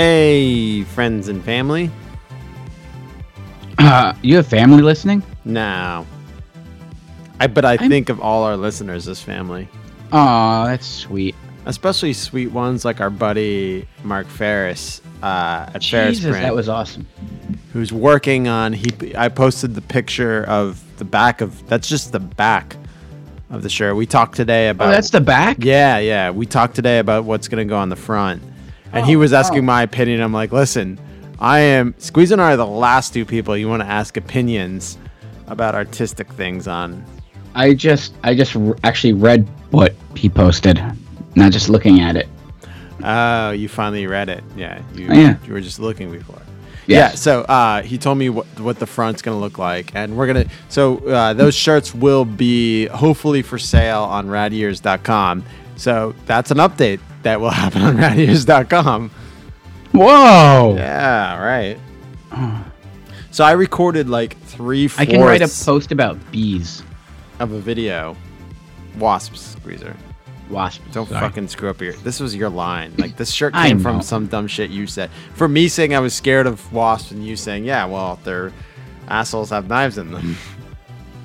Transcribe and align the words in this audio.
Hey, 0.00 0.84
friends 0.84 1.26
and 1.26 1.42
family. 1.42 1.90
Uh, 3.78 4.14
you 4.22 4.36
have 4.36 4.46
family 4.46 4.80
listening? 4.80 5.24
No. 5.44 6.06
I 7.40 7.48
but 7.48 7.64
I 7.64 7.72
I'm- 7.72 7.88
think 7.90 8.08
of 8.08 8.20
all 8.20 8.44
our 8.44 8.56
listeners 8.56 9.08
as 9.08 9.20
family. 9.20 9.66
Aw, 10.12 10.66
that's 10.66 10.86
sweet. 10.86 11.34
Especially 11.66 12.12
sweet 12.12 12.52
ones 12.52 12.84
like 12.84 13.00
our 13.00 13.10
buddy 13.10 13.88
Mark 14.04 14.28
Ferris 14.28 15.02
uh, 15.20 15.68
at 15.74 15.82
Ferris 15.82 16.20
Print, 16.20 16.36
that 16.42 16.54
was 16.54 16.68
awesome. 16.68 17.04
who's 17.72 17.92
working 17.92 18.46
on. 18.46 18.74
He 18.74 18.92
I 19.16 19.28
posted 19.28 19.74
the 19.74 19.82
picture 19.82 20.44
of 20.44 20.80
the 20.98 21.04
back 21.04 21.40
of. 21.40 21.66
That's 21.68 21.88
just 21.88 22.12
the 22.12 22.20
back 22.20 22.76
of 23.50 23.64
the 23.64 23.68
shirt. 23.68 23.96
We 23.96 24.06
talked 24.06 24.36
today 24.36 24.68
about. 24.68 24.90
Oh, 24.90 24.92
that's 24.92 25.10
the 25.10 25.20
back? 25.20 25.56
Yeah, 25.58 25.98
yeah. 25.98 26.30
We 26.30 26.46
talked 26.46 26.76
today 26.76 27.00
about 27.00 27.24
what's 27.24 27.48
gonna 27.48 27.64
go 27.64 27.76
on 27.76 27.88
the 27.88 27.96
front, 27.96 28.40
and 28.92 29.06
he 29.06 29.16
Oh, 29.16 29.20
was 29.20 29.32
asking 29.32 29.64
my 29.64 29.82
opinion. 29.82 30.20
I'm 30.20 30.32
like, 30.32 30.52
listen, 30.52 30.98
I 31.38 31.60
am 31.60 31.94
Squeeze 31.98 32.32
and 32.32 32.40
I 32.42 32.52
are 32.52 32.56
the 32.56 32.66
last 32.66 33.12
two 33.14 33.24
people 33.24 33.56
you 33.56 33.68
want 33.68 33.82
to 33.82 33.88
ask 33.88 34.16
opinions 34.16 34.98
about 35.46 35.74
artistic 35.74 36.30
things 36.32 36.66
on. 36.68 37.04
I 37.54 37.74
just 37.74 38.14
I 38.22 38.34
just 38.34 38.54
r- 38.56 38.76
actually 38.84 39.14
read 39.14 39.48
what 39.70 39.94
he 40.16 40.28
posted, 40.28 40.82
not 41.34 41.52
just 41.52 41.68
looking 41.68 42.00
at 42.00 42.16
it. 42.16 42.28
Oh, 43.02 43.50
you 43.52 43.68
finally 43.68 44.06
read 44.06 44.28
it. 44.28 44.42
Yeah, 44.56 44.82
you, 44.94 45.08
Oh, 45.10 45.14
yeah. 45.14 45.36
you 45.46 45.52
were 45.52 45.60
just 45.60 45.78
looking 45.78 46.10
before. 46.10 46.42
Yes. 46.86 47.12
Yeah, 47.12 47.16
so 47.16 47.40
uh, 47.42 47.82
he 47.82 47.98
told 47.98 48.18
me 48.18 48.28
what 48.30 48.46
what 48.60 48.78
the 48.78 48.86
front's 48.86 49.22
gonna 49.22 49.38
look 49.38 49.58
like, 49.58 49.94
and 49.94 50.16
we're 50.16 50.26
gonna. 50.26 50.46
So 50.68 50.98
uh, 51.06 51.32
those 51.34 51.54
shirts 51.54 51.94
will 51.94 52.24
be 52.24 52.86
hopefully 52.86 53.42
for 53.42 53.58
sale 53.58 54.02
on 54.04 54.26
radyears.com. 54.26 55.44
So 55.76 56.14
that's 56.26 56.50
an 56.50 56.58
update 56.58 56.98
that 57.28 57.40
will 57.42 57.50
happen 57.64 57.82
on 57.82 57.96
radyears.com. 57.96 59.10
Whoa! 59.92 60.74
Yeah, 60.76 61.42
right. 61.44 61.78
So 63.30 63.44
I 63.44 63.52
recorded 63.52 64.08
like 64.08 64.38
three 64.42 64.88
I 64.96 65.04
can 65.04 65.20
write 65.20 65.42
a 65.42 65.44
fourths 65.44 65.64
post 65.64 65.92
about 65.92 66.18
bees. 66.32 66.82
of 67.38 67.52
a 67.52 67.58
video. 67.58 68.16
Wasps, 68.98 69.40
Squeezer. 69.40 69.94
Wasps. 70.48 70.82
Don't 70.92 71.06
sorry. 71.08 71.20
fucking 71.20 71.48
screw 71.48 71.68
up 71.68 71.82
your. 71.82 71.92
This 71.92 72.18
was 72.18 72.34
your 72.34 72.48
line. 72.48 72.94
Like 72.96 73.16
this 73.18 73.30
shirt 73.30 73.54
I 73.54 73.68
came 73.68 73.78
from 73.78 74.00
some 74.00 74.26
dumb 74.26 74.46
shit 74.46 74.70
you 74.70 74.86
said. 74.86 75.10
For 75.34 75.46
me 75.48 75.68
saying 75.68 75.94
I 75.94 76.00
was 76.00 76.14
scared 76.14 76.46
of 76.46 76.72
wasps, 76.72 77.10
and 77.10 77.24
you 77.26 77.36
saying, 77.36 77.64
"Yeah, 77.64 77.84
well, 77.84 78.18
their 78.24 78.52
assholes 79.08 79.50
have 79.50 79.68
knives 79.68 79.98
in 79.98 80.12
them." 80.12 80.36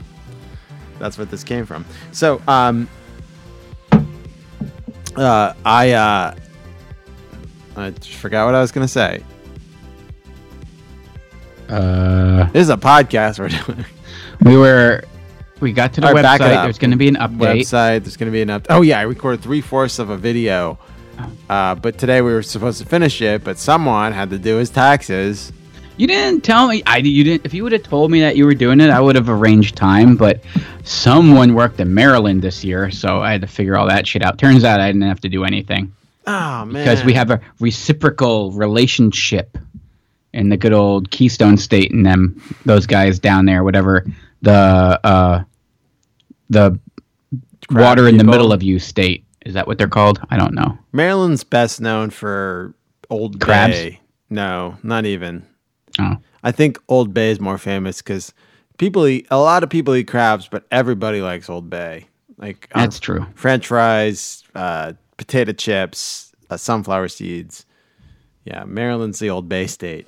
That's 0.99 1.17
what 1.17 1.31
this 1.31 1.43
came 1.43 1.65
from. 1.65 1.85
So, 2.11 2.41
um, 2.47 2.87
uh, 5.15 5.53
I 5.65 5.91
uh, 5.91 6.35
I 7.75 7.89
just 7.91 8.15
forgot 8.15 8.45
what 8.45 8.55
I 8.55 8.61
was 8.61 8.71
gonna 8.71 8.87
say. 8.87 9.23
Uh, 11.69 12.43
This 12.51 12.63
is 12.63 12.69
a 12.69 12.77
podcast 12.77 13.39
we're 13.39 13.49
doing. 13.49 13.85
we 14.41 14.57
were 14.57 15.03
we 15.59 15.71
got 15.71 15.93
to 15.93 16.01
the 16.01 16.07
All 16.07 16.13
right, 16.13 16.21
back 16.21 16.41
it 16.41 16.43
website. 16.43 16.55
up. 16.57 16.63
There's 16.65 16.77
going 16.77 16.91
to 16.91 16.97
be 16.97 17.07
an 17.07 17.15
update. 17.15 17.61
website. 17.61 18.03
There's 18.03 18.17
going 18.17 18.27
to 18.29 18.33
be 18.33 18.41
an 18.41 18.49
up. 18.49 18.67
Oh 18.69 18.81
yeah, 18.81 18.99
I 18.99 19.03
recorded 19.03 19.41
three 19.41 19.61
fourths 19.61 19.97
of 19.97 20.09
a 20.09 20.17
video, 20.17 20.77
uh, 21.49 21.75
but 21.75 21.97
today 21.97 22.21
we 22.21 22.33
were 22.33 22.43
supposed 22.43 22.79
to 22.81 22.85
finish 22.85 23.21
it, 23.21 23.43
but 23.45 23.57
someone 23.57 24.11
had 24.11 24.29
to 24.31 24.37
do 24.37 24.57
his 24.57 24.69
taxes. 24.69 25.53
You 25.97 26.07
didn't 26.07 26.41
tell 26.41 26.67
me. 26.67 26.81
I 26.85 26.97
you 26.97 27.23
didn't. 27.23 27.45
If 27.45 27.53
you 27.53 27.63
would 27.63 27.71
have 27.71 27.83
told 27.83 28.11
me 28.11 28.21
that 28.21 28.35
you 28.35 28.45
were 28.45 28.55
doing 28.55 28.79
it, 28.79 28.89
I 28.89 28.99
would 28.99 29.15
have 29.15 29.29
arranged 29.29 29.75
time. 29.75 30.15
But 30.15 30.43
someone 30.83 31.53
worked 31.53 31.79
in 31.79 31.93
Maryland 31.93 32.41
this 32.41 32.63
year, 32.63 32.89
so 32.91 33.21
I 33.21 33.31
had 33.31 33.41
to 33.41 33.47
figure 33.47 33.77
all 33.77 33.87
that 33.87 34.07
shit 34.07 34.23
out. 34.23 34.37
Turns 34.37 34.63
out 34.63 34.79
I 34.79 34.87
didn't 34.87 35.03
have 35.03 35.21
to 35.21 35.29
do 35.29 35.43
anything 35.43 35.93
Oh 36.25 36.65
man, 36.65 36.83
because 36.83 37.03
we 37.03 37.13
have 37.13 37.29
a 37.31 37.39
reciprocal 37.59 38.51
relationship 38.51 39.57
in 40.33 40.49
the 40.49 40.57
good 40.57 40.73
old 40.73 41.11
Keystone 41.11 41.57
State 41.57 41.91
and 41.91 42.05
them 42.05 42.41
those 42.65 42.87
guys 42.87 43.19
down 43.19 43.45
there, 43.45 43.63
whatever 43.63 44.05
the 44.41 44.99
uh, 45.03 45.43
the 46.49 46.79
Crab 47.67 47.81
water 47.81 48.07
in 48.07 48.17
the 48.17 48.23
middle 48.23 48.51
of 48.51 48.63
you 48.63 48.79
state. 48.79 49.25
Is 49.45 49.53
that 49.53 49.67
what 49.67 49.77
they're 49.77 49.87
called? 49.87 50.21
I 50.29 50.37
don't 50.37 50.53
know. 50.53 50.77
Maryland's 50.91 51.43
best 51.43 51.81
known 51.81 52.09
for 52.09 52.73
Old 53.09 53.39
Crabs? 53.39 53.73
Bay. 53.73 53.99
No, 54.29 54.77
not 54.83 55.05
even. 55.05 55.45
I 56.43 56.51
think 56.51 56.79
Old 56.87 57.13
Bay 57.13 57.31
is 57.31 57.39
more 57.39 57.57
famous 57.57 58.01
because 58.01 58.33
people 58.77 59.07
eat 59.07 59.27
a 59.31 59.37
lot 59.37 59.63
of 59.63 59.69
people 59.69 59.95
eat 59.95 60.07
crabs, 60.07 60.47
but 60.47 60.65
everybody 60.71 61.21
likes 61.21 61.49
Old 61.49 61.69
Bay. 61.69 62.07
Like 62.37 62.67
uh, 62.73 62.81
that's 62.81 62.99
true. 62.99 63.25
French 63.35 63.67
fries, 63.67 64.43
uh, 64.55 64.93
potato 65.17 65.53
chips, 65.53 66.33
uh, 66.49 66.57
sunflower 66.57 67.07
seeds. 67.09 67.65
Yeah, 68.45 68.65
Maryland's 68.65 69.19
the 69.19 69.29
Old 69.29 69.47
Bay 69.47 69.67
state. 69.67 70.07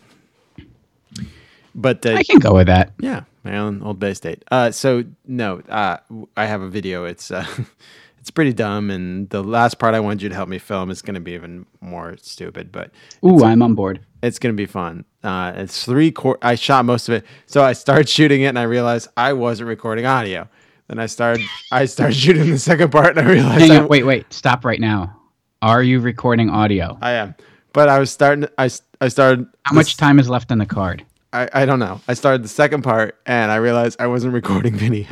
But 1.74 2.06
uh, 2.06 2.14
I 2.14 2.24
can 2.24 2.40
go 2.40 2.54
with 2.54 2.68
that. 2.68 2.94
yeah, 3.00 3.24
Maryland, 3.44 3.84
Old 3.84 4.00
Bay 4.00 4.14
State. 4.14 4.44
Uh, 4.50 4.72
so 4.72 5.04
no, 5.28 5.60
uh, 5.68 5.98
I 6.38 6.46
have 6.46 6.62
a 6.62 6.70
video. 6.70 7.04
It's 7.04 7.32
uh, 7.32 7.46
it's 8.20 8.32
pretty 8.32 8.54
dumb, 8.54 8.90
and 8.90 9.30
the 9.30 9.44
last 9.44 9.78
part 9.78 9.94
I 9.94 10.00
wanted 10.00 10.22
you 10.22 10.30
to 10.30 10.36
help 10.36 10.48
me 10.48 10.58
film 10.58 10.90
is 10.90 11.02
going 11.02 11.16
to 11.16 11.20
be 11.20 11.34
even 11.34 11.66
more 11.82 12.16
stupid, 12.22 12.72
but 12.72 12.92
Ooh, 13.26 13.44
I'm 13.44 13.62
on 13.62 13.76
board. 13.76 14.00
It's 14.26 14.40
going 14.40 14.56
to 14.56 14.58
be 14.58 14.66
fun. 14.66 15.06
Uh, 15.24 15.54
it's 15.56 15.86
three 15.86 16.14
I 16.42 16.56
shot 16.56 16.86
most 16.86 17.08
of 17.10 17.16
it, 17.16 17.26
so 17.46 17.64
I 17.64 17.74
started 17.74 18.10
shooting 18.10 18.42
it, 18.42 18.48
and 18.48 18.60
I 18.60 18.64
realized 18.64 19.08
I 19.16 19.34
wasn't 19.34 19.70
recording 19.70 20.06
audio. 20.06 20.48
Then 20.88 21.00
I 21.00 21.06
started 21.06 21.46
I 21.72 21.86
started 21.86 22.16
shooting 22.24 22.50
the 22.50 22.60
second 22.60 22.92
part, 22.92 23.18
and 23.18 23.28
I 23.28 23.32
realized 23.32 23.62
Hang 23.62 23.72
I, 23.72 23.78
on, 23.82 23.88
wait, 23.88 24.04
wait, 24.04 24.32
stop 24.34 24.66
right 24.66 24.80
now. 24.80 25.20
Are 25.62 25.82
you 25.82 26.00
recording 26.00 26.50
audio? 26.50 26.98
I 27.02 27.12
am. 27.12 27.36
But 27.74 27.90
I 27.90 28.00
was 28.00 28.12
starting. 28.12 28.48
I 28.58 28.70
I 29.02 29.08
started. 29.08 29.48
How 29.64 29.72
this- 29.74 29.88
much 29.88 29.98
time 29.98 30.20
is 30.20 30.30
left 30.30 30.52
on 30.52 30.58
the 30.58 30.66
card? 30.66 31.06
I, 31.34 31.50
I 31.54 31.66
don't 31.66 31.80
know. 31.80 32.00
I 32.08 32.14
started 32.14 32.44
the 32.44 32.50
second 32.50 32.84
part, 32.84 33.20
and 33.26 33.52
I 33.52 33.58
realized 33.58 34.00
I 34.00 34.08
wasn't 34.08 34.34
recording 34.34 34.74
video. 34.86 35.08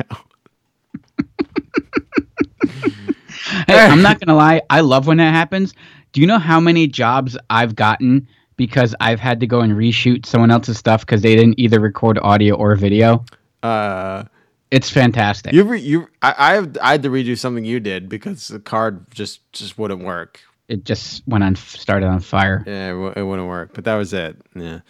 Hey, 3.66 3.78
I'm 3.78 4.02
not 4.02 4.20
gonna 4.20 4.36
lie. 4.36 4.62
I 4.70 4.80
love 4.80 5.06
when 5.06 5.18
that 5.18 5.32
happens. 5.32 5.74
Do 6.12 6.20
you 6.20 6.26
know 6.26 6.38
how 6.38 6.60
many 6.60 6.86
jobs 6.86 7.36
I've 7.50 7.74
gotten 7.76 8.26
because 8.56 8.94
I've 9.00 9.20
had 9.20 9.40
to 9.40 9.46
go 9.46 9.60
and 9.60 9.72
reshoot 9.72 10.26
someone 10.26 10.50
else's 10.50 10.78
stuff 10.78 11.00
because 11.02 11.22
they 11.22 11.34
didn't 11.34 11.58
either 11.58 11.80
record 11.80 12.18
audio 12.22 12.54
or 12.54 12.74
video? 12.76 13.24
Uh, 13.62 14.24
It's 14.70 14.90
fantastic. 14.90 15.52
You 15.52 15.64
re- 15.64 15.80
you 15.80 16.08
I 16.22 16.34
I, 16.38 16.54
have, 16.54 16.76
I 16.82 16.90
had 16.92 17.02
to 17.04 17.10
redo 17.10 17.38
something 17.38 17.64
you 17.64 17.80
did 17.80 18.08
because 18.08 18.48
the 18.48 18.60
card 18.60 19.06
just 19.14 19.40
just 19.52 19.78
wouldn't 19.78 20.02
work. 20.04 20.40
it 20.68 20.84
just 20.84 21.22
went 21.28 21.44
on, 21.44 21.54
started 21.56 22.06
on 22.06 22.20
fire. 22.20 22.64
Yeah, 22.66 22.88
it, 22.90 22.92
w- 22.94 23.12
it 23.16 23.22
wouldn't 23.22 23.48
work. 23.48 23.70
But 23.74 23.84
that 23.84 23.94
was 23.96 24.12
it. 24.12 24.36
Yeah. 24.56 24.80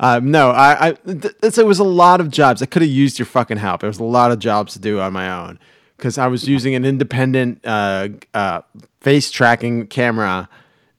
Um, 0.00 0.30
no, 0.30 0.50
I, 0.50 0.88
I 0.88 0.92
th- 0.92 1.34
th- 1.40 1.58
it 1.58 1.66
was 1.66 1.78
a 1.78 1.84
lot 1.84 2.20
of 2.20 2.30
jobs. 2.30 2.62
I 2.62 2.66
could 2.66 2.82
have 2.82 2.90
used 2.90 3.18
your 3.18 3.26
fucking 3.26 3.58
help. 3.58 3.80
There 3.80 3.88
was 3.90 4.00
a 4.00 4.04
lot 4.04 4.32
of 4.32 4.38
jobs 4.40 4.72
to 4.74 4.78
do 4.80 4.98
on 5.00 5.12
my 5.12 5.28
own 5.30 5.58
because 5.96 6.18
I 6.18 6.26
was 6.26 6.48
using 6.48 6.74
an 6.74 6.84
independent 6.84 7.60
uh, 7.64 8.08
uh, 8.32 8.62
face 9.00 9.30
tracking 9.30 9.86
camera 9.86 10.48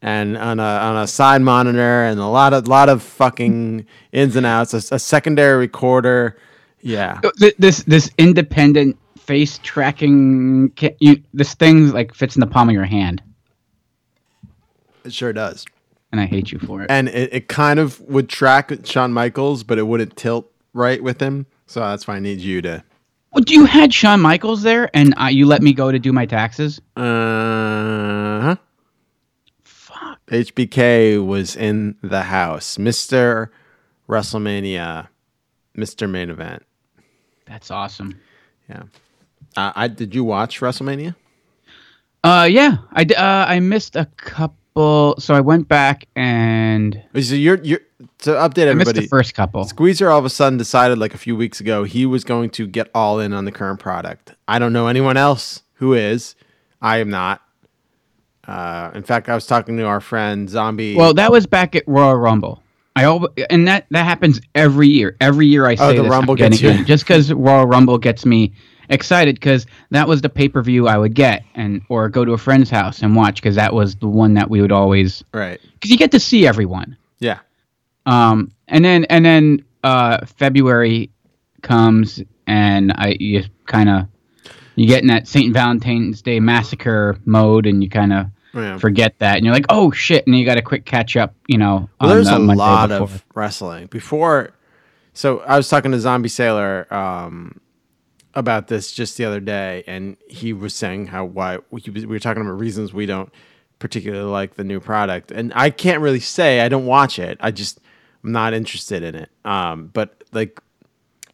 and 0.05 0.37
on 0.37 0.59
a 0.59 0.63
on 0.63 0.97
a 1.03 1.07
side 1.07 1.41
monitor 1.41 2.03
and 2.05 2.19
a 2.19 2.27
lot 2.27 2.53
of 2.53 2.67
lot 2.67 2.89
of 2.89 3.01
fucking 3.01 3.85
ins 4.11 4.35
and 4.35 4.45
outs. 4.45 4.73
A, 4.73 4.95
a 4.95 4.99
secondary 4.99 5.57
recorder. 5.57 6.37
Yeah. 6.81 7.19
This 7.57 7.81
this 7.83 8.11
independent 8.19 8.97
face 9.17 9.59
tracking, 9.63 10.71
you, 10.99 11.21
this 11.33 11.55
thing 11.55 11.89
like 11.91 12.13
fits 12.13 12.35
in 12.35 12.39
the 12.41 12.45
palm 12.47 12.69
of 12.69 12.73
your 12.73 12.85
hand, 12.85 13.23
It 15.03 15.11
sure 15.11 15.33
does. 15.33 15.65
and 16.11 16.21
I 16.21 16.25
hate 16.25 16.51
you 16.51 16.59
for 16.59 16.83
it. 16.83 16.91
and 16.91 17.09
it, 17.09 17.33
it 17.33 17.47
kind 17.47 17.79
of 17.79 17.99
would 18.01 18.29
track 18.29 18.71
Shawn 18.83 19.11
Michaels, 19.13 19.63
but 19.63 19.79
it 19.79 19.83
wouldn't 19.87 20.15
tilt 20.15 20.51
right 20.73 21.01
with 21.01 21.19
him. 21.19 21.47
So 21.65 21.79
that's 21.79 22.05
why 22.07 22.17
I 22.17 22.19
need 22.19 22.39
you 22.39 22.61
to. 22.61 22.83
Well, 23.33 23.43
you 23.47 23.65
had 23.65 23.91
Shawn 23.91 24.21
Michaels 24.21 24.61
there, 24.61 24.91
and 24.95 25.15
uh, 25.19 25.25
you 25.25 25.47
let 25.47 25.63
me 25.63 25.73
go 25.73 25.91
to 25.91 25.97
do 25.97 26.13
my 26.13 26.27
taxes. 26.27 26.79
Uh 26.95 28.41
huh. 28.41 28.55
HBK 30.27 31.25
was 31.25 31.55
in 31.55 31.95
the 32.01 32.23
house, 32.23 32.77
Mister 32.79 33.51
WrestleMania, 34.09 35.07
Mister 35.75 36.07
Main 36.07 36.29
Event. 36.29 36.63
That's 37.45 37.69
awesome. 37.69 38.19
Yeah. 38.69 38.83
Uh, 39.55 39.71
I 39.75 39.87
did 39.87 40.15
you 40.15 40.23
watch 40.23 40.59
WrestleMania? 40.61 41.15
Uh, 42.23 42.47
yeah, 42.49 42.77
I 42.93 43.03
uh, 43.03 43.45
I 43.47 43.59
missed 43.59 43.95
a 43.95 44.05
couple, 44.17 45.15
so 45.19 45.35
I 45.35 45.41
went 45.41 45.67
back 45.67 46.07
and 46.15 47.01
So 47.21 47.35
you're 47.35 47.61
you're 47.63 47.81
to 48.19 48.31
update 48.31 48.67
I 48.67 48.73
missed 48.73 48.89
everybody. 48.89 48.99
the 49.01 49.07
first 49.07 49.35
couple. 49.35 49.63
Squeezer 49.65 50.09
all 50.09 50.17
of 50.19 50.25
a 50.25 50.29
sudden 50.29 50.57
decided 50.57 50.97
like 50.97 51.13
a 51.13 51.19
few 51.19 51.35
weeks 51.35 51.59
ago 51.59 51.83
he 51.83 52.05
was 52.07 52.23
going 52.23 52.49
to 52.51 52.65
get 52.65 52.89
all 52.95 53.19
in 53.19 53.31
on 53.31 53.45
the 53.45 53.51
current 53.51 53.79
product. 53.79 54.33
I 54.47 54.57
don't 54.57 54.73
know 54.73 54.87
anyone 54.87 55.17
else 55.17 55.61
who 55.75 55.93
is. 55.93 56.35
I 56.81 56.97
am 56.97 57.09
not. 57.11 57.41
Uh, 58.47 58.91
in 58.93 59.03
fact, 59.03 59.29
I 59.29 59.35
was 59.35 59.45
talking 59.45 59.77
to 59.77 59.83
our 59.83 60.01
friend 60.01 60.49
Zombie. 60.49 60.95
Well, 60.95 61.13
that 61.15 61.31
was 61.31 61.47
back 61.47 61.75
at 61.75 61.83
Royal 61.87 62.15
Rumble. 62.15 62.61
I 62.95 63.05
and 63.49 63.67
that 63.67 63.87
that 63.91 64.05
happens 64.05 64.39
every 64.53 64.87
year. 64.87 65.17
Every 65.19 65.47
year 65.47 65.65
I 65.65 65.75
say 65.75 65.83
Oh, 65.83 65.93
the 65.93 66.03
this, 66.03 66.09
Rumble 66.09 66.33
I'm 66.33 66.37
getting 66.37 66.59
gets 66.59 66.79
you. 66.79 66.85
just 66.85 67.03
because 67.03 67.33
Royal 67.33 67.65
Rumble 67.65 67.97
gets 67.97 68.25
me 68.25 68.53
excited 68.87 69.35
because 69.35 69.65
that 69.89 70.07
was 70.07 70.21
the 70.21 70.29
pay 70.29 70.47
per 70.47 70.61
view 70.61 70.87
I 70.87 70.97
would 70.97 71.13
get 71.13 71.43
and 71.55 71.81
or 71.89 72.07
go 72.07 72.23
to 72.23 72.33
a 72.33 72.37
friend's 72.37 72.69
house 72.69 73.01
and 73.01 73.15
watch 73.15 73.35
because 73.41 73.55
that 73.55 73.73
was 73.73 73.95
the 73.95 74.07
one 74.07 74.35
that 74.35 74.49
we 74.49 74.61
would 74.61 74.71
always 74.71 75.23
right. 75.33 75.59
because 75.73 75.91
you 75.91 75.97
get 75.97 76.11
to 76.11 76.19
see 76.19 76.47
everyone. 76.47 76.95
Yeah. 77.19 77.39
Um, 78.05 78.51
and 78.67 78.85
then 78.85 79.05
and 79.05 79.25
then 79.25 79.65
uh, 79.83 80.25
February 80.25 81.11
comes, 81.63 82.21
and 82.47 82.93
I 82.93 83.17
you 83.19 83.43
kind 83.65 83.89
of 83.89 84.07
you 84.75 84.87
get 84.87 85.01
in 85.01 85.07
that 85.07 85.27
Saint 85.27 85.53
Valentine's 85.53 86.21
Day 86.21 86.39
massacre 86.39 87.17
mode, 87.25 87.65
and 87.65 87.83
you 87.83 87.89
kind 87.89 88.13
of 88.13 88.27
Yeah. 88.55 88.77
forget 88.77 89.19
that, 89.19 89.35
and 89.37 89.45
you're 89.45 89.53
like, 89.53 89.65
oh 89.69 89.91
shit, 89.91 90.25
and 90.25 90.35
you 90.37 90.45
got 90.45 90.55
to 90.55 90.61
quick 90.61 90.85
catch 90.85 91.17
up. 91.17 91.35
You 91.47 91.57
know, 91.57 91.89
Well, 91.99 92.09
there's 92.09 92.27
the 92.27 92.35
a 92.37 92.39
Monday 92.39 92.59
lot 92.59 92.89
before. 92.89 93.03
of 93.03 93.25
wrestling 93.35 93.87
before. 93.87 94.51
So 95.13 95.39
I 95.41 95.57
was 95.57 95.69
talking 95.69 95.91
to 95.91 95.99
Zombie 95.99 96.29
Sailor 96.29 96.93
um, 96.93 97.59
about 98.33 98.67
this 98.67 98.91
just 98.91 99.17
the 99.17 99.25
other 99.25 99.39
day, 99.39 99.83
and 99.87 100.17
he 100.27 100.53
was 100.53 100.73
saying 100.73 101.07
how 101.07 101.25
why 101.25 101.59
we 101.71 101.81
we 101.91 102.05
were 102.05 102.19
talking 102.19 102.41
about 102.41 102.59
reasons 102.59 102.93
we 102.93 103.05
don't 103.05 103.31
particularly 103.79 104.29
like 104.29 104.55
the 104.55 104.63
new 104.63 104.79
product, 104.79 105.31
and 105.31 105.51
I 105.55 105.69
can't 105.69 106.01
really 106.01 106.19
say 106.19 106.61
I 106.61 106.69
don't 106.69 106.85
watch 106.85 107.19
it. 107.19 107.37
I 107.41 107.51
just 107.51 107.79
I'm 108.23 108.31
not 108.31 108.53
interested 108.53 109.03
in 109.03 109.15
it. 109.15 109.29
Um, 109.45 109.87
but 109.93 110.23
like 110.31 110.59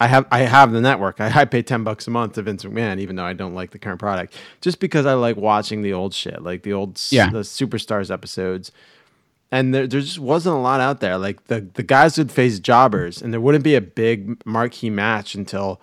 I 0.02 0.08
have 0.08 0.26
I 0.32 0.40
have 0.40 0.72
the 0.72 0.82
network. 0.82 1.22
I, 1.22 1.42
I 1.42 1.46
pay 1.46 1.62
ten 1.62 1.84
bucks 1.84 2.08
a 2.08 2.12
month 2.12 2.34
to 2.34 2.42
Vince 2.42 2.64
McMahon, 2.66 3.00
even 3.00 3.16
though 3.16 3.24
I 3.24 3.34
don't 3.34 3.54
like 3.54 3.70
the 3.72 3.80
current 3.80 4.00
product, 4.00 4.34
just 4.60 4.80
because 4.80 5.06
I 5.06 5.14
like 5.14 5.38
watching 5.38 5.84
the 5.84 5.94
old 5.94 6.14
shit, 6.14 6.42
like 6.42 6.64
the 6.64 6.74
old 6.74 7.00
Yeah. 7.12 7.30
the 7.30 7.40
superstars 7.42 8.10
episodes. 8.12 8.72
And 9.54 9.74
there, 9.76 9.86
there 9.86 10.00
just 10.00 10.18
wasn't 10.18 10.56
a 10.56 10.60
lot 10.60 10.80
out 10.80 11.02
there. 11.02 11.18
Like 11.18 11.46
the 11.46 11.68
the 11.74 11.84
guys 11.84 12.18
would 12.18 12.32
face 12.32 12.58
jobbers, 12.60 13.22
and 13.22 13.32
there 13.34 13.42
wouldn't 13.42 13.64
be 13.64 13.76
a 13.76 13.82
big 13.82 14.44
marquee 14.46 14.90
match 14.90 15.36
until 15.36 15.80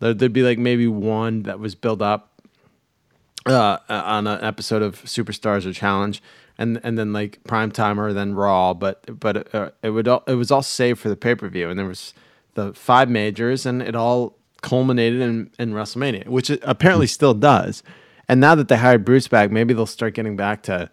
there, 0.00 0.12
there'd 0.12 0.32
be 0.32 0.42
like 0.42 0.58
maybe 0.58 0.86
one 0.88 1.44
that 1.44 1.58
was 1.58 1.74
built 1.74 2.02
up 2.02 2.42
uh, 3.46 3.78
on 3.88 4.26
an 4.26 4.42
episode 4.42 4.82
of 4.82 5.02
Superstars 5.04 5.64
or 5.64 5.72
Challenge, 5.72 6.22
and 6.58 6.80
and 6.82 6.98
then 6.98 7.12
like 7.12 7.38
Prime 7.44 7.70
Timer, 7.70 8.12
then 8.12 8.34
Raw. 8.34 8.74
But 8.74 9.18
but 9.20 9.54
uh, 9.54 9.70
it 9.82 9.90
would 9.90 10.08
all, 10.08 10.22
it 10.26 10.34
was 10.34 10.50
all 10.50 10.62
saved 10.62 10.98
for 11.00 11.08
the 11.08 11.16
pay 11.16 11.34
per 11.34 11.48
view, 11.48 11.70
and 11.70 11.78
there 11.78 11.86
was 11.86 12.14
the 12.54 12.72
five 12.74 13.08
majors, 13.10 13.66
and 13.66 13.82
it 13.82 13.94
all 13.94 14.36
culminated 14.62 15.20
in 15.20 15.50
in 15.58 15.72
WrestleMania, 15.72 16.26
which 16.26 16.50
it 16.50 16.60
apparently 16.62 17.06
still 17.06 17.34
does. 17.34 17.82
And 18.28 18.40
now 18.40 18.54
that 18.54 18.68
they 18.68 18.76
hired 18.76 19.04
Bruce 19.04 19.28
back, 19.28 19.50
maybe 19.50 19.74
they'll 19.74 19.84
start 19.86 20.14
getting 20.14 20.34
back 20.36 20.62
to 20.64 20.88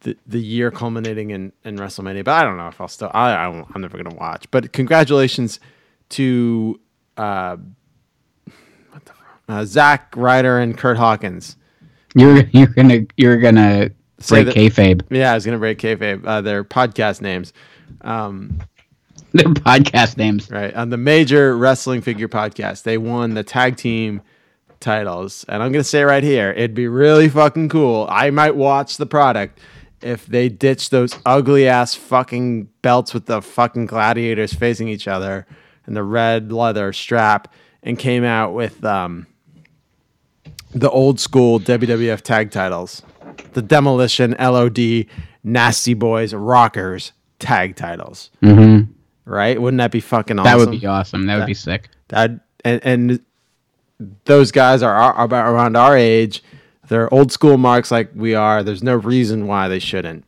the, 0.00 0.16
the 0.26 0.40
year 0.40 0.72
culminating 0.72 1.30
in, 1.30 1.52
in 1.64 1.76
WrestleMania. 1.76 2.24
But 2.24 2.32
I 2.32 2.42
don't 2.42 2.56
know 2.56 2.66
if 2.66 2.80
I'll 2.80 2.88
still. 2.88 3.10
I, 3.14 3.30
I 3.32 3.64
I'm 3.74 3.80
never 3.80 3.96
gonna 4.02 4.16
watch. 4.16 4.50
But 4.50 4.72
congratulations 4.72 5.60
to 6.10 6.80
uh, 7.16 7.56
what 8.90 9.04
the 9.04 9.12
uh, 9.48 9.64
Zack 9.64 10.12
Ryder 10.16 10.58
and 10.58 10.76
Curt 10.76 10.96
Hawkins. 10.96 11.56
You're 12.14 12.44
you're 12.52 12.66
gonna 12.66 13.00
you're 13.16 13.38
gonna 13.38 13.90
Say 14.18 14.42
break 14.44 14.46
that- 14.46 14.56
kayfabe. 14.56 15.02
Yeah, 15.10 15.32
I 15.32 15.34
was 15.34 15.44
gonna 15.44 15.58
break 15.58 15.78
kayfabe. 15.78 16.26
Uh, 16.26 16.40
their 16.40 16.64
podcast 16.64 17.20
names, 17.20 17.52
um, 18.02 18.58
Their 19.34 19.46
podcast 19.46 20.18
names. 20.18 20.50
right 20.50 20.74
on 20.74 20.90
the 20.90 20.98
major 20.98 21.56
wrestling 21.56 22.02
figure 22.02 22.28
podcast. 22.28 22.82
They 22.82 22.98
won 22.98 23.32
the 23.32 23.42
tag 23.42 23.76
team 23.76 24.20
titles, 24.78 25.46
and 25.48 25.62
I'm 25.62 25.72
gonna 25.72 25.84
say 25.84 26.02
right 26.02 26.22
here, 26.22 26.50
it'd 26.50 26.74
be 26.74 26.86
really 26.86 27.30
fucking 27.30 27.70
cool. 27.70 28.06
I 28.10 28.30
might 28.30 28.56
watch 28.56 28.98
the 28.98 29.06
product 29.06 29.58
if 30.02 30.26
they 30.26 30.48
ditch 30.48 30.90
those 30.90 31.18
ugly 31.24 31.66
ass 31.66 31.94
fucking 31.94 32.68
belts 32.82 33.14
with 33.14 33.26
the 33.26 33.40
fucking 33.40 33.86
gladiators 33.86 34.52
facing 34.52 34.88
each 34.88 35.08
other 35.08 35.46
and 35.86 35.96
the 35.96 36.02
red 36.02 36.52
leather 36.52 36.92
strap, 36.92 37.52
and 37.82 37.98
came 37.98 38.24
out 38.24 38.52
with 38.52 38.84
um, 38.84 39.26
the 40.74 40.90
old 40.90 41.20
school 41.20 41.58
WWF 41.58 42.20
tag 42.20 42.50
titles, 42.50 43.02
the 43.54 43.62
Demolition, 43.62 44.36
LOD, 44.38 45.06
Nasty 45.42 45.94
Boys, 45.94 46.34
Rockers 46.34 47.12
tag 47.38 47.76
titles. 47.76 48.30
Mm-hmm. 48.42 48.91
Right? 49.24 49.60
Wouldn't 49.60 49.78
that 49.78 49.92
be 49.92 50.00
fucking 50.00 50.38
awesome? 50.38 50.58
That 50.58 50.58
would 50.58 50.80
be 50.80 50.86
awesome. 50.86 51.26
That 51.26 51.38
would 51.38 51.46
be 51.46 51.54
sick. 51.54 51.88
That 52.08 52.40
and, 52.64 52.80
and 52.84 53.20
those 54.24 54.50
guys 54.50 54.82
are, 54.82 54.94
are 54.94 55.24
about 55.24 55.52
around 55.52 55.76
our 55.76 55.96
age. 55.96 56.42
They're 56.88 57.12
old 57.12 57.32
school 57.32 57.56
marks 57.56 57.90
like 57.90 58.10
we 58.14 58.34
are. 58.34 58.62
There's 58.62 58.82
no 58.82 58.96
reason 58.96 59.46
why 59.46 59.68
they 59.68 59.78
shouldn't. 59.78 60.24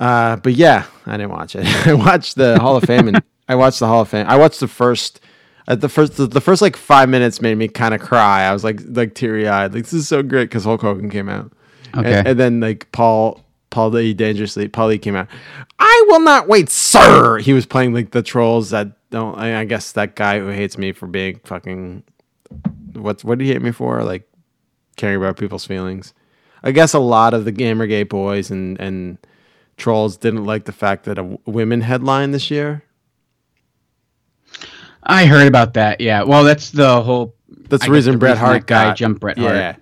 Uh, 0.00 0.36
but 0.36 0.54
yeah, 0.54 0.86
I 1.06 1.16
didn't 1.16 1.30
watch 1.30 1.56
it. 1.56 1.66
I 1.86 1.94
watched 1.94 2.36
the 2.36 2.58
Hall 2.58 2.76
of 2.76 2.84
Fame 2.84 3.08
and 3.08 3.22
I 3.48 3.56
watched 3.56 3.80
the 3.80 3.86
Hall 3.88 4.02
of 4.02 4.08
Fame. 4.08 4.26
I 4.28 4.36
watched 4.36 4.60
the 4.60 4.68
first, 4.68 5.20
uh, 5.66 5.74
the 5.74 5.88
first, 5.88 6.16
the, 6.16 6.26
the 6.26 6.40
first 6.40 6.62
like 6.62 6.76
five 6.76 7.08
minutes 7.08 7.42
made 7.42 7.56
me 7.56 7.68
kind 7.68 7.94
of 7.94 8.00
cry. 8.00 8.42
I 8.42 8.52
was 8.52 8.62
like, 8.62 8.80
like 8.86 9.14
teary 9.14 9.48
eyed. 9.48 9.74
Like 9.74 9.84
this 9.84 9.92
is 9.92 10.06
so 10.06 10.22
great 10.22 10.44
because 10.44 10.64
Hulk 10.64 10.82
Hogan 10.82 11.10
came 11.10 11.28
out. 11.28 11.52
Okay. 11.96 12.18
And, 12.18 12.28
and 12.28 12.40
then 12.40 12.60
like 12.60 12.90
Paul, 12.92 13.44
Paul 13.70 13.90
Lee 13.90 14.14
dangerously, 14.14 14.68
Paul 14.68 14.88
Lee 14.88 14.98
came 14.98 15.16
out. 15.16 15.28
I 15.78 16.04
will 16.08 16.20
not 16.20 16.48
wait, 16.48 16.70
sir. 16.70 17.38
He 17.38 17.52
was 17.52 17.66
playing 17.66 17.94
like 17.94 18.12
the 18.12 18.22
trolls 18.22 18.70
that 18.70 18.92
don't. 19.10 19.36
I, 19.38 19.60
I 19.60 19.64
guess 19.64 19.92
that 19.92 20.16
guy 20.16 20.38
who 20.38 20.48
hates 20.48 20.78
me 20.78 20.92
for 20.92 21.06
being 21.06 21.40
fucking. 21.44 22.02
What's 22.94 23.24
what 23.24 23.38
did 23.38 23.44
he 23.44 23.52
hate 23.52 23.62
me 23.62 23.72
for? 23.72 24.02
Like 24.02 24.28
caring 24.96 25.16
about 25.16 25.36
people's 25.36 25.66
feelings. 25.66 26.14
I 26.62 26.72
guess 26.72 26.94
a 26.94 26.98
lot 26.98 27.34
of 27.34 27.44
the 27.44 27.52
Gamergate 27.52 28.08
boys 28.08 28.50
and 28.50 28.80
and 28.80 29.18
trolls 29.76 30.16
didn't 30.16 30.44
like 30.44 30.64
the 30.64 30.72
fact 30.72 31.04
that 31.04 31.18
a 31.18 31.38
women 31.46 31.80
headline 31.80 32.32
this 32.32 32.50
year. 32.50 32.84
I 35.02 35.26
heard 35.26 35.46
about 35.46 35.74
that. 35.74 36.00
Yeah. 36.00 36.22
Well, 36.24 36.44
that's 36.44 36.70
the 36.70 37.02
whole. 37.02 37.34
That's 37.48 37.84
I 37.84 37.86
the 37.86 37.92
reason 37.92 38.18
Bret 38.18 38.36
Hart 38.36 38.66
guy 38.66 38.88
got 38.88 38.96
jumped 38.96 39.20
Bret 39.20 39.38
Hart. 39.38 39.54
Yeah. 39.54 39.76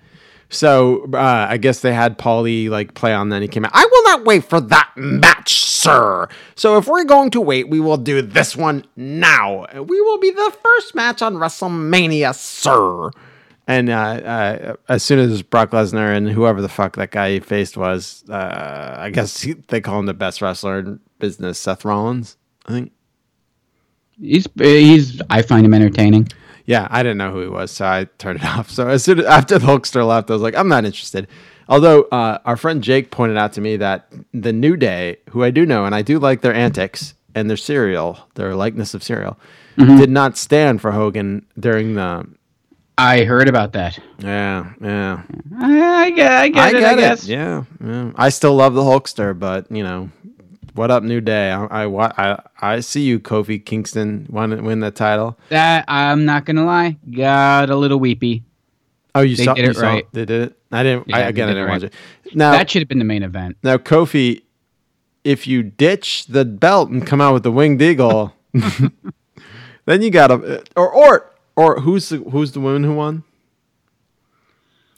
So 0.48 1.06
uh, 1.12 1.46
I 1.50 1.56
guess 1.56 1.81
they 1.81 1.93
had 1.93 2.19
Paulie 2.19 2.69
like 2.69 2.94
play 2.94 3.12
on. 3.12 3.31
Then 3.31 3.43
he 3.43 3.48
came 3.48 3.64
out. 3.64 3.72
I 3.75 3.84
will 3.84 4.02
not 4.04 4.25
wait 4.25 4.44
for 4.44 4.60
that 4.60 4.93
match, 4.96 5.60
sir. 5.60 6.29
So 6.55 6.79
if 6.79 6.86
we're 6.86 7.05
going 7.05 7.31
to 7.31 7.41
wait, 7.41 7.69
we 7.69 7.81
will 7.81 7.96
do 7.96 8.22
this 8.22 8.56
one 8.56 8.84
now. 8.96 9.67
We 9.74 10.00
will 10.00 10.19
be 10.19 10.31
the 10.31 10.56
first 10.62 10.94
match 10.94 11.22
on 11.22 11.34
WrestleMania, 11.34 12.34
sir. 12.34 13.10
And 13.69 13.91
uh, 13.91 13.93
uh, 13.93 14.76
as 14.88 15.03
soon 15.03 15.19
as 15.19 15.43
Brock 15.43 15.72
Lesnar 15.72 16.17
and 16.17 16.31
whoever 16.31 16.62
the 16.62 16.69
fuck 16.69 16.94
that 16.96 17.10
guy 17.10 17.32
he 17.32 17.41
faced 17.41 17.76
was, 17.76 18.24
uh, 18.29 18.94
I 18.98 19.10
guess 19.10 19.41
he, 19.41 19.55
they 19.55 19.81
call 19.81 19.98
him 19.98 20.06
the 20.06 20.15
best 20.15 20.41
wrestler 20.41 20.79
in 20.79 21.00
business, 21.19 21.58
Seth 21.58 21.84
Rollins. 21.84 22.36
I 22.67 22.72
think. 22.72 22.93
He's 24.20 24.46
he's. 24.56 25.20
I 25.29 25.43
find 25.43 25.67
him 25.67 25.74
entertaining. 25.74 26.29
Yeah, 26.67 26.89
I 26.91 27.03
didn't 27.03 27.19
know 27.19 27.31
who 27.31 27.41
he 27.41 27.49
was, 27.49 27.70
so 27.70 27.87
I 27.87 28.05
turned 28.19 28.41
it 28.41 28.44
off. 28.58 28.70
So 28.70 28.89
as 28.89 29.05
soon 29.05 29.20
as 29.20 29.27
after 29.27 29.58
the 29.58 29.67
Hulkster 29.67 30.06
left, 30.06 30.31
I 30.31 30.35
was 30.35 30.43
like, 30.43 30.56
I'm 30.56 30.69
not 30.69 30.85
interested. 30.85 31.29
Although 31.69 32.03
uh, 32.13 32.39
our 32.44 32.56
friend 32.56 32.82
Jake 32.82 33.11
pointed 33.11 33.37
out 33.37 33.53
to 33.55 33.61
me 33.61 33.77
that 33.79 34.13
the 34.32 34.53
New 34.53 34.77
Day, 34.77 35.17
who 35.31 35.43
I 35.43 35.51
do 35.51 35.67
know, 35.67 35.85
and 35.85 35.94
I 35.94 36.03
do 36.03 36.19
like 36.19 36.41
their 36.41 36.55
antics 36.55 37.15
and 37.35 37.51
their 37.51 37.56
cereal, 37.56 38.19
their 38.35 38.55
likeness 38.55 38.94
of 38.94 39.03
cereal, 39.03 39.39
did 39.77 40.11
not 40.11 40.37
stand 40.39 40.81
for 40.81 40.93
Hogan 40.93 41.44
during 41.58 41.94
the. 41.94 42.27
I 42.99 43.25
heard 43.25 43.49
about 43.49 43.73
that. 43.75 43.99
Yeah, 44.19 44.73
yeah. 44.81 45.23
I, 45.58 45.81
I 46.05 46.11
get. 46.11 46.32
I 46.32 46.49
get 46.49 46.75
it. 46.75 46.85
I 46.85 46.94
guess. 46.94 47.27
Yeah, 47.27 47.65
yeah. 47.85 48.13
I 48.15 48.31
still 48.31 48.55
love 48.55 48.73
the 48.75 48.81
Hulkster, 48.82 49.39
but 49.39 49.70
you 49.70 49.82
know, 49.82 50.08
what 50.76 50.90
up, 50.90 51.02
New 51.02 51.20
Day? 51.20 51.50
I 51.50 51.84
I 51.84 52.32
I, 52.32 52.42
I 52.60 52.80
see 52.80 53.02
you, 53.02 53.18
Kofi 53.18 53.64
Kingston, 53.64 54.26
want 54.30 54.52
to 54.52 54.62
win 54.62 54.80
the 54.80 54.90
title. 54.90 55.38
That 55.48 55.84
I'm 55.88 56.24
not 56.24 56.44
gonna 56.44 56.64
lie. 56.64 56.96
Got 57.10 57.70
a 57.70 57.76
little 57.76 57.98
weepy. 57.98 58.44
Oh, 59.14 59.22
you 59.22 59.36
They 59.36 59.44
saw, 59.44 59.54
did 59.54 59.64
you 59.64 59.70
it 59.70 59.76
saw 59.76 59.82
right. 59.82 60.06
They 60.12 60.24
did 60.26 60.42
it. 60.50 60.58
I 60.70 60.82
didn't. 60.82 61.12
I, 61.12 61.18
Yeah, 61.18 61.24
they 61.24 61.28
again, 61.30 61.48
I 61.48 61.52
did 61.52 61.56
it 61.58 61.60
didn't 61.60 61.68
right. 61.68 61.82
watch 61.82 61.82
it. 61.84 62.36
Now, 62.36 62.52
that 62.52 62.70
should 62.70 62.82
have 62.82 62.88
been 62.88 62.98
the 62.98 63.04
main 63.04 63.22
event. 63.22 63.56
now, 63.62 63.76
Kofi, 63.78 64.42
if 65.24 65.46
you 65.46 65.62
ditch 65.62 66.26
the 66.26 66.44
belt 66.44 66.90
and 66.90 67.06
come 67.06 67.20
out 67.20 67.32
with 67.32 67.42
the 67.42 67.50
winged 67.52 67.80
eagle, 67.80 68.34
then 68.52 70.02
you 70.02 70.10
gotta 70.10 70.34
uh, 70.58 70.60
or 70.76 70.92
or 70.92 71.30
or 71.56 71.80
who's 71.80 72.10
the 72.10 72.18
who's 72.18 72.52
the 72.52 72.60
woman 72.60 72.84
who 72.84 72.94
won? 72.94 73.24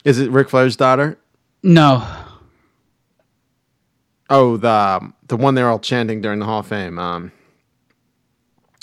Is 0.04 0.18
it 0.18 0.30
Ric 0.30 0.48
Flair's 0.48 0.76
daughter? 0.76 1.18
No. 1.62 2.06
Oh, 4.30 4.56
the 4.56 5.12
the 5.28 5.36
one 5.36 5.54
they're 5.54 5.68
all 5.70 5.78
chanting 5.78 6.20
during 6.20 6.38
the 6.38 6.44
Hall 6.46 6.60
of 6.60 6.66
Fame. 6.66 6.98
Um, 6.98 7.32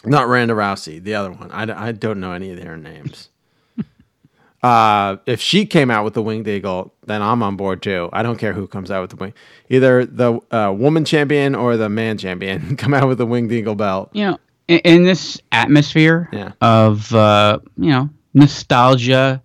not 0.05 0.27
Ronda 0.27 0.53
Rousey, 0.53 1.01
the 1.03 1.15
other 1.15 1.31
one. 1.31 1.51
I, 1.51 1.87
I 1.87 1.91
don't 1.91 2.19
know 2.19 2.31
any 2.31 2.51
of 2.51 2.57
their 2.57 2.77
names. 2.77 3.29
uh, 4.63 5.17
if 5.25 5.41
she 5.41 5.65
came 5.65 5.89
out 5.91 6.03
with 6.03 6.13
the 6.13 6.21
winged 6.21 6.47
eagle, 6.47 6.93
then 7.05 7.21
I'm 7.21 7.41
on 7.43 7.55
board 7.55 7.81
too. 7.81 8.09
I 8.13 8.23
don't 8.23 8.37
care 8.37 8.53
who 8.53 8.67
comes 8.67 8.89
out 8.91 9.01
with 9.01 9.09
the 9.11 9.15
wing. 9.17 9.33
Either 9.69 10.05
the 10.05 10.39
uh, 10.51 10.71
woman 10.75 11.05
champion 11.05 11.55
or 11.55 11.77
the 11.77 11.89
man 11.89 12.17
champion 12.17 12.75
come 12.77 12.93
out 12.93 13.07
with 13.07 13.17
the 13.17 13.25
winged 13.25 13.51
eagle 13.51 13.75
belt. 13.75 14.09
You 14.13 14.25
know, 14.31 14.37
in, 14.67 14.79
in 14.79 15.03
this 15.03 15.39
atmosphere 15.51 16.29
Yeah. 16.31 16.51
of 16.61 17.13
uh, 17.13 17.59
you 17.77 17.89
know 17.91 18.09
nostalgia 18.33 19.41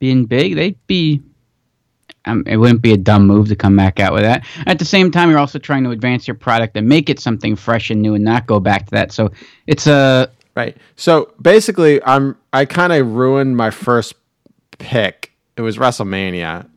being 0.00 0.24
big, 0.26 0.56
they'd 0.56 0.86
be. 0.86 1.22
Um, 2.30 2.44
it 2.46 2.56
wouldn't 2.56 2.82
be 2.82 2.92
a 2.92 2.96
dumb 2.96 3.26
move 3.26 3.48
to 3.48 3.56
come 3.56 3.76
back 3.76 4.00
out 4.00 4.12
with 4.12 4.22
that. 4.22 4.46
At 4.66 4.78
the 4.78 4.84
same 4.84 5.10
time, 5.10 5.30
you're 5.30 5.38
also 5.38 5.58
trying 5.58 5.84
to 5.84 5.90
advance 5.90 6.28
your 6.28 6.34
product 6.34 6.76
and 6.76 6.88
make 6.88 7.10
it 7.10 7.18
something 7.20 7.56
fresh 7.56 7.90
and 7.90 8.00
new, 8.00 8.14
and 8.14 8.24
not 8.24 8.46
go 8.46 8.60
back 8.60 8.86
to 8.86 8.90
that. 8.92 9.12
So 9.12 9.30
it's 9.66 9.86
a 9.86 10.30
Right. 10.54 10.76
So 10.96 11.32
basically, 11.40 12.02
I'm 12.04 12.36
I 12.52 12.64
kind 12.64 12.92
of 12.92 13.14
ruined 13.14 13.56
my 13.56 13.70
first 13.70 14.14
pick. 14.78 15.32
It 15.56 15.62
was 15.62 15.78
WrestleMania. 15.78 16.68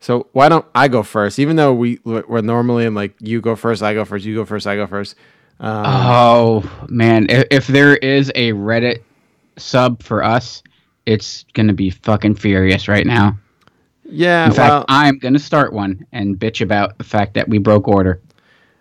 So 0.00 0.28
why 0.32 0.48
don't 0.48 0.66
I 0.74 0.88
go 0.88 1.02
first? 1.02 1.38
Even 1.38 1.56
though 1.56 1.72
we 1.72 1.98
we're 2.04 2.42
normally 2.42 2.84
in 2.84 2.94
like 2.94 3.14
you 3.20 3.40
go 3.40 3.56
first, 3.56 3.82
I 3.82 3.94
go 3.94 4.04
first, 4.04 4.24
you 4.24 4.34
go 4.34 4.44
first, 4.44 4.66
I 4.66 4.76
go 4.76 4.86
first. 4.86 5.16
Um, 5.60 5.84
Oh 5.86 6.86
man, 6.88 7.26
if, 7.30 7.46
if 7.50 7.66
there 7.68 7.96
is 7.96 8.30
a 8.34 8.52
Reddit 8.52 9.02
sub 9.56 10.02
for 10.02 10.22
us, 10.22 10.62
it's 11.06 11.44
gonna 11.54 11.72
be 11.72 11.90
fucking 11.90 12.34
furious 12.34 12.86
right 12.86 13.06
now. 13.06 13.38
Yeah, 14.04 14.46
In 14.46 14.52
fact, 14.52 14.70
well, 14.70 14.84
I'm 14.88 15.18
gonna 15.18 15.38
start 15.38 15.72
one 15.72 16.06
and 16.12 16.36
bitch 16.38 16.60
about 16.60 16.98
the 16.98 17.04
fact 17.04 17.34
that 17.34 17.48
we 17.48 17.58
broke 17.58 17.88
order. 17.88 18.20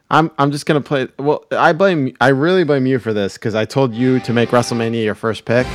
I'm 0.10 0.30
I'm 0.38 0.52
just 0.52 0.66
gonna 0.66 0.82
play. 0.82 1.08
Well, 1.18 1.46
I 1.52 1.74
blame. 1.74 2.16
I 2.22 2.30
really 2.30 2.64
blame 2.64 2.86
you 2.86 3.00
for 3.00 3.14
this 3.14 3.34
because 3.34 3.56
I 3.56 3.66
told 3.66 3.94
you 3.94 4.20
to 4.22 4.34
make 4.34 4.50
WrestleMania 4.50 5.04
your 5.04 5.16
first 5.16 5.46
pick. 5.46 5.66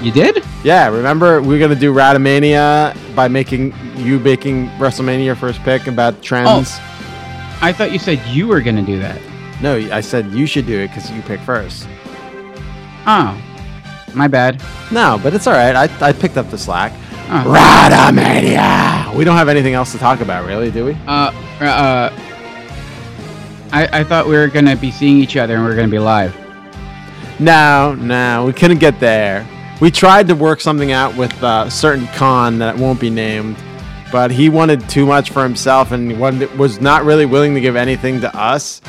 You 0.00 0.12
did? 0.12 0.44
Yeah, 0.62 0.88
remember 0.88 1.40
we 1.40 1.48
were 1.48 1.58
gonna 1.58 1.74
do 1.74 1.94
Radomania 1.94 2.94
by 3.16 3.26
making 3.26 3.74
you 3.96 4.18
making 4.18 4.68
WrestleMania 4.70 5.24
your 5.24 5.34
first 5.34 5.60
pick 5.62 5.86
about 5.86 6.22
trends. 6.22 6.48
Oh, 6.48 7.58
I 7.62 7.72
thought 7.72 7.90
you 7.90 7.98
said 7.98 8.20
you 8.28 8.46
were 8.46 8.60
gonna 8.60 8.82
do 8.82 8.98
that. 8.98 9.20
No, 9.62 9.76
I 9.76 10.00
said 10.00 10.26
you 10.26 10.46
should 10.46 10.66
do 10.66 10.78
it 10.80 10.88
because 10.88 11.10
you 11.10 11.22
pick 11.22 11.40
first. 11.40 11.88
Oh, 13.06 13.40
my 14.14 14.28
bad. 14.28 14.62
No, 14.92 15.18
but 15.22 15.32
it's 15.34 15.46
all 15.46 15.54
right. 15.54 15.74
I 15.74 16.08
I 16.08 16.12
picked 16.12 16.36
up 16.36 16.50
the 16.50 16.58
slack. 16.58 16.92
Oh. 17.26 17.44
Radomania. 17.46 19.14
We 19.14 19.24
don't 19.24 19.36
have 19.36 19.48
anything 19.48 19.74
else 19.74 19.92
to 19.92 19.98
talk 19.98 20.20
about, 20.20 20.46
really, 20.46 20.70
do 20.70 20.84
we? 20.84 20.92
Uh, 21.06 21.32
uh, 21.60 22.10
I 23.72 24.00
I 24.00 24.04
thought 24.04 24.26
we 24.26 24.34
were 24.36 24.48
gonna 24.48 24.76
be 24.76 24.90
seeing 24.90 25.16
each 25.18 25.36
other 25.36 25.54
and 25.56 25.64
we 25.64 25.70
are 25.70 25.76
gonna 25.76 25.88
be 25.88 25.98
live. 25.98 26.34
No, 27.40 27.94
no, 27.96 28.44
we 28.46 28.52
couldn't 28.52 28.78
get 28.78 29.00
there. 29.00 29.46
We 29.80 29.90
tried 29.90 30.28
to 30.28 30.34
work 30.34 30.60
something 30.60 30.92
out 30.92 31.16
with 31.16 31.32
a 31.42 31.68
certain 31.70 32.06
con 32.08 32.58
that 32.58 32.76
won't 32.76 33.00
be 33.00 33.10
named, 33.10 33.56
but 34.12 34.30
he 34.30 34.48
wanted 34.48 34.88
too 34.88 35.04
much 35.06 35.30
for 35.30 35.42
himself 35.42 35.90
and 35.92 36.18
was 36.20 36.80
not 36.80 37.04
really 37.04 37.26
willing 37.26 37.54
to 37.54 37.60
give 37.60 37.74
anything 37.74 38.20
to 38.20 38.36
us. 38.36 38.80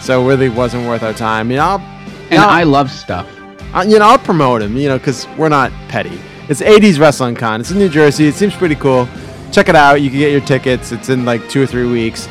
So 0.00 0.26
really 0.26 0.50
wasn't 0.50 0.86
worth 0.86 1.02
our 1.02 1.14
time. 1.14 1.50
You 1.50 1.56
know, 1.56 1.64
I'll, 1.64 1.78
And 1.78 2.32
you 2.32 2.36
know, 2.38 2.46
I 2.46 2.64
love 2.64 2.90
stuff. 2.90 3.26
I- 3.72 3.84
you 3.84 3.98
know, 3.98 4.06
I'll 4.06 4.18
promote 4.18 4.60
him. 4.60 4.76
You 4.76 4.88
know, 4.90 4.98
because 4.98 5.26
we're 5.38 5.48
not 5.48 5.72
petty. 5.88 6.20
It's 6.48 6.60
80s 6.60 7.00
Wrestling 7.00 7.34
Con. 7.34 7.60
It's 7.60 7.70
in 7.70 7.78
New 7.78 7.88
Jersey. 7.88 8.26
It 8.26 8.34
seems 8.34 8.54
pretty 8.54 8.74
cool. 8.74 9.08
Check 9.50 9.68
it 9.68 9.76
out. 9.76 10.02
You 10.02 10.10
can 10.10 10.18
get 10.18 10.30
your 10.30 10.42
tickets. 10.42 10.92
It's 10.92 11.08
in 11.08 11.24
like 11.24 11.48
two 11.48 11.62
or 11.62 11.66
three 11.66 11.90
weeks. 11.90 12.28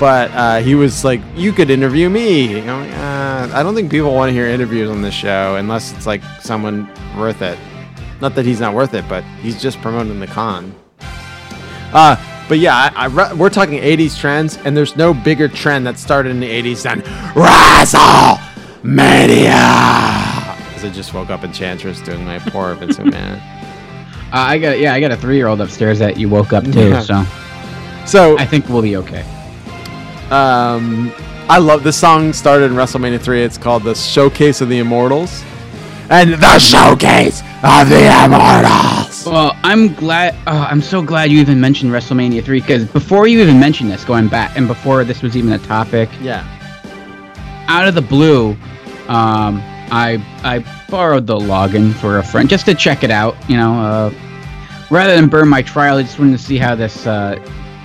But 0.00 0.32
uh, 0.32 0.58
he 0.58 0.74
was 0.74 1.04
like, 1.04 1.20
"You 1.36 1.52
could 1.52 1.70
interview 1.70 2.10
me." 2.10 2.60
Like, 2.62 2.90
uh, 2.92 3.50
I 3.52 3.62
don't 3.62 3.76
think 3.76 3.88
people 3.88 4.12
want 4.14 4.30
to 4.30 4.32
hear 4.32 4.46
interviews 4.46 4.90
on 4.90 5.00
this 5.00 5.14
show 5.14 5.54
unless 5.56 5.92
it's 5.92 6.06
like 6.06 6.22
someone 6.40 6.88
worth 7.16 7.40
it. 7.40 7.56
Not 8.20 8.34
that 8.34 8.44
he's 8.44 8.58
not 8.58 8.74
worth 8.74 8.94
it, 8.94 9.08
but 9.08 9.22
he's 9.40 9.62
just 9.62 9.80
promoting 9.80 10.18
the 10.18 10.26
con. 10.26 10.74
Uh, 11.92 12.16
but 12.48 12.58
yeah, 12.58 12.74
I, 12.74 13.04
I, 13.04 13.06
re- 13.06 13.32
we're 13.34 13.50
talking 13.50 13.78
80s 13.78 14.18
trends, 14.18 14.56
and 14.58 14.76
there's 14.76 14.96
no 14.96 15.14
bigger 15.14 15.46
trend 15.46 15.86
that 15.86 15.98
started 15.98 16.30
in 16.30 16.40
the 16.40 16.48
80s 16.48 16.82
than 16.82 17.02
WrestleMania. 17.34 20.21
Because 20.82 20.94
I 20.94 20.96
just 20.96 21.14
woke 21.14 21.30
up 21.30 21.44
in 21.44 21.52
Chantress 21.52 22.00
doing 22.00 22.24
my 22.24 22.40
poor 22.40 22.74
Vince 22.74 22.98
McMahon. 22.98 23.36
Uh, 23.36 23.40
I 24.32 24.58
got 24.58 24.80
yeah, 24.80 24.94
I 24.94 24.98
got 25.00 25.12
a 25.12 25.16
three 25.16 25.36
year 25.36 25.46
old 25.46 25.60
upstairs 25.60 26.00
that 26.00 26.16
you 26.16 26.28
woke 26.28 26.52
up 26.52 26.64
to, 26.64 26.88
Yeah. 26.88 27.00
so 27.00 27.24
So 28.04 28.36
I 28.38 28.46
think 28.46 28.68
we'll 28.68 28.82
be 28.82 28.96
okay. 28.96 29.20
Um, 30.32 31.12
I 31.48 31.58
love 31.58 31.84
this 31.84 31.96
song. 31.96 32.32
Started 32.32 32.64
in 32.66 32.72
WrestleMania 32.72 33.20
three. 33.20 33.44
It's 33.44 33.58
called 33.58 33.84
the 33.84 33.94
Showcase 33.94 34.60
of 34.60 34.68
the 34.70 34.78
Immortals, 34.80 35.44
and 36.10 36.32
the 36.32 36.58
Showcase 36.58 37.42
of 37.62 37.88
the 37.88 38.24
Immortals. 38.24 39.24
Well, 39.26 39.56
I'm 39.62 39.94
glad. 39.94 40.34
Uh, 40.48 40.66
I'm 40.68 40.82
so 40.82 41.00
glad 41.00 41.30
you 41.30 41.38
even 41.38 41.60
mentioned 41.60 41.92
WrestleMania 41.92 42.42
three 42.42 42.60
because 42.60 42.86
before 42.86 43.28
you 43.28 43.40
even 43.40 43.60
mentioned 43.60 43.88
this, 43.92 44.04
going 44.04 44.26
back 44.26 44.56
and 44.56 44.66
before 44.66 45.04
this 45.04 45.22
was 45.22 45.36
even 45.36 45.52
a 45.52 45.58
topic, 45.60 46.08
Yeah, 46.20 46.42
out 47.68 47.86
of 47.86 47.94
the 47.94 48.02
blue, 48.02 48.56
um, 49.06 49.62
I 49.90 50.22
I 50.44 50.64
borrowed 50.90 51.26
the 51.26 51.36
login 51.36 51.92
for 51.94 52.18
a 52.18 52.22
friend 52.22 52.48
just 52.48 52.66
to 52.66 52.74
check 52.74 53.02
it 53.04 53.10
out. 53.10 53.36
You 53.48 53.56
know, 53.56 53.74
uh, 53.74 54.12
rather 54.90 55.14
than 55.14 55.28
burn 55.28 55.48
my 55.48 55.62
trial, 55.62 55.96
I 55.98 56.02
just 56.02 56.18
wanted 56.18 56.38
to 56.38 56.42
see 56.42 56.58
how 56.58 56.74
this 56.74 57.06
uh, 57.06 57.36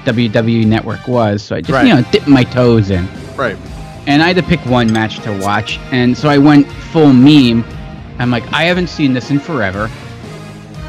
WWE 0.06 0.66
network 0.66 1.08
was. 1.08 1.44
So 1.44 1.56
I 1.56 1.62
just 1.62 1.72
Right. 1.72 1.86
you 1.88 1.94
know 1.96 2.02
dipped 2.12 2.28
my 2.28 2.44
toes 2.44 2.90
in, 2.92 3.08
right. 3.36 3.58
and 4.08 4.22
I 4.24 4.28
had 4.28 4.36
to 4.38 4.44
pick 4.44 4.60
one 4.66 4.92
match 4.94 5.20
to 5.22 5.38
watch, 5.40 5.80
and 5.92 6.18
so 6.18 6.30
I 6.30 6.38
went 6.38 6.68
full 6.72 7.12
meme. 7.14 7.66
I'm 8.20 8.32
like, 8.32 8.52
I 8.54 8.64
haven't 8.64 8.88
seen 8.88 9.14
this 9.14 9.30
in 9.30 9.40
forever. 9.40 9.90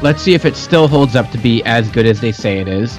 Let's 0.01 0.21
see 0.21 0.33
if 0.33 0.45
it 0.45 0.55
still 0.55 0.87
holds 0.87 1.15
up 1.15 1.29
to 1.31 1.37
be 1.37 1.61
as 1.63 1.89
good 1.91 2.05
as 2.05 2.21
they 2.21 2.31
say 2.31 2.59
it 2.59 2.67
is. 2.69 2.97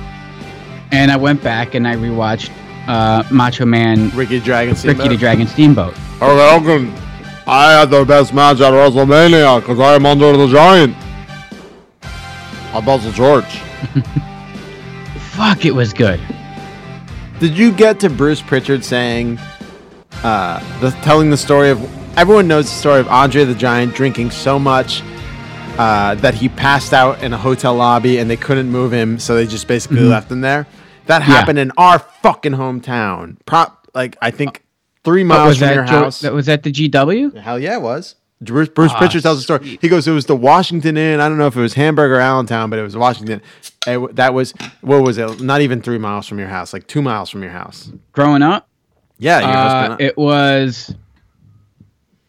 And 0.93 1.11
I 1.11 1.17
went 1.17 1.43
back 1.43 1.75
and 1.75 1.89
I 1.89 1.97
rewatched 1.97 2.51
uh, 2.87 3.23
Macho 3.33 3.65
Man 3.65 4.11
Ricky 4.11 4.39
Dragon. 4.39 4.77
Ricky 4.85 5.09
the 5.09 5.17
Dragon 5.17 5.47
Steamboat. 5.47 5.95
Oh, 6.21 6.59
Hogan, 6.61 6.93
I 7.53 7.73
had 7.73 7.91
the 7.91 8.05
best 8.05 8.33
match 8.33 8.61
at 8.61 8.73
WrestleMania 8.73 9.61
because 9.61 9.81
I 9.81 9.95
am 9.95 10.07
under 10.07 10.37
the 10.37 10.47
Giant. 10.47 10.95
I'm 12.73 12.85
Buzzle 12.85 13.11
George. 13.11 13.45
Fuck, 15.33 15.65
it 15.65 15.73
was 15.75 15.93
good. 15.93 16.21
Did 17.41 17.59
you 17.59 17.73
get 17.73 17.99
to 18.01 18.11
Bruce 18.11 18.41
Pritchard 18.41 18.85
saying, 18.85 19.39
uh, 20.23 20.61
the 20.81 20.91
telling 21.03 21.31
the 21.31 21.37
story 21.37 21.71
of 21.71 21.81
everyone 22.17 22.47
knows 22.47 22.67
the 22.67 22.77
story 22.77 23.01
of 23.01 23.09
Andre 23.09 23.45
the 23.45 23.55
Giant 23.55 23.95
drinking 23.97 24.31
so 24.31 24.57
much 24.59 25.03
uh, 25.77 26.15
that 26.17 26.35
he 26.35 26.49
passed 26.49 26.93
out 26.93 27.21
in 27.23 27.33
a 27.33 27.39
hotel 27.39 27.75
lobby 27.75 28.19
and 28.19 28.31
they 28.31 28.37
couldn't 28.37 28.71
move 28.71 28.93
him, 28.93 29.19
so 29.19 29.35
they 29.35 29.47
just 29.47 29.67
basically 29.67 30.01
left 30.03 30.31
him 30.31 30.41
there. 30.41 30.67
That 31.07 31.23
Mm-hmm. 31.23 31.31
Yeah. 31.33 31.37
happened 31.39 31.59
in 31.59 31.73
our 31.77 31.99
fucking 31.99 32.53
hometown. 32.53 33.39
Prop 33.45 33.89
like 33.95 34.17
I 34.23 34.31
think 34.31 34.63
three 35.05 35.25
miles 35.25 35.59
from 35.59 35.69
that? 35.69 35.75
your 35.75 35.85
Jo- 35.85 35.91
house. 36.05 36.21
That 36.21 36.33
was 36.33 36.49
at 36.49 36.63
the 36.63 36.71
GW. 36.73 37.37
Hell 37.39 37.59
yeah, 37.59 37.77
it 37.77 37.83
was. 37.83 38.17
Bruce, 38.43 38.71
Bruce 38.71 38.93
Ah, 38.95 38.99
Pritchard 38.99 39.23
tells 39.23 39.37
the 39.39 39.43
story. 39.43 39.79
He 39.83 39.89
goes, 39.89 40.09
"It 40.09 40.13
was 40.13 40.25
the 40.25 40.35
Washington 40.37 40.97
Inn. 40.97 41.21
I 41.21 41.29
don't 41.29 41.37
know 41.37 41.47
if 41.47 41.57
it 41.57 41.61
was 41.61 41.75
Hamburg 41.75 42.11
or 42.11 42.21
Allentown, 42.21 42.71
but 42.71 42.79
it 42.79 42.83
was 42.83 42.97
Washington. 42.97 43.43
It 43.87 44.17
that 44.17 44.33
was 44.33 44.55
what 44.81 45.03
was 45.03 45.19
it? 45.19 45.41
Not 45.43 45.61
even 45.61 45.83
three 45.83 45.99
miles 45.99 46.27
from 46.27 46.39
your 46.39 46.49
house, 46.49 46.73
like 46.73 46.87
two 46.87 47.03
miles 47.03 47.29
from 47.29 47.43
your 47.43 47.53
house. 47.53 47.93
Growing 48.13 48.41
up, 48.43 48.67
Yeah, 49.19 49.41
your 49.41 49.49
uh, 49.49 49.95
up. 49.95 50.01
it 50.01 50.17
was. 50.17 50.95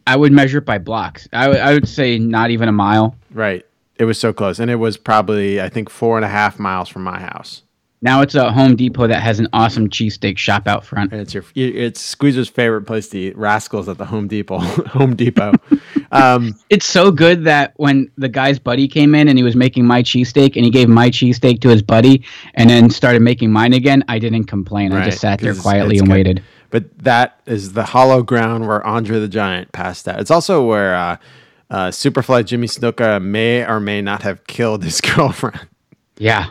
I 0.06 0.18
would 0.18 0.34
measure 0.34 0.58
it 0.58 0.66
by 0.66 0.80
blocks. 0.80 1.30
I 1.32 1.48
would 1.48 1.58
I 1.58 1.74
would 1.74 1.88
say 1.88 2.18
not 2.20 2.51
even 2.51 2.68
a 2.68 2.74
mile. 2.74 3.16
right. 3.32 3.66
It 3.98 4.06
was 4.06 4.20
so 4.20 4.34
close, 4.34 4.58
and 4.60 4.72
it 4.72 4.75
was 4.78 4.98
probably 4.98 5.62
I 5.62 5.70
think 5.70 5.90
four 5.90 6.18
and 6.18 6.25
a 6.25 6.28
half 6.28 6.58
miles 6.60 6.90
from 6.90 7.04
my 7.04 7.20
house. 7.20 7.62
Now 8.03 8.22
it's 8.22 8.34
a 8.34 8.51
Home 8.51 8.75
Depot 8.75 9.05
that 9.05 9.22
has 9.22 9.39
an 9.39 9.48
awesome 9.53 9.88
cheesesteak 9.88 10.38
shop 10.39 10.67
out 10.67 10.84
front. 10.84 11.12
And 11.12 11.22
it's 11.22 11.36
your 11.36 11.43
it's 11.55 12.01
Squeezer's 12.01 12.50
favorite 12.50 12.81
place 12.88 13.08
to 13.10 13.20
eat. 13.20 13.38
Rascals 13.38 13.88
at 13.88 14.00
the 14.00 14.05
Home 14.05 14.27
Depot. 14.27 14.58
Home 14.88 15.15
Depot. 15.15 15.53
um, 16.12 16.55
It's 16.72 16.88
so 16.88 17.12
good 17.12 17.43
that 17.43 17.74
when 17.77 18.10
the 18.17 18.27
guy's 18.27 18.58
buddy 18.58 18.88
came 18.88 19.13
in 19.13 19.27
and 19.27 19.38
he 19.38 19.43
was 19.43 19.55
making 19.55 19.86
my 19.86 20.01
cheesesteak 20.01 20.55
and 20.55 20.65
he 20.65 20.72
gave 20.72 20.89
my 20.89 21.12
cheesesteak 21.12 21.62
to 21.62 21.70
his 21.70 21.84
buddy 21.84 22.24
and 22.55 22.70
then 22.70 22.89
started 22.89 23.22
making 23.22 23.51
mine 23.51 23.74
again, 23.74 24.03
I 24.08 24.17
didn't 24.17 24.46
complain. 24.46 24.93
I 24.93 25.05
just 25.05 25.20
sat 25.20 25.39
there 25.39 25.51
'cause 25.51 25.58
it's- 25.60 25.62
quietly 25.63 25.96
it's 25.96 26.01
and 26.01 26.10
good. 26.10 26.13
waited. 26.15 26.43
But 26.72 26.98
that 27.03 27.39
is 27.46 27.74
the 27.74 27.84
hollow 27.84 28.24
ground 28.24 28.65
where 28.67 28.86
Andre 28.88 29.20
the 29.20 29.27
Giant 29.27 29.74
passed 29.74 30.08
out. 30.08 30.20
It's 30.22 30.31
also 30.31 30.65
where 30.65 30.96
uh, 30.96 31.17
uh, 31.70 31.88
Superfly 31.89 32.46
Jimmy 32.46 32.65
Snuka 32.67 33.22
may 33.22 33.63
or 33.63 33.79
may 33.79 34.01
not 34.01 34.24
have 34.24 34.48
killed 34.48 34.84
his 34.84 35.01
girlfriend, 35.15 35.67
Yeah. 36.17 36.48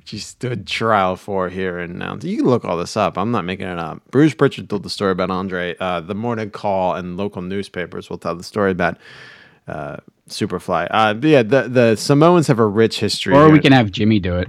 Which 0.00 0.12
he 0.12 0.18
stood 0.18 0.66
trial 0.66 1.14
for 1.14 1.50
here 1.50 1.78
and 1.78 1.98
now. 1.98 2.16
You 2.22 2.38
can 2.38 2.46
look 2.46 2.64
all 2.64 2.78
this 2.78 2.96
up. 2.96 3.18
I'm 3.18 3.30
not 3.30 3.44
making 3.44 3.66
it 3.66 3.78
up. 3.78 4.02
Bruce 4.10 4.32
Pritchard 4.32 4.70
told 4.70 4.82
the 4.82 4.88
story 4.88 5.12
about 5.12 5.30
Andre. 5.30 5.76
Uh, 5.78 6.00
the 6.00 6.14
Morning 6.14 6.50
Call 6.50 6.94
and 6.94 7.18
local 7.18 7.42
newspapers 7.42 8.08
will 8.08 8.16
tell 8.16 8.34
the 8.34 8.42
story 8.42 8.70
about 8.70 8.96
uh, 9.68 9.98
Superfly. 10.26 10.88
Uh, 10.90 11.14
yeah, 11.20 11.42
the, 11.42 11.68
the 11.68 11.96
Samoans 11.96 12.46
have 12.46 12.58
a 12.58 12.66
rich 12.66 12.98
history. 12.98 13.34
Or 13.34 13.44
here. 13.44 13.52
we 13.52 13.60
can 13.60 13.72
have 13.72 13.90
Jimmy 13.90 14.18
do 14.18 14.36
it. 14.38 14.48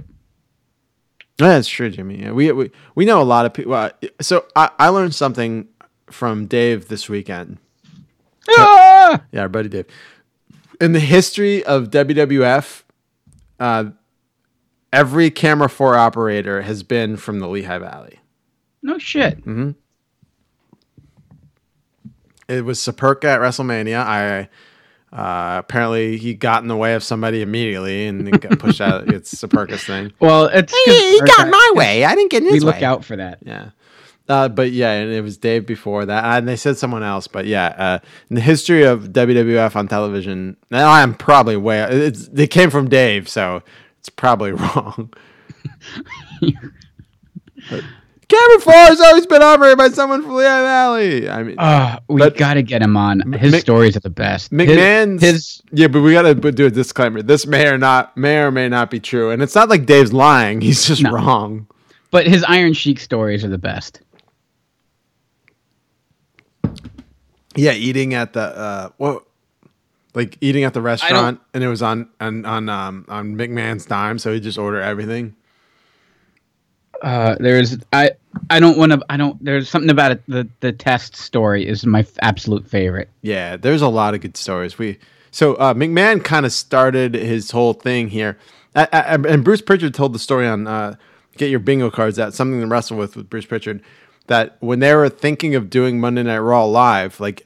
Yeah, 1.38 1.48
that's 1.48 1.68
true, 1.68 1.90
Jimmy. 1.90 2.22
Yeah, 2.22 2.32
we, 2.32 2.50
we 2.52 2.70
we 2.94 3.04
know 3.04 3.20
a 3.20 3.24
lot 3.24 3.46
of 3.46 3.52
people. 3.52 3.74
Uh, 3.74 3.90
so 4.20 4.46
I, 4.54 4.70
I 4.78 4.88
learned 4.88 5.14
something 5.14 5.66
from 6.10 6.46
Dave 6.46 6.88
this 6.88 7.08
weekend. 7.08 7.58
Ah! 8.48 9.22
Yeah, 9.32 9.42
our 9.42 9.48
buddy 9.48 9.68
Dave. 9.68 9.86
In 10.80 10.92
the 10.92 11.00
history 11.00 11.64
of 11.64 11.90
WWF, 11.90 12.82
uh, 13.60 13.84
every 14.92 15.30
camera 15.30 15.68
four 15.68 15.96
operator 15.96 16.62
has 16.62 16.82
been 16.82 17.16
from 17.16 17.40
the 17.40 17.48
Lehigh 17.48 17.78
Valley. 17.78 18.18
No 18.82 18.98
shit. 18.98 19.38
It 22.48 22.64
was 22.64 22.78
Saperka 22.78 23.24
at 23.24 23.40
WrestleMania. 23.40 24.04
I 24.04 24.48
uh, 25.12 25.58
apparently 25.58 26.16
he 26.16 26.34
got 26.34 26.62
in 26.62 26.68
the 26.68 26.76
way 26.76 26.94
of 26.94 27.02
somebody 27.04 27.42
immediately 27.42 28.06
and 28.06 28.40
got 28.40 28.58
pushed 28.58 28.80
out. 28.80 29.08
It's 29.12 29.34
Saperka's 29.34 29.84
thing. 29.84 30.12
Well, 30.20 30.46
it's 30.46 30.72
he, 30.84 31.12
he 31.12 31.20
got 31.20 31.48
my 31.48 31.72
way. 31.74 32.04
I 32.04 32.14
didn't 32.14 32.30
get 32.30 32.42
in 32.42 32.52
his 32.52 32.64
We 32.64 32.70
look 32.70 32.82
out 32.82 33.04
for 33.04 33.16
that. 33.16 33.38
Yeah. 33.42 33.70
Uh, 34.28 34.48
but 34.48 34.70
yeah, 34.70 34.92
and 34.92 35.12
it 35.12 35.20
was 35.20 35.36
Dave 35.36 35.66
before 35.66 36.06
that, 36.06 36.24
and 36.24 36.48
they 36.48 36.56
said 36.56 36.78
someone 36.78 37.02
else. 37.02 37.26
But 37.26 37.44
yeah, 37.44 37.74
uh, 37.76 37.98
in 38.30 38.36
the 38.36 38.40
history 38.40 38.84
of 38.84 39.08
WWF 39.08 39.76
on 39.76 39.88
television, 39.88 40.56
I'm 40.70 41.14
probably 41.14 41.56
way. 41.56 41.82
It's, 41.82 42.28
it 42.28 42.48
came 42.48 42.70
from 42.70 42.88
Dave, 42.88 43.28
so 43.28 43.62
it's 44.02 44.08
probably 44.08 44.50
wrong. 44.62 45.12
Cameron 48.28 48.60
Farr's 48.60 48.98
always 49.00 49.26
been 49.26 49.42
operated 49.42 49.78
by 49.78 49.88
someone 49.90 50.22
from 50.22 50.34
Lehigh 50.34 50.62
Valley. 50.62 51.28
I 51.28 51.42
mean, 51.44 51.54
Uh, 51.58 51.98
we 52.08 52.28
got 52.30 52.54
to 52.54 52.62
get 52.62 52.80
him 52.82 52.96
on. 52.96 53.20
His 53.34 53.52
Mc- 53.52 53.60
stories 53.60 53.96
are 53.96 54.00
the 54.00 54.10
best. 54.10 54.50
His- 54.50 54.58
McMahon's 54.58 55.22
his, 55.22 55.62
yeah, 55.70 55.86
but 55.86 56.00
we 56.00 56.12
gotta 56.12 56.34
do 56.34 56.66
a 56.66 56.70
disclaimer. 56.70 57.22
This 57.22 57.46
may 57.46 57.68
or 57.68 57.76
not 57.78 58.16
may 58.16 58.38
or 58.42 58.50
may 58.50 58.68
not 58.68 58.90
be 58.90 58.98
true, 59.00 59.30
and 59.30 59.40
it's 59.42 59.54
not 59.54 59.68
like 59.68 59.86
Dave's 59.86 60.12
lying. 60.12 60.60
He's 60.66 60.84
just 60.86 61.02
No. 61.02 61.12
wrong. 61.12 61.66
but 62.10 62.26
his 62.26 62.42
Iron 62.44 62.72
Sheik 62.72 62.98
stories 63.00 63.44
are 63.44 63.48
the 63.48 63.58
best. 63.58 64.00
Yeah, 67.54 67.72
eating 67.72 68.14
at 68.14 68.32
the 68.32 68.40
uh, 68.40 68.88
what, 68.96 69.24
like 70.14 70.36
eating 70.40 70.64
at 70.64 70.74
the 70.74 70.80
restaurant, 70.82 71.40
and 71.54 71.64
it 71.64 71.68
was 71.68 71.82
on 71.82 72.08
on 72.20 72.44
on 72.44 72.68
um 72.68 73.04
on 73.08 73.36
McMahon's 73.36 73.86
dime, 73.86 74.18
so 74.18 74.32
he 74.32 74.40
just 74.40 74.58
ordered 74.58 74.82
everything. 74.82 75.34
Uh, 77.00 77.34
there's 77.40 77.78
I 77.92 78.12
I 78.48 78.60
don't 78.60 78.78
want 78.78 78.92
to 78.92 79.02
I 79.10 79.16
don't 79.16 79.42
there's 79.44 79.68
something 79.68 79.90
about 79.90 80.12
it 80.12 80.22
the 80.28 80.48
the 80.60 80.70
test 80.72 81.16
story 81.16 81.66
is 81.66 81.84
my 81.84 82.00
f- 82.00 82.12
absolute 82.22 82.68
favorite. 82.68 83.08
Yeah, 83.22 83.56
there's 83.56 83.82
a 83.82 83.88
lot 83.88 84.14
of 84.14 84.20
good 84.20 84.36
stories. 84.36 84.78
We 84.78 84.98
so 85.32 85.54
uh, 85.54 85.74
McMahon 85.74 86.22
kind 86.22 86.46
of 86.46 86.52
started 86.52 87.14
his 87.14 87.50
whole 87.50 87.72
thing 87.72 88.08
here, 88.08 88.38
A- 88.76 88.88
a- 88.92 89.28
and 89.28 89.42
Bruce 89.42 89.62
Pritchard 89.62 89.94
told 89.94 90.12
the 90.12 90.18
story 90.20 90.46
on 90.46 90.66
uh, 90.68 90.94
get 91.36 91.50
your 91.50 91.58
bingo 91.58 91.90
cards 91.90 92.18
out. 92.20 92.34
Something 92.34 92.60
to 92.60 92.66
wrestle 92.68 92.96
with 92.98 93.16
with 93.16 93.28
Bruce 93.28 93.46
Pritchard. 93.46 93.82
That 94.28 94.56
when 94.60 94.78
they 94.78 94.94
were 94.94 95.08
thinking 95.08 95.56
of 95.56 95.70
doing 95.70 95.98
Monday 95.98 96.22
Night 96.22 96.38
Raw 96.38 96.64
live, 96.66 97.18
like 97.18 97.44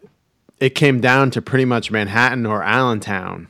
it 0.60 0.70
came 0.70 1.00
down 1.00 1.30
to 1.32 1.42
pretty 1.42 1.64
much 1.64 1.90
Manhattan 1.90 2.46
or 2.46 2.62
Allentown 2.62 3.48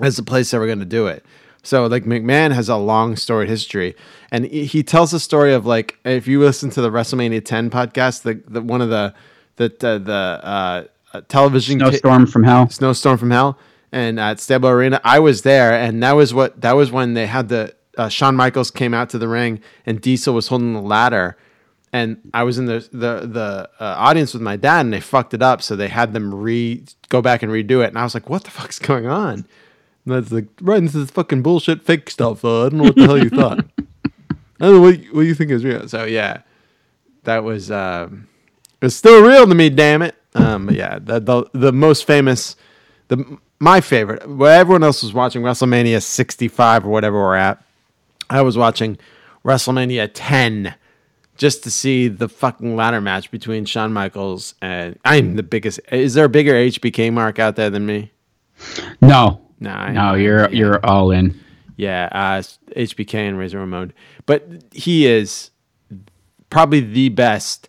as 0.00 0.16
the 0.16 0.22
place 0.22 0.50
they 0.50 0.58
were 0.58 0.66
going 0.66 0.78
to 0.78 0.84
do 0.84 1.06
it. 1.06 1.24
So 1.62 1.86
like 1.86 2.04
McMahon 2.04 2.52
has 2.52 2.68
a 2.68 2.76
long 2.76 3.16
storied 3.16 3.48
history, 3.48 3.94
and 4.30 4.46
he 4.46 4.82
tells 4.82 5.10
the 5.10 5.20
story 5.20 5.52
of 5.52 5.66
like 5.66 5.98
if 6.04 6.26
you 6.26 6.40
listen 6.40 6.70
to 6.70 6.80
the 6.80 6.90
WrestleMania 6.90 7.44
10 7.44 7.70
podcast, 7.70 8.22
the, 8.22 8.42
the 8.46 8.62
one 8.62 8.80
of 8.80 8.90
the 8.90 9.14
the 9.56 9.68
the, 9.68 9.98
the 9.98 10.12
uh, 10.12 10.84
uh, 11.12 11.20
television 11.28 11.80
ca- 11.80 11.90
Snowstorm 11.90 12.26
from 12.26 12.44
Hell. 12.44 12.68
Snowstorm 12.70 13.18
from 13.18 13.30
Hell 13.30 13.58
and 13.92 14.20
at 14.20 14.40
Stabler 14.40 14.76
Arena. 14.76 15.00
I 15.04 15.18
was 15.18 15.42
there, 15.42 15.72
and 15.72 16.02
that 16.02 16.12
was 16.12 16.34
what 16.34 16.60
that 16.60 16.72
was 16.72 16.90
when 16.90 17.14
they 17.14 17.26
had 17.26 17.48
the 17.48 17.74
uh, 17.96 18.08
Shawn 18.08 18.36
Michaels 18.36 18.70
came 18.70 18.94
out 18.94 19.10
to 19.10 19.18
the 19.18 19.28
ring, 19.28 19.60
and 19.84 20.00
Diesel 20.00 20.34
was 20.34 20.48
holding 20.48 20.72
the 20.72 20.80
ladder, 20.80 21.36
and 21.92 22.18
I 22.34 22.42
was 22.42 22.58
in 22.58 22.66
the 22.66 22.80
the 22.92 23.26
the 23.26 23.70
uh, 23.80 23.94
audience 23.98 24.32
with 24.32 24.42
my 24.42 24.56
dad, 24.56 24.80
and 24.80 24.92
they 24.92 25.00
fucked 25.00 25.34
it 25.34 25.42
up, 25.42 25.62
so 25.62 25.76
they 25.76 25.88
had 25.88 26.12
them 26.12 26.34
re 26.34 26.84
go 27.08 27.22
back 27.22 27.42
and 27.42 27.50
redo 27.50 27.82
it, 27.82 27.88
and 27.88 27.98
I 27.98 28.04
was 28.04 28.14
like, 28.14 28.28
what 28.28 28.44
the 28.44 28.50
fuck's 28.50 28.78
going 28.78 29.06
on? 29.06 29.46
And 30.04 30.14
that's 30.14 30.32
like 30.32 30.48
right 30.60 30.78
into 30.78 30.98
this 30.98 31.10
fucking 31.10 31.42
bullshit 31.42 31.84
fake 31.84 32.10
stuff. 32.10 32.44
Uh, 32.44 32.66
I 32.66 32.68
don't 32.68 32.78
know 32.78 32.84
what 32.84 32.96
the 32.96 33.06
hell 33.06 33.22
you 33.22 33.30
thought. 33.30 33.64
I 34.60 34.66
don't 34.66 34.74
know 34.74 34.80
what, 34.80 34.96
what 35.12 35.20
you 35.22 35.34
think 35.34 35.50
is 35.50 35.64
real. 35.64 35.88
So 35.88 36.04
yeah, 36.04 36.42
that 37.24 37.44
was 37.44 37.70
um, 37.70 38.28
it's 38.82 38.94
still 38.94 39.22
real 39.22 39.46
to 39.46 39.54
me. 39.54 39.70
Damn 39.70 40.02
it. 40.02 40.14
Um, 40.34 40.66
but 40.66 40.74
yeah, 40.74 40.98
the, 40.98 41.20
the 41.20 41.44
the 41.52 41.72
most 41.72 42.06
famous, 42.06 42.56
the 43.08 43.38
my 43.58 43.80
favorite. 43.80 44.28
Where 44.28 44.58
everyone 44.58 44.82
else 44.82 45.02
was 45.02 45.12
watching 45.12 45.42
WrestleMania 45.42 46.02
65 46.02 46.86
or 46.86 46.88
whatever 46.88 47.18
we're 47.18 47.36
at, 47.36 47.62
I 48.30 48.42
was 48.42 48.56
watching 48.56 48.98
WrestleMania 49.44 50.10
10 50.12 50.74
just 51.38 51.62
to 51.64 51.70
see 51.70 52.08
the 52.08 52.28
fucking 52.28 52.76
ladder 52.76 53.00
match 53.00 53.30
between 53.30 53.64
Shawn 53.64 53.92
Michaels 53.92 54.54
and 54.60 54.98
I'm 55.04 55.36
the 55.36 55.42
biggest. 55.42 55.80
Is 55.90 56.14
there 56.14 56.26
a 56.26 56.28
bigger 56.28 56.52
HBK 56.52 57.12
mark 57.12 57.38
out 57.38 57.56
there 57.56 57.70
than 57.70 57.86
me? 57.86 58.12
No. 59.00 59.40
No, 59.60 59.70
I- 59.70 59.92
No, 59.92 60.14
you're 60.14 60.50
you're 60.50 60.84
all 60.84 61.10
in. 61.10 61.38
Yeah, 61.76 62.08
uh, 62.12 62.42
HBK 62.76 63.14
and 63.28 63.38
Razor 63.38 63.58
Ramon. 63.58 63.92
But 64.26 64.46
he 64.72 65.06
is 65.06 65.50
probably 66.50 66.80
the 66.80 67.08
best, 67.08 67.68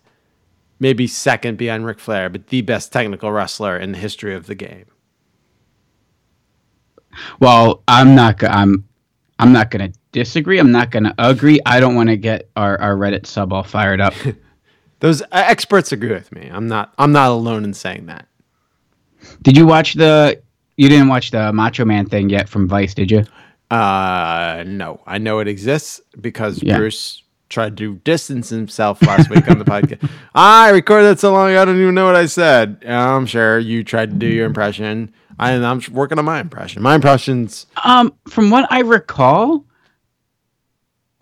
maybe 0.80 1.06
second 1.06 1.58
behind 1.58 1.86
Ric 1.86 2.00
Flair, 2.00 2.28
but 2.28 2.48
the 2.48 2.62
best 2.62 2.92
technical 2.92 3.30
wrestler 3.30 3.76
in 3.76 3.92
the 3.92 3.98
history 3.98 4.34
of 4.34 4.46
the 4.46 4.54
game. 4.56 4.86
Well, 7.40 7.82
I'm 7.88 8.14
not 8.14 8.42
I'm 8.44 8.84
I'm 9.38 9.52
not 9.52 9.70
going 9.70 9.92
to 9.92 9.98
disagree. 10.12 10.58
I'm 10.58 10.72
not 10.72 10.90
going 10.90 11.04
to 11.04 11.14
agree. 11.18 11.60
I 11.66 11.80
don't 11.80 11.94
want 11.94 12.08
to 12.08 12.16
get 12.16 12.50
our, 12.56 12.80
our 12.80 12.96
Reddit 12.96 13.26
sub 13.26 13.52
all 13.52 13.62
fired 13.62 14.00
up. 14.00 14.14
Those 15.00 15.22
uh, 15.22 15.26
experts 15.32 15.92
agree 15.92 16.12
with 16.12 16.30
me. 16.32 16.48
I'm 16.52 16.66
not. 16.68 16.92
I'm 16.98 17.12
not 17.12 17.30
alone 17.30 17.64
in 17.64 17.72
saying 17.74 18.06
that. 18.06 18.26
did 19.42 19.56
you 19.56 19.66
watch 19.66 19.94
the 19.94 20.40
you 20.76 20.88
didn't 20.88 21.08
watch 21.08 21.30
the 21.30 21.52
Macho 21.52 21.84
Man 21.84 22.06
thing 22.06 22.28
yet 22.30 22.48
from 22.48 22.68
Vice, 22.68 22.94
did 22.94 23.10
you? 23.10 23.24
Uh, 23.70 24.64
no, 24.66 25.00
I 25.06 25.18
know 25.18 25.38
it 25.38 25.48
exists 25.48 26.00
because 26.20 26.62
Yeah. 26.62 26.76
Bruce 26.76 27.22
tried 27.48 27.76
to 27.78 27.96
distance 28.04 28.48
himself 28.48 29.00
last 29.02 29.28
week 29.30 29.48
on 29.50 29.58
the 29.58 29.64
podcast. 29.64 30.08
I 30.34 30.70
recorded 30.70 31.06
that 31.06 31.20
so 31.20 31.32
long, 31.32 31.50
ago, 31.50 31.62
I 31.62 31.64
don't 31.64 31.80
even 31.80 31.94
know 31.94 32.06
what 32.06 32.16
I 32.16 32.26
said. 32.26 32.82
I'm 32.86 33.26
sure 33.26 33.58
you 33.58 33.82
tried 33.84 34.10
to 34.10 34.16
do 34.16 34.26
your 34.26 34.46
impression. 34.46 35.12
I, 35.38 35.52
I'm 35.52 35.80
working 35.92 36.18
on 36.18 36.24
my 36.24 36.40
impression. 36.40 36.82
My 36.82 36.94
impressions. 36.94 37.66
Um, 37.84 38.14
from 38.28 38.50
what 38.50 38.70
I 38.70 38.80
recall, 38.80 39.64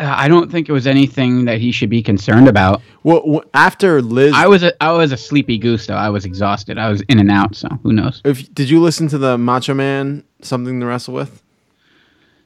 I 0.01 0.29
don't 0.29 0.51
think 0.51 0.69
it 0.69 0.73
was 0.73 0.87
anything 0.87 1.47
that 1.47 1.61
he 1.61 1.73
should 1.73 1.91
be 1.91 2.03
concerned 2.03 2.47
about. 2.49 2.83
Well, 3.03 3.43
after 3.55 4.01
Liz, 4.01 4.33
I 4.35 4.47
was 4.47 4.63
a 4.63 4.83
I 4.83 4.93
was 4.93 5.11
a 5.13 5.17
sleepy 5.17 5.59
goose 5.59 5.87
though. 5.87 5.95
I 5.95 6.09
was 6.09 6.25
exhausted. 6.25 6.79
I 6.79 6.89
was 6.89 7.01
in 7.03 7.19
and 7.19 7.31
out. 7.31 7.57
So 7.57 7.69
who 7.83 7.93
knows? 7.93 8.21
if 8.25 8.53
did 8.55 8.71
you 8.71 8.81
listen 8.81 9.09
to 9.09 9.19
the 9.19 9.37
Macho 9.37 9.75
Man 9.75 10.25
something 10.43 10.79
to 10.81 10.87
wrestle 10.87 11.15
with? 11.15 11.43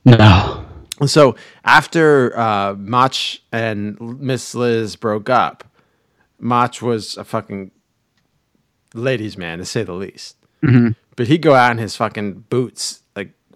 No. 0.05 0.65
So 1.07 1.37
after 1.65 2.39
uh, 2.39 2.75
Mach 2.79 3.15
and 3.51 4.01
Miss 4.21 4.55
Liz 4.55 4.97
broke 4.97 5.29
up, 5.29 5.65
Mach 6.39 6.81
was 6.81 7.17
a 7.17 7.25
fucking 7.25 7.71
ladies' 8.95 9.37
man 9.37 9.59
to 9.59 9.65
say 9.65 9.83
the 9.83 9.93
least. 9.95 10.37
But 11.17 11.27
he'd 11.27 11.43
go 11.43 11.55
out 11.55 11.73
in 11.73 11.79
his 11.79 11.97
fucking 11.97 12.45
boots, 12.49 13.02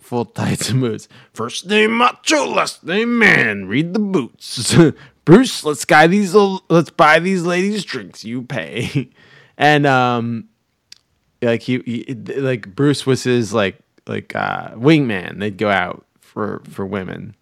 full 0.06 0.24
tights 0.24 0.70
and 0.70 0.80
boots. 0.80 1.08
First 1.32 1.66
name 1.66 1.92
Macho, 1.92 2.46
last 2.46 2.84
name 2.84 3.18
Man. 3.18 3.66
Read 3.66 3.92
the 3.92 3.98
boots. 3.98 4.74
Bruce, 5.24 5.64
let's 5.64 5.84
buy 5.84 6.06
these. 6.06 6.34
Let's 6.34 6.90
buy 6.90 7.18
these 7.18 7.42
ladies 7.42 7.84
drinks. 7.84 8.24
You 8.24 8.42
pay. 8.42 9.10
and 9.58 9.84
um, 9.84 10.48
like 11.42 11.62
he, 11.62 11.80
he 11.80 12.14
like 12.14 12.74
Bruce 12.74 13.04
was 13.04 13.24
his 13.24 13.52
like 13.52 13.78
like 14.06 14.34
uh 14.36 14.70
wingman. 14.70 15.40
They'd 15.40 15.58
go 15.58 15.68
out 15.68 16.06
for 16.20 16.62
for 16.70 16.86
women. 16.86 17.34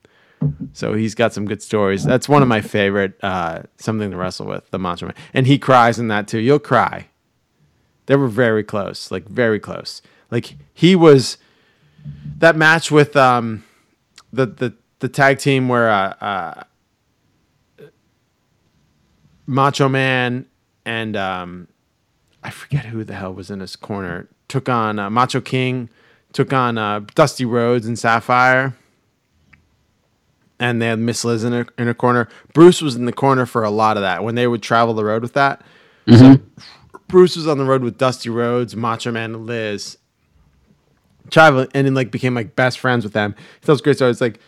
So 0.72 0.94
he's 0.94 1.14
got 1.14 1.32
some 1.32 1.46
good 1.46 1.62
stories. 1.62 2.04
That's 2.04 2.28
one 2.28 2.42
of 2.42 2.48
my 2.48 2.62
favorite 2.62 3.22
uh 3.22 3.62
something 3.76 4.10
to 4.10 4.16
wrestle 4.16 4.46
with, 4.46 4.68
the 4.70 4.78
Macho 4.78 5.06
Man. 5.06 5.14
And 5.34 5.46
he 5.46 5.58
cries 5.58 5.98
in 5.98 6.08
that 6.08 6.28
too. 6.28 6.38
You'll 6.38 6.58
cry. 6.58 7.08
They 8.06 8.16
were 8.16 8.28
very 8.28 8.64
close, 8.64 9.10
like 9.10 9.28
very 9.28 9.60
close. 9.60 10.00
Like 10.30 10.56
he 10.72 10.96
was 10.96 11.36
that 12.38 12.56
match 12.56 12.90
with 12.90 13.16
um 13.16 13.64
the 14.32 14.46
the 14.46 14.74
the 15.00 15.08
tag 15.08 15.38
team 15.38 15.68
where 15.68 15.90
uh, 15.90 16.14
uh 16.20 16.62
Macho 19.46 19.88
Man 19.88 20.46
and 20.84 21.16
um 21.16 21.68
I 22.42 22.50
forget 22.50 22.84
who 22.86 23.04
the 23.04 23.14
hell 23.14 23.32
was 23.32 23.50
in 23.50 23.60
his 23.60 23.74
corner. 23.74 24.28
Took 24.48 24.68
on 24.68 24.98
uh, 24.98 25.08
Macho 25.08 25.40
King, 25.40 25.88
took 26.34 26.52
on 26.52 26.76
uh, 26.76 27.00
Dusty 27.14 27.46
Rhodes 27.46 27.86
and 27.86 27.98
Sapphire, 27.98 28.76
and 30.60 30.80
they 30.80 30.88
had 30.88 30.98
Miss 30.98 31.24
Liz 31.24 31.42
in 31.42 31.54
a, 31.54 31.66
in 31.78 31.88
a 31.88 31.94
corner. 31.94 32.28
Bruce 32.52 32.82
was 32.82 32.96
in 32.96 33.06
the 33.06 33.12
corner 33.12 33.46
for 33.46 33.64
a 33.64 33.70
lot 33.70 33.96
of 33.96 34.02
that 34.02 34.22
when 34.22 34.34
they 34.34 34.46
would 34.46 34.62
travel 34.62 34.92
the 34.92 35.04
road 35.04 35.22
with 35.22 35.32
that. 35.32 35.62
So 36.18 36.36
Bruce 37.08 37.34
was 37.34 37.48
on 37.48 37.56
the 37.56 37.64
road 37.64 37.82
with 37.82 37.96
Dusty 37.96 38.28
Rhodes, 38.28 38.76
Macho 38.76 39.10
Man, 39.10 39.34
and 39.34 39.46
Liz. 39.46 39.96
Traveling 41.30 41.68
and 41.74 41.86
then 41.86 41.94
like 41.94 42.10
became 42.10 42.34
like 42.34 42.54
best 42.54 42.78
friends 42.78 43.04
with 43.04 43.12
them. 43.12 43.34
He 43.60 43.66
tells 43.66 43.80
great 43.80 43.96
stories 43.96 44.20
like 44.20 44.40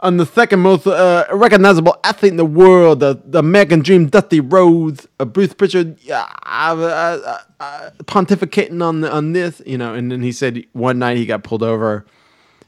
I'm 0.00 0.18
the 0.18 0.26
second 0.26 0.60
most 0.60 0.86
uh, 0.86 1.24
recognizable 1.32 1.96
athlete 2.04 2.32
in 2.32 2.36
the 2.36 2.44
world, 2.44 3.00
the, 3.00 3.20
the 3.24 3.38
American 3.38 3.80
Dream, 3.80 4.08
Dusty 4.08 4.40
Rhodes, 4.40 5.08
uh, 5.18 5.24
Bruce 5.24 5.54
Pritchard, 5.54 5.96
uh, 6.10 6.26
uh, 6.44 7.38
uh, 7.58 7.90
pontificating 8.04 8.82
on 8.82 9.04
on 9.04 9.32
this, 9.32 9.62
you 9.64 9.78
know. 9.78 9.94
And 9.94 10.12
then 10.12 10.22
he 10.22 10.32
said 10.32 10.64
one 10.72 10.98
night 10.98 11.16
he 11.16 11.24
got 11.24 11.44
pulled 11.44 11.62
over, 11.62 12.04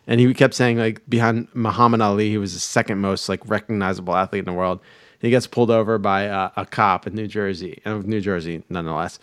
and 0.06 0.20
he 0.20 0.32
kept 0.32 0.54
saying 0.54 0.78
like 0.78 1.02
behind 1.08 1.48
Muhammad 1.52 2.00
Ali, 2.00 2.30
he 2.30 2.38
was 2.38 2.54
the 2.54 2.60
second 2.60 2.98
most 2.98 3.28
like 3.28 3.46
recognizable 3.46 4.16
athlete 4.16 4.40
in 4.40 4.46
the 4.46 4.52
world. 4.52 4.80
He 5.20 5.28
gets 5.30 5.46
pulled 5.46 5.70
over 5.70 5.98
by 5.98 6.28
uh, 6.28 6.50
a 6.56 6.64
cop 6.64 7.06
in 7.06 7.14
New 7.14 7.26
Jersey, 7.26 7.82
of 7.84 8.06
New 8.06 8.20
Jersey, 8.20 8.62
nonetheless. 8.70 9.18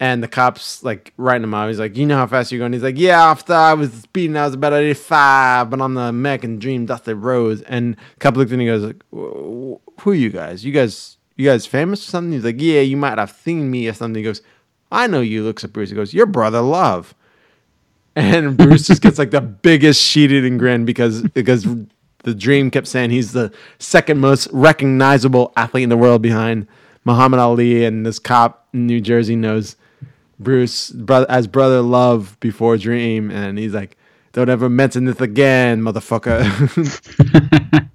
And 0.00 0.22
the 0.22 0.28
cops 0.28 0.82
like 0.82 1.12
writing 1.16 1.44
him 1.44 1.54
out. 1.54 1.68
He's 1.68 1.78
like, 1.78 1.96
"You 1.96 2.04
know 2.04 2.16
how 2.16 2.26
fast 2.26 2.50
you're 2.50 2.58
going?" 2.58 2.72
He's 2.72 2.82
like, 2.82 2.98
"Yeah, 2.98 3.30
after 3.30 3.54
I 3.54 3.74
was 3.74 3.92
speeding, 3.92 4.36
I 4.36 4.44
was 4.44 4.54
about 4.54 4.72
85, 4.72 5.70
but 5.70 5.80
on 5.80 5.94
the 5.94 6.02
American 6.02 6.58
Dream, 6.58 6.86
Dusty 6.86 7.14
Rhodes." 7.14 7.62
And 7.62 7.96
couple 8.18 8.40
looked 8.40 8.50
at 8.50 8.54
him 8.54 8.60
and 8.60 8.68
he 8.68 8.74
goes, 8.74 8.82
like, 8.82 9.02
"Who 9.12 10.10
are 10.10 10.14
you 10.14 10.30
guys? 10.30 10.64
You 10.64 10.72
guys, 10.72 11.16
you 11.36 11.46
guys 11.46 11.64
famous 11.64 12.06
or 12.06 12.10
something?" 12.10 12.32
He's 12.32 12.44
like, 12.44 12.60
"Yeah, 12.60 12.80
you 12.80 12.96
might 12.96 13.18
have 13.18 13.30
seen 13.30 13.70
me 13.70 13.88
or 13.88 13.92
something." 13.92 14.18
He 14.18 14.24
goes, 14.24 14.42
"I 14.90 15.06
know 15.06 15.20
you." 15.20 15.44
Looks 15.44 15.62
at 15.62 15.72
Bruce. 15.72 15.90
He 15.90 15.96
goes, 15.96 16.12
"Your 16.12 16.26
brother 16.26 16.60
Love." 16.60 17.14
And 18.16 18.56
Bruce 18.56 18.86
just 18.86 19.02
gets 19.02 19.18
like 19.18 19.32
the 19.32 19.40
biggest 19.40 20.00
sheet 20.00 20.30
eating 20.30 20.56
grin 20.56 20.84
because 20.84 21.22
because 21.22 21.66
the 22.22 22.34
Dream 22.34 22.70
kept 22.70 22.86
saying 22.86 23.10
he's 23.10 23.32
the 23.32 23.52
second 23.78 24.20
most 24.20 24.48
recognizable 24.52 25.52
athlete 25.56 25.82
in 25.82 25.88
the 25.88 25.96
world 25.96 26.22
behind 26.22 26.66
Muhammad 27.04 27.40
Ali, 27.40 27.84
and 27.84 28.06
this 28.06 28.18
cop 28.18 28.66
in 28.72 28.86
New 28.86 29.00
Jersey 29.00 29.36
knows 29.36 29.76
Bruce 30.38 30.90
brother 30.90 31.26
as 31.28 31.46
brother 31.46 31.80
love 31.80 32.38
before 32.40 32.76
Dream, 32.76 33.30
and 33.30 33.58
he's 33.58 33.74
like, 33.74 33.96
"Don't 34.32 34.48
ever 34.48 34.68
mention 34.68 35.04
this 35.04 35.20
again, 35.20 35.80
motherfucker." 35.82 36.44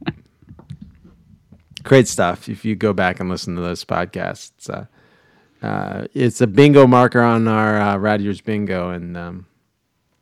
Great 1.84 2.08
stuff. 2.08 2.50
If 2.50 2.66
you 2.66 2.76
go 2.76 2.94
back 2.94 3.20
and 3.20 3.30
listen 3.30 3.56
to 3.56 3.62
those 3.62 3.84
podcasts, 3.84 4.70
uh, 4.70 4.86
uh, 5.66 6.08
it's 6.14 6.42
a 6.42 6.48
bingo 6.48 6.88
marker 6.88 7.22
on 7.22 7.48
our 7.48 7.80
uh, 7.80 7.98
Rad 7.98 8.22
Years 8.22 8.42
bingo, 8.42 8.90
and 8.90 9.18
um, 9.18 9.46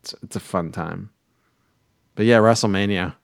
it's 0.02 0.16
it's 0.24 0.36
a 0.36 0.40
fun 0.40 0.72
time. 0.72 1.12
But 2.16 2.26
yeah, 2.26 2.38
WrestleMania 2.38 3.16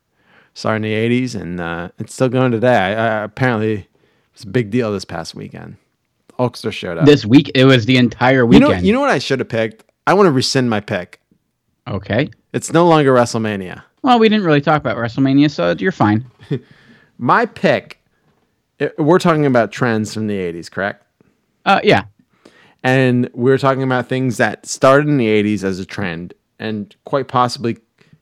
started 0.54 0.86
in 0.86 1.10
the 1.10 1.22
'80s, 1.22 1.40
and 1.40 1.60
uh, 1.60 1.90
it's 1.98 2.14
still 2.14 2.30
going 2.30 2.52
today. 2.52 2.76
I, 2.76 2.92
I, 2.92 3.24
apparently, 3.24 3.74
it 3.74 3.88
was 4.34 4.44
a 4.44 4.48
big 4.48 4.70
deal 4.70 4.92
this 4.92 5.06
past 5.06 5.36
weekend. 5.36 5.78
Hulkster 6.50 6.72
showed 6.72 6.98
up 6.98 7.06
this 7.06 7.26
week. 7.26 7.52
It 7.56 7.66
was 7.66 7.86
the 7.86 7.98
entire 7.98 8.40
You 8.42 8.46
weekend. 8.46 8.72
know, 8.72 8.78
you 8.80 8.94
know 8.94 9.00
what 9.00 9.10
I 9.10 9.20
should 9.20 9.40
have 9.40 9.50
picked? 9.50 9.84
I 10.08 10.14
want 10.14 10.28
to 10.28 10.32
rescind 10.32 10.70
my 10.70 10.80
pick. 10.80 11.20
okay. 11.88 12.30
It's 12.54 12.72
no 12.72 12.88
longer 12.88 13.12
WrestleMania. 13.14 13.82
Well, 14.04 14.20
we 14.20 14.30
didn't 14.30 14.46
really 14.46 14.62
talk 14.62 14.80
about 14.80 14.96
WrestleMania, 14.98 15.50
so 15.50 15.76
you're 15.80 15.92
fine. 15.92 16.26
My 17.18 17.46
pick. 17.46 18.00
it- 18.80 18.96
We're 19.00 19.18
talking 19.20 19.46
about 19.46 19.72
trends 19.72 20.14
from 20.14 20.28
the 20.28 20.36
'80s, 20.38 20.70
correct? 20.70 21.04
Uh, 21.66 21.80
yeah. 21.84 22.04
and 22.84 23.30
we're 23.34 23.58
talking 23.58 23.84
about 23.84 24.08
things 24.10 24.38
that 24.38 24.66
started 24.66 25.08
in 25.08 25.16
the 25.18 25.28
80s 25.28 25.64
as 25.64 25.80
a 25.80 25.86
trend 25.86 26.34
and 26.60 26.94
quite 27.06 27.30
possibly 27.30 27.78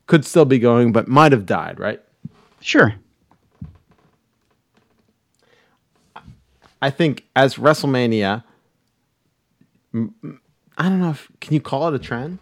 could 0.05 0.23
still 0.25 0.45
be 0.45 0.59
going 0.59 0.91
but 0.91 1.07
might 1.07 1.31
have 1.31 1.45
died 1.47 1.79
right 1.79 1.99
Sure. 2.61 2.93
I 6.81 6.89
think 6.89 7.25
as 7.35 7.55
wrestlemania 7.55 8.43
I 9.93 10.83
don't 10.89 11.01
know 11.01 11.09
if 11.11 11.29
can 11.41 11.53
you 11.53 11.59
call 11.61 11.87
it 11.89 11.93
a 11.95 11.99
trend 11.99 12.39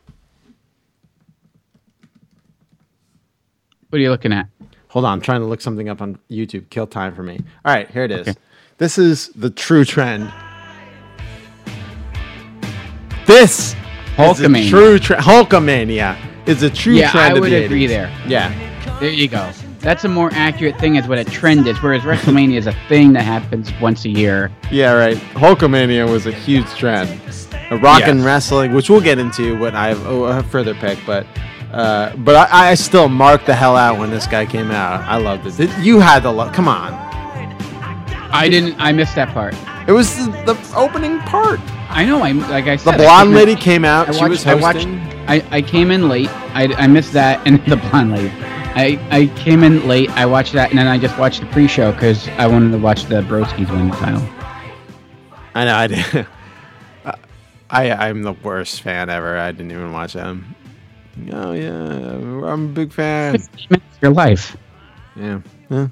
What 3.90 3.98
are 3.98 4.02
you 4.02 4.10
looking 4.12 4.32
at? 4.34 4.48
hold 4.90 5.06
on 5.06 5.14
i'm 5.14 5.22
trying 5.22 5.42
to 5.42 5.48
look 5.48 5.62
something 5.62 5.90
up 5.90 6.02
on 6.02 6.18
youtube 6.30 6.70
kill 6.70 6.88
time 6.88 7.14
for 7.16 7.24
me 7.24 7.40
all 7.66 7.74
right 7.74 7.90
here 7.92 8.04
it 8.04 8.12
is 8.12 8.36
this 8.78 8.98
is 8.98 9.30
the 9.30 9.50
true 9.50 9.84
trend 9.86 10.32
this 13.26 13.76
Hulkamania. 14.16 14.60
is 14.60 14.68
a 14.68 14.70
true 14.70 15.00
trend 15.00 15.24
hulkamania 15.24 16.48
is 16.48 16.64
a 16.64 16.70
true 16.70 16.96
Yeah, 16.96 17.12
trend 17.12 17.34
I 17.34 17.38
of 17.38 17.42
would 17.42 17.54
agree 17.54 17.86
80s. 17.86 17.90
there. 17.90 18.12
yeah 18.28 19.00
There 19.00 19.10
you 19.12 19.28
go. 19.28 19.52
That's 19.80 20.04
a 20.04 20.10
more 20.10 20.30
accurate 20.34 20.78
thing 20.80 20.98
as 20.98 21.08
what 21.08 21.18
a 21.18 21.24
trend 21.24 21.66
is, 21.68 21.82
whereas 21.82 22.02
WrestleMania 22.04 22.58
is 22.58 22.68
a 22.68 22.74
thing 22.90 23.14
that 23.14 23.24
happens 23.24 23.72
once 23.82 24.04
a 24.06 24.10
year. 24.10 24.52
Yeah, 24.72 24.92
right. 24.92 25.16
Hulkamania 25.16 26.10
was 26.10 26.26
a 26.26 26.32
huge 26.34 26.68
trend. 26.76 27.10
A 27.72 27.78
rock 27.78 28.02
and 28.04 28.20
Yes. 28.20 28.26
wrestling, 28.26 28.74
which 28.74 28.90
we'll 28.90 29.00
get 29.02 29.20
into 29.20 29.58
when 29.58 29.76
I 29.76 29.90
have 29.90 30.06
oh, 30.06 30.24
a 30.26 30.44
further 30.44 30.74
pick, 30.76 30.98
but 31.06 31.26
uh, 31.72 32.16
but 32.18 32.36
I, 32.36 32.72
I 32.72 32.74
still 32.74 33.08
marked 33.08 33.46
the 33.46 33.54
hell 33.54 33.76
out 33.78 34.00
when 34.00 34.10
this 34.10 34.26
guy 34.28 34.46
came 34.46 34.72
out. 34.72 35.02
I 35.02 35.18
loved 35.18 35.46
it. 35.46 35.60
It- 35.60 35.78
You 35.84 36.00
had 36.00 36.24
the 36.24 36.32
love. 36.32 36.52
Come 36.52 36.68
on, 36.68 36.94
I 38.32 38.50
didn't. 38.50 38.76
I 38.80 38.92
missed 38.92 39.16
that 39.16 39.30
part. 39.34 39.54
it 39.88 39.92
was 39.92 40.16
the, 40.18 40.32
the 40.54 40.74
opening 40.76 41.20
part. 41.20 41.60
I 41.92 42.06
know. 42.06 42.22
I 42.22 42.32
like 42.32 42.66
I 42.66 42.76
The 42.76 42.78
said. 42.78 42.94
I 42.96 42.98
blonde 42.98 43.28
came 43.28 43.30
in- 43.30 43.36
lady 43.36 43.56
came 43.56 43.86
out. 43.86 44.10
I 44.10 44.12
she 44.14 44.20
watched. 44.20 44.30
was 44.32 44.46
I 44.48 44.54
watched. 44.56 44.78
hosting. 44.86 45.00
I, 45.28 45.46
I 45.52 45.62
came 45.62 45.92
in 45.92 46.10
late. 46.10 46.30
I, 46.56 46.74
I 46.74 46.88
missed 46.88 47.14
that 47.14 47.46
and 47.48 47.64
the 47.68 47.78
blonde 47.78 48.12
lady. 48.12 48.30
I, 48.80 48.98
I 49.12 49.26
came 49.38 49.64
in 49.64 49.86
late. 49.90 50.10
I 50.12 50.26
watched 50.26 50.54
that 50.54 50.70
and 50.70 50.80
then 50.80 50.88
I 50.88 50.98
just 50.98 51.18
watched 51.18 51.42
the 51.42 51.48
pre-show 51.48 51.92
because 51.92 52.30
I 52.30 52.48
wanted 52.48 52.72
to 52.72 52.78
watch 52.78 53.04
the 53.06 53.22
Broskis 53.22 53.70
win 53.70 53.90
the 53.90 53.96
title. 53.98 54.22
I 55.54 55.66
know. 55.66 55.76
I 55.76 55.88
did. 55.88 56.28
I 57.70 57.92
I'm 57.92 58.24
the 58.24 58.32
worst 58.32 58.82
fan 58.82 59.10
ever. 59.10 59.38
I 59.38 59.52
didn't 59.52 59.72
even 59.72 59.92
watch 59.92 60.14
them. 60.14 60.56
Oh 61.32 61.52
yeah, 61.52 61.72
I'm 61.72 62.66
a 62.66 62.68
big 62.70 62.94
fan. 62.94 63.38
15 63.38 63.82
your 64.02 64.12
life. 64.12 64.56
Yeah. 65.16 65.42
yeah. 65.70 65.88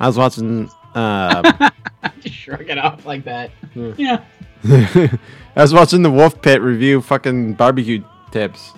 I 0.00 0.06
was 0.06 0.16
watching. 0.16 0.70
Uh, 0.94 1.70
Just 2.20 2.34
shrug 2.34 2.68
it 2.68 2.78
off 2.78 3.04
like 3.04 3.24
that. 3.24 3.50
Yeah. 3.74 4.24
I 4.64 5.18
was 5.56 5.74
watching 5.74 6.02
the 6.02 6.10
Wolf 6.10 6.40
Pit 6.40 6.62
review 6.62 7.02
fucking 7.02 7.54
barbecue 7.54 8.02
tips. 8.30 8.72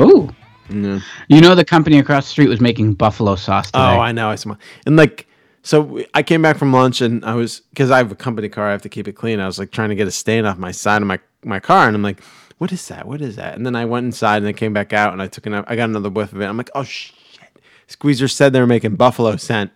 Ooh. 0.00 0.30
Yeah. 0.70 1.00
You 1.28 1.40
know 1.40 1.54
the 1.54 1.64
company 1.64 1.98
across 1.98 2.24
the 2.24 2.30
street 2.30 2.48
was 2.48 2.60
making 2.60 2.94
buffalo 2.94 3.36
sauce 3.36 3.66
today. 3.66 3.78
Oh, 3.78 4.00
I 4.00 4.12
know. 4.12 4.30
I 4.30 4.34
smell. 4.34 4.58
And 4.86 4.96
like, 4.96 5.26
so 5.62 6.02
I 6.14 6.22
came 6.22 6.42
back 6.42 6.56
from 6.56 6.72
lunch 6.72 7.00
and 7.00 7.24
I 7.24 7.34
was 7.34 7.60
because 7.70 7.90
I 7.90 7.98
have 7.98 8.12
a 8.12 8.14
company 8.14 8.48
car. 8.48 8.68
I 8.68 8.72
have 8.72 8.82
to 8.82 8.88
keep 8.88 9.08
it 9.08 9.12
clean. 9.12 9.40
I 9.40 9.46
was 9.46 9.58
like 9.58 9.70
trying 9.70 9.88
to 9.90 9.94
get 9.94 10.06
a 10.06 10.10
stain 10.10 10.44
off 10.44 10.58
my 10.58 10.72
side 10.72 11.02
of 11.02 11.08
my 11.08 11.18
my 11.44 11.60
car, 11.60 11.86
and 11.86 11.94
I'm 11.94 12.02
like, 12.02 12.22
what 12.58 12.72
is 12.72 12.86
that? 12.88 13.06
What 13.06 13.20
is 13.20 13.36
that? 13.36 13.54
And 13.54 13.64
then 13.64 13.76
I 13.76 13.84
went 13.84 14.04
inside 14.06 14.38
and 14.38 14.46
I 14.48 14.52
came 14.52 14.72
back 14.72 14.92
out 14.92 15.12
and 15.12 15.22
I 15.22 15.26
took 15.26 15.46
an 15.46 15.54
I 15.54 15.76
got 15.76 15.88
another 15.88 16.10
whiff 16.10 16.32
of 16.32 16.40
it. 16.40 16.46
I'm 16.46 16.56
like, 16.56 16.70
oh 16.74 16.84
shit. 16.84 17.14
Squeezer 17.86 18.28
said 18.28 18.52
they 18.52 18.60
were 18.60 18.66
making 18.66 18.96
buffalo 18.96 19.36
scent. 19.36 19.70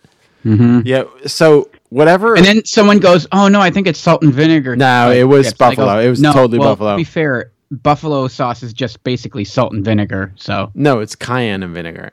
Yeah. 0.45 1.05
So 1.27 1.71
whatever. 1.89 2.31
Mm-hmm. 2.31 2.37
And 2.39 2.47
then 2.47 2.65
someone 2.65 2.99
goes, 2.99 3.27
"Oh 3.33 3.49
no, 3.49 3.61
I 3.61 3.71
think 3.71 3.87
it's 3.87 4.01
salt 4.01 4.23
and 4.23 4.35
vinegar." 4.35 4.77
No, 4.77 5.11
it 5.11 5.25
was 5.25 5.47
chips." 5.47 5.61
And 5.61 5.73
I 5.73 5.75
go, 5.75 5.83
buffalo. 5.87 6.01
It 6.01 6.09
was 6.09 6.21
"No, 6.21 6.33
totally 6.33 6.59
well, 6.59 6.71
buffalo." 6.71 6.91
To 6.93 6.97
be 6.97 7.05
fair, 7.05 7.52
buffalo 7.73 8.29
sauce 8.29 8.63
is 8.63 8.73
just 8.73 9.03
basically 9.05 9.45
salt 9.45 9.73
and 9.73 9.85
vinegar. 9.85 10.33
So 10.37 10.71
no, 10.75 11.01
it's 11.01 11.15
cayenne 11.17 11.63
and 11.63 11.75
vinegar. 11.75 12.11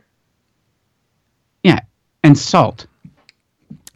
yeah, 1.64 1.80
and 2.24 2.38
salt. 2.38 2.86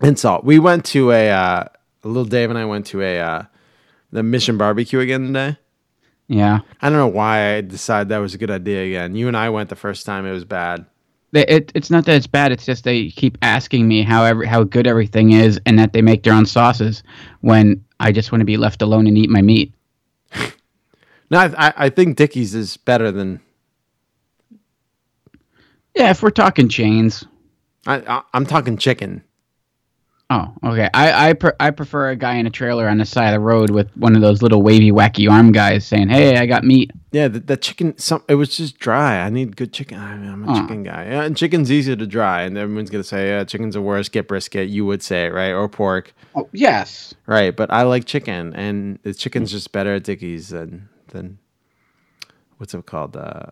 and 0.02 0.18
salt. 0.20 0.44
We 0.44 0.60
went 0.60 0.86
to 0.88 1.12
a 1.12 1.30
uh, 1.30 1.66
little 2.04 2.26
Dave 2.26 2.50
and 2.50 2.60
I 2.60 2.66
went 2.66 2.86
to 2.88 3.02
a 3.02 3.20
uh, 3.20 3.44
the 4.12 4.24
Mission 4.24 4.58
Barbecue 4.58 5.00
again 5.00 5.28
today. 5.28 5.58
Yeah, 6.28 6.60
I 6.82 6.90
don't 6.90 6.98
know 6.98 7.08
why 7.08 7.56
I 7.56 7.62
decided 7.62 8.10
that 8.10 8.18
was 8.20 8.34
a 8.34 8.38
good 8.38 8.52
idea 8.52 8.84
again. 8.86 9.16
You 9.16 9.28
and 9.28 9.36
I 9.38 9.50
went 9.50 9.70
the 9.70 9.76
first 9.76 10.06
time; 10.06 10.26
it 10.26 10.32
was 10.32 10.46
bad. 10.46 10.86
They- 11.32 11.46
it, 11.48 11.72
it's 11.76 11.90
not 11.90 12.06
that 12.06 12.16
it's 12.16 12.28
bad. 12.28 12.52
It's 12.52 12.66
just 12.66 12.84
they 12.84 13.10
keep 13.10 13.38
asking 13.42 13.88
me 13.88 14.04
how 14.04 14.24
every, 14.24 14.48
how 14.48 14.64
good 14.64 14.88
everything 14.88 15.32
is, 15.32 15.60
and 15.66 15.78
that 15.80 15.92
they 15.94 16.02
make 16.02 16.24
their 16.24 16.34
own 16.34 16.46
sauces. 16.46 17.04
When 17.42 17.84
I 18.00 18.12
just 18.12 18.32
want 18.32 18.42
to 18.42 18.46
be 18.46 18.58
left 18.58 18.82
alone 18.82 19.08
and 19.08 19.18
eat 19.18 19.30
my 19.30 19.42
meat. 19.42 19.74
No, 21.30 21.40
I, 21.40 21.74
I- 21.78 21.90
think 21.90 22.18
Dickey's 22.18 22.54
is 22.56 22.78
better 22.78 23.12
than. 23.12 23.40
Yeah, 25.96 26.10
if 26.10 26.24
we're 26.24 26.32
talking 26.32 26.70
chains. 26.70 27.26
I, 27.86 27.98
I, 28.00 28.22
I'm 28.34 28.46
talking 28.46 28.78
chicken. 28.78 29.24
Oh, 30.30 30.52
okay. 30.64 30.90
I 30.94 31.30
I, 31.30 31.34
pre- 31.34 31.52
I 31.60 31.70
prefer 31.70 32.10
a 32.10 32.16
guy 32.16 32.36
in 32.36 32.48
a 32.48 32.50
trailer 32.50 32.88
on 32.88 32.98
the 32.98 33.06
side 33.06 33.28
of 33.28 33.34
the 33.34 33.40
road 33.42 33.70
with 33.70 33.96
one 33.98 34.16
of 34.16 34.22
those 34.22 34.42
little 34.42 34.64
wavy, 34.64 34.90
wacky 34.92 35.30
arm 35.30 35.52
guys 35.52 35.86
saying, 35.86 36.10
"Hey, 36.10 36.38
I 36.38 36.48
got 36.48 36.64
meat." 36.64 36.92
Yeah, 37.12 37.28
the, 37.28 37.40
the 37.42 37.58
chicken. 37.58 37.96
Some 38.00 38.24
it 38.28 38.36
was 38.36 38.56
just 38.56 38.80
dry. 38.80 39.20
I 39.20 39.30
need 39.30 39.56
good 39.58 39.74
chicken. 39.74 40.00
I 40.00 40.16
mean, 40.16 40.32
I'm 40.32 40.50
a 40.50 40.60
chicken 40.60 40.82
guy. 40.84 41.06
Yeah, 41.06 41.24
and 41.24 41.38
chicken's 41.38 41.72
easier 41.72 41.96
to 41.98 42.08
dry, 42.08 42.44
and 42.44 42.58
everyone's 42.58 42.90
gonna 42.90 43.04
say, 43.04 43.28
"Yeah, 43.28 43.44
chicken's 43.44 43.76
the 43.76 43.82
worst." 43.82 44.12
Get 44.12 44.28
brisket. 44.28 44.70
You 44.70 44.86
would 44.88 45.04
say 45.04 45.26
it, 45.28 45.34
right? 45.34 45.52
Or 45.52 45.68
pork, 45.70 46.14
Oh, 46.34 46.50
yes. 46.54 47.14
right? 47.28 47.56
But 47.56 47.72
I 47.72 47.84
like 47.84 48.06
chicken, 48.06 48.54
and 48.56 48.98
the 49.04 49.14
chicken's 49.14 49.52
just 49.52 49.72
better 49.72 49.94
at 49.96 50.04
Dickey's 50.06 50.50
than 50.50 50.90
than 51.14 51.38
what's 52.58 52.74
it 52.74 52.86
called? 52.86 53.16
Uh, 53.16 53.52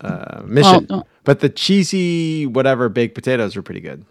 uh, 0.00 0.42
Mission. 0.44 0.86
Oh, 0.90 1.04
But 1.24 1.40
the 1.40 1.48
cheesy 1.48 2.46
whatever 2.46 2.88
baked 2.88 3.14
potatoes 3.14 3.56
are 3.56 3.62
pretty 3.62 3.80
good, 3.80 4.04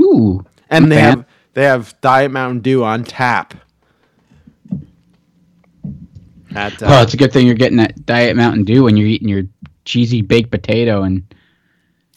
Ooh. 0.00 0.44
and 0.70 0.90
they 0.92 0.96
fan. 0.96 1.16
have 1.18 1.26
they 1.54 1.62
have 1.64 2.00
Diet 2.00 2.30
Mountain 2.30 2.60
Dew 2.60 2.84
on 2.84 3.02
tap. 3.04 3.54
At, 6.54 6.80
uh, 6.82 6.86
Oh, 6.88 7.02
it's 7.02 7.12
a 7.12 7.16
good 7.16 7.32
thing 7.32 7.44
you're 7.46 7.54
getting 7.56 7.76
that 7.78 8.06
Diet 8.06 8.36
Mountain 8.36 8.64
Dew 8.64 8.84
when 8.84 8.96
you're 8.96 9.08
eating 9.08 9.28
your 9.28 9.42
cheesy 9.84 10.22
baked 10.22 10.50
potato 10.50 11.02
and 11.02 11.22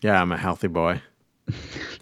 Yeah, 0.03 0.21
I'm 0.21 0.31
a 0.31 0.37
healthy 0.37 0.67
boy. 0.67 1.01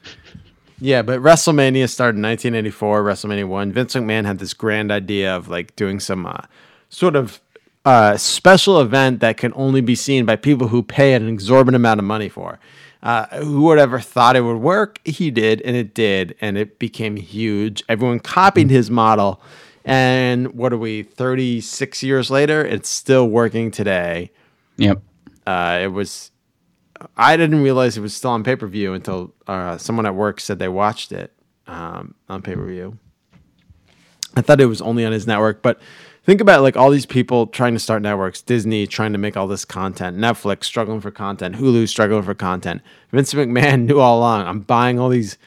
yeah, 0.79 1.01
but 1.01 1.19
WrestleMania 1.21 1.89
started 1.89 2.17
in 2.17 2.23
1984, 2.23 3.03
WrestleMania 3.03 3.47
1. 3.47 3.71
Vince 3.71 3.95
McMahon 3.95 4.25
had 4.25 4.39
this 4.39 4.53
grand 4.53 4.91
idea 4.91 5.35
of 5.35 5.47
like 5.47 5.75
doing 5.75 5.99
some 5.99 6.25
uh, 6.25 6.41
sort 6.89 7.15
of 7.15 7.41
uh, 7.85 8.17
special 8.17 8.79
event 8.81 9.19
that 9.21 9.37
can 9.37 9.53
only 9.55 9.81
be 9.81 9.95
seen 9.95 10.25
by 10.25 10.35
people 10.35 10.67
who 10.67 10.83
pay 10.83 11.13
an 11.13 11.27
exorbitant 11.27 11.75
amount 11.75 11.99
of 11.99 12.05
money 12.05 12.29
for. 12.29 12.59
Uh, 13.01 13.25
who 13.37 13.61
would 13.61 13.79
ever 13.79 13.99
thought 13.99 14.35
it 14.35 14.41
would 14.41 14.57
work? 14.57 14.99
He 15.05 15.31
did, 15.31 15.61
and 15.61 15.75
it 15.75 15.93
did, 15.93 16.35
and 16.41 16.57
it 16.57 16.79
became 16.79 17.15
huge. 17.15 17.83
Everyone 17.87 18.19
copied 18.19 18.69
his 18.69 18.91
model. 18.91 19.41
And 19.85 20.53
what 20.53 20.73
are 20.73 20.77
we, 20.77 21.03
36 21.03 22.03
years 22.03 22.29
later? 22.29 22.65
It's 22.65 22.89
still 22.89 23.29
working 23.29 23.71
today. 23.71 24.31
yep. 24.75 25.01
Uh, 25.45 25.79
it 25.81 25.87
was 25.87 26.31
I 27.15 27.37
didn't 27.37 27.61
realize 27.61 27.97
it 27.97 28.01
was 28.01 28.15
still 28.15 28.31
on 28.31 28.43
pay 28.43 28.55
per 28.55 28.67
view 28.67 28.93
until 28.93 29.33
uh, 29.47 29.77
someone 29.77 30.05
at 30.05 30.15
work 30.15 30.39
said 30.39 30.59
they 30.59 30.67
watched 30.67 31.11
it 31.11 31.33
um, 31.67 32.15
on 32.29 32.41
pay 32.41 32.55
per 32.55 32.65
view. 32.65 32.97
I 34.35 34.41
thought 34.41 34.61
it 34.61 34.65
was 34.65 34.81
only 34.81 35.03
on 35.03 35.11
his 35.11 35.25
network, 35.25 35.61
but 35.61 35.79
Think 36.27 36.41
about 36.41 36.61
like 36.61 36.75
all 36.75 36.89
these 36.89 37.05
people 37.05 37.47
trying 37.47 37.71
to 37.71 37.79
start 37.79 38.01
networks, 38.01 38.41
Disney 38.41 38.85
trying 38.85 39.13
to 39.13 39.17
make 39.17 39.37
all 39.37 39.47
this 39.47 39.63
content, 39.63 40.17
Netflix 40.17 40.65
struggling 40.65 40.99
for 40.99 41.09
content, 41.09 41.55
Hulu 41.55 41.87
struggling 41.87 42.21
for 42.21 42.33
content. 42.33 42.81
Vince 43.13 43.33
McMahon 43.33 43.85
knew 43.85 44.01
all 44.01 44.19
along. 44.19 44.45
I'm 44.45 44.59
buying 44.59 44.99
all 44.99 45.07
these 45.07 45.37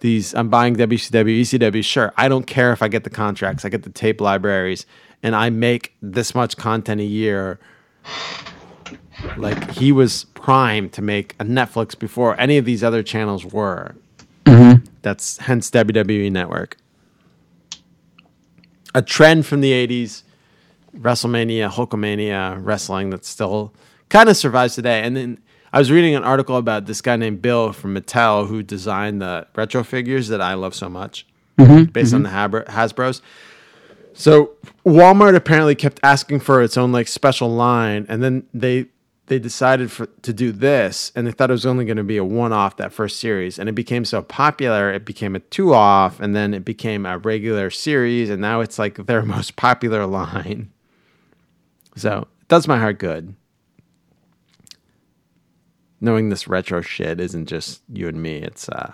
these 0.00 0.34
I'm 0.34 0.48
buying 0.48 0.74
WCW, 0.74 1.42
ECW. 1.42 1.84
Sure, 1.84 2.12
I 2.16 2.26
don't 2.26 2.44
care 2.44 2.72
if 2.72 2.82
I 2.82 2.88
get 2.88 3.04
the 3.04 3.10
contracts, 3.10 3.64
I 3.64 3.68
get 3.68 3.84
the 3.84 3.90
tape 3.90 4.20
libraries, 4.20 4.84
and 5.22 5.36
I 5.36 5.48
make 5.50 5.94
this 6.02 6.34
much 6.34 6.56
content 6.56 7.00
a 7.00 7.04
year. 7.04 7.60
Like 9.36 9.72
he 9.72 9.92
was 9.92 10.24
primed 10.34 10.92
to 10.94 11.02
make 11.02 11.34
a 11.38 11.44
Netflix 11.44 11.98
before 11.98 12.38
any 12.40 12.58
of 12.58 12.64
these 12.64 12.84
other 12.84 13.02
channels 13.02 13.44
were. 13.44 13.94
Mm-hmm. 14.44 14.84
That's 15.02 15.38
hence 15.38 15.70
WWE 15.70 16.30
Network 16.30 16.76
a 18.96 19.02
trend 19.02 19.44
from 19.44 19.60
the 19.60 19.72
80s 19.72 20.22
WrestleMania, 20.96 21.70
Hulkamania, 21.70 22.58
wrestling 22.64 23.10
that 23.10 23.26
still 23.26 23.74
kind 24.08 24.30
of 24.30 24.38
survives 24.38 24.74
today. 24.74 25.02
And 25.02 25.14
then 25.14 25.38
I 25.70 25.78
was 25.78 25.92
reading 25.92 26.14
an 26.14 26.24
article 26.24 26.56
about 26.56 26.86
this 26.86 27.02
guy 27.02 27.16
named 27.16 27.42
Bill 27.42 27.74
from 27.74 27.94
Mattel 27.94 28.48
who 28.48 28.62
designed 28.62 29.20
the 29.20 29.46
retro 29.54 29.84
figures 29.84 30.28
that 30.28 30.40
I 30.40 30.54
love 30.54 30.74
so 30.74 30.88
much 30.88 31.26
mm-hmm. 31.58 31.84
based 31.84 32.14
on 32.14 32.24
mm-hmm. 32.24 32.52
the 32.52 32.72
Hasbro's. 32.72 33.20
So 34.14 34.52
Walmart 34.86 35.36
apparently 35.36 35.74
kept 35.74 36.00
asking 36.02 36.40
for 36.40 36.62
its 36.62 36.78
own 36.78 36.90
like 36.90 37.06
special 37.06 37.50
line, 37.50 38.06
and 38.08 38.22
then 38.22 38.46
they 38.54 38.86
they 39.26 39.38
decided 39.38 39.90
for, 39.90 40.06
to 40.22 40.32
do 40.32 40.52
this, 40.52 41.10
and 41.16 41.26
they 41.26 41.32
thought 41.32 41.50
it 41.50 41.52
was 41.52 41.66
only 41.66 41.84
going 41.84 41.96
to 41.96 42.04
be 42.04 42.16
a 42.16 42.24
one 42.24 42.52
off 42.52 42.76
that 42.76 42.92
first 42.92 43.18
series, 43.18 43.58
and 43.58 43.68
it 43.68 43.74
became 43.74 44.04
so 44.04 44.22
popular, 44.22 44.92
it 44.92 45.04
became 45.04 45.34
a 45.34 45.40
two 45.40 45.74
off, 45.74 46.20
and 46.20 46.34
then 46.34 46.54
it 46.54 46.64
became 46.64 47.04
a 47.04 47.18
regular 47.18 47.70
series, 47.70 48.30
and 48.30 48.40
now 48.40 48.60
it's 48.60 48.78
like 48.78 49.06
their 49.06 49.22
most 49.36 49.56
popular 49.56 50.06
line. 50.06 50.70
So 51.96 52.28
it 52.40 52.48
does 52.48 52.68
my 52.68 52.78
heart 52.78 52.98
good. 52.98 53.34
Knowing 56.00 56.28
this 56.28 56.46
retro 56.46 56.82
shit 56.82 57.18
isn't 57.20 57.46
just 57.46 57.82
you 57.92 58.06
and 58.06 58.22
me; 58.22 58.36
it's 58.36 58.68
uh, 58.68 58.90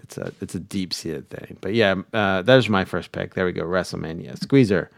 it's 0.00 0.16
a 0.16 0.32
it's 0.40 0.54
a 0.54 0.60
deep 0.60 0.94
seated 0.94 1.28
thing. 1.28 1.58
But 1.60 1.74
yeah, 1.74 1.96
uh, 2.12 2.42
there's 2.42 2.68
my 2.68 2.84
first 2.84 3.10
pick. 3.12 3.34
There 3.34 3.44
we 3.44 3.52
go, 3.52 3.64
WrestleMania. 3.64 4.40
Squeezer, 4.40 4.90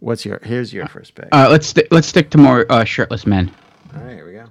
what's 0.00 0.24
your 0.24 0.40
here's 0.42 0.72
your 0.72 0.86
first 0.86 1.14
pick. 1.14 1.28
Uh, 1.32 1.48
let's 1.50 1.66
sti 1.68 1.82
let's 1.90 2.06
stick 2.08 2.30
to 2.30 2.38
more 2.38 2.66
uh, 2.70 2.84
shirtless 2.84 3.26
men. 3.26 3.50
All 3.94 4.02
right, 4.02 4.14
here 4.16 4.26
we 4.26 4.32
go. 4.32 4.46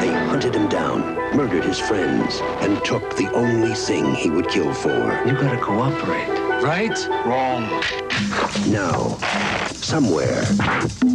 They 0.00 0.12
hunted 0.12 0.54
him 0.54 0.68
down, 0.68 1.14
murdered 1.36 1.64
his 1.64 1.78
friends, 1.78 2.40
and 2.60 2.82
took 2.84 3.16
the 3.16 3.30
only 3.32 3.74
thing 3.74 4.14
he 4.14 4.30
would 4.30 4.48
kill 4.48 4.72
for. 4.74 5.22
You 5.26 5.32
gotta 5.32 5.58
cooperate. 5.58 6.28
Right? 6.62 6.96
Wrong. 7.26 7.62
Now, 8.70 9.16
somewhere, 9.72 10.44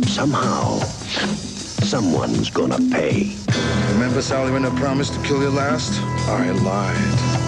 somehow, 0.06 0.80
someone's 0.80 2.50
gonna 2.50 2.80
pay. 2.92 3.36
Remember 3.94 4.22
Sally 4.22 4.52
when 4.52 4.66
I 4.66 4.78
promised 4.78 5.14
to 5.14 5.22
kill 5.22 5.42
you 5.42 5.50
last? 5.50 6.02
I 6.30 6.52
lied. 6.52 7.47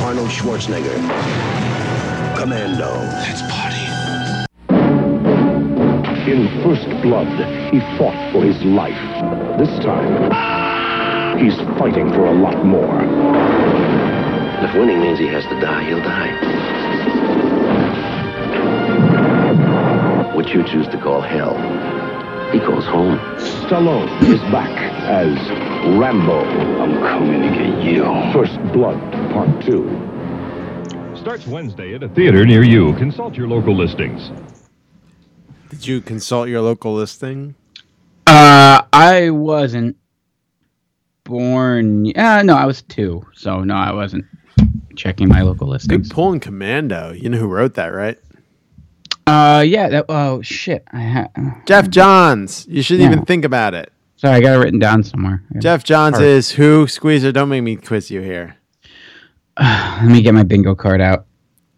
Arnold 0.00 0.30
Schwarzenegger, 0.30 0.94
Commando, 2.36 2.90
Let's 3.20 3.42
party. 3.52 3.84
In 6.30 6.48
First 6.62 6.88
Blood, 7.02 7.28
he 7.72 7.80
fought 7.98 8.32
for 8.32 8.42
his 8.42 8.62
life. 8.64 8.96
This 9.58 9.68
time, 9.84 10.30
he's 11.38 11.56
fighting 11.78 12.12
for 12.12 12.26
a 12.26 12.32
lot 12.32 12.64
more. 12.64 13.02
If 14.64 14.74
winning 14.74 15.00
means 15.00 15.18
he 15.18 15.26
has 15.26 15.44
to 15.44 15.60
die, 15.60 15.84
he'll 15.84 16.02
die. 16.02 16.32
What 20.34 20.48
you 20.54 20.62
choose 20.64 20.86
to 20.88 20.98
call 20.98 21.20
hell, 21.20 21.56
he 22.52 22.60
calls 22.60 22.86
home. 22.86 23.18
Stallone 23.66 24.08
is 24.22 24.40
back 24.52 24.70
as 25.08 25.36
Rambo. 25.98 26.44
I'm 26.80 26.94
coming 27.00 27.42
to 27.42 27.48
get 27.48 27.82
you. 27.82 28.04
First 28.32 28.58
Blood, 28.72 28.98
Part 29.38 29.64
2. 29.66 31.14
Starts 31.16 31.46
Wednesday 31.46 31.94
at 31.94 32.02
a 32.02 32.08
theater 32.08 32.44
near 32.44 32.64
you. 32.64 32.92
Consult 32.94 33.36
your 33.36 33.46
local 33.46 33.72
listings. 33.72 34.32
Did 35.70 35.86
you 35.86 36.00
consult 36.00 36.48
your 36.48 36.60
local 36.60 36.92
listing? 36.92 37.54
Uh, 38.26 38.82
I 38.92 39.30
wasn't 39.30 39.96
born. 41.22 42.04
Yeah, 42.06 42.42
no, 42.42 42.56
I 42.56 42.66
was 42.66 42.82
two, 42.82 43.24
so 43.32 43.62
no, 43.62 43.74
I 43.76 43.92
wasn't 43.92 44.24
checking 44.96 45.28
my 45.28 45.42
local 45.42 45.68
Good 45.68 45.72
listings. 45.74 46.12
pull 46.12 46.32
in 46.32 46.40
Commando. 46.40 47.12
You 47.12 47.28
know 47.28 47.38
who 47.38 47.46
wrote 47.46 47.74
that, 47.74 47.94
right? 47.94 48.18
Uh, 49.28 49.62
yeah. 49.64 49.88
That, 49.88 50.06
oh 50.08 50.42
shit. 50.42 50.82
I 50.92 51.00
ha- 51.02 51.60
Jeff 51.64 51.88
Johns. 51.90 52.66
You 52.68 52.82
shouldn't 52.82 53.04
Yeah. 53.08 53.12
even 53.12 53.24
think 53.24 53.44
about 53.44 53.74
it. 53.74 53.92
Sorry, 54.16 54.34
I 54.34 54.40
got 54.40 54.56
it 54.56 54.58
written 54.58 54.80
down 54.80 55.04
somewhere. 55.04 55.44
Jeff 55.60 55.84
Johns 55.84 56.14
Card. 56.16 56.24
is 56.26 56.50
who? 56.50 56.88
Squeezer, 56.88 57.30
don't 57.30 57.48
make 57.50 57.62
me 57.62 57.76
quiz 57.76 58.10
you 58.10 58.20
here. 58.20 58.56
Let 59.60 60.04
me 60.04 60.22
get 60.22 60.34
my 60.34 60.44
bingo 60.44 60.76
card 60.76 61.00
out. 61.00 61.26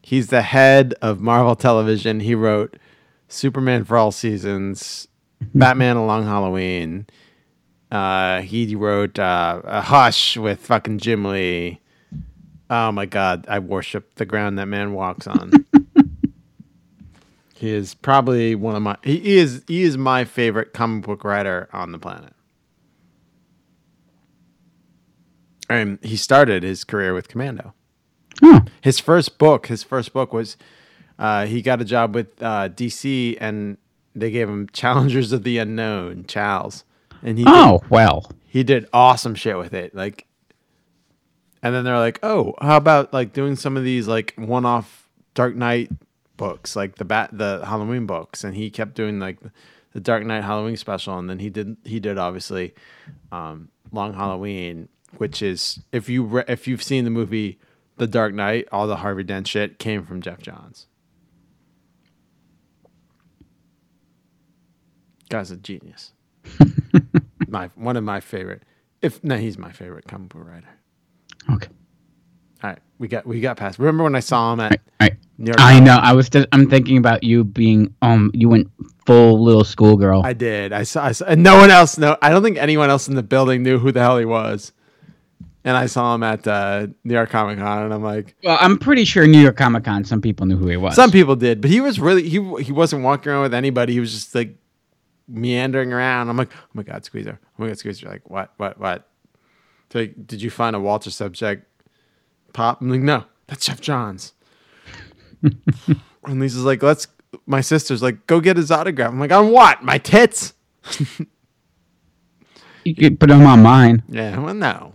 He's 0.03 0.27
the 0.27 0.43
head 0.43 0.95
of 1.01 1.21
Marvel 1.21 1.57
Television. 1.57 2.21
He 2.21 2.35
wrote 2.35 2.77
Superman 3.29 3.85
for 3.85 3.97
All 3.97 4.12
Seasons, 4.12 5.09
Batman 5.55 5.97
A 5.97 6.05
Long 6.05 6.25
Halloween. 6.25 7.07
Uh, 7.90 8.43
he 8.43 8.75
wrote 8.77 9.19
uh, 9.19 9.62
a 9.64 9.81
Hush 9.81 10.37
with 10.37 10.61
fucking 10.61 10.99
Jim 10.99 11.25
Lee. 11.25 11.81
Oh 12.69 12.93
my 12.93 13.07
God, 13.07 13.47
I 13.49 13.59
worship 13.61 14.14
the 14.16 14.27
ground 14.27 14.59
that 14.59 14.66
man 14.66 14.93
walks 14.93 15.27
on. 15.27 15.51
he 17.55 17.71
is 17.71 17.95
probably 17.95 18.55
one 18.55 18.77
of 18.77 18.83
my. 18.83 18.97
He 19.03 19.38
is 19.38 19.64
he 19.66 19.83
is 19.83 19.97
my 19.97 20.25
favorite 20.25 20.73
comic 20.73 21.07
book 21.07 21.25
writer 21.25 21.69
on 21.73 21.93
the 21.93 21.99
planet. 21.99 22.35
And 25.70 25.98
he 26.02 26.16
started 26.16 26.64
his 26.64 26.83
career 26.83 27.14
with 27.14 27.28
Commando. 27.28 27.74
Oh, 28.42 28.64
his 28.80 28.98
first 28.98 29.38
book 29.38 29.66
his 29.66 29.83
first 29.83 30.12
book 30.12 30.33
was 30.33 30.56
uh, 31.18 31.46
he 31.46 31.62
got 31.62 31.80
a 31.80 31.85
job 31.85 32.14
with 32.14 32.42
uh, 32.42 32.68
dc 32.70 33.37
and 33.40 33.76
they 34.14 34.30
gave 34.30 34.48
him 34.48 34.68
challengers 34.72 35.33
of 35.33 35.44
the 35.44 35.59
unknown 35.59 36.24
chals. 36.26 36.85
And 37.22 37.38
he 37.38 37.44
oh 37.46 37.78
did, 37.78 37.90
well. 37.90 38.30
he 38.46 38.64
did 38.64 38.88
awesome 38.92 39.35
shit 39.35 39.59
with 39.59 39.74
it 39.74 39.94
like 39.94 40.26
and 41.62 41.74
then 41.74 41.85
they're 41.85 41.98
like 41.98 42.18
oh 42.22 42.54
how 42.61 42.76
about 42.76 43.12
like 43.12 43.33
doing 43.33 43.56
some 43.56 43.76
of 43.76 43.85
these 43.85 44.09
like 44.09 44.35
one-off 44.37 45.09
dark 45.35 45.54
knight 45.54 45.90
books 46.38 46.74
like 46.74 46.96
the 46.96 47.04
bat 47.04 47.30
the 47.33 47.64
halloween 47.64 48.06
books? 48.06 48.42
And 48.42 48.56
he 48.56 48.70
kept 48.70 48.94
doing 48.94 49.20
like 49.20 49.38
the 49.92 50.00
dark 50.00 50.24
knight 50.24 50.44
halloween 50.44 50.76
special 50.76 51.18
and 51.18 51.28
then 51.28 51.38
he 51.38 51.50
did 51.50 51.76
he 51.85 52.00
did 52.00 52.16
obviously 52.16 52.74
um, 53.30 53.68
long 53.92 54.14
halloween 54.14 54.88
which 55.18 55.42
is 55.42 55.81
if 55.92 56.09
you 56.09 56.23
re- 56.25 56.44
if 56.49 56.66
you've 56.68 56.83
seen 56.83 57.05
the 57.05 57.11
movie 57.11 57.59
the 57.96 58.07
dark 58.07 58.33
knight 58.35 58.66
all 58.73 58.87
the 58.87 58.96
harvey 58.96 59.23
dent 59.23 59.46
shit 59.49 59.79
came 59.79 60.05
from 60.05 60.20
jeff 60.20 60.40
johns 60.40 60.87
guy's 65.29 65.51
a 65.51 65.57
genius 65.57 66.12
my 67.49 67.70
one 67.75 67.96
of 67.96 68.05
my 68.05 68.20
favorite 68.20 68.62
if 69.03 69.23
no 69.23 69.37
he's 69.37 69.59
my 69.59 69.70
favorite 69.73 70.07
comic 70.07 70.31
book 70.31 70.46
writer 70.46 70.68
Okay. 71.51 71.68
all 72.62 72.70
right 72.70 72.79
we 72.99 73.09
got 73.09 73.27
we 73.27 73.40
got 73.40 73.57
past 73.57 73.79
remember 73.79 74.05
when 74.05 74.14
i 74.14 74.20
saw 74.20 74.53
him 74.53 74.61
at 74.61 74.73
All 74.73 74.79
right. 75.01 75.16
new 75.38 75.46
york 75.51 75.57
I 75.61 75.81
know. 75.81 75.96
I 75.96 76.12
was. 76.12 76.29
Just, 76.29 76.46
I'm 76.53 76.68
thinking 76.68 76.99
about 76.99 77.23
you 77.25 77.44
being. 77.44 77.94
Um. 78.03 78.31
You 78.35 78.49
went 78.51 78.70
full 79.07 79.42
little 79.42 79.64
schoolgirl. 79.64 80.23
I 80.25 80.35
did. 80.35 80.73
I 80.75 80.83
saw, 80.83 81.07
I 81.07 81.12
saw, 81.12 81.25
and 81.25 81.42
no 81.42 81.57
one 81.57 81.70
else 81.70 81.96
know. 81.96 82.16
I 82.20 82.29
don't 82.29 82.42
think 82.42 82.59
anyone 82.59 82.90
else 82.90 83.09
in 83.09 83.14
the 83.14 83.23
building 83.23 83.62
knew 83.62 83.79
who 83.79 83.90
the 83.90 84.01
hell 84.01 84.18
he 84.18 84.27
was. 84.27 84.73
And 85.62 85.77
I 85.77 85.87
saw 85.87 86.14
him 86.14 86.23
at 86.23 86.46
uh, 86.46 86.87
New 87.05 87.14
York 87.14 87.29
Comic 87.29 87.59
Con, 87.59 87.83
and 87.85 87.92
I'm 87.92 88.03
like, 88.03 88.35
well, 88.42 88.57
I'm 88.61 88.79
pretty 88.79 89.05
sure 89.05 89.27
New 89.27 89.40
York 89.40 89.57
Comic 89.57 89.85
Con. 89.85 90.05
Some 90.05 90.23
people 90.23 90.46
knew 90.46 90.57
who 90.57 90.68
he 90.68 90.77
was. 90.79 90.94
some 90.94 91.11
people 91.11 91.37
did, 91.37 91.61
but 91.61 91.70
he 91.70 91.81
was 91.81 92.01
really 92.01 92.23
he 92.23 92.38
he 92.62 92.73
wasn't 92.73 93.03
walking 93.03 93.31
around 93.31 93.42
with 93.42 93.55
anybody. 93.55 93.92
He 93.92 94.01
was 94.01 94.12
just 94.12 94.35
like 94.35 94.57
meandering 95.29 95.92
around. 95.92 96.31
I'm 96.31 96.37
like, 96.38 96.51
oh 96.55 96.68
my 96.73 96.83
god, 96.83 97.05
Squeezer, 97.05 97.38
oh 97.42 97.62
my 97.62 97.68
god, 97.68 97.79
Squeezer. 97.79 98.09
Like, 98.09 98.29
what, 98.31 98.53
what, 98.57 98.81
what? 98.81 99.07
So, 99.92 99.99
like, 100.01 100.27
did 100.27 100.40
you 100.40 100.51
find 100.51 100.75
a 100.75 100.81
Walter 100.81 101.11
subject 101.11 101.66
pop? 102.55 102.81
I'm 102.81 102.88
like, 102.88 103.01
no, 103.01 103.25
that's 103.46 103.66
Jeff 103.66 103.83
Johns. 103.83 104.33
and 105.42 106.40
Lisa's 106.40 106.64
like, 106.64 106.83
let's. 106.83 107.07
My 107.46 107.61
sister's 107.61 108.03
like, 108.03 108.27
go 108.27 108.40
get 108.40 108.57
his 108.57 108.73
autograph. 108.73 109.12
I'm 109.12 109.20
like, 109.20 109.31
on 109.31 109.51
what? 109.53 109.85
My 109.85 109.99
tits? 109.99 110.55
You 112.85 112.94
could 112.94 113.20
put 113.20 113.29
them 113.29 113.46
on 113.46 113.62
mine. 113.62 114.03
Yeah, 114.09 114.38
well, 114.38 114.55
no. 114.55 114.94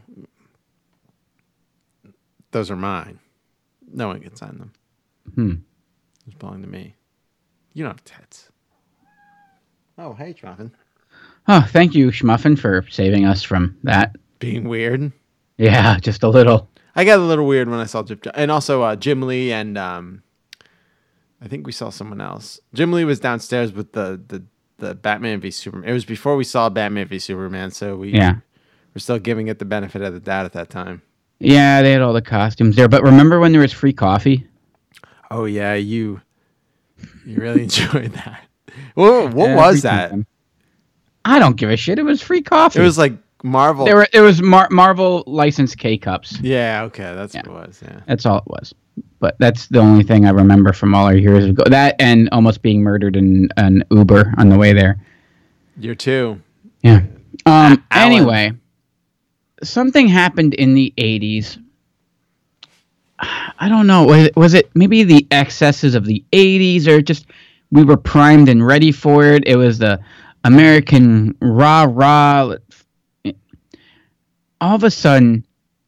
Those 2.55 2.71
are 2.71 2.77
mine. 2.77 3.19
No 3.93 4.07
one 4.07 4.21
can 4.21 4.33
sign 4.33 4.57
them. 4.57 4.71
Hmm. 5.33 5.53
It's 6.25 6.37
belong 6.37 6.61
to 6.61 6.69
me. 6.69 6.95
You 7.73 7.83
don't 7.83 7.91
have 7.91 8.03
tits. 8.05 8.49
Oh, 9.97 10.13
hey, 10.13 10.33
Troffin. 10.33 10.71
Oh, 11.49 11.67
thank 11.69 11.93
you, 11.93 12.11
Schmuffin, 12.11 12.57
for 12.57 12.85
saving 12.89 13.25
us 13.25 13.43
from 13.43 13.77
that. 13.83 14.15
Being 14.39 14.69
weird. 14.69 15.11
Yeah, 15.57 15.99
just 15.99 16.23
a 16.23 16.29
little. 16.29 16.69
I 16.95 17.03
got 17.03 17.19
a 17.19 17.23
little 17.23 17.45
weird 17.45 17.67
when 17.69 17.81
I 17.81 17.83
saw 17.87 18.03
Jim, 18.03 18.21
and 18.35 18.49
also 18.49 18.83
uh, 18.83 18.95
Jim 18.95 19.21
Lee 19.23 19.51
and 19.51 19.77
um, 19.77 20.23
I 21.41 21.49
think 21.49 21.65
we 21.67 21.73
saw 21.73 21.89
someone 21.89 22.21
else. 22.21 22.61
Jim 22.73 22.93
Lee 22.93 23.03
was 23.03 23.19
downstairs 23.19 23.73
with 23.73 23.91
the 23.91 24.21
the 24.29 24.43
the 24.77 24.95
Batman 24.95 25.41
v 25.41 25.51
Superman. 25.51 25.89
It 25.89 25.93
was 25.93 26.05
before 26.05 26.37
we 26.37 26.45
saw 26.45 26.69
Batman 26.69 27.09
v 27.09 27.19
Superman, 27.19 27.71
so 27.71 27.97
we 27.97 28.13
Yeah. 28.13 28.35
were 28.93 29.01
still 29.01 29.19
giving 29.19 29.49
it 29.49 29.59
the 29.59 29.65
benefit 29.65 30.01
of 30.01 30.13
the 30.13 30.21
doubt 30.21 30.45
at 30.45 30.53
that 30.53 30.69
time. 30.69 31.01
Yeah, 31.39 31.81
they 31.81 31.91
had 31.91 32.01
all 32.01 32.13
the 32.13 32.21
costumes 32.21 32.75
there. 32.75 32.87
But 32.87 33.03
remember 33.03 33.39
when 33.39 33.51
there 33.51 33.61
was 33.61 33.73
free 33.73 33.93
coffee? 33.93 34.47
Oh 35.31 35.45
yeah, 35.45 35.73
you 35.73 36.21
you 37.25 37.37
really 37.37 37.63
enjoyed 37.63 38.13
that. 38.13 38.43
What, 38.93 39.33
what 39.33 39.49
Every 39.49 39.61
was 39.61 39.81
that? 39.83 40.11
time. 40.11 40.25
I 41.25 41.39
don't 41.39 41.57
give 41.57 41.69
a 41.69 41.77
shit. 41.77 41.97
It 41.99 42.03
was 42.03 42.21
free 42.21 42.41
coffee. 42.41 42.79
It 42.79 42.83
was 42.83 42.97
like 42.97 43.13
Marvel. 43.43 43.85
there 43.85 43.95
were 43.95 44.07
it 44.13 44.21
was 44.21 44.41
Mar- 44.41 44.69
Marvel 44.71 45.23
licensed 45.27 45.77
K 45.77 45.97
cups. 45.97 46.39
yeah, 46.39 46.83
okay, 46.83 47.13
that's 47.15 47.33
Yeah. 47.33 47.41
what 47.41 47.63
it 47.63 47.67
was. 47.67 47.81
Yeah. 47.83 47.99
That's 48.07 48.25
all 48.25 48.37
it 48.37 48.47
was. 48.47 48.73
But 49.19 49.35
that's 49.39 49.67
the 49.67 49.79
only 49.79 50.03
thing 50.03 50.25
I 50.25 50.29
remember 50.29 50.71
from 50.71 50.93
all 50.93 51.05
our 51.05 51.15
years 51.15 51.45
ago. 51.45 51.63
That 51.65 51.95
and 51.99 52.29
almost 52.31 52.61
being 52.61 52.81
murdered 52.83 53.15
in 53.15 53.49
an 53.57 53.83
Uber 53.91 54.33
on 54.37 54.49
the 54.49 54.57
way 54.57 54.71
there. 54.73 54.97
Year 55.77 55.95
two. 55.95 56.39
Yeah. 56.83 57.01
Um. 57.45 57.83
Alan. 57.91 58.13
Anyway, 58.13 58.53
something 59.63 60.07
happened 60.07 60.53
in 60.53 60.73
the 60.73 60.93
'80s. 60.97 61.61
I 63.19 63.69
don't 63.69 63.87
know. 63.87 64.03
Was 64.03 64.23
it, 64.23 64.35
was 64.35 64.53
it 64.53 64.69
maybe 64.75 65.03
the 65.03 65.27
excesses 65.31 65.95
of 65.95 66.05
the 66.05 66.23
'80s, 66.31 66.87
or 66.87 67.01
just 67.01 67.27
we 67.71 67.83
were 67.83 67.97
primed 67.97 68.49
and 68.49 68.65
ready 68.65 68.91
for 68.91 69.23
it? 69.25 69.47
It 69.47 69.55
was 69.55 69.77
the 69.77 69.99
American 70.43 71.35
rah 71.41 71.87
rah. 71.89 72.55
All 74.61 74.75
of 74.75 74.83
a 74.83 74.91
sudden, 74.91 75.45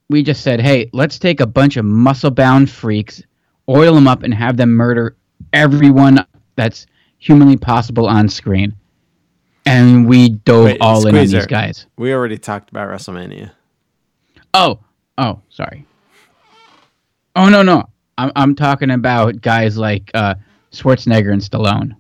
we 0.10 0.23
just 0.23 0.41
said, 0.41 0.62
"Hey, 0.62 0.89
let's 0.93 1.19
take 1.19 1.39
a 1.39 1.47
bunch 1.47 1.77
of 1.77 1.86
muscle-bound 1.86 2.69
freaks, 2.69 3.21
oil 3.69 3.95
them 3.95 4.08
up, 4.08 4.23
and 4.23 4.34
have 4.34 4.58
them 4.58 4.71
murder 4.71 5.15
everyone 5.53 6.25
that's 6.56 6.86
humanly 7.17 7.58
possible 7.58 8.08
on 8.08 8.30
screen." 8.30 8.73
And 9.65 10.08
we 10.08 10.30
dove 10.30 10.65
Wait, 10.65 10.77
all 10.80 11.06
in 11.08 11.15
on 11.15 11.27
these 11.27 11.45
guys. 11.45 11.88
We 11.97 12.13
already 12.13 12.38
talked 12.38 12.69
about 12.69 12.88
WrestleMania. 12.88 13.51
Oh, 14.60 14.80
oh, 15.20 15.39
sorry. 15.50 15.86
Oh 17.36 17.48
no, 17.50 17.62
no, 17.62 17.84
I'm 18.17 18.32
I'm 18.36 18.56
talking 18.56 18.89
about 18.89 19.39
guys 19.41 19.78
like 19.78 20.10
uh, 20.15 20.34
Schwarzenegger 20.72 21.32
and 21.32 21.41
Stallone. 21.41 21.96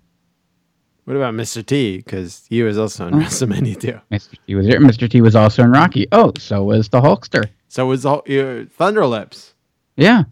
What 1.05 1.15
about 1.15 1.35
Mr. 1.35 1.63
T? 1.63 1.97
Because 1.97 2.45
he 2.49 2.63
was 2.63 2.77
also 2.79 3.07
in 3.07 3.13
Oh. 3.13 3.17
WrestleMania 3.19 3.79
too. 3.79 3.99
Mr. 4.11 4.35
T 4.47 4.55
was 4.55 4.65
there. 4.65 4.79
Mr. 4.79 5.07
T 5.09 5.21
was 5.21 5.35
also 5.35 5.61
in 5.63 5.71
Rocky. 5.71 6.07
Oh, 6.11 6.33
so 6.39 6.63
was 6.63 6.89
the 6.89 6.99
Hulkster. 6.99 7.47
So 7.67 7.85
was 7.85 8.05
all 8.07 8.19
uh, 8.27 8.65
Thunderlips. 8.79 9.53
Yeah. 9.95 10.23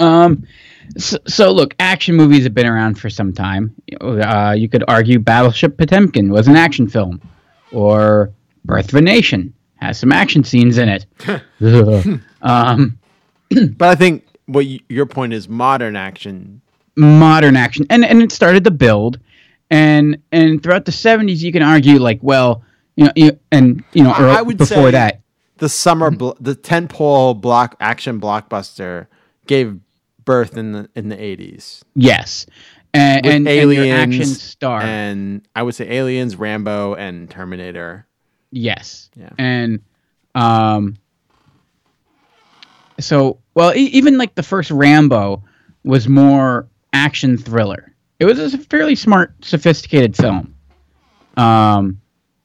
Um. 0.00 0.46
So, 0.96 1.18
so 1.26 1.52
look, 1.52 1.74
action 1.78 2.14
movies 2.14 2.44
have 2.44 2.54
been 2.54 2.66
around 2.66 2.98
for 2.98 3.10
some 3.10 3.34
time. 3.34 3.74
Uh, 4.00 4.54
you 4.56 4.68
could 4.70 4.84
argue 4.88 5.18
Battleship 5.18 5.76
Potemkin 5.76 6.30
was 6.30 6.48
an 6.48 6.56
action 6.56 6.88
film, 6.88 7.20
or 7.70 8.32
Birth 8.64 8.88
of 8.88 8.94
a 8.94 9.02
Nation 9.02 9.52
has 9.76 9.98
some 9.98 10.12
action 10.12 10.44
scenes 10.44 10.78
in 10.78 10.88
it. 10.88 11.06
Um. 12.42 12.98
But 13.76 13.88
I 13.88 13.94
think 13.94 14.26
what 14.46 14.64
y- 14.66 14.80
your 14.88 15.06
point 15.06 15.32
is 15.32 15.48
modern 15.48 15.94
action. 15.96 16.60
modern 16.96 17.56
action 17.56 17.86
and 17.90 18.04
and 18.04 18.20
it 18.22 18.32
started 18.32 18.64
to 18.64 18.70
build 18.70 19.18
and 19.70 20.18
and 20.32 20.62
throughout 20.62 20.84
the 20.86 20.92
70s 20.92 21.38
you 21.42 21.50
can 21.52 21.62
argue 21.62 21.98
like 21.98 22.18
well 22.22 22.62
you 22.96 23.04
know 23.06 23.12
you, 23.16 23.38
and 23.52 23.82
you 23.92 24.02
know 24.04 24.10
I- 24.10 24.38
I 24.38 24.42
would 24.42 24.56
before 24.58 24.86
say- 24.88 24.90
that 24.92 25.20
The 25.58 25.68
summer, 25.68 26.10
bl- 26.10 26.32
the 26.40 26.54
tentpole 26.56 27.40
block 27.40 27.76
action 27.80 28.20
blockbuster 28.20 29.06
gave 29.46 29.78
birth 30.24 30.56
in 30.56 30.72
the 30.72 30.88
in 30.96 31.08
the 31.10 31.20
eighties. 31.22 31.84
yes 31.94 32.46
and 32.92 33.24
and, 33.26 33.34
and 33.36 33.48
aliens 33.48 33.86
your 33.86 33.96
action 33.96 34.24
star 34.26 34.80
and 34.82 35.46
I 35.54 35.62
would 35.62 35.74
say 35.74 35.88
Aliens, 35.90 36.36
Rambo, 36.36 36.94
and 36.94 37.30
Terminator. 37.30 38.06
Yes 38.54 39.10
Yeah. 39.16 39.30
and 39.38 39.80
um 40.34 40.96
so 43.00 43.38
well 43.54 43.74
e- 43.74 43.90
even 43.92 44.18
like 44.18 44.34
the 44.34 44.42
first 44.42 44.70
rambo 44.70 45.42
was 45.84 46.08
more 46.08 46.68
action 46.92 47.36
thriller 47.36 47.92
it 48.20 48.24
was 48.24 48.38
a 48.54 48.58
fairly 48.58 48.94
smart 48.94 49.32
sophisticated 49.44 50.16
film 50.16 50.54
um 51.36 52.00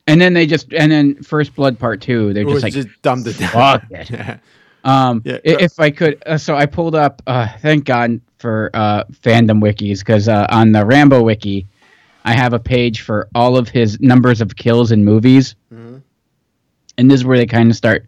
and 0.07 0.19
then 0.19 0.33
they 0.33 0.47
just 0.47 0.73
and 0.73 0.91
then 0.91 1.21
first 1.21 1.55
blood 1.55 1.77
part 1.77 2.01
two 2.01 2.33
they're 2.33 2.43
just 2.43 2.63
like 2.63 2.73
just 2.73 2.87
dumbed 3.03 3.27
it 3.27 3.37
down. 3.37 3.49
fuck 3.49 3.83
it. 3.91 4.09
Yeah. 4.09 4.37
Um, 4.83 5.21
Yeah, 5.25 5.39
if 5.43 5.77
I 5.79 5.91
could, 5.91 6.23
uh, 6.25 6.37
so 6.37 6.55
I 6.55 6.65
pulled 6.65 6.95
up. 6.95 7.21
Uh, 7.27 7.49
thank 7.59 7.83
God 7.83 8.21
for 8.37 8.71
uh, 8.73 9.03
fandom 9.11 9.61
wikis 9.61 9.99
because 9.99 10.29
uh, 10.29 10.47
on 10.49 10.71
the 10.71 10.85
Rambo 10.85 11.21
wiki, 11.21 11.67
I 12.23 12.31
have 12.33 12.53
a 12.53 12.59
page 12.59 13.01
for 13.01 13.27
all 13.35 13.57
of 13.57 13.67
his 13.67 13.99
numbers 13.99 14.39
of 14.39 14.55
kills 14.55 14.91
in 14.93 15.03
movies, 15.03 15.53
and 16.99 17.09
this 17.09 17.21
is 17.21 17.25
where 17.25 17.37
they 17.37 17.45
kind 17.45 17.71
of 17.71 17.75
start. 17.75 18.05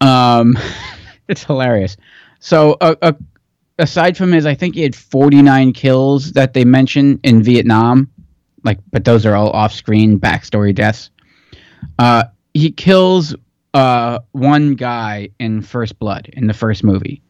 Um, 0.00 0.58
it's 1.28 1.44
hilarious. 1.44 1.96
So, 2.40 2.76
uh, 2.80 2.94
uh, 3.02 3.12
aside 3.78 4.16
from 4.16 4.32
his, 4.32 4.46
I 4.46 4.54
think 4.54 4.74
he 4.74 4.82
had 4.82 4.96
forty 4.96 5.42
nine 5.42 5.72
kills 5.72 6.32
that 6.32 6.54
they 6.54 6.64
mention 6.64 7.20
in 7.22 7.42
Vietnam, 7.42 8.10
like, 8.64 8.78
but 8.90 9.04
those 9.04 9.26
are 9.26 9.36
all 9.36 9.50
off 9.50 9.72
screen 9.72 10.18
backstory 10.18 10.74
deaths. 10.74 11.10
Uh, 11.98 12.24
he 12.54 12.72
kills 12.72 13.36
uh, 13.74 14.18
one 14.32 14.74
guy 14.74 15.28
in 15.38 15.62
First 15.62 15.98
Blood 15.98 16.30
in 16.32 16.46
the 16.46 16.54
first 16.54 16.82
movie, 16.82 17.22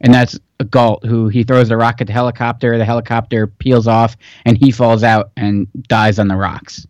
and 0.00 0.12
that's 0.12 0.38
a 0.60 0.64
Galt 0.64 1.04
who 1.04 1.28
he 1.28 1.44
throws 1.44 1.70
a 1.70 1.76
rock 1.76 2.00
at 2.00 2.06
the 2.06 2.12
helicopter. 2.12 2.78
The 2.78 2.86
helicopter 2.86 3.46
peels 3.46 3.86
off, 3.86 4.16
and 4.46 4.56
he 4.56 4.70
falls 4.70 5.02
out 5.02 5.30
and 5.36 5.68
dies 5.88 6.18
on 6.18 6.28
the 6.28 6.36
rocks. 6.36 6.86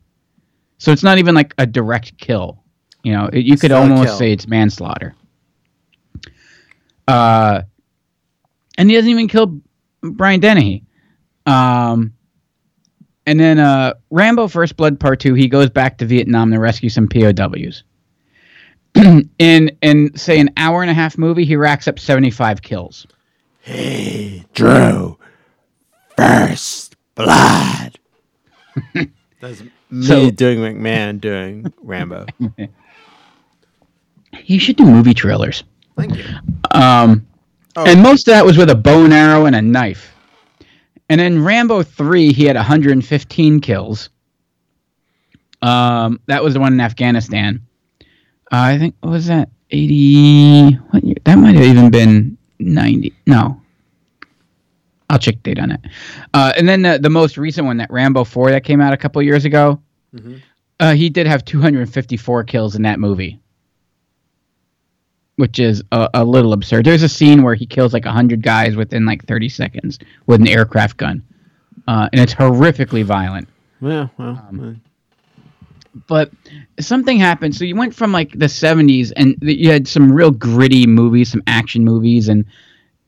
So 0.79 0.93
it's 0.93 1.03
not 1.03 1.19
even 1.19 1.35
like 1.35 1.55
a 1.59 1.67
direct 1.67 2.19
kill. 2.19 2.64
You 3.05 3.13
know, 3.13 3.27
it, 3.33 3.45
you 3.45 3.53
could 3.53 3.71
Still 3.71 3.79
almost 3.83 4.05
kill. 4.05 4.17
say 4.19 4.33
it's 4.33 4.49
manslaughter. 4.49 5.15
Uh, 7.07 7.63
and 8.79 8.89
he 8.91 8.97
doesn't 8.97 9.11
even 9.11 9.29
kill 9.29 9.61
Brian 10.03 10.41
Dennehy. 10.41 10.85
Um, 11.47 12.15
and 13.27 13.39
then 13.39 13.59
uh, 13.59 13.95
Rambo 14.11 14.49
First 14.49 14.77
Blood 14.77 14.99
Part 14.99 15.21
Two, 15.21 15.35
he 15.35 15.49
goes 15.49 15.71
back 15.71 15.99
to 15.99 16.07
Vietnam 16.07 16.51
to 16.51 16.59
rescue 16.59 16.89
some 16.89 17.09
POWs. 17.09 17.85
in 19.39 19.77
in 19.83 20.17
say 20.17 20.39
an 20.41 20.51
hour 20.57 20.83
and 20.83 20.91
a 20.91 20.95
half 20.95 21.19
movie, 21.19 21.45
he 21.45 21.57
racks 21.57 21.87
up 21.89 21.99
seventy 21.99 22.31
five 22.31 22.63
kills. 22.63 23.07
Hey, 23.61 24.45
Drew. 24.55 25.19
First 26.17 26.97
blood. 27.15 27.99
That's 29.41 29.63
me 29.91 30.03
So- 30.07 30.31
doing 30.31 30.59
McMahon 30.61 31.21
doing 31.21 31.73
Rambo. 31.83 32.27
He 34.35 34.59
should 34.59 34.77
do 34.77 34.85
movie 34.85 35.15
trailers. 35.15 35.65
Thank 35.97 36.17
you. 36.17 36.25
Um, 36.73 37.27
Oh. 37.77 37.85
and 37.85 38.01
most 38.03 38.29
of 38.29 38.35
that 38.35 38.45
was 38.45 38.57
with 38.57 38.71
a 38.71 38.75
bow 38.77 39.03
and 39.05 39.13
arrow 39.13 39.47
and 39.47 39.57
a 39.57 39.61
knife. 39.63 40.15
And 41.09 41.21
in 41.21 41.43
Rambo 41.45 41.83
three, 41.83 42.33
he 42.33 42.45
had 42.45 42.55
115 42.55 43.61
kills. 43.61 44.11
Um, 45.61 46.21
that 46.27 46.43
was 46.45 46.55
the 46.55 46.61
one 46.61 46.73
in 46.73 46.81
Afghanistan. 46.81 47.61
Uh, 48.01 48.07
I 48.53 48.79
think 48.79 48.95
what 49.01 49.11
was 49.11 49.27
that 49.27 49.49
80? 49.71 50.73
What 50.91 51.05
year? 51.05 51.17
That 51.25 51.37
might 51.37 51.55
have 51.57 51.65
even 51.65 51.91
been 51.91 52.39
90. 52.61 53.13
No, 53.27 53.61
I'll 55.11 55.19
check 55.19 55.43
date 55.43 55.59
on 55.59 55.73
it. 55.73 55.81
Uh, 56.33 56.53
and 56.57 56.69
then 56.69 56.83
the, 56.83 56.99
the 57.03 57.11
most 57.11 57.37
recent 57.39 57.67
one, 57.67 57.79
that 57.79 57.91
Rambo 57.91 58.23
four, 58.25 58.51
that 58.51 58.63
came 58.63 58.81
out 58.81 58.93
a 58.93 58.97
couple 58.97 59.21
years 59.23 59.45
ago. 59.45 59.81
Uh, 60.79 60.93
he 60.95 61.09
did 61.09 61.27
have 61.27 61.45
254 61.45 62.45
kills 62.45 62.77
in 62.77 62.83
that 62.83 63.01
movie 63.01 63.41
which 65.37 65.59
is 65.59 65.83
a, 65.93 66.09
a 66.15 66.25
little 66.25 66.53
absurd. 66.53 66.85
There's 66.85 67.03
a 67.03 67.09
scene 67.09 67.43
where 67.43 67.55
he 67.55 67.67
kills 67.67 67.93
like 67.93 68.05
100 68.05 68.43
guys 68.43 68.77
within 68.77 69.05
like 69.07 69.25
30 69.27 69.49
seconds 69.49 69.99
with 70.27 70.41
an 70.41 70.49
aircraft 70.49 70.97
gun. 70.97 71.23
Uh, 71.89 72.09
and 72.13 72.21
it's 72.21 72.35
horrifically 72.35 73.05
violent. 73.05 73.49
Yeah, 73.81 74.09
well, 74.17 74.43
Um, 74.49 74.81
But 76.07 76.31
something 76.81 77.19
happened. 77.19 77.55
So 77.55 77.65
you 77.65 77.77
went 77.77 77.95
from 77.95 78.13
like 78.13 78.31
the 78.33 78.47
70s 78.47 79.13
and 79.17 79.41
th- 79.41 79.59
you 79.59 79.71
had 79.71 79.87
some 79.87 80.11
real 80.11 80.31
gritty 80.31 80.87
movies, 80.87 81.31
some 81.31 81.43
action 81.47 81.85
movies, 81.85 82.29
and 82.29 82.45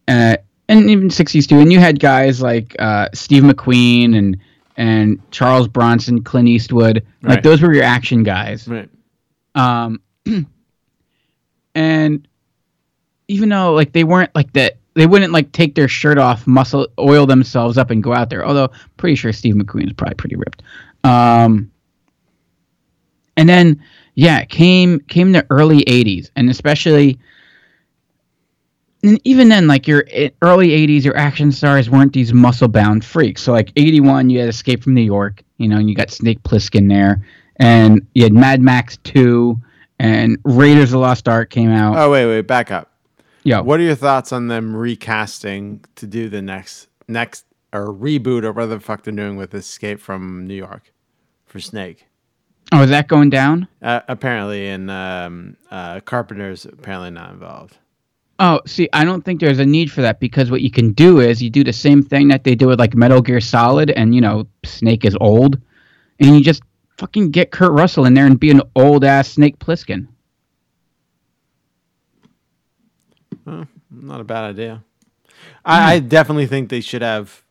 uh, 0.09 0.37
and 0.69 0.91
even 0.91 1.09
60s 1.09 1.49
too. 1.49 1.59
And 1.61 1.73
you 1.73 1.79
had 1.81 1.99
guys 2.01 2.43
like 2.43 2.77
uh, 2.79 3.09
Steve 3.15 3.43
McQueen 3.45 4.17
and 4.17 4.37
and 4.77 5.21
Charles 5.31 5.69
Bronson, 5.69 6.23
Clint 6.23 6.49
Eastwood. 6.49 7.05
Like 7.23 7.37
Right. 7.37 7.43
those 7.43 7.63
were 7.63 7.73
your 7.73 7.85
action 7.85 8.23
guys. 8.23 8.69
right. 8.69 8.89
Um, 9.55 10.01
and 11.77 12.27
even 13.29 13.51
though 13.51 13.75
like 13.75 13.93
they 13.93 14.03
weren't 14.03 14.35
like 14.35 14.53
that, 14.55 14.79
they 14.95 15.07
wouldn't 15.07 15.33
like 15.33 15.53
take 15.53 15.75
their 15.75 15.89
shirt 15.89 16.19
off, 16.19 16.47
muscle 16.47 16.89
oil 16.99 17.27
themselves 17.27 17.77
up, 17.79 17.91
and 17.91 18.03
go 18.03 18.15
out 18.15 18.31
there. 18.31 18.45
Although 18.45 18.71
pretty 18.97 19.15
sure 19.15 19.33
Steve 19.33 19.55
McQueen 19.55 19.87
is 19.87 19.93
probably 19.93 20.15
pretty 20.15 20.37
ripped. 20.37 20.63
Um, 21.05 21.71
and 23.37 23.49
then 23.49 23.83
yeah, 24.15 24.45
came 24.47 25.01
came 25.01 25.33
the 25.33 25.47
early 25.51 25.85
'80s, 25.85 26.31
and 26.35 26.49
especially 26.49 27.19
and 29.03 29.21
even 29.25 29.49
then, 29.51 29.67
like 29.67 29.87
your 29.87 30.07
early 30.41 30.69
'80s, 30.69 31.05
your 31.05 31.17
action 31.17 31.53
stars 31.53 31.91
weren't 31.91 32.15
these 32.15 32.33
muscle-bound 32.33 33.05
freaks. 33.05 33.43
So 33.43 33.53
like 33.53 33.71
'81, 33.77 34.31
you 34.31 34.41
had 34.41 34.49
Escape 34.49 34.83
from 34.83 34.95
New 34.95 35.03
York, 35.03 35.43
you 35.59 35.69
know, 35.69 35.77
and 35.77 35.91
you 35.91 35.95
got 35.95 36.11
Snake 36.11 36.43
Plissken 36.43 36.89
there, 36.89 37.23
and 37.57 38.07
you 38.15 38.23
had 38.23 38.33
Mad 38.33 38.63
Max 38.63 38.97
2, 39.05 39.61
and 39.99 40.39
Raiders 40.45 40.85
of 40.85 40.91
the 40.91 40.99
Lost 40.99 41.29
Ark 41.29 41.51
came 41.51 41.71
out. 41.71 41.97
Oh 41.97 42.11
wait, 42.11 42.27
wait, 42.27 42.43
back 42.43 42.71
up. 42.71 42.93
Yeah. 43.43 43.61
What 43.61 43.79
are 43.81 43.85
your 43.85 43.95
thoughts 43.95 44.33
on 44.33 44.49
them 44.49 44.75
recasting 44.75 45.85
to 45.95 46.07
do 46.07 46.29
the 46.29 46.43
next 46.43 46.89
next 47.09 47.45
or 47.73 47.87
reboot 47.87 48.43
or 48.43 48.53
whatever 48.53 48.67
the 48.67 48.81
fuck 48.81 49.05
they're 49.05 49.15
doing 49.15 49.37
with 49.37 49.55
Escape 49.55 50.01
from 50.01 50.47
New 50.47 50.55
York 50.55 50.93
for 51.47 51.61
Snake? 51.61 52.07
oh, 52.73 52.83
is 52.83 52.91
that 52.91 53.09
going 53.09 53.31
down? 53.31 53.69
Uh, 53.83 54.01
apparently, 54.09 54.69
and 54.69 54.91
um, 54.91 55.57
uh, 55.71 56.01
Carpenter's 56.01 56.65
apparently 56.65 57.11
not 57.11 57.31
involved. 57.31 57.79
Oh, 58.39 58.61
see, 58.67 58.89
I 58.93 59.05
don't 59.05 59.25
think 59.25 59.41
there's 59.41 59.59
a 59.59 59.65
need 59.65 59.91
for 59.91 60.03
that 60.03 60.21
because 60.21 60.51
what 60.51 60.61
you 60.61 60.71
can 60.71 60.93
do 60.93 61.21
is 61.21 61.43
you 61.43 61.49
do 61.49 61.65
the 61.65 61.73
same 61.73 62.03
thing 62.03 62.29
that 62.29 62.45
they 62.45 62.55
do 62.55 62.67
with 62.67 62.79
like 62.79 62.95
Metal 62.95 63.23
Gear 63.23 63.41
Solid, 63.41 63.91
and 63.91 64.15
you 64.15 64.21
know 64.21 64.47
Snake 64.65 65.05
is 65.05 65.17
old, 65.21 65.59
and 66.21 66.37
you 66.37 66.43
just 66.43 66.63
fucking 66.99 67.31
get 67.31 67.51
Kurt 67.51 67.73
Russell 67.73 68.05
in 68.07 68.15
there 68.15 68.27
and 68.27 68.39
be 68.39 68.51
an 68.51 68.63
old 68.75 69.05
ass 69.05 69.29
Snake 69.31 69.59
Plissken. 69.59 70.09
Not 73.45 74.21
a 74.21 74.25
bad 74.25 74.45
idea. 74.45 74.83
I, 75.65 75.95
I 75.95 75.99
definitely 76.01 76.47
think 76.47 76.69
they 76.69 76.81
should 76.81 77.03
have 77.03 77.43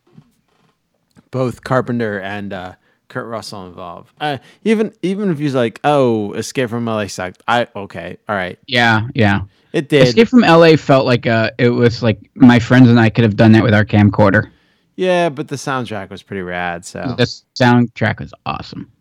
both 1.32 1.64
Carpenter 1.64 2.20
and 2.20 2.52
uh, 2.54 2.74
Kurt 3.08 3.28
Russell 3.28 3.66
involved. 3.68 4.12
Uh, 4.20 4.38
even 4.64 4.93
even 5.02 5.30
if 5.32 5.39
he's 5.39 5.56
like, 5.56 5.80
"Oh, 5.84 6.34
Escape 6.34 6.70
from 6.70 6.86
LA 6.86 7.08
sucked," 7.08 7.41
I 7.48 7.68
okay, 7.76 8.18
all 8.28 8.36
right, 8.36 8.60
Yeah, 8.68 9.08
yeah. 9.16 9.41
it 9.74 9.88
did. 9.89 10.08
Escape 10.08 10.28
from 10.28 10.41
LA 10.41 10.76
felt 10.76 11.06
like 11.06 11.28
uh 11.28 11.52
it 11.58 11.70
was 11.70 12.04
like 12.04 12.20
my 12.36 12.60
friends 12.60 12.89
and 12.89 13.00
I 13.00 13.10
could 13.10 13.24
have 13.24 13.36
done 13.38 13.52
that 13.54 13.64
with 13.64 13.74
our 13.74 13.86
camcorder. 13.86 14.52
yeah, 14.98 15.30
but 15.30 15.48
the 15.48 15.56
soundtrack 15.56 16.10
was 16.10 16.24
pretty 16.24 16.41
rad. 16.41 16.86
So, 16.86 17.16
The 17.18 17.24
soundtrack 17.60 18.20
was 18.20 18.34
awesome. 18.46 18.91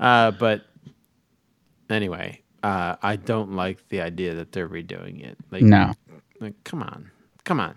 Uh, 0.00 0.30
but 0.32 0.62
anyway, 1.90 2.40
uh, 2.62 2.96
I 3.02 3.16
don't 3.16 3.52
like 3.52 3.86
the 3.88 4.00
idea 4.00 4.34
that 4.34 4.52
they're 4.52 4.68
redoing 4.68 5.22
it. 5.24 5.36
Like, 5.50 5.62
No. 5.62 5.92
like 6.40 6.54
come 6.64 6.82
on, 6.82 7.10
come 7.44 7.60
on, 7.60 7.74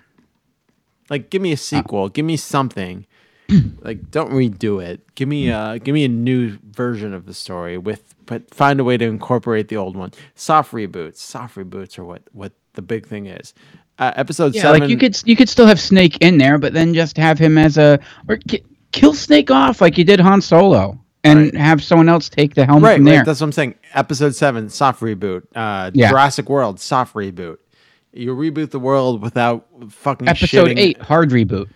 like 1.09 1.29
give 1.29 1.41
me 1.41 1.51
a 1.51 1.57
sequel, 1.57 2.09
give 2.09 2.25
me 2.25 2.37
something. 2.37 3.05
like 3.81 4.11
don't 4.11 4.31
redo 4.31 4.83
it. 4.83 5.01
Give 5.15 5.27
me 5.27 5.51
uh 5.51 5.79
give 5.79 5.93
me 5.93 6.05
a 6.05 6.09
new 6.09 6.59
version 6.71 7.13
of 7.15 7.25
the 7.25 7.33
story 7.33 7.77
with 7.79 8.13
but 8.27 8.53
find 8.53 8.79
a 8.79 8.83
way 8.83 8.95
to 8.95 9.05
incorporate 9.05 9.69
the 9.69 9.77
old 9.77 9.95
one. 9.97 10.11
Soft 10.35 10.71
reboots. 10.71 11.17
Soft 11.17 11.55
reboots 11.55 11.97
are 11.97 12.05
what 12.05 12.21
what 12.31 12.51
the 12.73 12.83
big 12.83 13.07
thing 13.07 13.25
is. 13.25 13.55
Uh, 13.97 14.11
episode 14.15 14.53
Yeah, 14.53 14.61
seven. 14.61 14.81
like 14.81 14.89
you 14.91 14.97
could 14.97 15.19
you 15.25 15.35
could 15.35 15.49
still 15.49 15.65
have 15.65 15.79
Snake 15.79 16.17
in 16.21 16.37
there, 16.37 16.59
but 16.59 16.73
then 16.73 16.93
just 16.93 17.17
have 17.17 17.39
him 17.39 17.57
as 17.57 17.77
a 17.79 17.99
or 18.27 18.37
ki- 18.37 18.63
kill 18.91 19.15
Snake 19.15 19.49
off 19.49 19.81
like 19.81 19.97
you 19.97 20.03
did 20.03 20.19
Han 20.19 20.41
Solo, 20.41 20.99
and 21.23 21.39
Right. 21.39 21.55
have 21.57 21.83
someone 21.83 22.07
else 22.09 22.29
take 22.29 22.55
the 22.55 22.65
helm 22.65 22.83
right, 22.83 22.95
from 22.97 23.05
right, 23.05 23.11
there. 23.15 23.25
That's 23.25 23.41
what 23.41 23.47
I'm 23.47 23.51
saying. 23.51 23.75
Episode 23.93 24.35
seven, 24.35 24.69
soft 24.69 25.01
reboot. 25.01 25.43
Uh, 25.55 25.91
Yeah. 25.93 26.09
Jurassic 26.09 26.49
World, 26.49 26.79
soft 26.79 27.13
reboot. 27.13 27.57
You 28.13 28.35
reboot 28.35 28.71
the 28.71 28.79
world 28.79 29.21
without 29.21 29.67
fucking 29.89 30.27
Episode 30.27 30.67
shitting- 30.69 30.79
eight, 30.79 31.01
hard 31.01 31.29
reboot. 31.31 31.69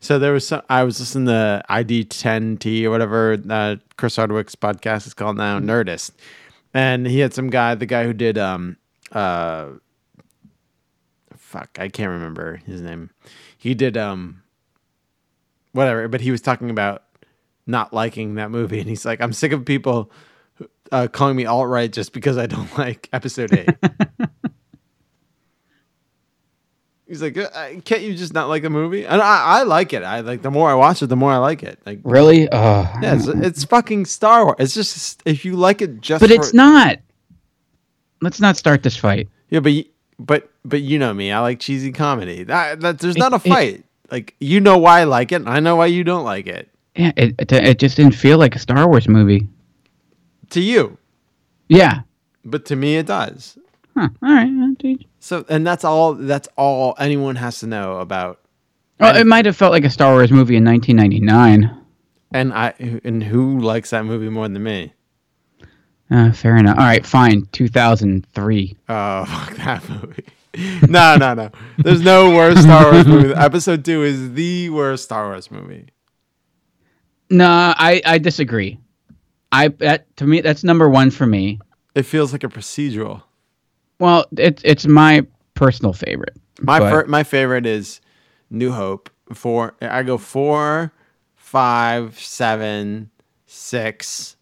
So 0.00 0.18
there 0.18 0.32
was 0.32 0.46
some. 0.46 0.62
I 0.68 0.84
was 0.84 1.00
listening 1.00 1.26
to 1.26 1.62
ID10T 1.68 2.84
or 2.84 2.90
whatever 2.90 3.38
uh, 3.48 3.76
Chris 3.96 4.16
Hardwick's 4.16 4.54
podcast 4.54 5.06
is 5.06 5.14
called 5.14 5.36
now, 5.36 5.58
Nerdist, 5.58 6.12
and 6.74 7.06
he 7.06 7.18
had 7.20 7.32
some 7.34 7.48
guy, 7.50 7.74
the 7.74 7.86
guy 7.86 8.04
who 8.04 8.12
did 8.12 8.38
um 8.38 8.76
uh, 9.12 9.66
fuck, 11.36 11.70
I 11.80 11.88
can't 11.88 12.10
remember 12.10 12.56
his 12.66 12.82
name. 12.82 13.10
He 13.56 13.74
did 13.74 13.96
um, 13.96 14.42
whatever, 15.76 16.08
but 16.08 16.20
he 16.20 16.30
was 16.32 16.40
talking 16.40 16.70
about 16.70 17.04
not 17.66 17.92
liking 17.92 18.34
that 18.36 18.50
movie, 18.50 18.80
and 18.80 18.88
he's 18.88 19.04
like, 19.04 19.20
I'm 19.20 19.32
sick 19.32 19.52
of 19.52 19.64
people 19.64 20.10
uh, 20.90 21.08
calling 21.08 21.36
me 21.36 21.46
alt 21.46 21.68
right 21.68 21.92
just 21.92 22.12
because 22.12 22.36
I 22.38 22.46
don't 22.46 22.76
like 22.78 23.08
Episode 23.12 23.52
Eight. 23.52 23.68
He's 27.08 27.22
like, 27.22 27.38
uh, 27.38 27.48
can't 27.84 28.02
you 28.02 28.16
just 28.16 28.34
not 28.34 28.48
like 28.48 28.62
the 28.62 28.70
movie? 28.70 29.06
And 29.06 29.22
I, 29.22 29.60
I 29.60 29.62
like 29.62 29.92
it. 29.92 30.02
I 30.02 30.20
like 30.20 30.42
the 30.42 30.50
more 30.50 30.68
I 30.68 30.74
watch 30.74 31.02
it, 31.02 31.06
the 31.06 31.14
more 31.14 31.30
I 31.30 31.36
like 31.36 31.62
it. 31.62 31.78
Like, 31.86 32.00
Really? 32.02 32.48
Uh, 32.48 32.82
yeah, 33.00 33.14
it's, 33.14 33.28
it's 33.28 33.64
fucking 33.64 34.06
Star 34.06 34.44
Wars. 34.44 34.56
It's 34.58 34.74
just 34.74 35.22
if 35.24 35.44
you 35.44 35.54
like 35.54 35.80
it, 35.82 36.00
just 36.00 36.20
but 36.20 36.30
for- 36.30 36.34
it's 36.34 36.52
not. 36.52 36.98
Let's 38.20 38.40
not 38.40 38.56
start 38.56 38.82
this 38.82 38.96
fight. 38.96 39.28
Yeah, 39.50 39.60
but 39.60 39.72
but 40.18 40.50
but 40.64 40.82
you 40.82 40.98
know 40.98 41.14
me. 41.14 41.30
I 41.30 41.38
like 41.38 41.60
cheesy 41.60 41.92
comedy. 41.92 42.42
That, 42.42 42.80
that 42.80 42.98
there's 42.98 43.16
not 43.16 43.32
a 43.32 43.36
it- 43.36 43.42
fight. 43.42 43.84
Like 44.10 44.34
you 44.40 44.60
know 44.60 44.78
why 44.78 45.00
I 45.00 45.04
like 45.04 45.32
it. 45.32 45.36
and 45.36 45.48
I 45.48 45.60
know 45.60 45.76
why 45.76 45.86
you 45.86 46.04
don't 46.04 46.24
like 46.24 46.46
it. 46.46 46.68
Yeah, 46.94 47.12
it, 47.16 47.34
it 47.38 47.52
it 47.52 47.78
just 47.78 47.96
didn't 47.96 48.14
feel 48.14 48.38
like 48.38 48.56
a 48.56 48.58
Star 48.58 48.88
Wars 48.88 49.08
movie. 49.08 49.46
To 50.50 50.60
you, 50.60 50.96
Yeah. 51.68 52.00
but 52.44 52.64
to 52.66 52.76
me, 52.76 52.96
it 52.96 53.06
does. 53.06 53.58
Huh. 53.96 54.08
All 54.22 54.28
right. 54.32 54.98
So, 55.18 55.44
and 55.48 55.66
that's 55.66 55.84
all. 55.84 56.14
That's 56.14 56.48
all 56.56 56.94
anyone 56.98 57.36
has 57.36 57.60
to 57.60 57.66
know 57.66 57.98
about. 57.98 58.40
Oh, 59.00 59.14
it 59.14 59.26
might 59.26 59.44
have 59.46 59.56
felt 59.56 59.72
like 59.72 59.84
a 59.84 59.90
Star 59.90 60.12
Wars 60.14 60.30
movie 60.30 60.56
in 60.56 60.64
1999. 60.64 61.82
And 62.32 62.52
I 62.52 62.74
and 63.04 63.22
who 63.22 63.58
likes 63.60 63.90
that 63.90 64.04
movie 64.04 64.28
more 64.28 64.48
than 64.48 64.62
me? 64.62 64.92
Uh, 66.10 66.30
fair 66.32 66.56
enough. 66.56 66.78
All 66.78 66.84
right, 66.84 67.04
fine. 67.04 67.46
2003. 67.52 68.76
Oh, 68.88 69.24
fuck 69.26 69.56
that 69.56 69.88
movie. 69.88 70.24
No, 70.88 71.16
no, 71.16 71.34
no. 71.34 71.50
There's 71.78 72.02
no 72.02 72.34
worse 72.34 72.58
Star 72.60 72.92
Wars 72.92 73.06
movie. 73.06 73.34
Episode 73.36 73.84
two 73.84 74.02
is 74.02 74.32
the 74.32 74.70
worst 74.70 75.04
Star 75.04 75.28
Wars 75.28 75.50
movie. 75.50 75.86
No, 77.30 77.46
I 77.48 78.00
I 78.04 78.18
disagree. 78.18 78.78
I 79.52 79.68
that 79.68 80.14
to 80.16 80.26
me 80.26 80.40
that's 80.40 80.64
number 80.64 80.88
one 80.88 81.10
for 81.10 81.26
me. 81.26 81.60
It 81.94 82.02
feels 82.02 82.32
like 82.32 82.44
a 82.44 82.48
procedural. 82.48 83.22
Well, 83.98 84.26
it's 84.36 84.62
it's 84.64 84.86
my 84.86 85.26
personal 85.54 85.92
favorite. 85.92 86.36
My 86.60 86.78
but- 86.78 87.08
my 87.08 87.22
favorite 87.22 87.66
is 87.66 88.00
New 88.50 88.72
Hope. 88.72 89.10
Four. 89.34 89.74
I 89.82 90.04
go 90.04 90.18
four, 90.18 90.92
five, 91.34 92.18
seven, 92.20 93.10
six, 93.46 94.36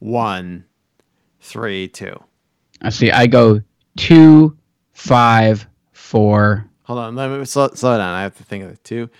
one, 0.00 0.64
three, 1.40 1.86
two. 1.86 2.18
I 2.82 2.90
see. 2.90 3.12
I 3.12 3.28
go 3.28 3.60
two, 3.96 4.56
five, 4.94 5.66
four. 5.92 6.68
Hold 6.84 6.98
on. 6.98 7.14
Let 7.16 7.30
me 7.30 7.44
slow, 7.44 7.68
slow 7.74 7.96
down. 7.98 8.14
I 8.14 8.22
have 8.22 8.36
to 8.38 8.44
think 8.44 8.64
of 8.64 8.70
it. 8.70 8.82
Two. 8.84 9.10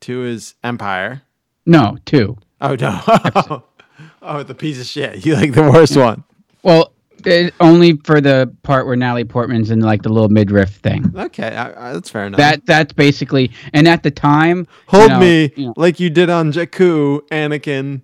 Two 0.00 0.24
is 0.24 0.54
Empire. 0.62 1.22
No, 1.66 1.98
two. 2.06 2.36
Oh 2.60 2.74
no. 2.76 3.62
oh, 4.22 4.42
the 4.42 4.54
piece 4.54 4.80
of 4.80 4.86
shit. 4.86 5.24
You 5.26 5.34
like 5.34 5.52
the 5.52 5.62
worst 5.62 5.96
one. 5.96 6.24
Well, 6.62 6.92
it, 7.24 7.54
only 7.60 7.96
for 7.98 8.20
the 8.20 8.52
part 8.64 8.86
where 8.86 8.96
Natalie 8.96 9.24
Portman's 9.24 9.70
in 9.70 9.80
like 9.80 10.02
the 10.02 10.08
little 10.08 10.28
midriff 10.28 10.70
thing. 10.70 11.12
Okay, 11.16 11.54
I, 11.54 11.90
I, 11.90 11.92
that's 11.92 12.10
fair 12.10 12.26
enough. 12.26 12.38
That 12.38 12.66
that's 12.66 12.92
basically. 12.92 13.52
And 13.72 13.86
at 13.86 14.02
the 14.02 14.10
time, 14.10 14.66
Hold 14.88 15.04
you 15.04 15.08
know, 15.08 15.18
me 15.20 15.52
you 15.56 15.66
know, 15.66 15.74
like 15.76 16.00
you 16.00 16.10
did 16.10 16.30
on 16.30 16.52
Jakku, 16.52 17.20
Anakin. 17.28 18.02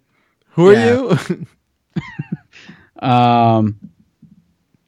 Who 0.50 0.68
are 0.68 0.72
Yeah. 0.74 1.18
you? 1.28 1.46
Um, 3.00 3.87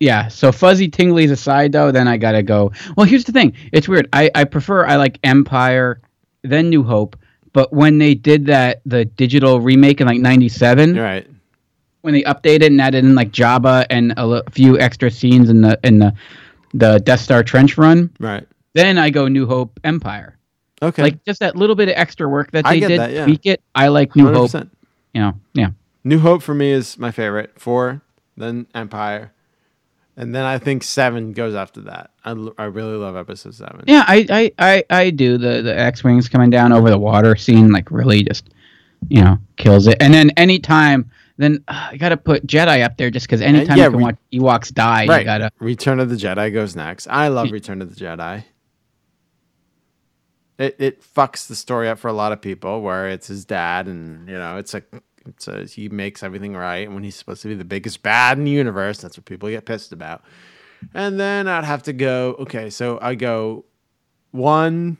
yeah. 0.00 0.28
So 0.28 0.50
fuzzy 0.50 0.88
tinglies 0.88 1.30
aside, 1.30 1.72
though, 1.72 1.92
then 1.92 2.08
I 2.08 2.16
gotta 2.16 2.42
go. 2.42 2.72
Well, 2.96 3.06
here's 3.06 3.24
the 3.24 3.32
thing. 3.32 3.54
It's 3.72 3.86
weird. 3.88 4.08
I 4.12 4.30
I 4.34 4.44
prefer 4.44 4.84
I 4.86 4.96
like 4.96 5.18
Empire, 5.22 6.00
then 6.42 6.70
New 6.70 6.82
Hope. 6.82 7.16
But 7.52 7.72
when 7.72 7.98
they 7.98 8.14
did 8.14 8.46
that, 8.46 8.80
the 8.86 9.04
digital 9.04 9.60
remake 9.60 10.00
in 10.00 10.06
like 10.06 10.20
'97, 10.20 10.96
right. 10.96 11.26
when 12.02 12.14
they 12.14 12.22
updated 12.22 12.66
and 12.68 12.80
added 12.80 13.04
in 13.04 13.14
like 13.14 13.30
Jabba 13.32 13.86
and 13.90 14.14
a 14.16 14.48
few 14.50 14.78
extra 14.78 15.10
scenes 15.10 15.50
in 15.50 15.60
the 15.60 15.78
in 15.82 15.98
the 15.98 16.14
the 16.72 16.98
Death 17.00 17.20
Star 17.20 17.42
trench 17.42 17.76
run, 17.76 18.10
Right. 18.20 18.46
then 18.74 18.98
I 18.98 19.10
go 19.10 19.26
New 19.28 19.46
Hope 19.46 19.78
Empire. 19.82 20.36
Okay. 20.82 21.02
Like 21.02 21.24
just 21.24 21.40
that 21.40 21.56
little 21.56 21.76
bit 21.76 21.88
of 21.88 21.94
extra 21.96 22.28
work 22.28 22.52
that 22.52 22.64
they 22.64 22.80
did, 22.80 23.00
that, 23.00 23.12
yeah. 23.12 23.24
tweak 23.24 23.44
it. 23.44 23.60
I 23.74 23.88
like 23.88 24.16
New 24.16 24.32
Hope. 24.32 24.50
100%. 24.50 24.70
You 25.12 25.20
know, 25.20 25.32
yeah. 25.52 25.70
New 26.04 26.20
Hope 26.20 26.42
for 26.42 26.54
me 26.54 26.70
is 26.70 26.96
my 26.98 27.10
favorite. 27.10 27.60
Four, 27.60 28.00
then 28.36 28.66
Empire, 28.74 29.32
and 30.20 30.34
then 30.34 30.44
I 30.44 30.58
think 30.58 30.82
seven 30.82 31.32
goes 31.32 31.54
after 31.54 31.80
that. 31.82 32.10
I, 32.26 32.32
I 32.58 32.64
really 32.64 32.96
love 32.96 33.16
episode 33.16 33.54
seven. 33.54 33.84
Yeah, 33.86 34.04
I, 34.06 34.26
I, 34.28 34.52
I, 34.58 34.84
I 34.90 35.10
do. 35.10 35.38
The 35.38 35.62
the 35.62 35.76
X 35.76 36.04
wings 36.04 36.28
coming 36.28 36.50
down 36.50 36.72
over 36.72 36.90
the 36.90 36.98
water 36.98 37.36
scene 37.36 37.72
like 37.72 37.90
really 37.90 38.22
just 38.22 38.50
you 39.08 39.22
know 39.22 39.38
kills 39.56 39.86
it. 39.86 39.96
And 39.98 40.12
then 40.12 40.28
anytime, 40.36 41.10
then 41.38 41.64
uh, 41.68 41.88
I 41.92 41.96
gotta 41.96 42.18
put 42.18 42.46
Jedi 42.46 42.84
up 42.84 42.98
there 42.98 43.10
just 43.10 43.26
because 43.26 43.40
anytime 43.40 43.78
yeah, 43.78 43.84
you 43.84 43.90
can 43.92 43.96
we- 43.96 44.04
watch 44.04 44.16
Ewoks 44.30 44.74
die, 44.74 45.06
right. 45.06 45.20
you 45.20 45.24
gotta. 45.24 45.50
Return 45.58 45.98
of 46.00 46.10
the 46.10 46.16
Jedi 46.16 46.52
goes 46.52 46.76
next. 46.76 47.06
I 47.06 47.28
love 47.28 47.50
Return 47.50 47.80
of 47.80 47.94
the 47.94 48.04
Jedi. 48.04 48.44
It 50.58 50.76
it 50.78 51.02
fucks 51.02 51.46
the 51.46 51.54
story 51.56 51.88
up 51.88 51.98
for 51.98 52.08
a 52.08 52.12
lot 52.12 52.32
of 52.32 52.42
people, 52.42 52.82
where 52.82 53.08
it's 53.08 53.28
his 53.28 53.46
dad, 53.46 53.86
and 53.86 54.28
you 54.28 54.36
know, 54.36 54.58
it's 54.58 54.74
a 54.74 54.82
a 55.48 55.64
he 55.64 55.88
makes 55.88 56.22
everything 56.22 56.54
right 56.54 56.90
when 56.90 57.02
he's 57.02 57.16
supposed 57.16 57.42
to 57.42 57.48
be 57.48 57.54
the 57.54 57.64
biggest 57.64 58.02
bad 58.02 58.38
in 58.38 58.44
the 58.44 58.50
universe. 58.50 58.98
That's 58.98 59.16
what 59.16 59.24
people 59.24 59.48
get 59.48 59.66
pissed 59.66 59.92
about. 59.92 60.22
And 60.94 61.20
then 61.20 61.46
I'd 61.46 61.64
have 61.64 61.82
to 61.84 61.92
go, 61.92 62.36
okay, 62.40 62.70
so 62.70 62.98
I 63.02 63.14
go 63.14 63.66
one, 64.30 64.98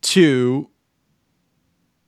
two, 0.00 0.70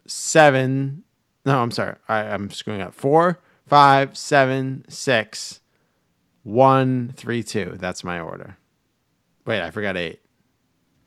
seven. 0.06 1.04
No, 1.44 1.60
I'm 1.60 1.70
sorry. 1.70 1.96
I, 2.08 2.20
I'm 2.20 2.50
screwing 2.50 2.80
up. 2.80 2.94
Four, 2.94 3.40
five, 3.66 4.16
seven, 4.16 4.84
six, 4.88 5.60
one, 6.44 7.12
three, 7.16 7.42
two. 7.42 7.76
That's 7.78 8.04
my 8.04 8.20
order. 8.20 8.56
Wait, 9.44 9.60
I 9.60 9.70
forgot 9.70 9.96
eight. 9.96 10.20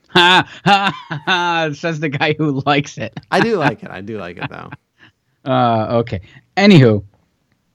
Ha 0.09 0.47
ha 0.63 0.93
ha! 1.09 1.69
Says 1.73 1.99
the 1.99 2.07
guy 2.09 2.35
who 2.37 2.61
likes 2.65 2.97
it. 2.97 3.19
I 3.31 3.41
do 3.41 3.57
like 3.57 3.83
it. 3.83 3.91
I 3.91 4.01
do 4.01 4.17
like 4.17 4.37
it 4.37 4.49
though. 4.49 4.69
Uh, 5.45 5.87
okay. 5.99 6.21
Anywho, 6.57 7.03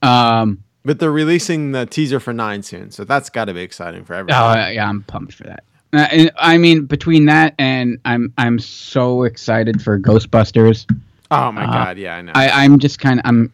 um, 0.01 0.63
But 0.83 0.99
they're 0.99 1.11
releasing 1.11 1.71
the 1.71 1.85
teaser 1.85 2.19
for 2.19 2.33
nine 2.33 2.63
soon, 2.63 2.91
so 2.91 3.03
that's 3.03 3.29
got 3.29 3.45
to 3.45 3.53
be 3.53 3.61
exciting 3.61 4.03
for 4.05 4.13
everyone. 4.13 4.41
oh 4.41 4.69
yeah, 4.69 4.87
I'm 4.89 5.03
pumped 5.03 5.33
for 5.33 5.43
that. 5.43 5.63
Uh, 5.93 6.07
and, 6.11 6.31
I 6.37 6.57
mean, 6.57 6.85
between 6.85 7.25
that 7.25 7.53
and 7.59 7.99
I'm 8.05 8.33
I'm 8.37 8.59
so 8.59 9.23
excited 9.23 9.81
for 9.81 9.99
Ghostbusters. 9.99 10.89
Oh 11.29 11.51
my 11.51 11.65
Uh, 11.65 11.71
god, 11.71 11.97
yeah, 11.97 12.15
I 12.15 12.21
know. 12.21 12.31
I 12.33 12.49
I'm 12.63 12.79
just 12.79 12.99
kind 12.99 13.19
of 13.19 13.25
I'm 13.25 13.53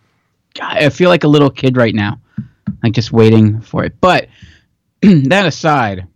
I 0.61 0.89
feel 0.89 1.09
like 1.09 1.23
a 1.23 1.27
little 1.27 1.49
kid 1.49 1.75
right 1.77 1.93
now, 1.93 2.19
like 2.83 2.93
just 2.93 3.11
waiting 3.11 3.59
for 3.61 3.83
it. 3.83 3.99
But 4.01 4.29
that 5.01 5.45
aside, 5.45 6.07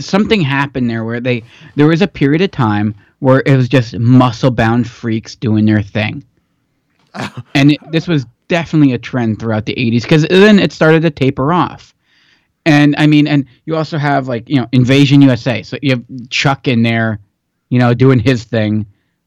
something 0.00 0.40
happened 0.40 0.88
there 0.90 1.04
where 1.04 1.20
they 1.20 1.42
there 1.76 1.86
was 1.86 2.02
a 2.02 2.08
period 2.08 2.40
of 2.42 2.50
time 2.50 2.94
where 3.18 3.42
it 3.46 3.56
was 3.56 3.68
just 3.68 3.98
muscle 3.98 4.50
bound 4.50 4.88
freaks 4.88 5.34
doing 5.34 5.64
their 5.64 5.82
thing, 5.82 6.24
and 7.54 7.72
it, 7.72 7.80
this 7.90 8.06
was 8.06 8.26
definitely 8.48 8.92
a 8.92 8.98
trend 8.98 9.38
throughout 9.38 9.66
the 9.66 9.74
80s 9.74 10.02
because 10.02 10.26
then 10.28 10.58
it 10.58 10.72
started 10.72 11.02
to 11.02 11.10
taper 11.10 11.52
off. 11.52 11.94
And 12.64 12.94
I 12.98 13.06
mean, 13.06 13.26
and 13.26 13.46
you 13.64 13.76
also 13.76 13.96
have 13.96 14.26
like 14.26 14.48
you 14.48 14.56
know 14.56 14.66
Invasion 14.72 15.22
USA, 15.22 15.62
so 15.62 15.78
you 15.82 15.90
have 15.90 16.04
Chuck 16.30 16.66
in 16.66 16.82
there, 16.82 17.20
you 17.68 17.78
know, 17.78 17.94
doing 17.94 18.18
his 18.18 18.44
thing, 18.44 18.86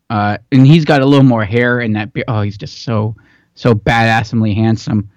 uh, 0.09 0.37
and 0.51 0.67
he's 0.67 0.83
got 0.83 1.01
a 1.01 1.05
little 1.05 1.25
more 1.25 1.45
hair 1.45 1.79
in 1.79 1.93
that. 1.93 2.11
Be- 2.11 2.25
oh, 2.27 2.41
he's 2.41 2.57
just 2.57 2.83
so 2.83 3.15
so 3.55 3.73
badassly 3.73 4.53
handsome, 4.53 5.09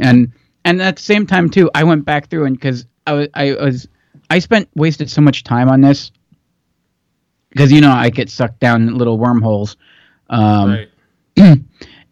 and 0.00 0.32
and 0.64 0.82
at 0.82 0.96
the 0.96 1.02
same 1.02 1.24
time 1.24 1.48
too, 1.48 1.70
I 1.72 1.84
went 1.84 2.04
back 2.04 2.28
through 2.28 2.46
and 2.46 2.56
because 2.56 2.84
I 3.06 3.12
was 3.12 3.28
I 3.34 3.52
was 3.52 3.88
I 4.28 4.40
spent 4.40 4.68
wasted 4.74 5.08
so 5.08 5.20
much 5.20 5.44
time 5.44 5.68
on 5.68 5.80
this 5.80 6.10
because 7.50 7.72
you 7.72 7.80
know 7.80 7.90
I 7.90 8.10
get 8.10 8.30
sucked 8.30 8.60
down 8.60 8.96
little 8.96 9.18
wormholes, 9.18 9.76
um, 10.30 10.70
right. 10.70 10.88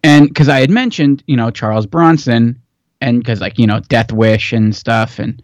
and 0.04 0.28
because 0.28 0.48
I 0.48 0.60
had 0.60 0.70
mentioned 0.70 1.22
you 1.26 1.36
know 1.36 1.50
Charles 1.50 1.86
Bronson 1.86 2.60
and 3.00 3.18
because 3.18 3.40
like 3.40 3.58
you 3.58 3.66
know 3.66 3.80
Death 3.80 4.12
Wish 4.12 4.52
and 4.52 4.74
stuff 4.74 5.18
and 5.18 5.42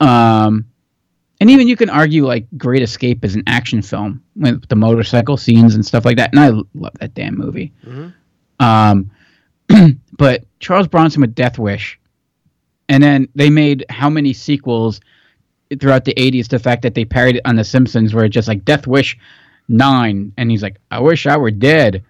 um 0.00 0.66
and 1.40 1.50
even 1.50 1.68
you 1.68 1.76
can 1.76 1.90
argue 1.90 2.26
like 2.26 2.46
Great 2.56 2.82
Escape 2.82 3.24
is 3.24 3.34
an 3.34 3.42
action 3.46 3.82
film 3.82 4.22
with 4.36 4.68
the 4.68 4.76
motorcycle 4.76 5.36
scenes 5.36 5.74
and 5.74 5.84
stuff 5.84 6.04
like 6.04 6.16
that 6.16 6.30
and 6.32 6.40
I 6.40 6.48
love 6.74 6.92
that 7.00 7.14
damn 7.14 7.36
movie 7.36 7.72
um 8.60 9.10
but 10.18 10.44
Charles 10.60 10.88
Bronson 10.88 11.20
with 11.20 11.34
Death 11.34 11.58
Wish 11.58 11.98
and 12.88 13.02
then 13.02 13.28
they 13.34 13.50
made 13.50 13.84
how 13.88 14.10
many 14.10 14.32
sequels 14.32 15.00
throughout 15.80 16.04
the 16.04 16.14
80s 16.14 16.48
the 16.48 16.58
fact 16.58 16.82
that 16.82 16.94
they 16.94 17.04
parodied 17.04 17.36
it 17.36 17.42
on 17.44 17.56
The 17.56 17.64
Simpsons 17.64 18.14
where 18.14 18.24
it's 18.24 18.34
just 18.34 18.48
like 18.48 18.64
Death 18.64 18.86
Wish 18.86 19.18
9 19.68 20.32
and 20.36 20.50
he's 20.50 20.62
like 20.62 20.76
I 20.90 21.00
wish 21.00 21.26
I 21.26 21.36
were 21.36 21.50
dead 21.50 22.04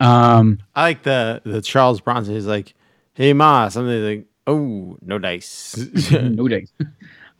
um 0.00 0.58
I 0.74 0.82
like 0.82 1.02
the 1.02 1.40
the 1.44 1.62
Charles 1.62 2.00
Bronson. 2.00 2.34
He's 2.34 2.46
like, 2.46 2.74
"Hey 3.14 3.32
ma," 3.32 3.68
something 3.68 4.04
like, 4.04 4.26
"Oh, 4.46 4.96
no 5.00 5.18
dice." 5.18 5.76
no 6.10 6.48
dice. 6.48 6.72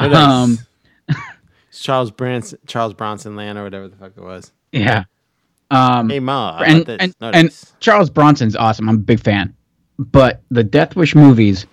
No 0.01 0.09
dice. 0.09 0.29
Um, 0.29 0.59
Charles 1.73 2.11
Bronson, 2.11 2.59
Charles 2.67 2.95
Bronson 2.95 3.37
land 3.37 3.59
or 3.59 3.65
whatever 3.65 3.89
the 3.89 3.97
fuck 3.97 4.13
it 4.17 4.23
was. 4.23 4.53
Yeah. 4.73 5.05
Um, 5.71 6.09
Hey 6.11 6.21
ma, 6.21 6.63
and 6.65 6.89
and, 6.89 7.15
and. 7.21 7.65
Charles 7.81 8.11
Bronson's 8.11 8.57
awesome. 8.57 8.89
I'm 8.89 8.97
a 8.97 8.99
big 8.99 9.21
fan. 9.21 9.55
But 9.99 10.43
the 10.51 10.65
Death 10.65 10.97
Wish 10.97 11.15
movies. 11.15 11.67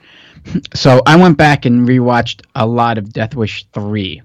So 0.73 1.01
I 1.05 1.15
went 1.15 1.37
back 1.37 1.65
and 1.65 1.87
rewatched 1.87 2.41
a 2.55 2.65
lot 2.65 2.97
of 2.97 3.11
Death 3.13 3.35
Wish 3.35 3.65
three 3.73 4.21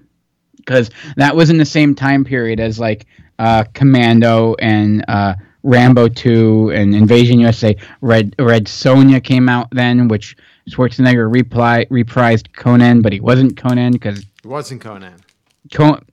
because 0.57 0.89
that 1.15 1.35
was 1.35 1.49
in 1.49 1.57
the 1.57 1.65
same 1.65 1.95
time 1.95 2.23
period 2.23 2.59
as 2.59 2.79
like 2.79 3.05
uh, 3.39 3.63
Commando 3.73 4.55
and 4.59 5.05
uh, 5.07 5.35
Rambo 5.63 6.07
two 6.09 6.71
and 6.73 6.95
Invasion 6.95 7.39
USA. 7.39 7.75
Red 8.01 8.35
Red 8.39 8.65
Sonja 8.65 9.23
came 9.23 9.49
out 9.49 9.67
then, 9.71 10.07
which 10.07 10.35
Schwarzenegger 10.69 11.31
reply, 11.31 11.85
reprised 11.85 12.53
Conan, 12.53 13.01
but 13.01 13.13
he 13.13 13.19
wasn't 13.19 13.57
Conan 13.57 13.93
because 13.93 14.19
he 14.19 14.47
wasn't 14.47 14.81
Conan. 14.81 15.15
Con- 15.73 16.05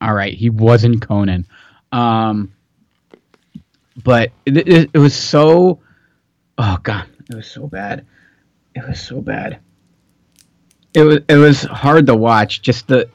all 0.00 0.14
right, 0.14 0.34
he 0.34 0.50
wasn't 0.50 1.00
Conan. 1.00 1.46
Um, 1.92 2.52
but 4.02 4.30
it, 4.46 4.56
it, 4.68 4.90
it 4.92 4.98
was 4.98 5.14
so. 5.14 5.80
Oh 6.58 6.78
god, 6.82 7.06
it 7.30 7.36
was 7.36 7.46
so 7.46 7.66
bad. 7.66 8.04
It 8.74 8.86
was 8.86 9.00
so 9.00 9.20
bad. 9.20 9.58
It 10.94 11.02
was 11.02 11.18
it 11.28 11.36
was 11.36 11.62
hard 11.62 12.06
to 12.06 12.14
watch. 12.14 12.62
Just 12.62 12.88
the 12.88 13.08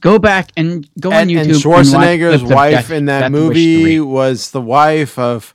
go 0.00 0.18
back 0.18 0.50
and 0.56 0.88
go 1.00 1.10
And, 1.10 1.28
on 1.30 1.34
YouTube. 1.36 1.40
and 1.40 1.50
and 1.50 1.64
watch 1.64 1.86
Schwarzenegger's 1.86 2.38
clips 2.40 2.54
wife 2.54 2.72
Death- 2.74 2.90
in 2.90 3.04
that 3.06 3.20
Death 3.20 3.30
movie 3.32 4.00
was 4.00 4.50
the 4.50 4.60
wife 4.62 5.18
of 5.18 5.52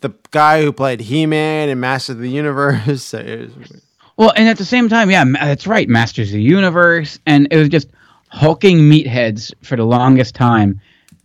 the 0.00 0.10
guy 0.32 0.62
who 0.62 0.72
played 0.72 1.00
He-Man 1.00 1.68
and 1.68 1.80
Master 1.80 2.12
of 2.12 2.18
the 2.18 2.30
Universe. 2.30 3.04
So 3.04 3.18
was- 3.22 3.82
Well, 4.16 4.32
and 4.36 4.48
at 4.48 4.58
the 4.58 4.64
same 4.64 4.88
time, 4.88 5.10
yeah, 5.10 5.24
that's 5.24 5.66
right, 5.66 5.88
Masters 5.88 6.28
of 6.30 6.34
the 6.34 6.42
Universe, 6.42 7.18
and 7.26 7.46
it 7.50 7.56
was 7.56 7.68
just 7.68 7.88
hulking 8.28 8.78
meatheads 8.78 9.52
for 9.62 9.76
the 9.76 9.84
longest 9.84 10.34
time. 10.34 10.80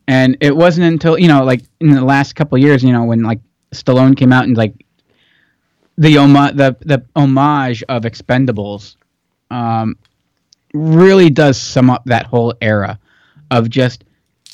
And 0.08 0.38
it 0.42 0.56
wasn't 0.56 0.86
until 0.88 1.18
you 1.18 1.28
know, 1.28 1.44
like 1.44 1.64
in 1.80 1.92
the 1.92 2.06
last 2.06 2.36
couple 2.36 2.56
of 2.58 2.62
years, 2.62 2.84
you 2.84 2.92
know, 2.94 3.04
when 3.04 3.24
like 3.24 3.40
Stallone 3.74 4.16
came 4.16 4.32
out 4.32 4.44
and 4.46 4.56
like 4.56 4.86
the 5.98 6.18
oma- 6.18 6.54
the 6.54 6.76
the 6.82 7.04
homage 7.16 7.84
of 7.90 8.04
Expendables, 8.04 8.96
um, 9.52 9.98
really 10.74 11.30
does 11.30 11.60
sum 11.60 11.90
up 11.90 12.04
that 12.06 12.26
whole 12.26 12.54
era 12.62 13.00
of 13.52 13.70
just 13.70 14.04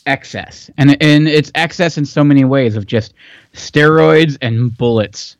excess, 0.06 0.70
and 0.78 1.02
and 1.02 1.28
it's 1.28 1.52
excess 1.56 1.98
in 1.98 2.06
so 2.06 2.24
many 2.24 2.46
ways 2.46 2.76
of 2.76 2.86
just 2.86 3.14
steroids 3.54 4.38
and 4.42 4.78
bullets 4.78 5.38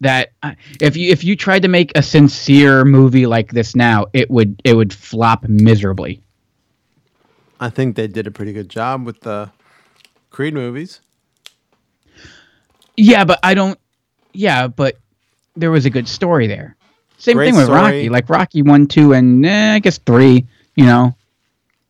that 0.00 0.32
if 0.80 0.96
you 0.96 1.10
if 1.10 1.24
you 1.24 1.34
tried 1.36 1.62
to 1.62 1.68
make 1.68 1.90
a 1.96 2.02
sincere 2.02 2.84
movie 2.84 3.26
like 3.26 3.52
this 3.52 3.74
now, 3.74 4.06
it 4.12 4.30
would 4.30 4.60
it 4.64 4.74
would 4.74 4.92
flop 4.92 5.44
miserably. 5.48 6.20
I 7.60 7.70
think 7.70 7.96
they 7.96 8.06
did 8.06 8.26
a 8.26 8.30
pretty 8.30 8.52
good 8.52 8.68
job 8.68 9.06
with 9.06 9.20
the 9.20 9.50
Creed 10.30 10.54
movies. 10.54 11.00
Yeah, 12.96 13.24
but 13.24 13.40
I 13.42 13.54
don't. 13.54 13.78
Yeah, 14.34 14.66
but 14.66 14.96
there 15.56 15.70
was 15.70 15.86
a 15.86 15.90
good 15.90 16.08
story 16.08 16.46
there. 16.46 16.76
Same 17.18 17.36
Great 17.36 17.46
thing 17.46 17.56
with 17.56 17.66
story. 17.66 17.80
Rocky. 17.80 18.08
Like 18.08 18.28
Rocky 18.28 18.62
one, 18.62 18.86
two, 18.86 19.12
and 19.14 19.44
eh, 19.46 19.74
I 19.74 19.78
guess 19.78 19.98
three. 19.98 20.44
You 20.76 20.84
know, 20.86 21.14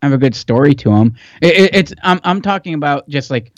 have 0.03 0.13
a 0.13 0.19
good 0.19 0.35
story 0.35 0.75
to 0.75 0.91
them. 0.91 1.15
It, 1.41 1.57
it, 1.57 1.75
it's 1.75 1.95
I'm 2.03 2.21
I'm 2.23 2.43
talking 2.43 2.75
about 2.75 3.09
just 3.09 3.31
like 3.31 3.51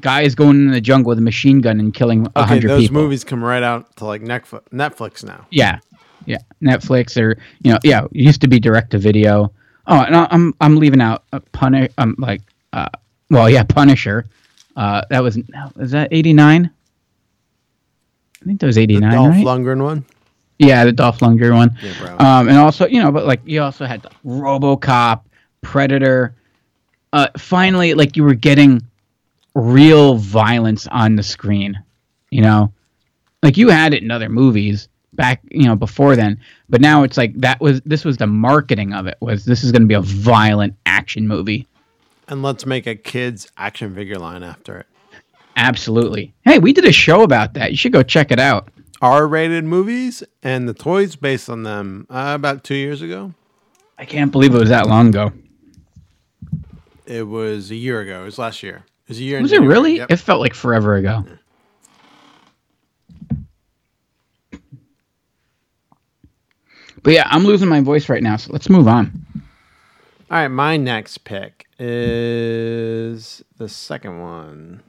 guys 0.00 0.34
going 0.34 0.56
in 0.66 0.70
the 0.70 0.80
jungle 0.80 1.08
with 1.08 1.18
a 1.18 1.22
machine 1.22 1.60
gun 1.60 1.80
and 1.80 1.94
killing 1.94 2.26
a 2.26 2.40
Okay, 2.40 2.48
hundred 2.48 2.68
those 2.68 2.82
people. 2.82 3.02
movies 3.02 3.24
come 3.24 3.42
right 3.42 3.62
out 3.62 3.96
to 3.96 4.04
like 4.04 4.20
Netflix, 4.22 4.62
Netflix 4.70 5.24
now. 5.24 5.46
Yeah, 5.50 5.78
yeah. 6.26 6.38
Netflix 6.62 7.20
or 7.20 7.38
you 7.62 7.72
know, 7.72 7.78
yeah, 7.82 8.04
it 8.04 8.10
used 8.12 8.42
to 8.42 8.48
be 8.48 8.60
direct 8.60 8.90
to 8.90 8.98
video. 8.98 9.50
Oh, 9.86 10.02
and 10.02 10.14
I'm 10.14 10.54
I'm 10.60 10.76
leaving 10.76 11.00
out 11.00 11.24
a 11.32 11.40
Punish. 11.40 11.90
I'm 11.96 12.14
like, 12.18 12.42
uh, 12.74 12.88
well, 13.30 13.48
yeah, 13.48 13.62
Punisher. 13.62 14.26
Uh, 14.76 15.00
that 15.08 15.22
was 15.22 15.38
is 15.78 15.90
that 15.92 16.08
'89? 16.12 16.70
I 18.42 18.44
think 18.44 18.60
that 18.60 18.66
was 18.66 18.76
The 18.76 18.82
'89, 18.82 19.12
Dolph 19.12 19.30
right? 19.30 19.44
Lundgren 19.44 19.82
one. 19.82 20.04
yeah, 20.58 20.84
the 20.84 20.92
Dolph 20.92 21.18
Lundgren 21.20 21.54
one. 21.56 21.76
Yeah. 21.82 22.14
Um, 22.16 22.48
and 22.48 22.56
also, 22.58 22.86
you 22.86 23.02
know, 23.02 23.10
but 23.12 23.26
like 23.26 23.40
you 23.44 23.60
also 23.62 23.84
had 23.86 24.02
RoboCop, 24.24 25.22
Predator. 25.62 26.34
Uh, 27.12 27.28
finally, 27.36 27.94
like 27.94 28.16
you 28.16 28.22
were 28.24 28.34
getting 28.34 28.82
real 29.54 30.14
violence 30.16 30.86
on 30.88 31.16
the 31.16 31.22
screen. 31.22 31.82
You 32.30 32.42
know, 32.42 32.72
like 33.42 33.56
you 33.56 33.68
had 33.70 33.94
it 33.94 34.02
in 34.02 34.10
other 34.10 34.28
movies 34.28 34.88
back, 35.14 35.40
you 35.50 35.64
know, 35.66 35.74
before 35.74 36.14
then. 36.14 36.38
But 36.68 36.80
now 36.80 37.02
it's 37.02 37.16
like 37.16 37.34
that 37.40 37.60
was 37.60 37.80
this 37.82 38.04
was 38.04 38.18
the 38.18 38.26
marketing 38.26 38.92
of 38.92 39.06
it 39.06 39.16
was 39.20 39.44
this 39.44 39.64
is 39.64 39.72
going 39.72 39.82
to 39.82 39.88
be 39.88 39.94
a 39.94 40.00
violent 40.02 40.74
action 40.86 41.26
movie. 41.26 41.66
and 42.28 42.42
let's 42.42 42.66
make 42.66 42.86
a 42.86 42.94
kids 42.94 43.50
action 43.56 43.94
figure 43.94 44.16
line 44.18 44.42
after 44.42 44.78
it. 44.80 44.86
Absolutely. 45.58 46.32
Hey, 46.44 46.60
we 46.60 46.72
did 46.72 46.84
a 46.84 46.92
show 46.92 47.22
about 47.22 47.54
that. 47.54 47.72
You 47.72 47.76
should 47.76 47.92
go 47.92 48.04
check 48.04 48.30
it 48.30 48.38
out. 48.38 48.68
R-rated 49.02 49.64
movies 49.64 50.22
and 50.40 50.68
the 50.68 50.72
toys 50.72 51.16
based 51.16 51.50
on 51.50 51.64
them 51.64 52.06
uh, 52.08 52.32
about 52.34 52.62
two 52.62 52.76
years 52.76 53.02
ago. 53.02 53.34
I 53.98 54.04
can't 54.04 54.30
believe 54.30 54.54
it 54.54 54.58
was 54.58 54.68
that 54.68 54.86
long 54.86 55.08
ago. 55.08 55.32
It 57.06 57.26
was 57.26 57.72
a 57.72 57.74
year 57.74 58.00
ago. 58.00 58.22
It 58.22 58.26
was 58.26 58.38
last 58.38 58.62
year. 58.62 58.84
It 59.06 59.08
was 59.08 59.18
a 59.18 59.22
year. 59.24 59.42
Was 59.42 59.52
it 59.52 59.60
really? 59.62 59.96
Yep. 59.96 60.12
It 60.12 60.16
felt 60.18 60.40
like 60.40 60.54
forever 60.54 60.94
ago. 60.94 61.24
But 67.02 67.12
yeah, 67.14 67.26
I'm 67.26 67.44
losing 67.44 67.68
my 67.68 67.80
voice 67.80 68.08
right 68.08 68.22
now, 68.22 68.36
so 68.36 68.52
let's 68.52 68.68
move 68.68 68.86
on. 68.86 69.24
All 70.30 70.36
right, 70.38 70.48
my 70.48 70.76
next 70.76 71.18
pick 71.24 71.66
is 71.80 73.42
the 73.56 73.68
second 73.68 74.20
one. 74.20 74.82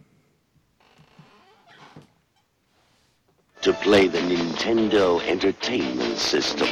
To 3.62 3.74
play 3.74 4.08
the 4.08 4.20
Nintendo 4.20 5.22
Entertainment 5.28 6.18
System. 6.18 6.70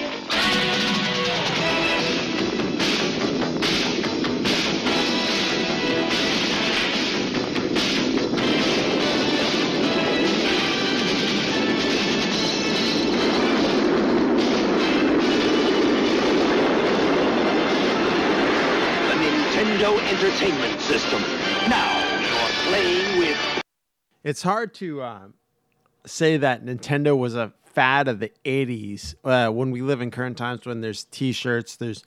Entertainment 20.18 20.82
System. 20.82 21.22
Now 21.70 22.20
you're 22.22 22.72
playing 22.72 23.20
with 23.20 23.64
It's 24.24 24.42
hard 24.42 24.74
to 24.76 25.04
um, 25.04 25.34
say 26.08 26.38
that 26.38 26.66
Nintendo 26.66 27.18
was 27.18 27.36
a 27.36 27.54
fad 27.66 28.08
of 28.08 28.20
the 28.20 28.32
'80s 28.46 29.16
uh, 29.24 29.52
when 29.52 29.72
we 29.72 29.82
live 29.82 30.02
in 30.02 30.12
current 30.12 30.38
times. 30.38 30.66
When 30.66 30.82
there's 30.82 31.04
T-shirts, 31.06 31.76
there's 31.76 32.04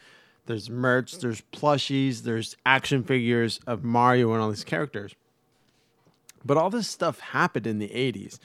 there's 0.46 0.68
merch, 0.68 1.18
there's 1.18 1.42
plushies, 1.52 2.22
there's 2.22 2.56
action 2.66 3.04
figures 3.04 3.60
of 3.66 3.84
Mario 3.84 4.32
and 4.32 4.42
all 4.42 4.50
these 4.50 4.64
characters. 4.64 5.14
But 6.44 6.56
all 6.56 6.70
this 6.70 6.88
stuff 6.88 7.20
happened 7.20 7.66
in 7.66 7.78
the 7.78 7.88
'80s. 7.88 8.38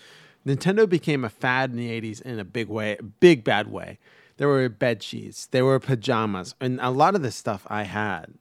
Nintendo 0.46 0.88
became 0.88 1.24
a 1.24 1.30
fad 1.30 1.72
in 1.72 1.78
the 1.78 1.90
'80s 1.90 2.22
in 2.22 2.40
a 2.40 2.46
big 2.46 2.68
way, 2.68 2.98
a 2.98 3.04
big 3.04 3.44
bad 3.44 3.72
way. 3.72 3.98
There 4.38 4.48
were 4.48 4.68
bed 4.68 5.02
sheets, 5.02 5.48
there 5.48 5.64
were 5.64 5.80
pajamas, 5.80 6.56
and 6.60 6.80
a 6.82 6.92
lot 6.92 7.16
of 7.16 7.22
this 7.22 7.36
stuff 7.36 7.66
I 7.68 7.84
had, 7.84 8.34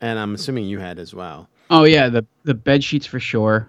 and 0.00 0.18
I'm 0.18 0.34
assuming 0.34 0.64
you 0.64 0.78
had 0.78 0.98
as 0.98 1.14
well. 1.14 1.48
Oh 1.68 1.84
yeah, 1.84 2.08
the 2.08 2.26
the 2.44 2.54
bed 2.54 2.82
sheets 2.82 3.06
for 3.06 3.20
sure. 3.20 3.68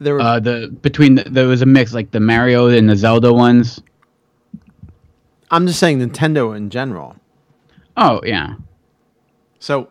There 0.00 0.14
were 0.14 0.20
Uh, 0.20 0.40
the 0.40 0.76
between 0.82 1.16
the, 1.16 1.24
there 1.24 1.46
was 1.46 1.62
a 1.62 1.66
mix 1.66 1.92
like 1.92 2.10
the 2.10 2.20
Mario 2.20 2.68
and 2.68 2.88
the 2.88 2.96
Zelda 2.96 3.32
ones. 3.32 3.80
I'm 5.50 5.66
just 5.66 5.78
saying 5.78 5.98
Nintendo 6.00 6.56
in 6.56 6.70
general. 6.70 7.16
Oh 7.96 8.20
yeah, 8.24 8.54
So 9.58 9.88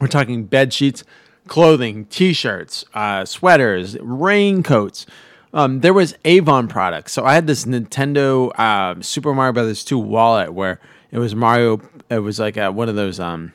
we're 0.00 0.06
talking 0.06 0.44
bed 0.44 0.72
sheets, 0.72 1.02
clothing, 1.48 2.04
t-shirts, 2.04 2.84
uh, 2.94 3.24
sweaters, 3.24 3.96
raincoats. 4.00 5.06
Um, 5.52 5.80
there 5.80 5.94
was 5.94 6.14
Avon 6.24 6.68
products. 6.68 7.12
So 7.12 7.24
I 7.24 7.34
had 7.34 7.46
this 7.46 7.64
Nintendo 7.64 8.52
uh, 8.58 9.00
Super 9.00 9.34
Mario 9.34 9.52
Brothers 9.54 9.82
2 9.84 9.98
wallet 9.98 10.52
where 10.52 10.78
it 11.10 11.18
was 11.18 11.34
Mario. 11.34 11.80
It 12.10 12.18
was 12.18 12.38
like 12.38 12.56
uh 12.58 12.70
one 12.70 12.88
of 12.88 12.94
those 12.94 13.18
um, 13.18 13.54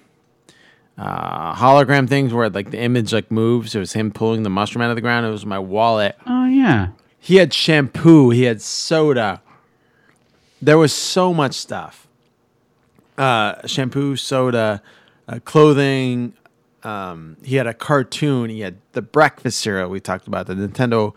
uh, 1.01 1.55
hologram 1.55 2.07
things 2.07 2.31
where 2.31 2.47
like 2.49 2.69
the 2.69 2.79
image 2.79 3.11
like 3.11 3.31
moves. 3.31 3.73
It 3.73 3.79
was 3.79 3.93
him 3.93 4.11
pulling 4.11 4.43
the 4.43 4.51
mushroom 4.51 4.83
out 4.83 4.91
of 4.91 4.95
the 4.95 5.01
ground. 5.01 5.25
It 5.25 5.31
was 5.31 5.47
my 5.47 5.57
wallet. 5.57 6.15
oh 6.27 6.45
yeah. 6.45 6.89
He 7.19 7.37
had 7.37 7.53
shampoo. 7.53 8.29
He 8.29 8.43
had 8.43 8.61
soda. 8.61 9.41
There 10.61 10.77
was 10.77 10.93
so 10.93 11.33
much 11.33 11.55
stuff. 11.55 12.07
Uh, 13.17 13.65
shampoo, 13.67 14.15
soda, 14.15 14.81
uh, 15.27 15.39
clothing. 15.43 16.33
Um, 16.83 17.37
he 17.43 17.55
had 17.55 17.65
a 17.65 17.73
cartoon. 17.73 18.49
He 18.51 18.59
had 18.61 18.77
the 18.93 19.01
breakfast 19.01 19.59
cereal 19.59 19.89
we 19.89 19.99
talked 19.99 20.27
about. 20.27 20.47
The 20.47 20.53
Nintendo 20.53 21.13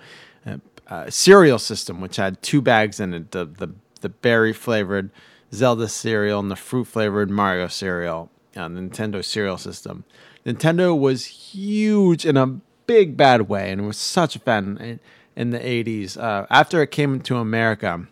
uh, 0.47 0.57
uh, 0.89 1.11
cereal 1.11 1.59
system, 1.59 2.01
which 2.01 2.17
had 2.17 2.41
two 2.43 2.63
bags 2.63 3.01
in 3.01 3.13
it: 3.13 3.31
the 3.33 3.45
the, 3.45 3.69
the 4.01 4.09
berry 4.09 4.55
flavored 4.55 5.11
Zelda 5.53 5.89
cereal 5.89 6.41
and 6.41 6.51
the 6.51 6.57
fruit 6.57 6.87
flavored 6.87 7.31
Mario 7.31 7.69
cereal. 7.69 8.31
Uh, 8.57 8.69
the 8.69 8.81
Nintendo 8.81 9.25
cereal 9.25 9.59
system. 9.59 10.05
Nintendo 10.47 10.99
was 10.99 11.25
huge 11.25 12.25
in 12.27 12.37
a 12.37 12.47
big 12.87 13.17
bad 13.17 13.49
way, 13.49 13.71
and 13.71 13.87
was 13.87 13.97
such 13.97 14.37
a 14.37 14.39
fan 14.39 14.77
in, 14.79 15.01
in 15.35 15.51
the 15.51 15.59
'80s. 15.59 16.17
Uh, 16.17 16.47
after 16.51 16.83
it 16.83 16.91
came 16.91 17.21
to 17.21 17.37
America, 17.37 18.07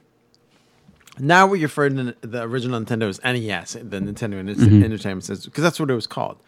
now 1.18 1.46
we 1.46 1.62
refer 1.62 1.88
to 1.88 2.16
the 2.22 2.42
original 2.42 2.80
Nintendo 2.80 3.08
as 3.08 3.20
NES, 3.22 3.74
the 3.74 4.00
Nintendo 4.00 4.38
Enter- 4.38 4.84
Entertainment 4.84 5.24
System, 5.24 5.50
because 5.50 5.62
that's 5.62 5.78
what 5.78 5.90
it 5.90 5.94
was 5.94 6.06
called. 6.06 6.38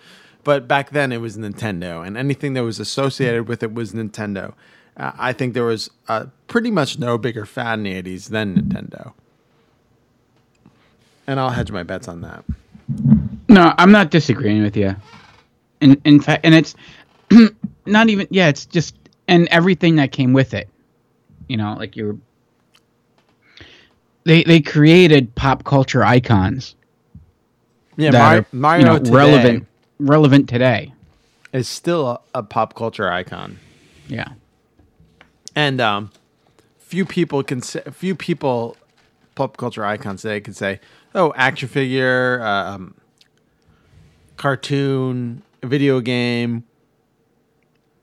But 0.43 0.67
back 0.69 0.91
then 0.91 1.13
it 1.13 1.21
was 1.21 1.37
Nintendo, 1.37 2.07
and 2.07 2.17
anything 2.17 2.55
that 2.55 2.65
was 2.65 2.81
associated 2.81 3.49
with 3.49 3.63
it 3.63 3.75
was 3.75 3.93
Nintendo. 3.93 4.55
Uh, 4.97 5.13
I 5.19 5.33
think 5.33 5.55
there 5.55 5.65
was 5.65 5.91
uh, 6.09 6.27
pretty 6.47 6.71
much 6.71 6.99
no 6.99 7.19
bigger 7.19 7.45
fan 7.47 7.85
in 7.87 8.05
the 8.05 8.17
80s 8.17 8.29
than 8.29 8.55
Nintendo. 8.55 9.13
And 11.27 11.41
I'll 11.41 11.51
hedge 11.51 11.73
my 11.73 11.83
bets 11.83 12.07
on 12.07 12.21
that. 12.21 12.45
No, 13.55 13.73
I'm 13.79 13.93
not 13.93 14.11
disagreeing 14.11 14.63
with 14.63 14.77
you. 14.77 14.97
In 15.81 16.01
in 16.05 16.21
fact, 16.21 16.45
and 16.45 16.55
it's 16.55 16.75
not 17.87 18.09
even 18.09 18.27
yeah, 18.31 18.49
it's 18.49 18.67
just 18.67 18.97
and 19.29 19.47
everything 19.49 19.95
that 19.97 20.11
came 20.11 20.33
with 20.33 20.55
it. 20.55 20.69
You 21.47 21.57
know, 21.57 21.75
like 21.79 21.95
you're 21.95 22.17
they 24.25 24.43
they 24.43 24.61
created 24.61 25.35
pop 25.37 25.63
culture 25.63 26.03
icons 26.05 26.75
Yeah, 27.97 28.11
that 28.11 28.53
Mario, 28.53 28.81
you 28.81 28.85
know, 28.85 28.99
today 28.99 29.13
relevant 29.13 29.67
relevant 30.01 30.49
today. 30.49 30.93
is 31.53 31.69
still 31.69 32.09
a, 32.09 32.21
a 32.35 32.43
pop 32.43 32.75
culture 32.75 33.09
icon. 33.11 33.59
Yeah. 34.09 34.33
and 35.55 35.81
um, 35.81 36.11
few 36.79 37.05
people 37.07 37.43
can 37.45 37.63
say, 37.63 37.83
few 37.93 38.17
people 38.17 38.77
pop 39.37 39.57
culture 39.57 39.85
icons 39.85 40.23
today 40.23 40.41
can 40.41 40.55
say, 40.55 40.81
oh, 41.15 41.33
action 41.37 41.69
figure, 41.69 42.43
um, 42.45 42.95
cartoon, 44.37 45.43
video 45.63 46.01
game, 46.01 46.65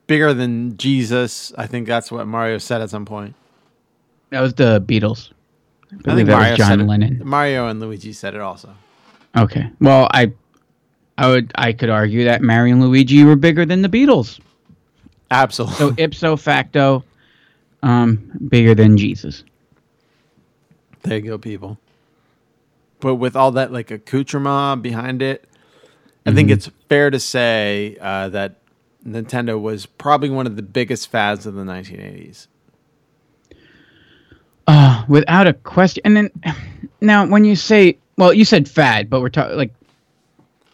bigger 0.07 0.33
than 0.33 0.77
Jesus. 0.77 1.53
I 1.57 1.67
think 1.67 1.87
that's 1.87 2.11
what 2.11 2.27
Mario 2.27 2.57
said 2.57 2.81
at 2.81 2.89
some 2.89 3.05
point. 3.05 3.35
That 4.29 4.41
was 4.41 4.53
the 4.53 4.81
Beatles. 4.81 5.31
I 5.91 6.11
I 6.11 6.15
think 6.15 6.27
that 6.27 6.37
Mario 6.37 6.49
was 6.51 6.57
John 6.57 6.81
it. 6.81 6.87
Lennon. 6.87 7.21
Mario 7.23 7.67
and 7.67 7.79
Luigi 7.79 8.13
said 8.13 8.33
it 8.33 8.41
also. 8.41 8.73
Okay. 9.37 9.69
Well, 9.79 10.07
I 10.13 10.31
I 11.17 11.27
would 11.27 11.51
I 11.55 11.73
could 11.73 11.89
argue 11.89 12.23
that 12.25 12.41
Mario 12.41 12.73
and 12.73 12.83
Luigi 12.83 13.23
were 13.23 13.35
bigger 13.35 13.65
than 13.65 13.81
the 13.81 13.89
Beatles. 13.89 14.39
Absolutely. 15.29 15.77
So 15.77 15.93
ipso 15.97 16.35
facto, 16.35 17.03
um, 17.83 18.31
bigger 18.49 18.75
than 18.75 18.97
Jesus. 18.97 19.43
There 21.03 21.17
you 21.17 21.23
go, 21.23 21.37
people. 21.37 21.77
But 22.99 23.15
with 23.15 23.35
all 23.35 23.51
that 23.53 23.71
like 23.71 23.91
accoutrement 23.91 24.81
behind 24.81 25.21
it, 25.21 25.47
I 26.25 26.33
think 26.33 26.51
it's 26.51 26.69
fair 26.87 27.09
to 27.09 27.19
say 27.19 27.97
uh, 27.99 28.29
that 28.29 28.57
Nintendo 29.05 29.59
was 29.59 29.85
probably 29.85 30.29
one 30.29 30.45
of 30.45 30.55
the 30.55 30.61
biggest 30.61 31.09
fads 31.09 31.45
of 31.45 31.55
the 31.55 31.63
1980s. 31.63 32.47
Uh, 34.67 35.03
without 35.07 35.47
a 35.47 35.53
question. 35.53 36.01
And 36.05 36.15
then 36.15 36.31
now 37.01 37.25
when 37.25 37.43
you 37.43 37.55
say, 37.55 37.97
well, 38.17 38.33
you 38.33 38.45
said 38.45 38.69
fad, 38.69 39.09
but 39.09 39.21
we're 39.21 39.29
talking 39.29 39.57
like 39.57 39.73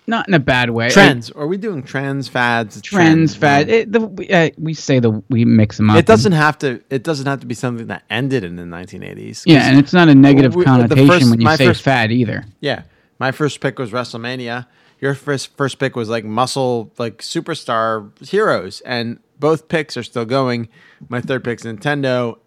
not 0.08 0.28
in 0.28 0.34
a 0.34 0.39
bad 0.39 0.70
way. 0.70 0.89
Trends. 0.89 1.30
Are 1.32 1.48
we 1.48 1.58
doing 1.58 1.84
trends, 1.84 2.28
fads? 2.28 2.82
trends, 2.82 3.36
fad. 3.36 3.70
It, 3.70 3.91
the, 3.91 4.02
we, 4.02 4.30
uh, 4.30 4.50
we 4.58 4.74
say 4.74 5.00
the 5.00 5.22
we 5.30 5.43
mix 5.45 5.78
them 5.78 5.89
up. 5.89 5.98
It 5.98 6.06
doesn't 6.06 6.32
have 6.32 6.58
to. 6.60 6.82
It 6.89 7.04
doesn't 7.04 7.26
have 7.26 7.41
to 7.41 7.45
be 7.45 7.56
something 7.56 7.88
that 7.88 8.04
ended 8.10 8.43
in 8.43 8.56
the 8.56 8.64
1980s. 8.64 9.43
Yeah, 9.45 9.70
and 9.70 9.78
it's 9.78 9.93
not 9.93 10.08
a 10.08 10.16
negative 10.16 10.56
we- 10.56 10.64
connotation 10.64 11.08
first- 11.08 11.30
when 11.30 11.41
you 11.41 11.56
say 11.56 11.66
first- 11.68 11.82
fad 11.82 12.12
either. 12.12 12.45
Yeah, 12.62 12.84
my 13.20 13.32
first 13.32 13.60
pick 13.60 13.80
was 13.80 13.91
WrestleMania. 13.91 14.68
Your 15.00 15.14
first 15.14 15.56
first 15.56 15.78
pick 15.80 15.95
was 15.95 16.10
like 16.10 16.26
muscle, 16.26 16.91
like 16.98 17.20
superstar 17.20 18.18
heroes, 18.28 18.82
and 18.82 19.20
both 19.39 19.68
picks 19.68 19.95
are 19.95 20.04
still 20.04 20.26
going. 20.26 20.70
My 21.10 21.22
third 21.22 21.43
pick's 21.43 21.64
Nintendo. 21.64 22.39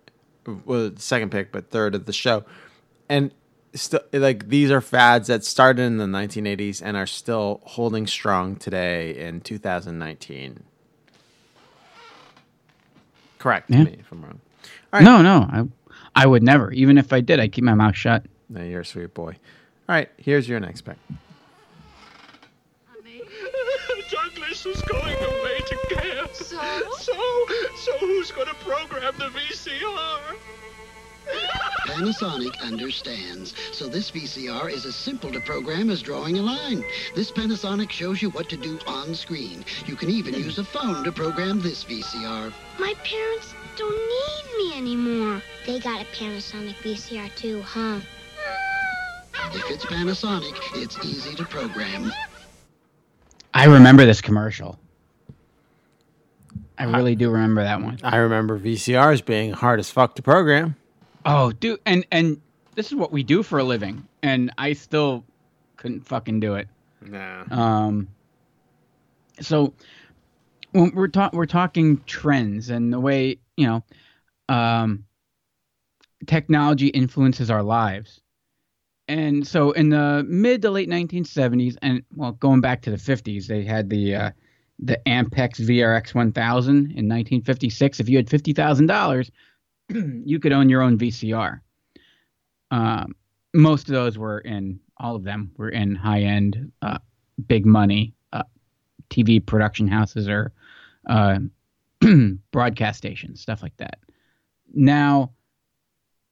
Well, 0.65 0.91
second 0.97 1.31
pick, 1.31 1.53
but 1.53 1.71
third 1.71 1.95
of 1.95 2.07
the 2.07 2.13
show, 2.13 2.45
and 3.09 3.31
still 3.75 4.01
like 4.13 4.49
these 4.49 4.71
are 4.73 4.81
fads 4.81 5.29
that 5.29 5.45
started 5.45 5.83
in 5.83 5.99
the 5.99 6.07
1980s 6.07 6.83
and 6.85 6.97
are 6.97 7.07
still 7.07 7.61
holding 7.65 8.07
strong 8.09 8.57
today 8.57 9.17
in 9.17 9.41
2019. 9.43 10.65
Correct 13.39 13.71
Yeah. 13.71 13.85
me 13.85 13.97
if 14.01 14.11
I'm 14.13 14.23
wrong. 14.23 14.41
All 14.93 14.99
right. 15.01 15.05
No, 15.05 15.23
no, 15.23 15.49
I 15.51 15.65
I 16.17 16.27
would 16.27 16.43
never. 16.43 16.73
Even 16.73 16.99
if 16.99 17.13
I 17.13 17.21
did, 17.21 17.39
I'd 17.39 17.53
keep 17.53 17.65
my 17.65 17.75
mouth 17.75 17.95
shut. 17.97 18.25
No, 18.49 18.63
you're 18.65 18.81
a 18.81 18.85
sweet 18.85 19.15
boy. 19.15 19.37
All 19.89 19.95
right, 19.95 20.09
here's 20.17 20.49
your 20.49 20.59
next 20.61 20.81
pick. 20.83 20.97
Douglas 24.63 24.77
is 24.77 24.83
going 24.83 25.17
away 25.17 25.61
to 25.67 25.95
camp. 25.95 26.35
So? 26.35 26.61
So, 26.99 27.15
so 27.77 27.99
who's 27.99 28.31
going 28.31 28.49
to 28.49 28.55
program 28.55 29.15
the 29.19 29.27
VCR? 29.27 30.37
Panasonic 31.87 32.61
understands. 32.61 33.55
So 33.73 33.87
this 33.87 34.11
VCR 34.11 34.71
is 34.71 34.85
as 34.85 34.97
simple 34.97 35.31
to 35.33 35.41
program 35.41 35.91
as 35.91 36.03
drawing 36.03 36.39
a 36.39 36.43
line. 36.43 36.85
This 37.15 37.31
Panasonic 37.31 37.91
shows 37.91 38.21
you 38.21 38.31
what 38.31 38.49
to 38.49 38.57
do 38.57 38.79
on 38.87 39.15
screen. 39.15 39.65
You 39.87 39.97
can 39.97 40.11
even 40.11 40.35
use 40.35 40.59
a 40.59 40.65
phone 40.65 41.05
to 41.05 41.13
program 41.13 41.61
this 41.61 41.85
VCR. 41.85 42.53
My 42.79 42.95
parents 43.05 43.55
don't 43.77 43.93
need 43.93 44.59
me 44.59 44.77
anymore. 44.77 45.43
They 45.67 45.79
got 45.79 46.03
a 46.03 46.05
Panasonic 46.07 46.75
VCR 46.77 47.35
too, 47.35 47.63
huh? 47.63 48.01
If 49.53 49.71
it's 49.71 49.87
Panasonic, 49.87 50.57
it's 50.75 50.99
easy 51.05 51.35
to 51.37 51.45
program. 51.45 52.13
I 53.53 53.65
remember 53.67 54.07
this 54.07 54.21
commercial. 54.21 54.79
I 56.79 56.85
really 56.85 57.15
do 57.15 57.31
remember 57.31 57.63
that 57.63 57.83
one. 57.83 57.99
I 58.03 58.17
remember 58.17 58.59
VCRs 58.59 59.25
being 59.25 59.53
hard 59.53 59.81
as 59.81 59.91
fuck 59.91 60.15
to 60.15 60.23
program. 60.23 60.77
Oh, 61.27 61.53
dude, 61.53 61.81
and 61.85 62.07
and 62.11 62.41
this 62.75 62.87
is 62.87 62.95
what 62.95 63.13
we 63.13 63.23
do 63.23 63.43
for 63.43 63.59
a 63.59 63.65
living, 63.65 64.07
and 64.23 64.51
I 64.57 64.73
still 64.73 65.25
couldn't 65.77 66.07
fucking 66.07 66.41
do 66.41 66.55
it. 66.55 66.69
Nah. 67.03 67.45
Um. 67.51 68.09
So 69.41 69.75
when 70.73 70.95
we're 70.95 71.09
talking, 71.09 71.37
we're 71.37 71.47
talking 71.47 72.03
trends 72.07 72.71
and 72.71 72.91
the 72.91 73.01
way 73.01 73.39
you 73.61 73.67
know, 73.67 73.85
um, 74.49 75.05
technology 76.27 76.87
influences 76.89 77.51
our 77.51 77.63
lives. 77.63 78.23
And 79.11 79.45
so 79.45 79.73
in 79.73 79.89
the 79.89 80.25
mid 80.29 80.63
to 80.63 80.71
late 80.71 80.89
1970s, 80.89 81.77
and 81.83 82.05
well, 82.15 82.31
going 82.31 82.61
back 82.61 82.81
to 82.83 82.93
the 82.93 82.97
50s, 82.97 83.49
they 83.49 83.65
had 83.65 83.91
the 83.91 84.15
uh, 84.15 84.31
the 84.79 85.01
Ampex 85.05 85.59
VRX 85.59 86.15
1000 86.15 86.77
in 86.77 86.85
1956. 86.85 87.99
If 87.99 88.09
you 88.09 88.17
had 88.17 88.31
fifty 88.31 88.53
thousand 88.53 88.87
dollars, 88.87 89.33
you 89.89 90.39
could 90.39 90.53
own 90.53 90.69
your 90.69 90.81
own 90.81 90.97
VCR. 90.97 91.61
Um, 92.71 93.17
most 93.53 93.89
of 93.89 93.95
those 93.95 94.17
were 94.17 94.39
in 94.39 94.79
all 94.99 95.17
of 95.17 95.25
them 95.25 95.51
were 95.57 95.71
in 95.71 95.97
high 95.97 96.23
end, 96.23 96.71
uh, 96.81 96.99
big 97.49 97.67
money 97.67 98.15
uh, 98.33 98.45
TV 99.11 99.45
production 99.45 99.89
houses 99.89 100.29
or 100.29 100.53
uh, 101.09 101.41
broadcast 102.53 102.99
stations, 102.99 103.41
stuff 103.41 103.61
like 103.61 103.77
that. 103.79 103.99
Now, 104.73 105.33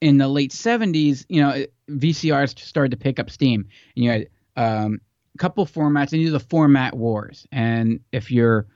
in 0.01 0.19
the 0.19 0.29
late 0.29 0.53
70s, 0.53 1.25
you 1.29 1.41
know, 1.41 1.65
VCRs 1.91 2.59
started 2.59 2.91
to 2.93 2.97
pick 2.97 3.19
up 3.19 3.31
steam. 3.31 3.67
And 3.97 4.05
you 4.05 4.11
had 4.11 4.29
um, 4.57 5.01
a 5.35 5.39
couple 5.39 5.67
formats, 5.67 6.13
and 6.13 6.21
you 6.21 6.29
do 6.29 6.33
the 6.33 6.41
format 6.41 6.95
wars. 6.95 7.47
And 7.53 8.01
if 8.13 8.31
you're, 8.31 8.67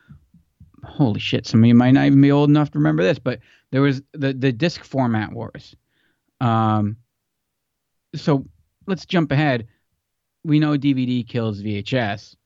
holy 0.84 1.20
shit, 1.20 1.46
some 1.46 1.62
of 1.62 1.66
you 1.66 1.74
might 1.74 1.92
not 1.92 2.06
even 2.06 2.20
be 2.20 2.32
old 2.32 2.50
enough 2.50 2.70
to 2.72 2.78
remember 2.78 3.02
this, 3.02 3.18
but 3.18 3.40
there 3.70 3.82
was 3.82 4.02
the, 4.12 4.32
the 4.32 4.52
disc 4.52 4.84
format 4.84 5.32
wars. 5.32 5.76
Um, 6.40 6.96
so 8.14 8.44
let's 8.86 9.06
jump 9.06 9.30
ahead. 9.32 9.68
We 10.44 10.58
know 10.58 10.76
DVD 10.76 11.26
kills 11.26 11.62
VHS. 11.62 12.36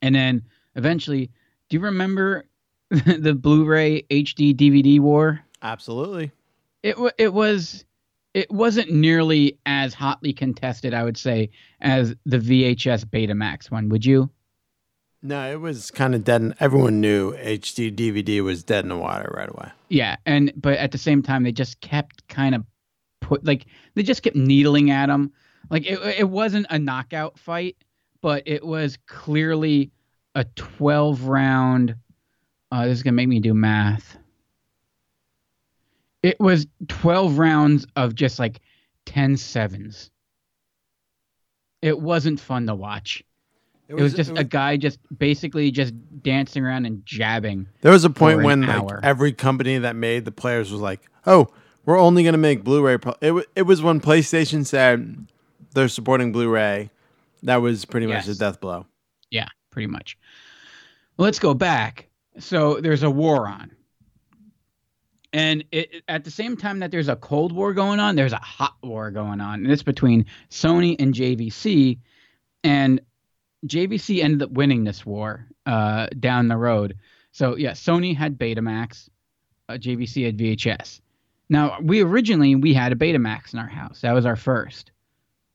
And 0.00 0.14
then 0.14 0.42
eventually, 0.76 1.30
do 1.68 1.76
you 1.76 1.80
remember 1.80 2.44
the 2.90 3.34
Blu-ray 3.34 4.02
HD 4.02 4.54
DVD 4.54 5.00
war? 5.00 5.40
Absolutely. 5.62 6.30
It 6.84 6.96
it 7.16 7.32
was 7.32 7.84
it 8.34 8.50
wasn't 8.50 8.90
nearly 8.90 9.58
as 9.64 9.94
hotly 9.94 10.34
contested, 10.34 10.92
I 10.92 11.02
would 11.02 11.16
say, 11.16 11.50
as 11.80 12.14
the 12.26 12.38
VHS 12.38 13.06
Betamax 13.06 13.70
one. 13.70 13.88
Would 13.88 14.04
you? 14.04 14.28
No, 15.22 15.50
it 15.50 15.58
was 15.58 15.90
kind 15.90 16.14
of 16.14 16.24
dead. 16.24 16.42
In, 16.42 16.54
everyone 16.60 17.00
knew 17.00 17.32
HD 17.32 17.90
DVD 17.90 18.44
was 18.44 18.62
dead 18.62 18.84
in 18.84 18.90
the 18.90 18.98
water 18.98 19.32
right 19.34 19.48
away. 19.48 19.70
Yeah, 19.88 20.16
and 20.26 20.52
but 20.56 20.76
at 20.76 20.92
the 20.92 20.98
same 20.98 21.22
time, 21.22 21.42
they 21.42 21.52
just 21.52 21.80
kept 21.80 22.28
kind 22.28 22.54
of 22.54 22.66
put 23.22 23.46
like 23.46 23.64
they 23.94 24.02
just 24.02 24.22
kept 24.22 24.36
needling 24.36 24.90
at 24.90 25.08
him. 25.08 25.32
Like 25.70 25.86
it 25.86 25.98
it 26.18 26.28
wasn't 26.28 26.66
a 26.68 26.78
knockout 26.78 27.38
fight, 27.38 27.78
but 28.20 28.42
it 28.44 28.62
was 28.62 28.98
clearly 29.06 29.90
a 30.34 30.44
twelve 30.44 31.22
round. 31.22 31.96
Uh, 32.70 32.84
this 32.84 32.98
is 32.98 33.02
gonna 33.02 33.14
make 33.14 33.28
me 33.28 33.40
do 33.40 33.54
math. 33.54 34.18
It 36.24 36.40
was 36.40 36.66
twelve 36.88 37.38
rounds 37.38 37.86
of 37.96 38.14
just 38.14 38.38
like 38.38 38.60
10 39.06 39.36
sevens. 39.36 40.10
It 41.82 42.00
wasn't 42.00 42.40
fun 42.40 42.66
to 42.66 42.74
watch. 42.74 43.22
It 43.88 43.94
was, 43.94 44.14
just 44.14 44.32
a 44.38 44.44
guy 44.44 44.78
just 44.78 44.98
basically 45.18 45.70
just 45.70 45.92
dancing 46.22 46.64
around 46.64 46.86
and 46.86 47.04
jabbing. 47.04 47.68
There 47.82 47.92
was 47.92 48.04
a 48.04 48.10
point 48.10 48.42
when 48.42 48.62
like 48.62 48.82
every 49.02 49.32
company 49.32 49.76
that 49.76 49.94
made 49.94 50.24
the 50.24 50.32
players 50.32 50.72
was 50.72 50.80
like, 50.80 51.02
"Oh, 51.26 51.48
we're 51.84 51.98
only 51.98 52.22
going 52.22 52.32
to 52.32 52.38
make 52.38 52.64
Blu-ray." 52.64 52.96
Pro-. 52.96 53.14
It 53.20 53.32
wa- 53.32 53.42
it 53.54 53.62
was 53.62 53.82
when 53.82 54.00
PlayStation 54.00 54.64
said 54.64 55.26
they're 55.74 55.88
supporting 55.88 56.32
Blu-ray. 56.32 56.88
That 57.42 57.56
was 57.56 57.84
pretty 57.84 58.06
much 58.06 58.26
Yes. 58.26 58.28
a 58.28 58.38
death 58.38 58.58
blow. 58.62 58.86
Yeah, 59.30 59.48
pretty 59.70 59.88
much. 59.88 60.16
Let's 61.18 61.38
go 61.38 61.52
back. 61.52 62.08
So 62.38 62.80
there's 62.80 63.02
a 63.02 63.10
war 63.10 63.46
on. 63.46 63.70
And 65.34 65.64
it, 65.72 66.04
at 66.06 66.22
the 66.22 66.30
same 66.30 66.56
time 66.56 66.78
that 66.78 66.92
there's 66.92 67.08
a 67.08 67.16
Cold 67.16 67.50
War 67.50 67.74
going 67.74 67.98
on, 67.98 68.14
there's 68.14 68.32
a 68.32 68.36
hot 68.36 68.76
war 68.84 69.10
going 69.10 69.40
on. 69.40 69.64
And 69.64 69.72
it's 69.72 69.82
between 69.82 70.26
Sony 70.48 70.94
and 71.00 71.12
JVC. 71.12 71.98
And 72.62 73.00
JVC 73.66 74.22
ended 74.22 74.44
up 74.44 74.52
winning 74.52 74.84
this 74.84 75.04
war 75.04 75.48
uh, 75.66 76.06
down 76.20 76.46
the 76.46 76.56
road. 76.56 76.98
So, 77.32 77.56
yeah, 77.56 77.72
Sony 77.72 78.16
had 78.16 78.38
Betamax, 78.38 79.08
uh, 79.68 79.72
JVC 79.72 80.24
had 80.24 80.38
VHS. 80.38 81.00
Now, 81.48 81.78
we 81.82 82.00
originally 82.00 82.54
we 82.54 82.72
had 82.72 82.92
a 82.92 82.96
Betamax 82.96 83.52
in 83.52 83.58
our 83.58 83.66
house. 83.66 84.02
That 84.02 84.12
was 84.12 84.26
our 84.26 84.36
first. 84.36 84.92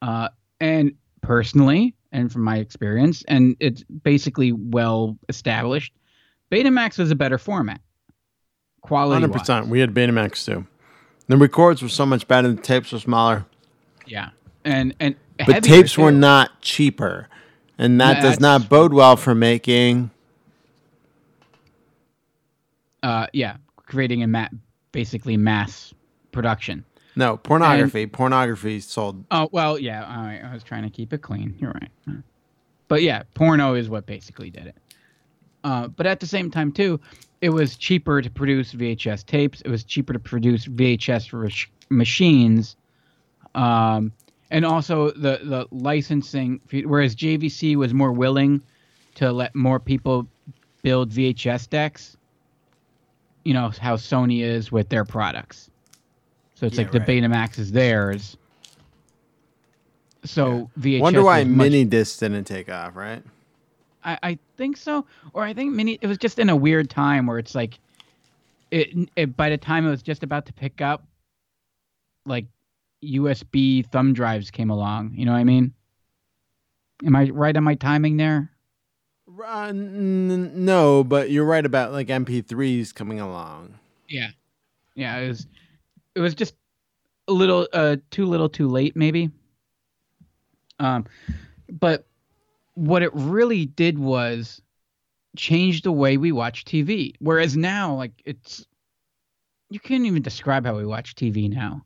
Uh, 0.01 0.27
and 0.59 0.91
personally, 1.21 1.95
and 2.11 2.30
from 2.30 2.43
my 2.43 2.57
experience, 2.57 3.23
and 3.30 3.55
it's 3.61 3.84
basically 3.84 4.51
well 4.51 5.17
established, 5.30 5.93
Betamax 6.51 6.99
was 6.99 7.11
a 7.11 7.15
better 7.15 7.38
format. 7.38 7.80
Quality 8.82 9.21
Hundred 9.21 9.38
percent. 9.38 9.67
We 9.67 9.80
had 9.80 9.93
Betamax 9.93 10.45
too. 10.45 10.65
The 11.27 11.38
records 11.38 11.82
were 11.82 11.89
so 11.89 12.05
much 12.05 12.27
better. 12.27 12.51
The 12.51 12.61
tapes 12.61 12.91
were 12.91 12.99
smaller, 12.99 13.45
Yeah. 14.07 14.30
And 14.65 14.95
and 14.99 15.15
but 15.45 15.63
tapes 15.63 15.97
were 15.97 16.11
not 16.11 16.59
cheaper, 16.61 17.27
and 17.77 17.99
that 18.01 18.17
No, 18.21 18.30
does 18.30 18.39
not 18.39 18.67
bode 18.69 18.93
well 18.93 19.15
for 19.15 19.34
making. 19.36 20.11
uh 23.03 23.27
yeah, 23.34 23.57
creating 23.86 24.23
a 24.23 24.27
ma- 24.27 24.49
basically 24.91 25.38
mass 25.38 25.93
production. 26.32 26.84
No 27.15 27.38
pornography. 27.38 28.05
pornography 28.07 28.80
sold. 28.80 29.23
Oh 29.32 29.49
well, 29.51 29.77
yeah. 29.80 30.03
All 30.05 30.23
right, 30.23 30.41
I 30.43 30.53
was 30.53 30.63
trying 30.63 30.84
to 30.84 30.89
keep 30.89 31.13
it 31.13 31.21
clean. 31.21 31.55
You're 31.59 31.71
right. 31.71 32.17
But 32.88 33.01
yeah, 33.03 33.23
porno 33.36 33.75
is 33.75 33.89
what 33.89 34.05
basically 34.05 34.49
did 34.49 34.67
it. 34.67 34.77
Uh, 35.63 35.88
but 35.89 36.05
at 36.07 36.19
the 36.19 36.25
same 36.25 36.49
time 36.49 36.71
too, 36.71 36.99
it 37.42 37.50
was 37.50 37.76
cheaper 37.78 38.22
to 38.22 38.30
produce 38.30 38.74
VHS 38.74 39.26
tapes. 39.26 39.62
It 39.62 39.70
was 39.70 39.84
cheaper 39.84 40.14
to 40.14 40.20
produce 40.20 40.68
VHS 40.68 41.68
machines, 41.90 42.76
um, 43.56 44.12
and 44.52 44.66
also 44.66 45.12
the 45.12 45.40
the 45.44 45.68
licensing. 45.72 46.60
Whereas 46.72 47.16
JVC 47.16 47.76
was 47.76 47.94
more 47.94 48.12
willing 48.12 48.62
to 49.16 49.32
let 49.32 49.56
more 49.56 49.80
people 49.80 50.28
build 50.82 51.12
VHS 51.12 51.70
decks. 51.70 52.18
You 53.44 53.54
know 53.54 53.72
how 53.80 53.96
Sony 53.96 54.42
is 54.42 54.72
with 54.72 54.90
their 54.90 55.06
products. 55.06 55.70
So 56.56 56.66
it's 56.66 56.76
Yeah, 56.76 56.84
like 56.84 56.92
the 56.92 57.00
right. 57.00 57.08
Betamax 57.08 57.58
is 57.58 57.72
theirs. 57.72 58.38
So 60.26 60.70
VHS. 60.78 61.00
Wonder 61.00 61.24
why 61.24 61.46
mini 61.46 61.86
discs 61.86 62.18
didn't 62.18 62.44
take 62.44 62.70
off, 62.70 62.98
right? 62.98 63.24
I, 64.04 64.18
I 64.24 64.39
think 64.58 64.78
so, 64.78 65.06
or 65.34 65.43
I 65.43 65.54
think 65.54 65.74
mini. 65.74 65.97
It 66.02 66.08
was 66.08 66.18
just 66.18 66.39
in 66.39 66.50
a 66.50 66.56
weird 66.56 66.89
time 66.89 67.26
where 67.26 67.38
it's 67.38 67.56
like, 67.56 67.80
it, 68.72 69.10
it 69.16 69.36
by 69.36 69.50
the 69.50 69.58
time 69.58 69.86
it 69.86 69.89
was 69.89 70.04
just 70.04 70.24
about 70.24 70.45
to 70.45 70.54
pick 70.54 70.82
up, 70.82 71.06
like 72.26 72.45
USB 73.04 73.86
thumb 73.86 74.14
drives 74.14 74.52
came 74.52 74.70
along. 74.70 75.14
You 75.16 75.26
know 75.26 75.32
what 75.32 75.39
I 75.39 75.43
mean? 75.43 75.74
Am 77.06 77.16
I 77.16 77.30
right 77.30 77.56
on 77.56 77.64
my 77.64 77.76
timing 77.76 78.18
there? 78.18 78.52
Uh, 79.28 79.68
n- 79.68 80.66
no, 80.66 81.04
but 81.04 81.30
you're 81.30 81.45
right 81.45 81.66
about 81.66 81.91
like 81.91 82.08
MP3s 82.08 82.93
coming 82.93 83.20
along. 83.20 83.80
Yeah, 84.08 84.30
yeah. 84.95 85.18
It 85.18 85.28
was, 85.30 85.47
it 86.16 86.20
was 86.20 86.36
just 86.36 86.56
a 87.28 87.34
little, 87.34 87.68
uh, 87.72 87.97
too 88.12 88.26
little, 88.26 88.50
too 88.50 88.68
late, 88.68 88.95
maybe. 88.95 89.30
Um, 90.80 91.06
but 91.70 92.08
what 92.80 93.03
it 93.03 93.11
really 93.13 93.65
did 93.65 93.99
was 93.99 94.61
change 95.36 95.82
the 95.82 95.91
way 95.91 96.15
we 96.15 96.32
watch 96.32 96.63
TV. 96.63 97.13
Whereas 97.19 97.57
now, 97.57 97.93
like 97.95 98.13
it's, 98.25 98.65
you 99.69 99.82
can't 99.82 100.05
even 100.05 100.21
describe 100.21 100.65
how 100.65 100.77
we 100.77 100.86
watch 100.86 101.13
TV 101.15 101.49
now, 101.49 101.86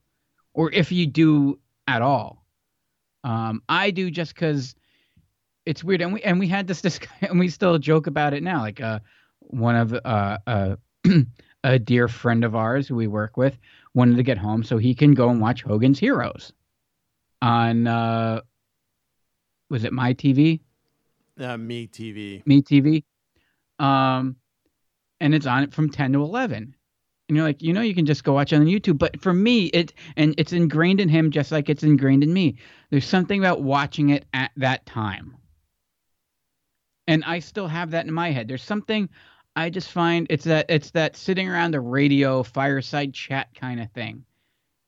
or 0.53 0.71
if 0.71 0.91
you 0.91 1.07
do 1.07 1.59
at 1.87 2.01
all. 2.03 2.45
Um, 3.23 3.63
I 3.67 3.89
do 3.89 4.11
just 4.11 4.35
because 4.35 4.75
it's 5.65 5.83
weird, 5.83 6.01
and 6.01 6.13
we 6.13 6.21
and 6.21 6.39
we 6.39 6.47
had 6.47 6.67
this 6.67 6.81
disc, 6.83 7.07
and 7.21 7.39
we 7.39 7.49
still 7.49 7.79
joke 7.79 8.05
about 8.05 8.33
it 8.33 8.43
now. 8.43 8.61
Like 8.61 8.79
uh, 8.79 8.99
one 9.39 9.75
of 9.75 9.93
uh, 9.93 10.37
uh 10.45 10.75
a 11.63 11.79
dear 11.79 12.07
friend 12.07 12.43
of 12.43 12.55
ours 12.55 12.87
who 12.87 12.95
we 12.95 13.07
work 13.07 13.35
with 13.35 13.57
wanted 13.95 14.17
to 14.17 14.23
get 14.23 14.37
home 14.37 14.63
so 14.63 14.77
he 14.77 14.93
can 14.93 15.13
go 15.13 15.29
and 15.29 15.41
watch 15.41 15.63
Hogan's 15.63 15.99
Heroes 15.99 16.53
on 17.41 17.87
uh 17.87 18.41
was 19.69 19.83
it 19.83 19.91
my 19.91 20.13
TV? 20.13 20.59
Uh, 21.39 21.57
me 21.57 21.87
TV. 21.87 22.45
Me 22.45 22.61
TV. 22.61 23.03
Um 23.79 24.37
and 25.19 25.33
it's 25.33 25.45
on 25.45 25.63
it 25.63 25.73
from 25.73 25.89
10 25.89 26.13
to 26.13 26.21
11. 26.21 26.75
And 27.29 27.37
you're 27.37 27.45
like, 27.45 27.61
you 27.61 27.71
know, 27.71 27.81
you 27.81 27.95
can 27.95 28.05
just 28.05 28.25
go 28.25 28.33
watch 28.33 28.51
it 28.51 28.57
on 28.57 28.65
YouTube. 28.65 28.97
But 28.97 29.21
for 29.21 29.33
me, 29.33 29.67
it 29.67 29.93
and 30.17 30.35
it's 30.37 30.51
ingrained 30.51 30.99
in 30.99 31.07
him 31.07 31.31
just 31.31 31.51
like 31.51 31.69
it's 31.69 31.83
ingrained 31.83 32.23
in 32.23 32.33
me. 32.33 32.57
There's 32.91 33.07
something 33.07 33.39
about 33.39 33.63
watching 33.63 34.09
it 34.09 34.25
at 34.33 34.51
that 34.57 34.85
time, 34.85 35.37
and 37.07 37.23
I 37.23 37.39
still 37.39 37.67
have 37.67 37.91
that 37.91 38.05
in 38.05 38.13
my 38.13 38.31
head. 38.31 38.49
There's 38.49 38.63
something 38.63 39.09
I 39.55 39.69
just 39.69 39.91
find 39.91 40.27
it's 40.29 40.43
that 40.43 40.65
it's 40.67 40.91
that 40.91 41.15
sitting 41.15 41.47
around 41.47 41.71
the 41.71 41.79
radio 41.79 42.43
fireside 42.43 43.13
chat 43.13 43.47
kind 43.55 43.79
of 43.79 43.89
thing. 43.91 44.25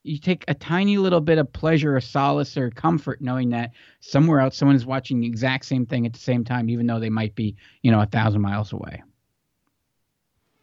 You 0.05 0.19
take 0.19 0.45
a 0.47 0.53
tiny 0.53 0.99
little 0.99 1.19
bit 1.19 1.39
of 1.39 1.51
pleasure 1.51 1.97
or 1.97 1.99
solace 1.99 2.55
or 2.57 2.69
comfort 2.69 3.21
knowing 3.21 3.49
that 3.49 3.71
somewhere 4.01 4.39
else 4.39 4.55
someone 4.55 4.75
is 4.75 4.85
watching 4.85 5.19
the 5.19 5.25
exact 5.25 5.65
same 5.65 5.83
thing 5.87 6.05
at 6.05 6.13
the 6.13 6.19
same 6.19 6.43
time, 6.43 6.69
even 6.69 6.85
though 6.85 6.99
they 6.99 7.09
might 7.09 7.33
be, 7.33 7.55
you 7.81 7.89
know, 7.89 7.99
a 7.99 8.05
thousand 8.05 8.41
miles 8.41 8.71
away. 8.71 9.01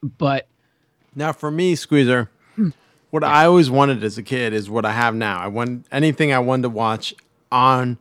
But 0.00 0.46
Now, 1.16 1.32
for 1.32 1.50
me, 1.50 1.74
Squeezer, 1.74 2.30
hmm. 2.54 2.70
what 3.10 3.24
I 3.24 3.44
always 3.46 3.68
wanted 3.68 4.04
as 4.04 4.16
a 4.16 4.22
kid 4.22 4.52
is 4.52 4.70
what 4.70 4.84
I 4.84 4.92
have 4.92 5.14
now. 5.16 5.40
I 5.40 5.48
want 5.48 5.86
anything 5.90 6.32
I 6.32 6.38
wanted 6.38 6.62
to 6.62 6.68
watch 6.70 7.12
on. 7.50 7.98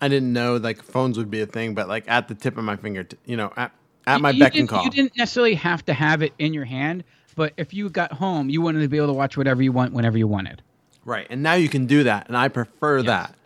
I 0.00 0.08
didn't 0.08 0.32
know 0.32 0.56
like 0.56 0.82
phones 0.82 1.18
would 1.18 1.30
be 1.30 1.42
a 1.42 1.46
thing, 1.46 1.74
but 1.74 1.86
like 1.86 2.04
at 2.08 2.28
the 2.28 2.34
tip 2.34 2.56
of 2.56 2.64
my 2.64 2.76
finger, 2.76 3.06
you 3.26 3.36
know, 3.36 3.52
at, 3.58 3.72
at 4.06 4.22
my 4.22 4.30
you 4.30 4.40
beck 4.40 4.54
and 4.54 4.68
call. 4.68 4.84
You 4.84 4.90
didn't 4.90 5.16
necessarily 5.18 5.54
have 5.54 5.84
to 5.84 5.92
have 5.92 6.22
it 6.22 6.32
in 6.38 6.54
your 6.54 6.64
hand, 6.64 7.04
but 7.36 7.52
if 7.56 7.72
you 7.72 7.88
got 7.88 8.12
home, 8.12 8.50
you 8.50 8.60
wanted 8.60 8.80
to 8.80 8.88
be 8.88 8.96
able 8.96 9.08
to 9.08 9.12
watch 9.12 9.36
whatever 9.36 9.62
you 9.62 9.70
want 9.70 9.92
whenever 9.92 10.18
you 10.18 10.26
wanted. 10.26 10.62
Right, 11.04 11.26
and 11.30 11.42
now 11.42 11.54
you 11.54 11.68
can 11.68 11.86
do 11.86 12.02
that, 12.02 12.26
and 12.26 12.36
I 12.36 12.48
prefer 12.48 13.02
that. 13.04 13.36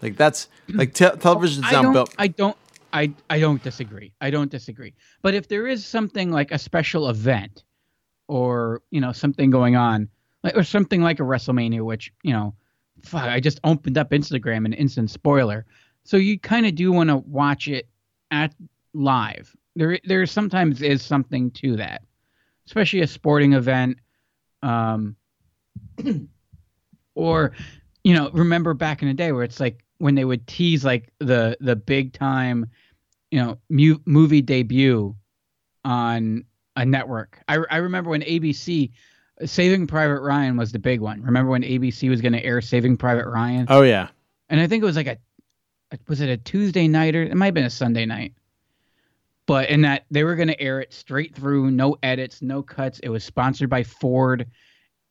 Like 0.00 0.16
that's 0.16 0.48
like 0.68 0.94
te- 0.94 1.04
oh, 1.12 1.16
television's 1.16 1.66
I 1.66 1.82
don't, 1.82 1.92
built. 1.92 2.14
I 2.18 2.28
don't. 2.28 2.56
I, 2.92 3.12
I 3.28 3.40
don't 3.40 3.62
disagree. 3.62 4.12
I 4.20 4.30
don't 4.30 4.50
disagree. 4.50 4.94
But 5.20 5.34
if 5.34 5.48
there 5.48 5.66
is 5.66 5.84
something 5.84 6.30
like 6.30 6.52
a 6.52 6.58
special 6.58 7.08
event, 7.08 7.64
or 8.28 8.82
you 8.90 9.00
know 9.00 9.12
something 9.12 9.50
going 9.50 9.76
on, 9.76 10.08
like 10.42 10.56
or 10.56 10.62
something 10.62 11.02
like 11.02 11.20
a 11.20 11.24
WrestleMania, 11.24 11.82
which 11.82 12.12
you 12.22 12.32
know, 12.32 12.54
fuck, 13.02 13.24
I 13.24 13.40
just 13.40 13.60
opened 13.64 13.98
up 13.98 14.10
Instagram 14.10 14.64
and 14.64 14.74
instant 14.74 15.10
spoiler. 15.10 15.66
So 16.04 16.16
you 16.16 16.38
kind 16.38 16.66
of 16.66 16.74
do 16.74 16.92
want 16.92 17.10
to 17.10 17.16
watch 17.16 17.66
it 17.66 17.88
at 18.30 18.54
live. 18.92 19.54
There 19.74 19.98
there 20.04 20.24
sometimes 20.26 20.82
is 20.82 21.02
something 21.02 21.50
to 21.52 21.76
that, 21.76 22.02
especially 22.66 23.00
a 23.00 23.06
sporting 23.06 23.52
event. 23.52 23.98
Um, 24.62 25.16
or 27.14 27.52
you 28.02 28.14
know 28.14 28.30
remember 28.30 28.74
back 28.74 29.02
in 29.02 29.08
the 29.08 29.14
day 29.14 29.32
where 29.32 29.44
it's 29.44 29.60
like 29.60 29.84
when 29.98 30.14
they 30.14 30.24
would 30.24 30.46
tease 30.46 30.84
like 30.84 31.12
the 31.18 31.56
the 31.60 31.76
big 31.76 32.12
time 32.12 32.70
you 33.30 33.40
know 33.40 33.58
mu- 33.68 33.98
movie 34.04 34.42
debut 34.42 35.14
on 35.84 36.44
a 36.76 36.84
network 36.84 37.40
I, 37.46 37.58
I 37.70 37.76
remember 37.76 38.10
when 38.10 38.22
abc 38.22 38.90
saving 39.44 39.86
private 39.86 40.20
ryan 40.20 40.56
was 40.56 40.72
the 40.72 40.78
big 40.78 41.00
one 41.00 41.22
remember 41.22 41.50
when 41.50 41.62
abc 41.62 42.08
was 42.08 42.20
going 42.20 42.32
to 42.32 42.44
air 42.44 42.60
saving 42.60 42.96
private 42.96 43.28
ryan 43.28 43.66
oh 43.68 43.82
yeah, 43.82 44.08
and 44.48 44.60
I 44.60 44.66
think 44.66 44.82
it 44.82 44.86
was 44.86 44.96
like 44.96 45.06
a, 45.06 45.18
was 46.08 46.20
it 46.20 46.28
a 46.28 46.36
Tuesday 46.36 46.88
night 46.88 47.14
or 47.14 47.22
it 47.22 47.34
might 47.34 47.46
have 47.46 47.54
been 47.54 47.64
a 47.64 47.70
Sunday 47.70 48.06
night. 48.06 48.34
But 49.46 49.68
in 49.68 49.82
that 49.82 50.06
they 50.10 50.24
were 50.24 50.36
going 50.36 50.48
to 50.48 50.60
air 50.60 50.80
it 50.80 50.92
straight 50.92 51.34
through, 51.34 51.70
no 51.70 51.96
edits, 52.02 52.40
no 52.40 52.62
cuts. 52.62 52.98
It 53.00 53.10
was 53.10 53.24
sponsored 53.24 53.68
by 53.68 53.82
Ford. 53.82 54.46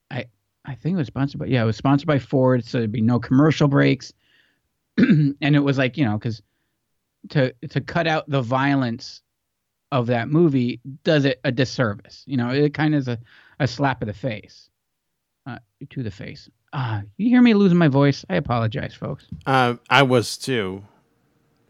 I 0.09 0.25
I 0.65 0.75
think 0.75 0.95
it 0.95 0.97
was 0.97 1.07
sponsored 1.07 1.39
by 1.39 1.45
yeah, 1.47 1.63
it 1.63 1.65
was 1.65 1.77
sponsored 1.77 2.07
by 2.07 2.19
Ford, 2.19 2.65
so 2.65 2.79
there'd 2.79 2.91
be 2.91 3.01
no 3.01 3.19
commercial 3.19 3.67
breaks. 3.67 4.11
and 4.97 5.35
it 5.41 5.59
was 5.63 5.77
like 5.77 5.97
you 5.97 6.05
know 6.05 6.17
because 6.17 6.41
to 7.29 7.53
to 7.69 7.81
cut 7.81 8.07
out 8.07 8.29
the 8.29 8.41
violence 8.41 9.21
of 9.91 10.07
that 10.07 10.27
movie 10.27 10.81
does 11.03 11.25
it 11.25 11.39
a 11.43 11.51
disservice. 11.51 12.23
You 12.25 12.37
know, 12.37 12.49
it 12.49 12.73
kind 12.73 12.95
of 12.95 13.01
is 13.01 13.07
a, 13.07 13.19
a 13.59 13.67
slap 13.67 14.01
of 14.01 14.07
the 14.07 14.13
face, 14.13 14.69
uh, 15.45 15.59
to 15.91 16.01
the 16.01 16.11
face. 16.11 16.49
Ah, 16.73 17.03
you 17.17 17.29
hear 17.29 17.43
me 17.43 17.53
losing 17.53 17.77
my 17.77 17.87
voice? 17.87 18.25
I 18.27 18.35
apologize, 18.35 18.95
folks. 18.95 19.27
uh, 19.45 19.75
I 19.89 20.01
was 20.01 20.37
too. 20.37 20.83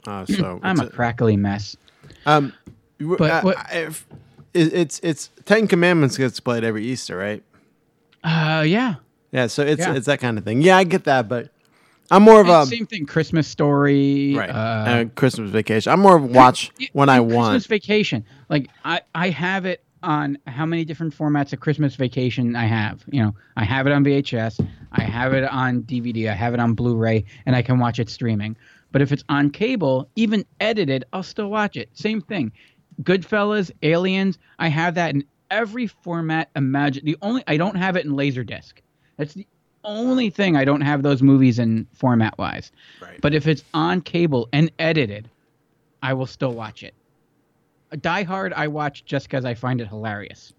Uh, 0.07 0.25
so 0.25 0.59
I'm 0.63 0.79
it's 0.79 0.89
a 0.89 0.93
crackly 0.93 1.35
mess. 1.35 1.75
Um, 2.25 2.53
But 2.99 3.45
uh, 3.45 3.53
if, 3.73 4.05
it's 4.53 4.99
it's 5.03 5.29
Ten 5.45 5.67
Commandments 5.67 6.17
gets 6.17 6.39
played 6.39 6.63
every 6.63 6.85
Easter, 6.85 7.17
right? 7.17 7.43
Uh, 8.23 8.63
yeah. 8.65 8.95
Yeah, 9.31 9.47
so 9.47 9.63
it's 9.63 9.79
Yeah. 9.81 9.95
it's 9.95 10.05
that 10.05 10.19
kind 10.19 10.37
of 10.37 10.43
thing. 10.43 10.61
Yeah, 10.61 10.77
I 10.77 10.83
get 10.83 11.05
that, 11.05 11.27
but 11.27 11.49
I'm 12.11 12.21
more 12.23 12.39
of 12.39 12.47
a 12.47 12.65
Same 12.65 12.85
thing. 12.85 13.05
Christmas 13.05 13.47
story. 13.47 14.35
right 14.35 14.49
Uh, 14.49 14.53
uh, 14.53 15.05
Christmas 15.15 15.49
vacation. 15.49 15.91
I'm 15.91 15.99
more 16.01 16.15
of 16.15 16.23
watch 16.23 16.71
when 16.93 17.09
I 17.09 17.17
Christmas 17.17 17.35
want. 17.35 17.51
Christmas 17.53 17.65
vacation. 17.67 18.25
Like 18.49 18.69
I, 18.85 19.01
I 19.15 19.29
have 19.29 19.65
it 19.65 19.83
on 20.03 20.37
how 20.47 20.65
many 20.65 20.83
different 20.85 21.17
formats 21.17 21.53
of 21.53 21.61
Christmas 21.61 21.95
Vacation 21.95 22.57
I 22.57 22.65
have. 22.65 23.03
You 23.09 23.23
know, 23.23 23.35
I 23.55 23.63
have 23.63 23.87
it 23.87 23.93
on 23.93 24.03
VHS. 24.03 24.65
I 24.91 25.01
have 25.01 25.33
it 25.33 25.45
on 25.45 25.83
DVD. 25.83 26.29
I 26.29 26.33
have 26.33 26.53
it 26.53 26.59
on 26.59 26.73
Blu-ray, 26.73 27.23
and 27.45 27.55
I 27.55 27.61
can 27.61 27.79
watch 27.79 27.99
it 27.99 28.09
streaming. 28.09 28.57
But 28.93 29.01
if 29.01 29.11
it's 29.11 29.23
on 29.27 29.49
cable, 29.49 30.07
even 30.15 30.45
edited, 30.61 31.03
I'll 31.11 31.23
still 31.23 31.49
watch 31.49 31.75
it. 31.75 31.89
Same 31.93 32.21
thing. 32.21 32.53
Goodfellas, 33.01 33.71
Aliens. 33.81 34.37
I 34.59 34.69
have 34.69 34.95
that 34.95 35.13
in 35.13 35.25
every 35.51 35.87
format. 35.87 36.49
Imagine 36.55 37.03
the 37.03 37.17
only 37.21 37.43
I 37.47 37.57
don't 37.57 37.75
have 37.75 37.97
it 37.97 38.05
in 38.05 38.11
Laserdisc. 38.11 38.73
That's 39.17 39.33
the 39.33 39.47
only 39.83 40.29
thing 40.29 40.55
I 40.55 40.63
don't 40.63 40.81
have 40.81 41.01
those 41.01 41.21
movies 41.23 41.59
in 41.59 41.87
format 41.91 42.37
wise. 42.37 42.71
Right. 43.01 43.19
But 43.19 43.33
if 43.33 43.47
it's 43.47 43.63
on 43.73 43.99
cable 44.01 44.47
and 44.53 44.71
edited, 44.77 45.29
I 46.03 46.13
will 46.13 46.27
still 46.27 46.53
watch 46.53 46.83
it. 46.83 46.93
Die 47.99 48.23
Hard, 48.23 48.53
I 48.53 48.67
watch 48.67 49.05
just 49.05 49.27
because 49.27 49.43
I 49.43 49.55
find 49.55 49.81
it 49.81 49.87
hilarious. 49.87 50.53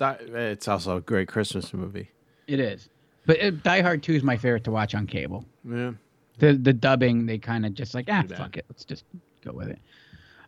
It's 0.00 0.68
also 0.68 0.96
a 0.96 1.00
great 1.00 1.28
Christmas 1.28 1.74
movie. 1.74 2.10
It 2.46 2.60
is. 2.60 2.88
But 3.26 3.42
uh, 3.42 3.50
Die 3.50 3.80
Hard 3.82 4.02
2 4.02 4.14
is 4.14 4.22
my 4.22 4.38
favorite 4.38 4.64
to 4.64 4.70
watch 4.70 4.94
on 4.94 5.06
cable. 5.06 5.44
Yeah. 5.68 5.92
The 6.38 6.54
the 6.54 6.72
dubbing, 6.72 7.26
they 7.26 7.38
kind 7.38 7.66
of 7.66 7.74
just 7.74 7.94
like, 7.94 8.06
ah, 8.10 8.22
fuck 8.36 8.56
it. 8.56 8.64
Let's 8.68 8.84
just 8.84 9.04
go 9.44 9.52
with 9.52 9.68
it. 9.68 9.78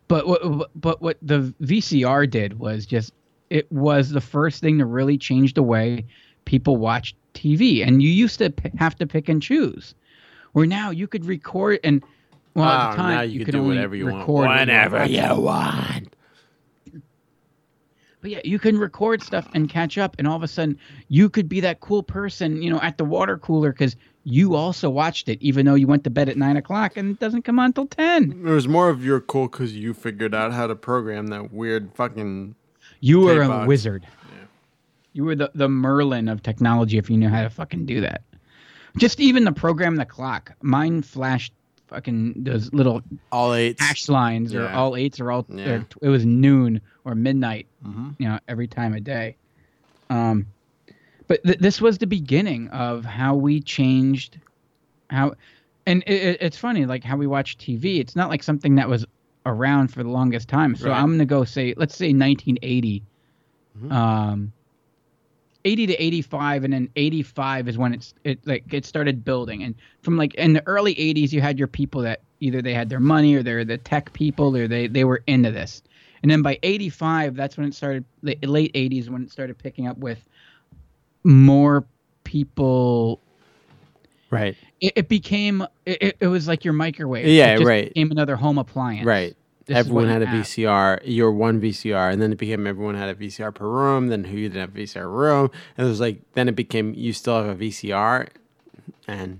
But 0.07 0.27
what, 0.27 0.69
but 0.79 1.01
what 1.01 1.17
the 1.21 1.53
VCR 1.61 2.29
did 2.29 2.59
was 2.59 2.85
just, 2.85 3.13
it 3.49 3.71
was 3.71 4.09
the 4.09 4.19
first 4.19 4.61
thing 4.61 4.77
to 4.79 4.85
really 4.85 5.17
change 5.17 5.53
the 5.53 5.63
way 5.63 6.05
people 6.45 6.75
watch 6.77 7.15
TV. 7.33 7.85
And 7.85 8.01
you 8.03 8.09
used 8.09 8.37
to 8.39 8.49
p- 8.49 8.71
have 8.77 8.95
to 8.97 9.07
pick 9.07 9.29
and 9.29 9.41
choose. 9.41 9.95
Where 10.51 10.65
now 10.65 10.89
you 10.91 11.07
could 11.07 11.23
record 11.23 11.79
and, 11.85 12.03
well, 12.55 12.65
at 12.65 12.87
Oh, 12.87 12.91
the 12.91 12.97
time, 12.97 13.15
now 13.15 13.21
you, 13.21 13.39
you 13.39 13.45
could 13.45 13.53
do 13.53 13.63
whatever 13.63 13.95
you 13.95 14.05
want, 14.07 14.17
record 14.17 14.33
what 14.33 14.49
were 14.49 14.59
whenever 14.59 15.05
you 15.05 15.35
want. 15.41 16.15
But 18.21 18.29
yeah, 18.31 18.41
you 18.43 18.59
can 18.59 18.77
record 18.77 19.23
stuff 19.23 19.47
and 19.53 19.67
catch 19.69 19.97
up, 19.97 20.15
and 20.19 20.27
all 20.27 20.35
of 20.35 20.43
a 20.43 20.47
sudden 20.47 20.77
you 21.07 21.29
could 21.29 21.49
be 21.49 21.59
that 21.61 21.79
cool 21.79 22.03
person, 22.03 22.61
you 22.61 22.69
know, 22.69 22.79
at 22.81 22.97
the 22.97 23.05
water 23.05 23.37
cooler 23.37 23.71
because 23.71 23.95
you 24.23 24.55
also 24.55 24.89
watched 24.89 25.29
it, 25.29 25.41
even 25.41 25.65
though 25.65 25.75
you 25.75 25.87
went 25.87 26.03
to 26.03 26.09
bed 26.09 26.29
at 26.29 26.37
nine 26.37 26.57
o'clock 26.57 26.95
and 26.97 27.11
it 27.11 27.19
doesn't 27.19 27.41
come 27.43 27.57
on 27.59 27.73
till 27.73 27.87
ten. 27.87 28.31
It 28.45 28.49
was 28.49 28.67
more 28.67 28.89
of 28.89 29.03
you're 29.03 29.21
cool 29.21 29.47
because 29.47 29.75
you 29.75 29.93
figured 29.93 30.35
out 30.35 30.53
how 30.53 30.67
to 30.67 30.75
program 30.75 31.27
that 31.27 31.51
weird 31.53 31.91
fucking. 31.95 32.55
You 32.99 33.21
were 33.21 33.41
a 33.41 33.47
box. 33.47 33.67
wizard. 33.67 34.05
You 35.13 35.25
were 35.25 35.35
the 35.35 35.51
the 35.55 35.67
Merlin 35.67 36.27
of 36.29 36.41
technology 36.43 36.97
if 36.97 37.09
you 37.09 37.17
knew 37.17 37.29
how 37.29 37.43
to 37.43 37.49
fucking 37.49 37.85
do 37.85 38.01
that. 38.01 38.21
Just 38.97 39.19
even 39.19 39.43
the 39.43 39.51
program 39.51 39.95
the 39.95 40.05
clock. 40.05 40.51
Mine 40.61 41.01
flashed 41.01 41.53
fucking 41.87 42.43
those 42.43 42.71
little 42.73 43.01
all 43.31 43.53
eights 43.53 43.81
hash 43.81 44.07
lines 44.07 44.53
or 44.53 44.69
all 44.69 44.95
eights 44.95 45.19
or 45.19 45.31
all. 45.31 45.45
Yeah. 45.49 45.69
or 45.71 45.85
it 46.01 46.09
was 46.09 46.25
noon 46.25 46.79
or 47.03 47.15
midnight. 47.15 47.67
Mhm. 47.85 48.15
You 48.19 48.29
know, 48.29 48.39
every 48.47 48.67
time 48.67 48.93
of 48.95 49.03
day. 49.03 49.35
Um, 50.09 50.47
but 51.27 51.43
th- 51.43 51.59
this 51.59 51.79
was 51.81 51.97
the 51.97 52.07
beginning 52.07 52.67
of 52.69 53.05
how 53.05 53.35
we 53.35 53.61
changed 53.61 54.39
how, 55.09 55.33
and 55.85 56.03
it, 56.07 56.13
it- 56.13 56.37
it's 56.41 56.57
funny 56.57 56.85
like 56.85 57.03
how 57.03 57.17
we 57.17 57.27
watch 57.27 57.57
TV. 57.57 57.99
It's 57.99 58.15
not 58.15 58.29
like 58.29 58.43
something 58.43 58.75
that 58.75 58.87
was 58.89 59.05
around 59.45 59.89
for 59.89 60.03
the 60.03 60.09
longest 60.09 60.47
time. 60.47 60.75
So 60.75 60.89
Right. 60.89 60.97
I'm 61.01 61.11
gonna 61.11 61.25
go 61.25 61.43
say 61.43 61.73
let's 61.77 61.95
say 61.95 62.13
1980. 62.13 63.03
Mm-hmm. 63.77 63.91
Um, 63.91 64.51
80 65.63 65.87
to 65.87 65.93
85 66.03 66.63
and 66.63 66.73
then 66.73 66.89
85 66.95 67.67
is 67.67 67.77
when 67.77 67.93
it's 67.93 68.13
it 68.23 68.39
like 68.47 68.73
it 68.73 68.83
started 68.83 69.23
building 69.23 69.61
and 69.63 69.75
from 70.01 70.17
like 70.17 70.33
in 70.35 70.53
the 70.53 70.65
early 70.67 70.95
80s 70.95 71.31
you 71.31 71.39
had 71.39 71.59
your 71.59 71.67
people 71.67 72.01
that 72.01 72.21
either 72.39 72.63
they 72.63 72.73
had 72.73 72.89
their 72.89 72.99
money 72.99 73.35
or 73.35 73.43
they're 73.43 73.63
the 73.63 73.77
tech 73.77 74.11
people 74.13 74.57
or 74.57 74.67
they 74.67 74.87
they 74.87 75.03
were 75.03 75.21
into 75.27 75.51
this 75.51 75.83
and 76.23 76.31
then 76.31 76.41
by 76.41 76.57
85 76.63 77.35
that's 77.35 77.57
when 77.57 77.67
it 77.67 77.75
started 77.75 78.03
the 78.23 78.35
late 78.41 78.73
80s 78.73 79.07
when 79.09 79.21
it 79.21 79.31
started 79.31 79.55
picking 79.59 79.85
up 79.85 79.97
with 79.99 80.27
more 81.23 81.85
people 82.23 83.19
Right. 84.29 84.55
it, 84.79 84.93
it 84.95 85.09
became 85.09 85.61
it, 85.85 85.97
it- 86.01 86.17
it 86.21 86.27
was 86.27 86.47
like 86.47 86.63
your 86.63 86.73
microwave 86.73 87.25
Yeah, 87.27 87.53
it 87.55 87.57
just 87.57 87.67
right. 87.67 87.87
became 87.93 88.11
another 88.11 88.35
home 88.35 88.57
appliance 88.57 89.05
Right. 89.05 89.35
This 89.65 89.77
everyone 89.77 90.07
had 90.07 90.23
a 90.23 90.25
have. 90.25 90.43
VCR. 90.45 91.01
Your 91.05 91.31
one 91.31 91.61
VCR, 91.61 92.11
and 92.11 92.19
then 92.21 92.31
it 92.31 92.37
became 92.39 92.65
everyone 92.65 92.95
had 92.95 93.09
a 93.09 93.13
VCR 93.15 93.53
per 93.53 93.67
room. 93.67 94.07
Then 94.07 94.23
who 94.23 94.35
didn't 94.37 94.59
have 94.59 94.75
a 94.75 94.79
VCR 94.79 95.07
room? 95.07 95.51
And 95.77 95.85
it 95.85 95.89
was 95.89 95.99
like 95.99 96.19
then 96.33 96.49
it 96.49 96.55
became 96.55 96.93
you 96.95 97.13
still 97.13 97.35
have 97.43 97.47
a 97.47 97.55
VCR, 97.55 98.27
and 99.07 99.39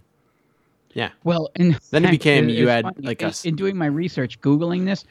yeah, 0.94 1.10
Well, 1.24 1.50
and 1.56 1.78
Then 1.90 2.06
it 2.06 2.12
became 2.12 2.50
you 2.50 2.66
it's 2.66 2.72
had, 2.72 2.84
funny, 2.86 3.08
like, 3.08 3.22
in, 3.24 3.32
in 3.46 3.56
doing 3.56 3.76
my 3.78 3.88
research, 3.88 4.40
googling 4.42 4.86
this. 4.86 5.06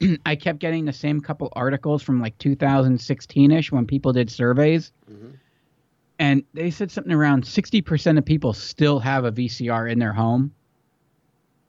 I 0.26 0.34
kept 0.34 0.58
getting 0.58 0.84
the 0.84 0.92
same 0.92 1.20
couple 1.20 1.48
articles 1.52 2.02
from 2.02 2.20
like 2.20 2.36
2016ish 2.38 3.70
when 3.70 3.86
people 3.86 4.12
did 4.12 4.28
surveys. 4.30 4.90
Mm-hmm. 5.10 5.28
And 6.20 6.44
they 6.52 6.70
said 6.70 6.90
something 6.90 7.14
around 7.14 7.44
60% 7.44 8.18
of 8.18 8.24
people 8.26 8.52
still 8.52 9.00
have 9.00 9.24
a 9.24 9.32
VCR 9.32 9.90
in 9.90 9.98
their 9.98 10.12
home. 10.12 10.52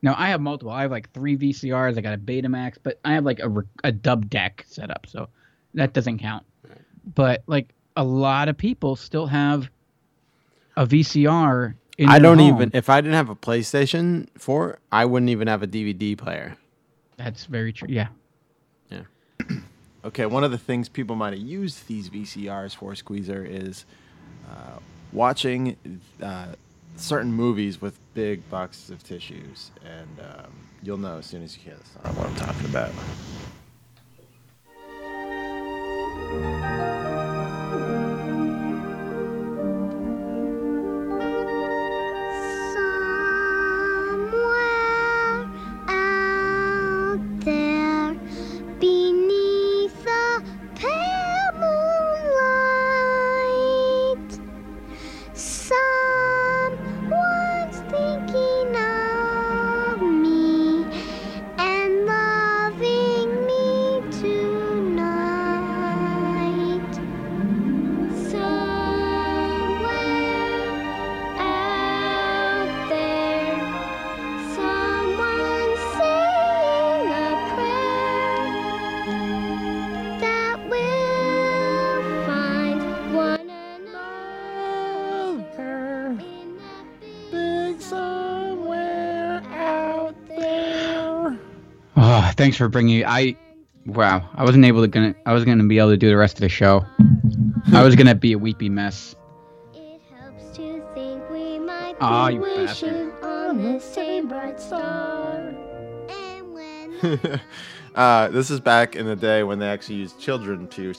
Now, 0.01 0.13
I 0.17 0.27
have 0.27 0.41
multiple. 0.41 0.73
I 0.73 0.81
have 0.81 0.91
like 0.91 1.09
three 1.13 1.37
VCRs. 1.37 1.97
I 1.97 2.01
got 2.01 2.13
a 2.13 2.17
Betamax, 2.17 2.75
but 2.83 2.99
I 3.05 3.13
have 3.13 3.23
like 3.23 3.39
a, 3.39 3.49
a 3.85 3.93
dub 3.93 4.29
deck 4.29 4.65
set 4.67 4.91
up, 4.91 5.07
so 5.07 5.29
that 5.73 5.93
doesn't 5.93 6.17
count. 6.17 6.45
But 7.15 7.43
like 7.47 7.69
a 7.95 8.03
lot 8.03 8.49
of 8.49 8.57
people 8.57 8.97
still 8.97 9.25
have 9.27 9.69
a 10.75 10.85
VCR 10.85 11.75
in 11.97 12.09
I 12.09 12.13
their 12.19 12.21
don't 12.21 12.39
home. 12.39 12.55
even. 12.55 12.71
If 12.73 12.89
I 12.89 12.99
didn't 12.99 13.15
have 13.15 13.29
a 13.29 13.35
PlayStation 13.35 14.27
4, 14.37 14.79
I 14.91 15.05
wouldn't 15.05 15.29
even 15.29 15.47
have 15.47 15.63
a 15.63 15.67
DVD 15.67 16.17
player. 16.17 16.57
That's 17.15 17.45
very 17.45 17.71
true. 17.71 17.87
Yeah. 17.89 18.07
Yeah. 18.89 19.03
Okay, 20.03 20.25
one 20.25 20.43
of 20.43 20.49
the 20.49 20.57
things 20.57 20.89
people 20.89 21.15
might 21.15 21.31
have 21.33 21.41
used 21.43 21.87
these 21.87 22.09
VCRs 22.09 22.75
for, 22.75 22.95
Squeezer, 22.95 23.45
is 23.45 23.85
uh, 24.51 24.79
watching 25.11 25.77
uh, 26.21 26.47
certain 26.95 27.31
movies 27.31 27.81
with 27.81 27.97
big 28.13 28.47
boxes 28.49 28.89
of 28.89 29.03
tissues. 29.03 29.71
And 29.85 30.19
um, 30.19 30.51
you'll 30.83 30.97
know 30.97 31.17
as 31.17 31.25
soon 31.25 31.43
as 31.43 31.57
you 31.57 31.63
hear 31.63 31.75
the 31.75 32.09
song 32.09 32.15
what 32.15 32.27
I'm 32.27 32.35
talking 32.35 32.65
about. 32.65 32.91
Thanks 92.41 92.57
for 92.57 92.67
bringing. 92.67 93.05
I, 93.05 93.35
wow, 93.85 94.27
I 94.35 94.43
wasn't 94.43 94.65
able 94.65 94.81
to 94.81 94.87
gonna. 94.87 95.15
I 95.25 95.33
was 95.33 95.45
gonna 95.45 95.63
be 95.65 95.77
able 95.77 95.91
to 95.91 95.97
do 95.97 96.09
the 96.09 96.17
rest 96.17 96.35
of 96.35 96.41
the 96.41 96.49
show. 96.49 96.85
I 97.71 97.83
was 97.83 97.95
gonna 97.95 98.15
be 98.15 98.33
a 98.33 98.37
weepy 98.37 98.69
mess. 98.69 99.15
It 99.73 100.01
helps 100.19 100.57
to 100.57 100.83
think 100.93 101.29
we 101.29 101.59
might 101.59 101.95
Aw, 102.01 102.27
be 102.29 102.33
you 102.35 102.41
wishing 102.41 102.65
bastard. 102.65 103.23
on 103.23 103.63
the 103.73 103.79
same 103.79 104.27
bright 104.27 104.59
star. 104.59 105.53
And 106.09 106.53
when 106.53 107.41
uh, 107.95 108.29
this 108.29 108.49
is 108.49 108.59
back 108.59 108.95
in 108.95 109.05
the 109.05 109.15
day 109.15 109.43
when 109.43 109.59
they 109.59 109.67
actually 109.67 109.95
used 109.95 110.19
children 110.19 110.67
to 110.69 110.93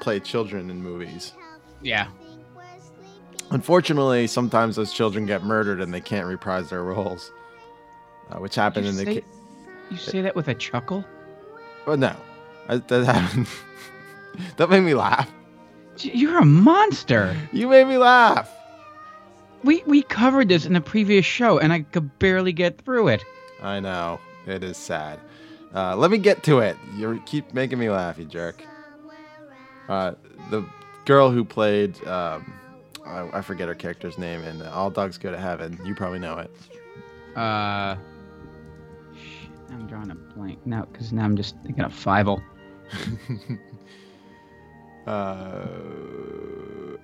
play 0.00 0.18
children 0.20 0.70
in 0.70 0.82
movies. 0.82 1.32
Yeah. 1.82 2.08
Unfortunately, 3.50 4.26
sometimes 4.26 4.74
those 4.74 4.92
children 4.92 5.24
get 5.24 5.44
murdered 5.44 5.80
and 5.80 5.94
they 5.94 6.00
can't 6.00 6.26
reprise 6.26 6.68
their 6.70 6.82
roles, 6.82 7.30
uh, 8.30 8.38
which 8.38 8.56
happened 8.56 8.86
in 8.86 8.96
the. 8.96 9.04
say, 9.04 9.14
Ki- 9.16 9.24
you 9.90 9.96
say 9.96 10.20
that 10.22 10.34
with 10.34 10.48
a 10.48 10.54
chuckle? 10.54 11.04
well, 11.86 11.96
no, 11.96 12.16
I, 12.68 12.78
that 12.78 13.04
happened. 13.04 13.46
that 14.56 14.68
made 14.70 14.80
me 14.80 14.94
laugh. 14.94 15.30
You're 15.98 16.38
a 16.38 16.44
monster. 16.44 17.36
You 17.52 17.68
made 17.68 17.86
me 17.86 17.96
laugh. 17.96 18.50
We 19.64 19.82
we 19.86 20.02
covered 20.02 20.48
this 20.48 20.66
in 20.66 20.76
a 20.76 20.80
previous 20.80 21.24
show, 21.24 21.58
and 21.58 21.72
I 21.72 21.80
could 21.80 22.18
barely 22.18 22.52
get 22.52 22.80
through 22.82 23.08
it. 23.08 23.24
I 23.62 23.80
know 23.80 24.20
it 24.46 24.62
is 24.62 24.76
sad. 24.76 25.18
Uh, 25.74 25.96
let 25.96 26.10
me 26.10 26.18
get 26.18 26.42
to 26.44 26.60
it. 26.60 26.76
You 26.96 27.22
keep 27.26 27.52
making 27.54 27.78
me 27.78 27.90
laugh, 27.90 28.18
you 28.18 28.24
jerk. 28.24 28.62
Uh, 29.88 30.12
the 30.50 30.64
girl 31.04 31.30
who 31.30 31.44
played, 31.44 31.96
um, 32.06 32.52
I, 33.04 33.28
I 33.34 33.40
forget 33.40 33.68
her 33.68 33.74
character's 33.74 34.18
name 34.18 34.42
in 34.42 34.62
All 34.62 34.90
Dogs 34.90 35.18
Go 35.18 35.30
to 35.30 35.38
Heaven. 35.38 35.78
You 35.84 35.94
probably 35.94 36.18
know 36.18 36.38
it. 36.38 36.50
Uh, 37.36 37.96
I'm 39.70 39.86
drawing 39.86 40.10
a 40.10 40.14
blank 40.14 40.64
now 40.66 40.86
because 40.90 41.12
now 41.12 41.24
I'm 41.24 41.36
just 41.36 41.56
thinking 41.64 41.84
of 41.84 41.92
Fievel. 41.92 42.42
Uh, 45.06 45.68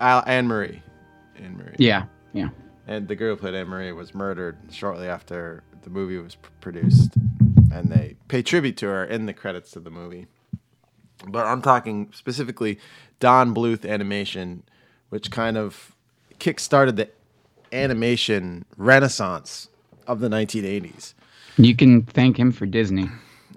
Al- 0.00 0.24
Anne 0.26 0.48
Marie. 0.48 0.82
Anne 1.36 1.56
Marie. 1.56 1.76
Yeah, 1.78 2.06
yeah. 2.32 2.48
And 2.88 3.06
the 3.06 3.14
girl 3.14 3.34
who 3.34 3.40
played 3.40 3.54
Anne 3.54 3.68
Marie 3.68 3.92
was 3.92 4.14
murdered 4.14 4.58
shortly 4.70 5.06
after 5.06 5.62
the 5.82 5.90
movie 5.90 6.18
was 6.18 6.34
pr- 6.34 6.50
produced, 6.60 7.12
and 7.72 7.90
they 7.90 8.16
pay 8.28 8.42
tribute 8.42 8.76
to 8.78 8.86
her 8.86 9.04
in 9.04 9.26
the 9.26 9.32
credits 9.32 9.76
of 9.76 9.84
the 9.84 9.90
movie. 9.90 10.26
But 11.28 11.46
I'm 11.46 11.62
talking 11.62 12.10
specifically 12.12 12.80
Don 13.20 13.54
Bluth 13.54 13.88
Animation, 13.88 14.64
which 15.10 15.30
kind 15.30 15.56
of 15.56 15.94
kick-started 16.40 16.96
the 16.96 17.08
animation 17.72 18.64
renaissance 18.76 19.68
of 20.08 20.18
the 20.18 20.28
1980s. 20.28 21.14
You 21.56 21.76
can 21.76 22.02
thank 22.02 22.38
him 22.38 22.52
for 22.52 22.66
Disney. 22.66 23.08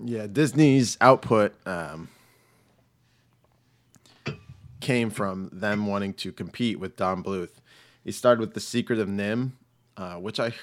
Yeah, 0.03 0.27
Disney's 0.27 0.97
output 0.99 1.55
um, 1.65 2.09
came 4.81 5.09
from 5.09 5.49
them 5.53 5.87
wanting 5.87 6.13
to 6.15 6.31
compete 6.31 6.79
with 6.79 6.95
Don 6.97 7.23
Bluth. 7.23 7.61
He 8.03 8.11
started 8.11 8.41
with 8.41 8.53
The 8.53 8.59
Secret 8.59 8.99
of 8.99 9.07
NIMH, 9.07 9.51
uh, 9.97 10.15
which 10.15 10.39
I 10.39 10.53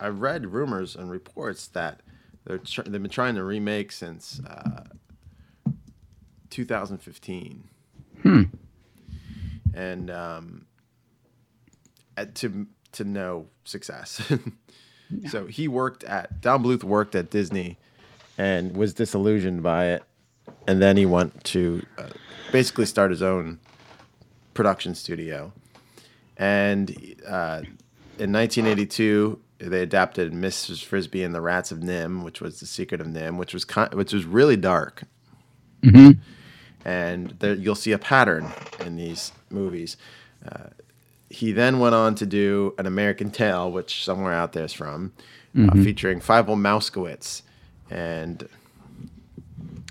I 0.00 0.08
read 0.08 0.46
rumors 0.46 0.96
and 0.96 1.10
reports 1.10 1.66
that 1.68 2.00
they're 2.44 2.58
tr- 2.58 2.82
they've 2.82 3.02
been 3.02 3.10
trying 3.10 3.34
to 3.34 3.44
remake 3.44 3.92
since 3.92 4.40
uh, 4.46 4.84
2015. 6.48 7.64
Hmm. 8.22 8.42
And 9.74 10.10
um, 10.10 10.66
at- 12.16 12.34
to 12.36 12.66
to 12.92 13.04
no 13.04 13.46
success. 13.64 14.22
So 15.28 15.46
he 15.46 15.68
worked 15.68 16.04
at 16.04 16.40
Don 16.40 16.62
Bluth 16.62 16.84
worked 16.84 17.14
at 17.14 17.30
Disney 17.30 17.78
and 18.38 18.76
was 18.76 18.94
disillusioned 18.94 19.62
by 19.62 19.86
it, 19.86 20.04
and 20.66 20.80
then 20.80 20.96
he 20.96 21.06
went 21.06 21.44
to 21.44 21.84
uh, 21.98 22.08
basically 22.52 22.86
start 22.86 23.10
his 23.10 23.22
own 23.22 23.58
production 24.54 24.94
studio. 24.94 25.52
And 26.36 26.90
uh, 27.26 27.62
in 28.18 28.32
1982, 28.32 29.38
they 29.58 29.82
adapted 29.82 30.32
Mrs. 30.32 30.82
Frisby 30.82 31.22
and 31.22 31.34
the 31.34 31.40
Rats 31.40 31.70
of 31.70 31.78
NIMH, 31.80 32.24
which 32.24 32.40
was 32.40 32.60
the 32.60 32.66
Secret 32.66 33.00
of 33.00 33.06
NIMH, 33.08 33.36
which 33.36 33.52
was 33.52 33.64
kind, 33.64 33.92
which 33.94 34.12
was 34.12 34.24
really 34.24 34.56
dark. 34.56 35.04
Mhm. 35.82 36.18
And 36.84 37.34
there, 37.40 37.54
you'll 37.54 37.74
see 37.74 37.92
a 37.92 37.98
pattern 37.98 38.52
in 38.84 38.96
these 38.96 39.32
movies. 39.50 39.98
Uh, 40.46 40.68
he 41.30 41.52
then 41.52 41.78
went 41.78 41.94
on 41.94 42.14
to 42.16 42.26
do 42.26 42.74
An 42.76 42.86
American 42.86 43.30
Tail, 43.30 43.70
which 43.70 44.04
somewhere 44.04 44.32
out 44.34 44.52
there 44.52 44.64
is 44.64 44.72
from, 44.72 45.12
uh, 45.56 45.60
Mhm. 45.60 45.84
featuring 45.84 46.20
Fievel 46.20 46.56
Mousekewitz. 46.58 47.42
And 47.90 48.48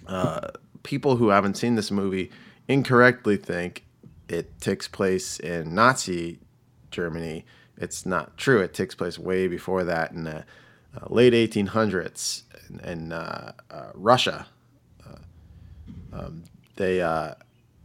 uh, 0.08 0.50
people 0.84 1.16
who 1.18 1.30
haven't 1.30 1.56
seen 1.58 1.76
this 1.76 1.92
movie 1.92 2.30
incorrectly 2.68 3.38
think 3.38 3.84
it 4.28 4.60
takes 4.62 4.88
place 4.88 5.40
in 5.40 5.74
Nazi 5.74 6.40
Germany. 6.92 7.46
It's 7.78 8.06
not 8.06 8.38
true. 8.38 8.60
It 8.62 8.74
takes 8.74 8.96
place 8.96 9.18
way 9.18 9.48
before 9.48 9.84
that 9.86 10.12
in 10.12 10.24
the 10.26 10.38
uh, 11.00 11.06
late 11.10 11.34
1800s 11.34 12.44
in, 12.70 12.80
in 12.82 13.12
uh, 13.14 13.54
uh, 13.72 13.92
Russia. 13.94 14.48
Uh, 15.08 16.18
um, 16.18 16.44
they, 16.76 17.02
uh, 17.02 17.34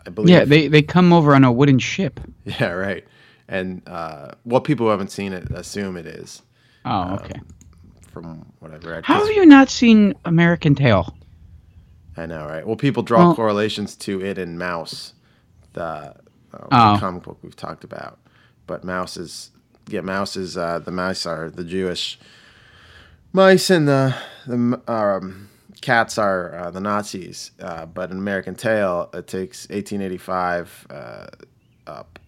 I 0.06 0.10
believe. 0.10 0.30
Yeah, 0.30 0.44
they 0.44 0.68
they 0.68 0.82
come 0.82 1.12
over 1.12 1.34
on 1.34 1.44
a 1.44 1.52
wooden 1.52 1.78
ship. 1.78 2.20
Yeah, 2.44 2.72
right. 2.72 3.04
And 3.48 3.82
uh, 3.86 4.32
what 4.44 4.64
people 4.64 4.86
who 4.86 4.90
haven't 4.90 5.10
seen 5.10 5.32
it 5.32 5.50
assume 5.50 5.96
it 5.96 6.06
is. 6.06 6.42
Oh, 6.84 7.14
okay. 7.16 7.40
From 8.12 8.46
what 8.60 8.72
I've 8.72 8.84
read. 8.84 9.04
How 9.04 9.18
have 9.26 9.34
you 9.36 9.44
not 9.44 9.68
seen 9.68 10.14
American 10.24 10.74
Tail? 10.74 11.16
I 12.16 12.26
know, 12.26 12.46
right? 12.46 12.66
Well, 12.66 12.76
people 12.76 13.02
draw 13.02 13.26
Well- 13.26 13.34
correlations 13.36 13.96
to 13.96 14.20
it 14.24 14.38
and 14.38 14.58
Maus, 14.58 15.12
the 15.72 15.82
uh, 15.82 16.14
Oh. 16.70 16.96
comic 17.00 17.24
book 17.24 17.38
we've 17.42 17.56
talked 17.56 17.82
about. 17.84 18.18
But 18.66 18.84
Maus 18.84 19.18
is, 19.18 19.50
yeah, 19.88 20.00
Maus 20.00 20.36
is 20.36 20.56
uh, 20.56 20.78
the 20.78 20.92
mice 20.92 21.26
are 21.26 21.50
the 21.50 21.64
Jewish 21.64 22.18
mice, 23.32 23.68
and 23.70 23.88
the 23.88 24.14
the 24.46 24.80
um, 24.86 25.48
cats 25.80 26.16
are 26.16 26.54
uh, 26.54 26.70
the 26.70 26.80
Nazis, 26.80 27.50
uh, 27.60 27.84
but 27.86 28.10
in 28.12 28.16
American 28.18 28.54
Tail, 28.54 29.10
it 29.12 29.26
takes 29.26 29.68
1885 29.68 30.86
uh, 30.90 31.26
up 31.86 32.18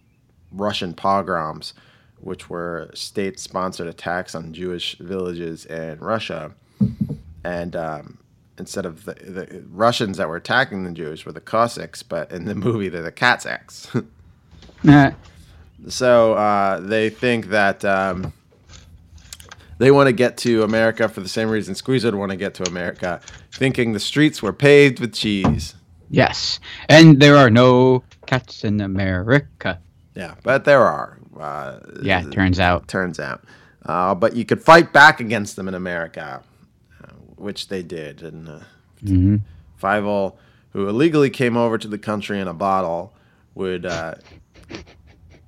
Russian 0.51 0.93
pogroms, 0.93 1.73
which 2.19 2.49
were 2.49 2.89
state-sponsored 2.93 3.87
attacks 3.87 4.33
on 4.35 4.53
Jewish 4.53 4.97
villages 4.97 5.65
in 5.65 5.99
Russia, 5.99 6.53
and 7.43 7.75
um, 7.75 8.17
instead 8.57 8.85
of 8.85 9.05
the, 9.05 9.13
the 9.13 9.63
Russians 9.69 10.17
that 10.17 10.27
were 10.27 10.35
attacking 10.35 10.83
the 10.83 10.91
Jews 10.91 11.25
were 11.25 11.31
the 11.31 11.41
Cossacks, 11.41 12.03
but 12.03 12.31
in 12.31 12.45
the 12.45 12.55
movie 12.67 12.89
they're 12.89 13.01
the 13.01 13.11
Katsaks. 13.11 14.05
Nah. 14.83 15.11
So 15.87 16.33
uh, 16.33 16.79
they 16.79 17.09
think 17.09 17.47
that 17.47 17.85
um, 17.85 18.33
they 19.77 19.91
want 19.91 20.07
to 20.07 20.13
get 20.13 20.37
to 20.37 20.63
America 20.63 21.07
for 21.07 21.21
the 21.21 21.29
same 21.29 21.49
reason 21.49 21.75
Squeezer 21.75 22.11
would 22.11 22.17
want 22.17 22.31
to 22.31 22.37
get 22.37 22.53
to 22.55 22.63
America, 22.63 23.21
thinking 23.51 23.93
the 23.93 23.99
streets 23.99 24.41
were 24.41 24.53
paved 24.53 24.99
with 24.99 25.13
cheese. 25.13 25.75
Yes, 26.09 26.59
and 26.89 27.19
there 27.19 27.35
are 27.35 27.49
no 27.49 28.03
cats 28.25 28.63
in 28.63 28.81
America. 28.81 29.79
Yeah, 30.17 30.33
but 30.43 30.65
there 30.65 30.83
are. 30.83 31.17
Uh, 31.39 31.79
Yeah, 32.01 32.23
turns 32.23 32.59
out. 32.59 32.87
Turns 32.87 33.19
out. 33.19 33.43
Uh, 33.85 34.15
but 34.15 34.35
you 34.35 34.43
could 34.45 34.61
fight 34.63 34.91
back 34.91 35.19
against 35.19 35.55
them 35.55 35.67
in 35.67 35.73
America, 35.75 36.41
uh, 37.03 37.07
which 37.35 37.67
they 37.67 37.83
did. 37.83 38.23
And 38.23 38.49
uh, 38.49 38.59
Mhm. 39.03 39.41
Fievel, 39.81 40.35
who 40.71 40.89
illegally 40.89 41.29
came 41.29 41.55
over 41.55 41.77
to 41.77 41.87
the 41.87 41.99
country 41.99 42.39
in 42.39 42.47
a 42.47 42.53
bottle, 42.53 43.13
would 43.53 43.85
uh, 43.85 44.15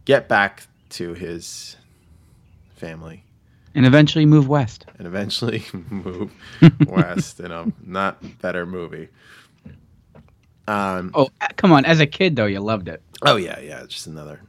get 0.05 0.27
back 0.29 0.67
to 0.89 1.13
his 1.15 1.75
family 2.75 3.23
And 3.75 3.85
eventually 3.85 4.25
move 4.25 4.47
west. 4.47 4.85
and 4.99 5.07
eventually 5.07 5.63
move 5.89 6.31
west 6.87 7.39
in 7.39 7.51
a 7.51 7.65
not 7.83 8.23
better 8.41 8.65
movie. 8.67 9.09
Um, 10.67 11.09
Oh, 11.15 11.29
come 11.57 11.71
on! 11.71 11.85
As 11.85 11.99
a 11.99 12.05
kid, 12.05 12.35
though, 12.35 12.45
you 12.45 12.59
loved 12.59 12.87
it. 12.87 13.01
Oh 13.23 13.37
yeah, 13.37 13.59
yeah, 13.59 13.81
it's 13.83 13.93
just 13.95 14.05
another 14.07 14.39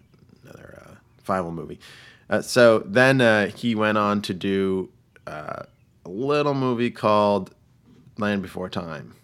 Fievel 1.26 1.52
movie. 1.52 1.80
Uh, 2.28 2.40
so 2.42 2.80
then 2.80 3.20
uh, 3.20 3.48
he 3.48 3.74
went 3.74 3.98
on 3.98 4.22
to 4.22 4.34
do 4.34 4.90
uh, 5.26 5.64
a 6.04 6.08
little 6.08 6.54
movie 6.54 6.90
called 6.90 7.54
Land 8.18 8.42
Before 8.42 8.68
Time. 8.68 9.14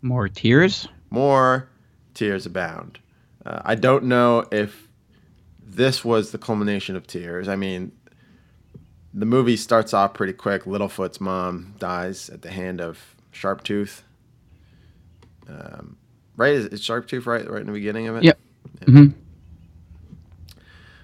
More 0.00 0.28
tears. 0.28 0.88
More 1.10 1.68
tears 2.14 2.46
abound. 2.46 2.98
Uh, 3.44 3.60
I 3.64 3.74
don't 3.74 4.04
know 4.04 4.44
if 4.50 4.88
this 5.62 6.04
was 6.04 6.32
the 6.32 6.38
culmination 6.38 6.96
of 6.96 7.06
tears. 7.06 7.48
I 7.48 7.56
mean, 7.56 7.92
the 9.14 9.26
movie 9.26 9.56
starts 9.56 9.92
off 9.92 10.14
pretty 10.14 10.32
quick. 10.32 10.64
Littlefoot's 10.64 11.20
mom 11.20 11.74
dies 11.78 12.30
at 12.30 12.42
the 12.42 12.50
hand 12.50 12.80
of 12.80 12.98
Sharptooth. 13.32 14.02
Um, 15.48 15.96
right? 16.36 16.54
Is, 16.54 16.66
is 16.66 16.80
Sharptooth 16.80 17.26
right? 17.26 17.48
Right 17.48 17.60
in 17.60 17.66
the 17.66 17.72
beginning 17.72 18.08
of 18.08 18.16
it. 18.16 18.24
Yep. 18.24 18.38
hmm 18.86 19.06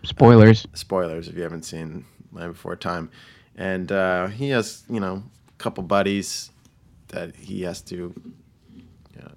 Spoilers. 0.04 0.66
spoilers 0.74 1.28
if 1.28 1.36
you 1.36 1.42
haven't 1.42 1.64
seen 1.64 2.04
Land 2.32 2.52
Before 2.52 2.76
Time. 2.76 3.10
And 3.56 3.90
uh, 3.90 4.28
he 4.28 4.50
has, 4.50 4.84
you 4.88 5.00
know, 5.00 5.22
a 5.48 5.52
couple 5.58 5.82
buddies 5.82 6.50
that 7.08 7.34
he 7.34 7.62
has 7.62 7.80
to 7.82 8.14
uh, 9.20 9.28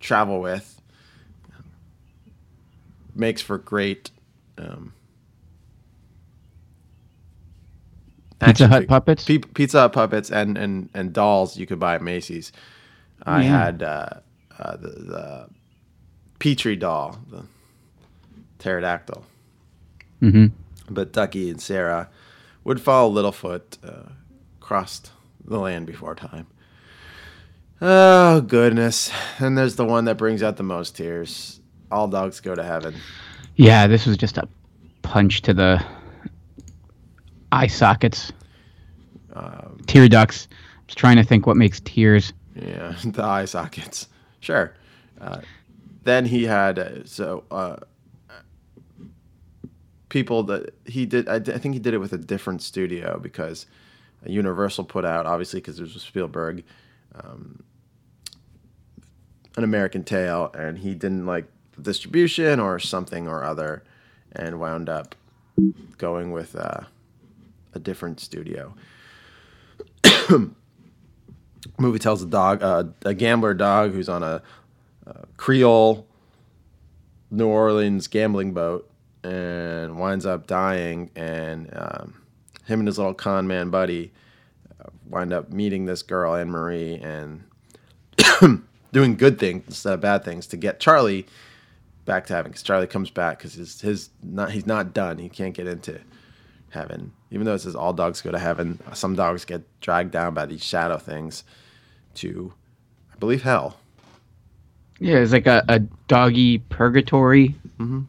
travel 0.00 0.40
with. 0.40 0.80
Makes 3.14 3.40
for 3.40 3.56
great. 3.58 4.10
Um, 4.58 4.92
Pizza 8.38 8.68
Hut 8.68 8.86
puppets? 8.86 9.24
Pe- 9.24 9.38
Pizza 9.38 9.80
Hut 9.80 9.92
puppets 9.94 10.30
and, 10.30 10.58
and, 10.58 10.90
and 10.92 11.14
dolls 11.14 11.56
you 11.56 11.66
could 11.66 11.80
buy 11.80 11.94
at 11.94 12.02
Macy's. 12.02 12.52
I 13.22 13.42
Yeah. 13.42 13.64
had 13.64 13.82
uh, 13.82 14.08
uh, 14.58 14.76
the, 14.76 14.88
the 14.88 15.48
Petrie 16.38 16.76
doll, 16.76 17.18
the 17.30 17.44
pterodactyl 18.58 19.24
hmm 20.20 20.46
but 20.88 21.12
Ducky 21.12 21.50
and 21.50 21.60
Cera 21.60 22.08
would 22.64 22.80
follow 22.80 23.10
Littlefoot 23.12 23.78
uh, 23.84 24.10
crossed 24.60 25.10
the 25.44 25.58
land 25.58 25.86
before 25.86 26.14
time. 26.14 26.46
Oh 27.80 28.40
goodness! 28.40 29.10
And 29.38 29.56
there's 29.56 29.76
the 29.76 29.84
one 29.84 30.06
that 30.06 30.16
brings 30.16 30.42
out 30.42 30.56
the 30.56 30.62
most 30.62 30.96
tears. 30.96 31.60
All 31.90 32.08
dogs 32.08 32.40
go 32.40 32.54
to 32.54 32.62
heaven. 32.62 32.94
Yeah, 33.56 33.86
this 33.86 34.06
was 34.06 34.16
just 34.16 34.38
a 34.38 34.48
punch 35.02 35.42
to 35.42 35.54
the 35.54 35.84
eye 37.52 37.66
sockets. 37.66 38.32
Um, 39.34 39.80
Tear 39.86 40.08
ducts. 40.08 40.48
I 40.50 40.56
was 40.86 40.94
trying 40.94 41.16
to 41.16 41.22
think 41.22 41.46
what 41.46 41.56
makes 41.56 41.80
tears. 41.80 42.32
Yeah, 42.54 42.94
the 43.04 43.22
eye 43.22 43.44
sockets. 43.44 44.08
Sure. 44.40 44.72
Uh, 45.20 45.40
then 46.04 46.24
he 46.24 46.44
had 46.44 46.78
uh, 46.78 47.04
so 47.04 47.44
uh, 47.50 47.76
people 50.08 50.42
that 50.44 50.74
he 50.86 51.06
did. 51.06 51.28
I, 51.28 51.36
I 51.36 51.58
think 51.58 51.74
he 51.74 51.80
did 51.80 51.94
it 51.94 51.98
with 51.98 52.12
a 52.12 52.18
different 52.18 52.62
studio 52.62 53.18
because 53.18 53.66
Universal 54.24 54.84
put 54.84 55.04
out 55.04 55.26
obviously 55.26 55.60
because 55.60 55.76
there's 55.76 55.96
a 55.96 56.00
Spielberg, 56.00 56.64
um, 57.14 57.62
an 59.56 59.64
American 59.64 60.04
Tale, 60.04 60.50
and 60.54 60.78
he 60.78 60.94
didn't 60.94 61.26
like 61.26 61.46
the 61.72 61.82
distribution 61.82 62.60
or 62.60 62.78
something 62.78 63.28
or 63.28 63.44
other, 63.44 63.82
and 64.32 64.58
wound 64.58 64.88
up 64.88 65.14
going 65.98 66.32
with 66.32 66.56
uh, 66.56 66.80
a 67.74 67.78
different 67.78 68.20
studio 68.20 68.74
movie 71.78 71.98
tells 71.98 72.22
a 72.22 72.26
dog, 72.26 72.62
uh, 72.62 72.84
a 73.04 73.14
gambler 73.14 73.54
dog 73.54 73.92
who's 73.92 74.08
on 74.08 74.22
a, 74.22 74.42
a 75.06 75.26
Creole 75.36 76.06
New 77.30 77.46
Orleans 77.46 78.06
gambling 78.06 78.52
boat 78.52 78.88
and 79.26 79.98
winds 79.98 80.26
up 80.26 80.46
dying, 80.46 81.10
and 81.16 81.68
um, 81.72 82.22
him 82.64 82.80
and 82.80 82.86
his 82.86 82.98
little 82.98 83.14
con 83.14 83.46
man 83.46 83.70
buddy 83.70 84.12
uh, 84.80 84.88
wind 85.08 85.32
up 85.32 85.50
meeting 85.52 85.86
this 85.86 86.02
girl 86.02 86.34
Anne 86.34 86.50
Marie 86.50 86.96
and 86.96 87.44
doing 88.92 89.16
good 89.16 89.38
things 89.38 89.64
instead 89.66 89.94
of 89.94 90.00
bad 90.00 90.24
things 90.24 90.46
to 90.48 90.56
get 90.56 90.80
Charlie 90.80 91.26
back 92.04 92.26
to 92.26 92.34
heaven. 92.34 92.52
Because 92.52 92.62
Charlie 92.62 92.86
comes 92.86 93.10
back 93.10 93.38
because 93.38 93.54
his 93.54 93.80
his 93.80 94.10
not 94.22 94.52
he's 94.52 94.66
not 94.66 94.94
done. 94.94 95.18
He 95.18 95.28
can't 95.28 95.54
get 95.54 95.66
into 95.66 96.00
heaven. 96.70 97.12
Even 97.30 97.46
though 97.46 97.54
it 97.54 97.60
says 97.60 97.74
all 97.74 97.92
dogs 97.92 98.22
go 98.22 98.30
to 98.30 98.38
heaven, 98.38 98.78
some 98.94 99.16
dogs 99.16 99.44
get 99.44 99.62
dragged 99.80 100.12
down 100.12 100.34
by 100.34 100.46
these 100.46 100.62
shadow 100.62 100.98
things 100.98 101.42
to, 102.14 102.52
I 103.12 103.16
believe, 103.16 103.42
hell. 103.42 103.78
Yeah, 104.98 105.16
it's 105.16 105.32
like 105.32 105.46
a, 105.46 105.64
a 105.68 105.80
doggy 105.80 106.58
purgatory. 106.58 107.48
Mm-hmm. 107.78 108.02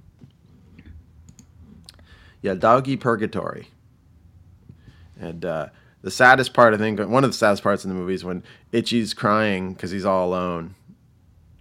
Yeah, 2.48 2.53
doggy 2.53 2.95
purgatory. 2.95 3.68
And 5.19 5.44
uh, 5.44 5.68
the 6.02 6.10
saddest 6.10 6.53
part, 6.53 6.74
I 6.74 6.78
think, 6.78 6.98
one 6.98 7.26
of 7.26 7.30
the 7.30 7.38
saddest 7.38 7.61
parts 7.61 7.84
in 7.84 7.90
the 7.90 7.95
movie 7.95 8.14
is 8.14 8.24
when 8.24 8.41
Itchy's 8.72 9.14
crying 9.14 9.74
because 9.74 9.91
he's 9.91 10.06
all 10.06 10.30
alone, 10.30 10.74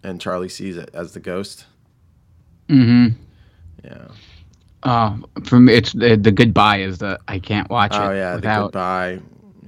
and 0.05 0.21
Charlie 0.21 0.49
sees 0.49 0.77
it 0.77 0.91
as 0.95 1.11
the 1.13 1.19
ghost. 1.19 1.67
Mm-hmm. 2.69 3.21
Yeah. 3.83 4.09
Oh, 4.85 5.25
for 5.43 5.59
me, 5.59 5.75
it's 5.75 5.93
the, 5.93 6.15
the 6.15 6.31
goodbye 6.31 6.83
is 6.83 6.99
the 6.99 7.19
I 7.27 7.41
can't 7.41 7.69
watch 7.69 7.91
Oh 7.95 8.05
it 8.05 8.07
Oh 8.07 8.13
yeah, 8.13 8.37
the 8.37 8.43
goodbye. 8.43 9.19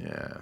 Yeah. 0.00 0.36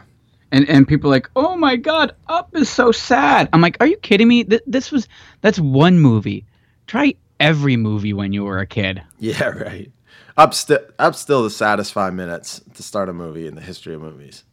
And 0.53 0.69
and 0.69 0.87
people 0.87 1.09
are 1.09 1.15
like, 1.15 1.31
oh 1.37 1.57
my 1.57 1.77
god, 1.77 2.15
Up 2.29 2.55
is 2.55 2.69
so 2.69 2.93
sad. 2.93 3.49
I'm 3.55 3.63
like, 3.63 3.79
are 3.81 3.87
you 3.87 3.97
kidding 3.97 4.29
me? 4.29 4.45
Th- 4.45 4.61
this 4.67 4.93
was 4.93 5.09
that's 5.41 5.59
one 5.59 6.01
movie. 6.01 6.45
Try 6.87 7.15
every 7.41 7.79
movie 7.79 8.13
when 8.13 8.35
you 8.35 8.45
were 8.45 8.59
a 8.59 8.67
kid. 8.67 9.03
Yeah, 9.19 9.47
right. 9.47 9.91
Up, 10.37 10.53
sti- 10.53 10.79
up 10.99 11.15
still 11.15 11.43
the 11.43 11.51
saddest 11.51 11.93
five 11.93 12.13
minutes 12.15 12.61
to 12.75 12.83
start 12.83 13.09
a 13.09 13.13
movie 13.13 13.47
in 13.47 13.55
the 13.55 13.63
history 13.63 13.95
of 13.95 14.03
movies. 14.03 14.45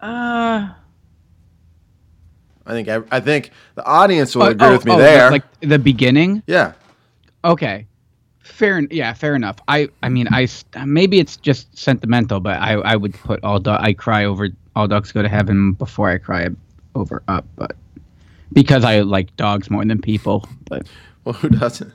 Uh, 0.00 0.70
I 2.66 2.72
think 2.72 2.88
I, 2.88 3.02
I 3.10 3.20
think 3.20 3.50
the 3.74 3.84
audience 3.84 4.34
will 4.34 4.44
oh, 4.44 4.50
agree 4.50 4.68
oh, 4.68 4.72
with 4.72 4.84
me 4.84 4.92
oh, 4.92 4.98
there. 4.98 5.30
Like 5.30 5.44
the 5.60 5.78
beginning. 5.78 6.42
yeah. 6.46 6.72
Okay. 7.44 7.86
Fair. 8.40 8.80
Yeah, 8.90 9.12
fair 9.12 9.34
enough. 9.34 9.56
I 9.68 9.88
I 10.02 10.08
mean, 10.08 10.28
I. 10.30 10.48
maybe 10.84 11.18
it's 11.18 11.36
just 11.36 11.76
sentimental, 11.76 12.40
but 12.40 12.60
I 12.60 12.74
I 12.74 12.96
would 12.96 13.14
put 13.14 13.42
all 13.44 13.58
do- 13.58 13.70
I 13.70 13.92
cry 13.92 14.24
over 14.24 14.48
all 14.76 14.88
dogs 14.88 15.12
go 15.12 15.22
to 15.22 15.28
heaven 15.28 15.72
before 15.72 16.10
I 16.10 16.18
cry 16.18 16.48
over 16.94 17.22
Up, 17.28 17.44
but 17.56 17.76
because 18.52 18.84
I 18.84 19.00
like 19.00 19.34
dogs 19.36 19.70
more 19.70 19.84
than 19.84 20.00
people. 20.00 20.48
But 20.68 20.86
Well, 21.24 21.34
who 21.34 21.48
doesn't? 21.50 21.92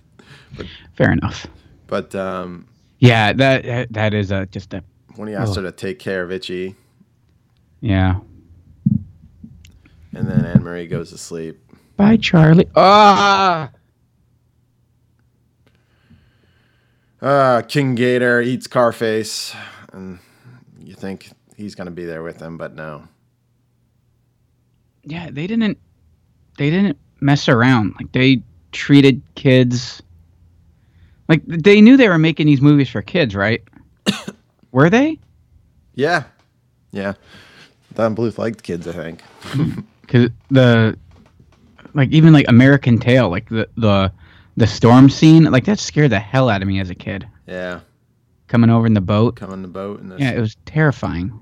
fair 0.95 1.11
enough. 1.11 1.47
But 1.88 2.14
um, 2.16 2.68
Yeah, 2.99 3.34
that 3.34 3.91
that- 3.91 4.14
is 4.14 4.32
a 4.32 4.45
just 4.48 4.74
a 4.74 4.84
when 5.16 5.28
he 5.28 5.34
asked 5.36 5.57
Oh. 5.57 5.62
her 5.62 5.70
to 5.70 5.72
take 5.72 5.99
care 5.99 6.24
of 6.24 6.32
Itchy, 6.32 6.76
yeah. 7.82 8.20
and 10.14 10.28
then 10.28 10.44
Anne 10.45 10.64
Marie 10.64 10.88
goes 10.88 11.12
to 11.12 11.18
sleep. 11.18 11.60
Bye, 11.98 12.18
Charlie. 12.18 12.68
Ah. 12.76 13.70
Uh, 17.22 17.62
King 17.64 17.95
Gator 17.95 18.41
eats 18.41 18.68
Carface, 18.68 19.56
and 19.94 20.20
you 20.80 20.94
think 20.94 21.32
he's 21.56 21.76
gonna 21.76 21.91
be 21.91 22.06
there 22.06 22.24
with 22.24 22.40
him, 22.41 22.57
but 22.57 22.76
no. 22.76 23.07
yeah, 25.03 25.30
they 25.32 25.48
didn't 25.48 25.78
they 26.57 26.70
didn't 26.70 26.98
mess 27.22 27.48
around. 27.48 27.94
Like 27.99 28.12
they 28.12 28.41
treated 28.72 29.22
kids 29.36 30.02
like 31.27 31.41
they 31.45 31.81
knew 31.81 31.97
they 31.97 32.10
were 32.10 32.18
making 32.18 32.47
these 32.47 32.61
movies 32.61 32.89
for 32.89 33.02
kids, 33.02 33.35
right? 33.35 33.64
were 34.72 34.89
they? 34.89 35.19
Yeah, 35.95 36.23
yeah. 36.91 37.14
Don 37.93 38.15
Bluth 38.15 38.38
liked 38.38 38.64
kids, 38.64 38.88
I 38.88 38.91
think. 38.91 39.22
Cuz 40.07 40.30
the 40.52 40.97
like 41.93 42.11
even 42.11 42.34
like 42.34 42.47
American 42.47 42.99
Tail, 42.99 43.30
like 43.30 43.49
the 43.49 43.68
the 43.77 44.11
the 44.57 44.68
storm 44.68 45.10
scene, 45.10 45.45
like 45.45 45.65
that 45.65 45.80
scared 45.80 46.11
the 46.11 46.19
hell 46.19 46.49
out 46.49 46.61
of 46.61 46.68
me 46.68 46.80
as 46.80 46.89
a 46.89 46.95
kid. 46.95 47.27
Yeah, 47.47 47.81
Coming 48.47 48.69
over 48.69 48.85
in 48.85 48.93
the 48.93 49.02
boat. 49.02 49.35
Coming 49.35 49.53
on 49.53 49.61
the 49.64 49.68
boat 49.68 50.02
and 50.02 50.18
Yeah, 50.19 50.31
it 50.31 50.39
was 50.39 50.56
terrifying. 50.65 51.41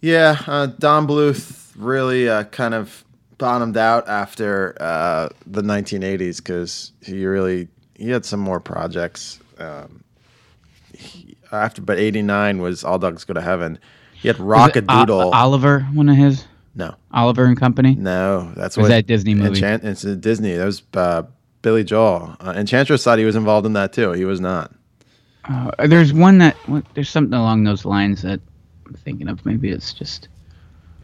Yeah, 0.00 0.42
uh, 0.46 0.66
Don 0.66 1.06
Bluth 1.06 1.72
really 1.76 2.28
uh, 2.28 2.44
kind 2.44 2.74
of 2.74 3.04
bottomed 3.38 3.76
out 3.76 4.08
after 4.08 4.76
uh, 4.80 5.28
the 5.46 5.62
1980s 5.62 6.38
because 6.38 6.92
he 7.02 7.26
really 7.26 7.68
he 7.98 8.10
had 8.10 8.24
some 8.24 8.40
more 8.40 8.60
projects. 8.60 9.40
Um, 9.58 10.04
he, 10.92 11.36
after, 11.52 11.82
but 11.82 11.98
89 11.98 12.60
was 12.60 12.84
All 12.84 12.98
Dogs 12.98 13.24
Go 13.24 13.34
to 13.34 13.40
Heaven. 13.40 13.78
He 14.14 14.28
had 14.28 14.38
Was 14.38 14.70
it 14.74 14.90
O- 14.90 15.30
Oliver, 15.30 15.80
one 15.92 16.08
of 16.08 16.16
his 16.16 16.44
no, 16.74 16.94
Oliver 17.12 17.44
and 17.44 17.56
Company. 17.56 17.94
no, 17.94 18.52
that's 18.56 18.76
Or 18.76 18.82
was 18.82 18.90
what 18.90 18.96
that 18.96 19.06
Disney 19.06 19.34
movie? 19.34 19.48
Enchant, 19.48 19.84
it's 19.84 20.04
a 20.04 20.16
Disney. 20.16 20.54
That 20.54 20.64
was 20.64 20.82
uh, 20.94 21.22
Billy 21.62 21.84
Joel. 21.84 22.36
Uh, 22.40 22.54
Enchantress 22.56 23.04
thought 23.04 23.18
he 23.18 23.24
was 23.24 23.36
involved 23.36 23.66
in 23.66 23.72
that 23.74 23.92
too. 23.92 24.12
He 24.12 24.24
was 24.24 24.40
not. 24.40 24.72
Uh, 25.44 25.70
there's 25.86 26.12
one 26.12 26.38
that 26.38 26.56
there's 26.94 27.08
something 27.08 27.32
along 27.38 27.64
those 27.64 27.84
lines 27.84 28.22
that 28.22 28.40
I'm 28.86 28.94
thinking 28.94 29.28
of. 29.28 29.44
Maybe 29.46 29.70
it's 29.70 29.92
just 29.92 30.28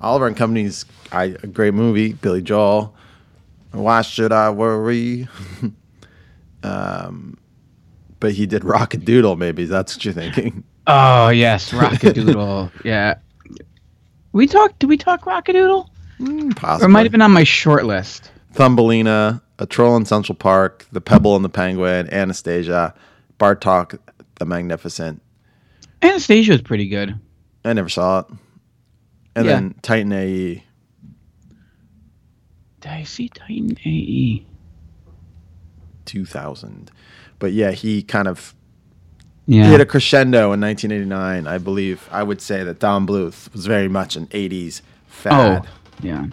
Oliver 0.01 0.27
and 0.27 0.37
Company's 0.37 0.85
I, 1.13 1.37
a 1.43 1.47
great 1.47 1.75
movie. 1.75 2.15
Billy 2.15 2.43
Joel. 2.43 2.95
Why 3.71 4.03
should 4.03 4.33
I 4.33 4.51
worry? 4.51 5.29
um, 6.63 7.37
but 8.21 8.33
he 8.33 8.47
did 8.47 8.63
Rockadoodle. 8.63 9.37
Maybe 9.39 9.65
that's 9.65 9.97
what 9.97 10.05
you're 10.05 10.15
thinking. 10.15 10.65
oh 10.87 11.29
yes, 11.29 11.71
Rockadoodle. 11.71 12.71
yeah, 12.85 13.15
we 14.33 14.47
talked. 14.47 14.79
Did 14.79 14.89
we 14.89 14.97
talk 14.97 15.23
Rockadoodle? 15.25 15.89
Possibly. 16.57 16.85
Or 16.85 16.89
it 16.89 16.93
might 16.93 17.03
have 17.05 17.13
been 17.13 17.23
on 17.23 17.33
my 17.33 17.45
short 17.45 17.85
list. 17.85 18.31
Thumbelina, 18.53 19.43
A 19.59 19.67
Troll 19.67 19.97
in 19.97 20.05
Central 20.05 20.37
Park, 20.37 20.87
The 20.93 21.01
Pebble 21.01 21.35
and 21.35 21.45
the 21.45 21.49
Penguin, 21.49 22.13
Anastasia, 22.13 22.95
Bartok 23.41 23.99
the 24.39 24.45
Magnificent. 24.45 25.21
Anastasia 26.03 26.53
was 26.53 26.63
pretty 26.63 26.87
good. 26.89 27.19
I 27.65 27.73
never 27.73 27.89
saw 27.89 28.21
it. 28.21 28.27
And 29.35 29.47
Yeah. 29.47 29.53
then 29.53 29.75
Titan. 29.83 30.13
AE. 30.13 30.65
Did 32.81 32.91
I 32.91 33.03
see 33.05 33.29
Titan? 33.29 33.77
AE? 33.85 34.45
2000. 36.07 36.91
But 37.39 37.53
yeah, 37.53 37.73
he 37.73 38.03
kind 38.03 38.29
of 38.29 38.55
Yeah. 39.47 39.65
hit 39.69 39.81
a 39.81 39.87
crescendo 39.87 40.53
in 40.53 40.61
1989. 40.61 41.47
I 41.47 41.59
believe 41.59 42.09
I 42.13 42.23
would 42.23 42.41
say 42.41 42.63
that 42.65 42.79
Don 42.79 43.07
Bluth 43.07 43.53
was 43.53 43.67
very 43.67 43.89
much 43.89 44.17
an 44.17 44.27
80s 44.29 44.83
fad. 45.09 45.67
Oh, 45.67 45.69
yeah. 46.03 46.27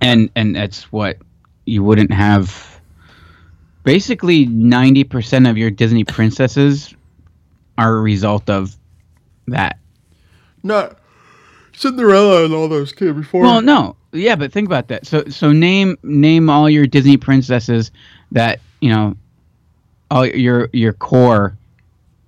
And 0.00 0.30
and 0.34 0.54
that's 0.56 0.90
what 0.92 1.18
you 1.66 1.82
wouldn't 1.82 2.12
have. 2.12 2.80
Basically, 3.84 4.46
ninety 4.46 5.04
percent 5.04 5.46
of 5.46 5.56
your 5.58 5.70
Disney 5.70 6.04
princesses 6.04 6.94
are 7.78 7.96
a 7.96 8.00
result 8.00 8.48
of 8.50 8.76
that. 9.48 9.78
No, 10.62 10.94
Cinderella 11.72 12.44
and 12.44 12.52
all 12.54 12.68
those 12.68 12.92
came 12.92 13.14
before. 13.20 13.42
Well, 13.42 13.62
no, 13.62 13.96
yeah, 14.12 14.36
but 14.36 14.52
think 14.52 14.66
about 14.66 14.88
that. 14.88 15.06
So, 15.06 15.24
so 15.28 15.52
name 15.52 15.96
name 16.02 16.50
all 16.50 16.68
your 16.68 16.86
Disney 16.86 17.16
princesses 17.16 17.90
that 18.32 18.60
you 18.80 18.90
know, 18.90 19.16
all 20.10 20.26
your 20.26 20.68
your 20.72 20.92
core 20.92 21.56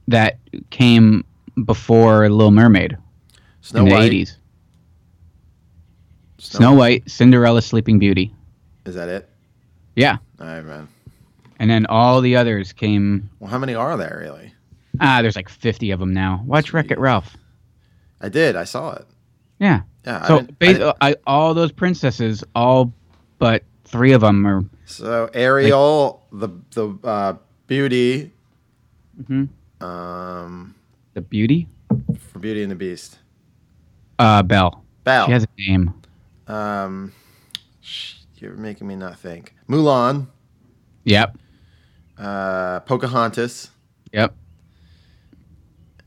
that 0.08 0.38
came 0.70 1.24
before 1.64 2.28
Little 2.28 2.50
Mermaid 2.50 2.96
Snow 3.60 3.80
in 3.80 3.88
the 3.88 3.94
White. 3.94 4.02
eighties. 4.04 4.36
Snow 6.38 6.74
White, 6.74 7.08
Cinderella, 7.08 7.62
Sleeping 7.62 7.98
Beauty. 7.98 8.34
Is 8.84 8.94
that 8.96 9.08
it? 9.08 9.28
Yeah, 9.94 10.16
All 10.40 10.46
right, 10.46 10.64
man. 10.64 10.88
and 11.58 11.70
then 11.70 11.86
all 11.86 12.20
the 12.20 12.34
others 12.36 12.72
came. 12.72 13.28
Well, 13.38 13.50
how 13.50 13.58
many 13.58 13.74
are 13.74 13.96
there 13.96 14.18
really? 14.22 14.52
Ah, 15.00 15.20
there's 15.22 15.36
like 15.36 15.48
fifty 15.48 15.90
of 15.90 16.00
them 16.00 16.12
now. 16.12 16.42
Watch 16.46 16.72
Wreck 16.72 16.90
It 16.90 16.98
Ralph. 16.98 17.36
I 18.20 18.28
did. 18.28 18.56
I 18.56 18.64
saw 18.64 18.92
it. 18.94 19.06
Yeah. 19.58 19.82
Yeah. 20.06 20.26
So 20.26 20.46
I 20.60 20.92
I, 21.00 21.16
all 21.26 21.54
those 21.54 21.70
princesses, 21.72 22.42
all 22.54 22.92
but 23.38 23.62
three 23.93 24.12
of 24.12 24.23
them 24.23 24.44
are. 24.47 24.64
so 24.86 25.31
Ariel, 25.35 26.27
the 26.32 26.48
the 26.73 26.98
uh, 27.05 27.35
beauty, 27.69 28.32
Mhm. 29.23 29.48
um, 29.81 30.74
The 31.14 31.20
Beauty, 31.20 31.69
for 32.19 32.39
Beauty 32.40 32.62
and 32.62 32.70
the 32.73 32.77
Beast. 32.77 33.19
uh, 34.19 34.43
Belle. 34.43 34.82
Belle. 35.05 35.27
She 35.27 35.32
has 35.32 35.44
a 35.44 35.48
name. 35.60 35.93
Um, 36.48 37.12
sh- 37.81 38.14
you're 38.39 38.56
making 38.56 38.86
me 38.89 38.97
not 38.97 39.19
think. 39.19 39.55
Mulan, 39.69 40.27
Yep. 41.05 41.36
uh, 42.19 42.81
Pocahontas, 42.81 43.70
Yep. 44.12 44.35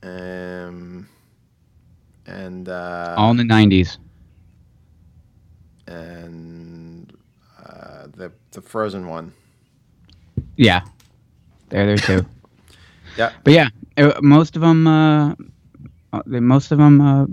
um, 0.04 1.08
and 2.26 2.68
uh, 2.70 3.16
all 3.18 3.32
in 3.32 3.38
the 3.38 3.44
nineties. 3.44 3.98
and 5.88 6.55
the 8.56 8.62
Frozen 8.62 9.08
one. 9.08 9.34
Yeah, 10.58 10.82
they're 11.70 11.86
there 11.86 11.98
too. 11.98 12.26
Yeah. 13.18 13.32
But 13.46 13.54
yeah, 13.54 13.70
uh, 13.96 14.20
most 14.22 14.58
of 14.58 14.62
them, 14.62 14.86
uh, 14.88 15.36
uh, 16.12 16.22
most 16.26 16.74
of 16.74 16.78
them 16.80 17.00
uh, 17.00 17.26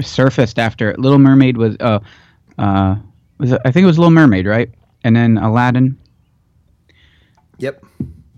surfaced 0.00 0.60
after 0.60 0.94
Little 0.96 1.18
Mermaid 1.18 1.56
was. 1.56 1.76
Uh, 1.80 1.98
uh, 2.56 2.94
was 3.38 3.50
it, 3.50 3.60
I 3.64 3.72
think 3.72 3.82
it 3.82 3.86
was 3.88 3.98
Little 3.98 4.12
Mermaid, 4.12 4.46
right? 4.46 4.70
And 5.02 5.16
then 5.16 5.38
Aladdin. 5.38 5.98
Yep. 7.58 7.84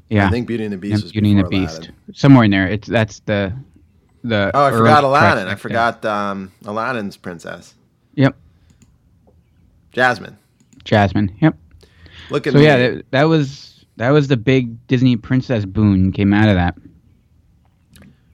Yeah. 0.09 0.27
I 0.27 0.31
think 0.31 0.47
Beauty 0.47 0.65
and 0.65 0.73
the 0.73 0.79
Beast 0.79 0.95
and 0.95 1.03
was 1.03 1.13
Beauty 1.13 1.33
and 1.33 1.41
the 1.41 1.49
Beast. 1.49 1.77
Aladdin. 1.77 1.95
Somewhere 2.15 2.45
in 2.45 2.51
there. 2.51 2.67
It's 2.67 2.89
that's 2.89 3.21
the 3.21 3.53
the. 4.25 4.51
Oh, 4.55 4.65
I 4.65 4.71
forgot 4.71 5.05
Aladdin. 5.05 5.49
I 5.49 5.55
forgot 5.55 6.03
um, 6.05 6.53
Aladdin's 6.65 7.17
princess, 7.17 7.75
Yep, 8.15 8.37
Jasmine. 9.93 10.39
Jasmine. 10.85 11.37
Yep. 11.41 11.57
Look 12.31 12.47
at 12.47 12.53
So 12.53 12.59
me. 12.59 12.65
yeah, 12.65 12.77
that, 12.77 13.11
that 13.13 13.25
was 13.25 13.85
that 13.97 14.11
was 14.11 14.29
the 14.29 14.37
big 14.37 14.87
Disney 14.87 15.17
princess 15.17 15.65
boon 15.65 16.13
came 16.13 16.33
out 16.33 16.49
of 16.49 16.55
that. 16.57 16.77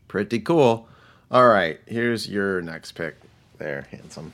Pretty 0.09 0.41
cool. 0.41 0.89
All 1.31 1.49
right, 1.49 1.81
here's 1.87 2.29
your 2.29 2.61
next 2.61 2.93
pick. 2.93 3.17
There, 3.59 3.87
handsome. 3.91 4.33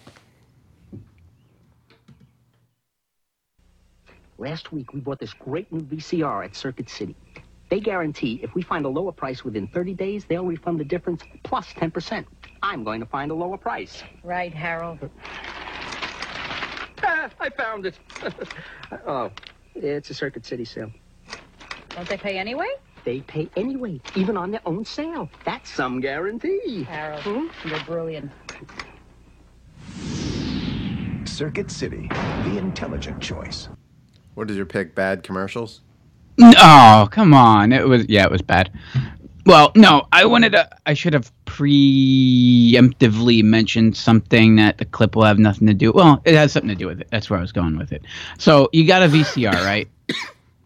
Last 4.39 4.73
week, 4.73 4.93
we 4.93 5.01
bought 5.01 5.19
this 5.19 5.33
great 5.35 5.71
new 5.73 5.81
VCR 5.81 6.45
at 6.45 6.55
Circuit 6.57 6.89
City. 6.89 7.17
They 7.71 7.81
guarantee 7.81 8.41
if 8.43 8.55
we 8.55 8.63
find 8.63 8.85
a 8.87 8.89
lower 8.89 9.13
price 9.13 9.45
within 9.45 9.67
30 9.69 9.95
days, 9.95 10.25
they'll 10.25 10.47
refund 10.47 10.81
the 10.81 10.85
difference 10.85 11.23
plus 11.43 11.67
10%. 11.75 12.25
I'm 12.63 12.83
going 12.83 13.01
to 13.01 13.07
find 13.07 13.31
a 13.31 13.35
lower 13.35 13.59
price. 13.59 14.03
Right, 14.23 14.55
Harold. 14.55 14.99
Ah, 17.21 17.29
I 17.41 17.51
found 17.51 17.85
it. 17.85 17.99
oh, 19.07 19.33
it's 19.75 20.09
a 20.11 20.15
Circuit 20.15 20.47
City 20.47 20.65
sale. 20.65 20.93
Don't 21.89 22.09
they 22.09 22.17
pay 22.17 22.39
anyway? 22.39 22.69
They 23.05 23.23
pay 23.23 23.51
anyway, 23.57 24.01
even 24.15 24.37
on 24.37 24.53
their 24.53 24.61
own 24.65 24.85
sale. 24.85 25.29
That's 25.45 25.69
some 25.69 26.01
guarantee. 26.01 26.85
Harold, 26.85 27.51
you're 27.65 27.81
brilliant. 27.81 28.31
Circuit 31.25 31.73
City, 31.73 32.07
the 32.45 32.57
intelligent 32.57 33.21
choice. 33.21 33.67
What 34.35 34.47
What 34.47 34.51
is 34.51 34.57
your 34.57 34.67
pick? 34.67 34.95
Bad 34.95 35.25
commercials? 35.25 35.81
No, 36.39 37.09
come 37.11 37.35
on. 37.35 37.73
It 37.73 37.89
was 37.89 38.09
yeah, 38.09 38.27
it 38.27 38.31
was 38.31 38.43
bad. 38.43 38.71
Well, 39.49 39.73
no, 39.75 40.07
I 40.13 40.27
wanted 40.27 40.53
to. 40.53 40.69
I 40.85 40.93
should 40.93 41.15
have 41.15 41.33
preemptively 41.47 43.43
mentioned 43.43 43.97
something 43.97 44.57
that 44.57 44.77
the 44.77 44.85
clip 44.85 45.17
will 45.17 45.25
have 45.25 45.39
nothing 45.39 45.67
to 45.69 45.73
do. 45.75 45.91
Well, 45.91 46.21
it 46.27 46.35
has 46.35 46.53
something 46.53 46.69
to 46.69 46.75
do 46.75 46.87
with 46.87 47.01
it. 47.01 47.09
That's 47.11 47.31
where 47.31 47.39
I 47.39 47.43
was 47.43 47.51
going 47.51 47.79
with 47.79 47.91
it. 47.91 48.03
So 48.39 48.69
you 48.75 48.87
got 48.87 49.03
a 49.03 49.09
VCR, 49.09 49.55
right? 49.65 49.89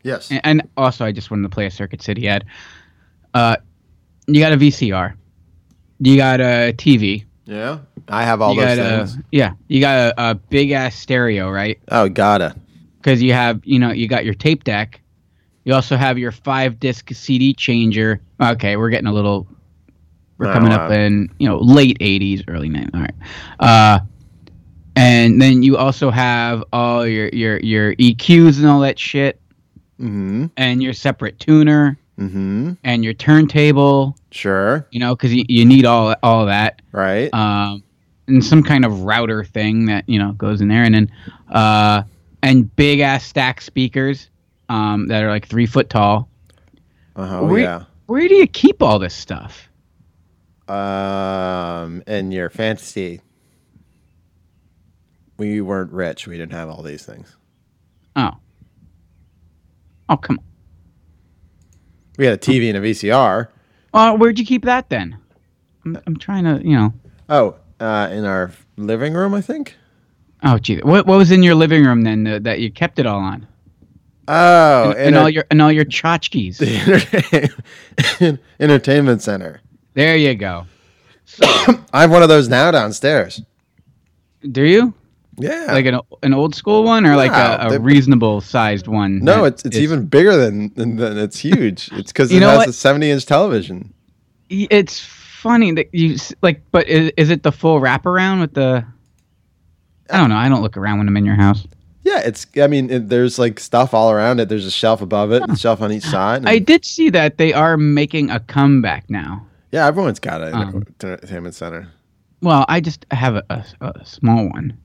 Yes. 0.04 0.32
And, 0.32 0.40
and 0.42 0.68
also, 0.76 1.04
I 1.04 1.12
just 1.12 1.30
wanted 1.30 1.44
to 1.44 1.48
play 1.48 1.64
a 1.66 1.70
Circuit 1.70 2.02
City 2.02 2.26
ad. 2.26 2.44
Uh, 3.34 3.54
you 4.26 4.40
got 4.40 4.52
a 4.52 4.56
VCR. 4.56 5.14
You 6.00 6.16
got 6.16 6.40
a 6.40 6.74
TV. 6.76 7.24
Yeah, 7.44 7.78
I 8.08 8.24
have 8.24 8.42
all 8.42 8.52
you 8.52 8.62
those 8.62 8.78
got 8.78 8.84
a- 8.84 9.06
things. 9.06 9.18
yeah, 9.30 9.52
you 9.68 9.80
got 9.80 9.96
a, 10.18 10.30
a 10.30 10.34
big 10.34 10.72
ass 10.72 10.96
stereo, 10.96 11.48
right? 11.48 11.78
Oh, 11.92 12.08
gotta. 12.08 12.56
because 12.96 13.22
you 13.22 13.32
have 13.32 13.60
you 13.62 13.78
know 13.78 13.92
you 13.92 14.08
got 14.08 14.24
your 14.24 14.34
tape 14.34 14.64
deck 14.64 15.00
you 15.64 15.74
also 15.74 15.96
have 15.96 16.18
your 16.18 16.32
five 16.32 16.78
disc 16.80 17.08
cd 17.12 17.54
changer 17.54 18.20
okay 18.40 18.76
we're 18.76 18.90
getting 18.90 19.06
a 19.06 19.12
little 19.12 19.46
we're 20.38 20.48
Oh, 20.50 20.52
coming 20.54 20.70
wow. 20.70 20.86
up 20.86 20.90
in 20.92 21.28
you 21.38 21.48
know 21.48 21.58
late 21.58 21.98
80s 22.00 22.44
early 22.48 22.68
90s 22.68 22.90
all 22.94 23.00
right 23.00 23.14
uh 23.60 23.98
and 24.96 25.40
then 25.40 25.62
you 25.62 25.76
also 25.76 26.10
have 26.10 26.62
all 26.72 27.06
your 27.06 27.28
your 27.30 27.58
your 27.60 27.94
EQs 27.96 28.58
and 28.58 28.66
all 28.66 28.80
that 28.80 28.98
shit, 28.98 29.40
Mm-hmm. 29.98 30.46
and 30.56 30.82
your 30.82 30.92
separate 30.92 31.38
tuner, 31.38 31.96
Mm-hmm. 32.18 32.72
and 32.84 33.02
your 33.04 33.14
turntable. 33.14 34.16
Sure. 34.32 34.86
You 34.90 35.00
know, 35.00 35.14
because 35.16 35.32
you, 35.32 35.44
you 35.48 35.64
need 35.64 35.86
all 35.86 36.14
all 36.22 36.44
that. 36.44 36.82
Right. 36.92 37.32
Um, 37.32 37.82
and 38.26 38.44
some 38.44 38.62
kind 38.62 38.84
of 38.84 39.04
router 39.04 39.44
thing 39.44 39.86
that 39.86 40.06
you 40.08 40.18
know 40.18 40.32
goes 40.32 40.60
in 40.60 40.68
there, 40.68 40.82
and 40.84 40.94
then 40.94 41.12
uh, 41.50 42.02
and 42.42 42.74
big 42.76 43.00
ass 43.00 43.24
stack 43.24 43.62
speakers 43.62 44.28
um, 44.72 45.08
that 45.08 45.22
are 45.22 45.28
like 45.28 45.46
three 45.46 45.66
foot 45.66 45.90
tall. 45.90 46.30
Uh-huh. 47.14 47.42
where, 47.42 47.60
yeah. 47.60 47.84
where 48.06 48.26
do 48.26 48.34
you 48.34 48.46
keep 48.46 48.82
all 48.82 48.98
this 48.98 49.14
stuff? 49.14 49.68
Um, 50.66 52.02
and 52.06 52.32
your 52.32 52.48
fantasy. 52.48 53.20
We 55.36 55.60
weren't 55.60 55.92
rich. 55.92 56.26
We 56.26 56.38
didn't 56.38 56.52
have 56.52 56.70
all 56.70 56.82
these 56.82 57.04
things. 57.04 57.36
Oh. 58.16 58.30
Oh 60.08 60.16
come 60.16 60.38
on. 60.38 60.44
We 62.16 62.24
had 62.24 62.34
a 62.34 62.38
TV 62.38 62.68
and 62.68 62.78
a 62.78 62.80
VCR. 62.80 63.48
Uh, 63.92 64.16
where'd 64.16 64.38
you 64.38 64.46
keep 64.46 64.64
that 64.64 64.88
then? 64.88 65.18
I'm, 65.84 65.98
I'm 66.06 66.16
trying 66.16 66.44
to, 66.44 66.66
you 66.66 66.76
know. 66.76 66.94
Oh, 67.28 67.56
uh, 67.78 68.08
in 68.10 68.24
our 68.24 68.52
living 68.76 69.12
room, 69.12 69.34
I 69.34 69.42
think. 69.42 69.76
Oh, 70.42 70.58
gee. 70.58 70.78
What 70.78 71.06
what 71.06 71.18
was 71.18 71.30
in 71.30 71.42
your 71.42 71.54
living 71.54 71.84
room 71.84 72.02
then 72.02 72.26
uh, 72.26 72.38
that 72.40 72.60
you 72.60 72.70
kept 72.70 72.98
it 72.98 73.06
all 73.06 73.20
on? 73.20 73.46
Oh, 74.28 74.90
and, 74.90 74.98
and 74.98 75.16
all 75.16 75.28
your 75.28 75.44
and 75.50 75.60
all 75.60 75.72
your 75.72 75.84
tchotchkes. 75.84 76.60
entertainment, 77.98 78.40
entertainment 78.60 79.22
center. 79.22 79.60
There 79.94 80.16
you 80.16 80.34
go. 80.34 80.66
I 81.92 82.02
have 82.02 82.10
one 82.10 82.22
of 82.22 82.28
those 82.28 82.48
now 82.48 82.70
downstairs. 82.70 83.42
Do 84.50 84.62
you? 84.62 84.94
Yeah. 85.38 85.66
Like 85.70 85.86
an 85.86 86.00
an 86.22 86.34
old 86.34 86.54
school 86.54 86.84
one 86.84 87.06
or 87.06 87.16
like 87.16 87.32
a, 87.32 87.66
a 87.66 87.70
they- 87.70 87.78
reasonable 87.78 88.40
sized 88.40 88.86
one? 88.86 89.20
No, 89.20 89.44
it's 89.44 89.64
it's 89.64 89.76
is- 89.76 89.82
even 89.82 90.06
bigger 90.06 90.36
than 90.36 90.72
than, 90.74 90.96
than 90.96 91.18
it's 91.18 91.38
huge. 91.38 91.90
It's 91.92 92.12
because 92.12 92.30
it 92.30 92.42
has 92.42 92.58
what? 92.58 92.68
a 92.68 92.72
seventy 92.72 93.10
inch 93.10 93.26
television. 93.26 93.92
It's 94.48 95.00
funny 95.00 95.72
that 95.72 95.92
you 95.92 96.16
like, 96.42 96.62
but 96.70 96.86
is, 96.86 97.10
is 97.16 97.30
it 97.30 97.42
the 97.42 97.52
full 97.52 97.80
wraparound 97.80 98.40
with 98.40 98.54
the? 98.54 98.84
I 100.10 100.18
don't 100.18 100.28
know. 100.28 100.36
I 100.36 100.48
don't 100.48 100.62
look 100.62 100.76
around 100.76 100.98
when 100.98 101.08
I'm 101.08 101.16
in 101.16 101.24
your 101.24 101.36
house. 101.36 101.66
Yeah, 102.04 102.20
it's. 102.20 102.46
I 102.56 102.66
mean, 102.66 102.90
it, 102.90 103.08
there's 103.08 103.38
like 103.38 103.60
stuff 103.60 103.94
all 103.94 104.10
around 104.10 104.40
it. 104.40 104.48
There's 104.48 104.66
a 104.66 104.70
shelf 104.72 105.00
above 105.02 105.30
it, 105.32 105.42
and 105.42 105.52
a 105.52 105.56
shelf 105.56 105.80
on 105.80 105.92
each 105.92 106.02
side. 106.04 106.44
I 106.46 106.58
did 106.58 106.84
see 106.84 107.10
that 107.10 107.38
they 107.38 107.52
are 107.52 107.76
making 107.76 108.30
a 108.30 108.40
comeback 108.40 109.08
now. 109.08 109.46
yeah, 109.70 109.86
everyone's 109.86 110.18
got 110.18 110.42
an 110.42 110.52
Um, 110.54 110.84
entertainment 111.02 111.54
center. 111.54 111.88
Well, 112.40 112.64
I 112.68 112.80
just 112.80 113.06
have 113.12 113.36
a, 113.36 113.44
a, 113.50 113.64
a 113.86 114.04
small 114.04 114.48
one. 114.50 114.76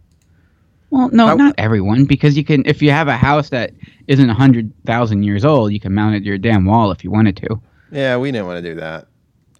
Well, 0.91 1.09
no, 1.11 1.27
How- 1.27 1.35
not 1.35 1.55
everyone, 1.57 2.05
because 2.05 2.37
you 2.37 2.43
can. 2.43 2.63
If 2.65 2.81
you 2.83 2.91
have 2.91 3.07
a 3.07 3.17
house 3.17 3.49
that 3.49 3.71
isn't 4.07 4.29
a 4.29 4.33
hundred 4.35 4.71
thousand 4.85 5.23
years 5.23 5.43
old, 5.43 5.73
you 5.73 5.79
can 5.79 5.93
mount 5.95 6.15
it 6.15 6.19
to 6.19 6.25
your 6.25 6.37
damn 6.37 6.65
wall 6.65 6.91
if 6.91 7.03
you 7.03 7.09
wanted 7.11 7.35
to. 7.37 7.59
Yeah, 7.91 8.17
we 8.17 8.31
didn't 8.31 8.45
want 8.47 8.63
to 8.63 8.69
do 8.73 8.79
that. 8.79 9.07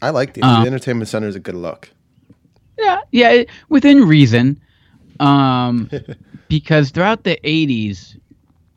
I 0.01 0.11
like 0.11 0.35
the, 0.35 0.43
Um, 0.43 0.61
the 0.61 0.67
entertainment 0.67 1.09
center 1.09 1.27
is 1.27 1.35
a 1.35 1.39
good 1.39 1.55
look. 1.55 1.89
Yeah, 2.77 2.99
yeah, 3.11 3.43
within 3.69 4.07
reason. 4.07 4.61
Um, 5.19 5.89
because 6.49 6.91
throughout 6.91 7.23
the 7.23 7.39
'80s 7.43 8.17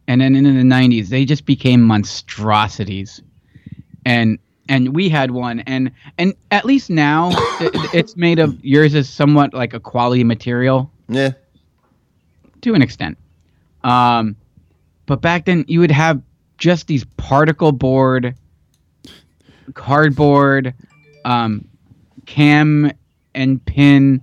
and 0.08 0.20
then 0.20 0.34
into 0.34 0.52
the 0.52 0.62
'90s, 0.62 1.08
they 1.08 1.24
just 1.24 1.46
became 1.46 1.82
monstrosities, 1.82 3.22
and 4.04 4.38
and 4.68 4.94
we 4.94 5.08
had 5.08 5.32
one, 5.32 5.60
and 5.60 5.90
and 6.18 6.34
at 6.50 6.64
least 6.64 6.90
now 6.90 7.30
it, 7.60 7.94
it's 7.94 8.16
made 8.16 8.38
of 8.38 8.62
yours 8.64 8.94
is 8.94 9.08
somewhat 9.08 9.52
like 9.52 9.74
a 9.74 9.80
quality 9.80 10.24
material. 10.24 10.90
Yeah. 11.08 11.30
to 12.62 12.74
an 12.74 12.82
extent. 12.82 13.18
Um, 13.82 14.36
but 15.06 15.20
back 15.20 15.44
then, 15.46 15.64
you 15.66 15.80
would 15.80 15.90
have 15.90 16.22
just 16.56 16.86
these 16.86 17.04
particle 17.16 17.72
board, 17.72 18.36
cardboard, 19.74 20.72
um, 21.24 21.66
cam 22.26 22.92
and 23.34 23.64
pin, 23.64 24.22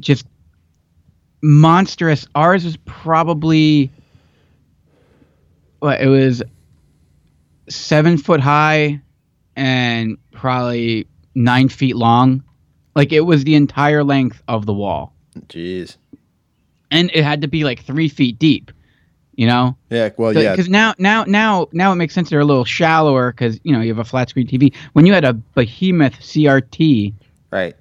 just 0.00 0.26
monstrous. 1.44 2.26
Ours 2.34 2.64
was 2.64 2.78
probably 2.78 3.90
what 5.80 6.00
it 6.00 6.06
was 6.06 6.42
seven 7.68 8.16
foot 8.16 8.40
high 8.40 9.00
and 9.54 10.16
probably 10.32 11.06
nine 11.34 11.68
feet 11.68 11.96
long. 11.96 12.42
Like 12.96 13.12
it 13.12 13.20
was 13.20 13.44
the 13.44 13.54
entire 13.56 14.02
length 14.02 14.42
of 14.48 14.66
the 14.66 14.72
wall 14.72 15.12
Jeez. 15.48 15.96
and 16.90 17.10
it 17.12 17.22
had 17.24 17.42
to 17.42 17.48
be 17.48 17.64
like 17.64 17.82
three 17.84 18.08
feet 18.08 18.38
deep. 18.38 18.70
You 19.36 19.48
know, 19.48 19.76
Yeah. 19.90 20.10
Well, 20.16 20.32
yeah. 20.32 20.52
because 20.52 20.68
now, 20.68 20.94
now, 20.96 21.24
now, 21.24 21.66
now 21.72 21.90
it 21.90 21.96
makes 21.96 22.14
sense. 22.14 22.30
They're 22.30 22.38
a 22.38 22.44
little 22.44 22.64
shallower 22.64 23.32
because 23.32 23.58
you 23.64 23.72
know 23.72 23.80
you 23.80 23.88
have 23.88 23.98
a 23.98 24.04
flat 24.08 24.28
screen 24.30 24.46
TV. 24.46 24.72
When 24.92 25.06
you 25.06 25.12
had 25.12 25.24
a 25.24 25.32
behemoth 25.32 26.14
CRT, 26.20 27.12
Right. 27.50 27.74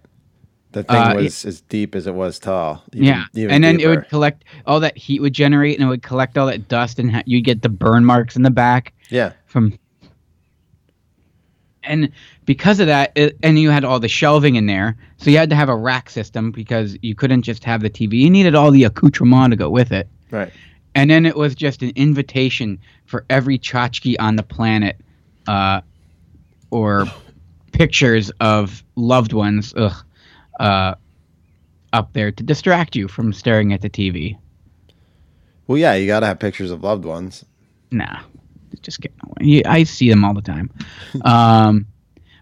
The 0.73 0.83
thing 0.83 0.95
Uh, 0.97 1.13
was 1.15 1.45
as 1.45 1.61
deep 1.61 1.95
as 1.95 2.07
it 2.07 2.15
was 2.15 2.39
tall. 2.39 2.83
even- 2.93 3.05
yeah, 3.07 3.23
even 3.35 3.51
and 3.51 3.63
then 3.63 3.79
it 3.79 3.87
would 3.87 4.09
collect 4.09 4.43
all 4.65 4.79
that 4.81 4.97
heat 4.97 5.21
would 5.21 5.33
generate, 5.33 5.77
and 5.79 5.85
it 5.85 5.89
would 5.89 6.03
collect 6.03 6.37
all 6.37 6.47
that 6.47 6.67
dust, 6.67 6.99
and 6.99 7.11
ha- 7.11 7.23
you 7.25 7.41
get 7.41 7.61
the 7.61 7.69
burn 7.69 8.03
marks 8.05 8.35
in 8.35 8.41
the 8.43 8.49
back 8.51 8.91
Yeah. 9.09 9.33
from. 9.45 9.73
And 11.83 12.09
because 12.45 12.79
of 12.79 12.87
that, 12.87 13.11
it, 13.15 13.37
and 13.43 13.59
you 13.59 13.69
had 13.69 13.83
all 13.83 13.99
the 13.99 14.07
shelving 14.07 14.55
in 14.55 14.67
there, 14.67 14.95
so 15.17 15.29
you 15.29 15.37
had 15.37 15.49
to 15.49 15.55
have 15.55 15.69
a 15.69 15.75
rack 15.75 16.09
system 16.09 16.49
because 16.51 16.97
you 17.01 17.13
couldn't 17.13 17.41
just 17.41 17.63
have 17.65 17.81
the 17.81 17.89
TV. 17.89 18.13
You 18.21 18.29
needed 18.29 18.55
all 18.55 18.71
the 18.71 18.85
accoutrement 18.85 19.51
to 19.51 19.57
go 19.57 19.69
with 19.69 19.91
it. 19.91 20.07
Right. 20.31 20.51
And 20.95 21.09
then 21.09 21.25
it 21.25 21.35
was 21.35 21.55
just 21.55 21.81
an 21.83 21.91
invitation 21.95 22.79
for 23.05 23.25
every 23.29 23.57
tchotchke 23.59 24.15
on 24.19 24.37
the 24.37 24.43
planet, 24.43 24.97
uh, 25.47 25.81
or 26.71 27.05
pictures 27.73 28.31
of 28.39 28.81
loved 28.95 29.33
ones, 29.33 29.73
ugh, 29.75 29.93
uh, 30.63 30.95
up 31.91 32.13
there 32.13 32.31
to 32.31 32.43
distract 32.43 32.95
you 32.95 33.07
from 33.07 33.33
staring 33.33 33.73
at 33.73 33.81
the 33.81 33.89
TV. 33.89 34.37
Well, 35.67 35.77
yeah. 35.77 35.93
You 35.93 36.07
got 36.07 36.21
to 36.21 36.25
have 36.25 36.39
pictures 36.39 36.71
of 36.71 36.83
loved 36.83 37.05
ones. 37.05 37.45
Nah, 37.91 38.21
just 38.81 39.01
kidding. 39.01 39.65
I 39.67 39.83
see 39.83 40.09
them 40.09 40.25
all 40.25 40.33
the 40.33 40.41
time. 40.41 40.71
um, 41.25 41.85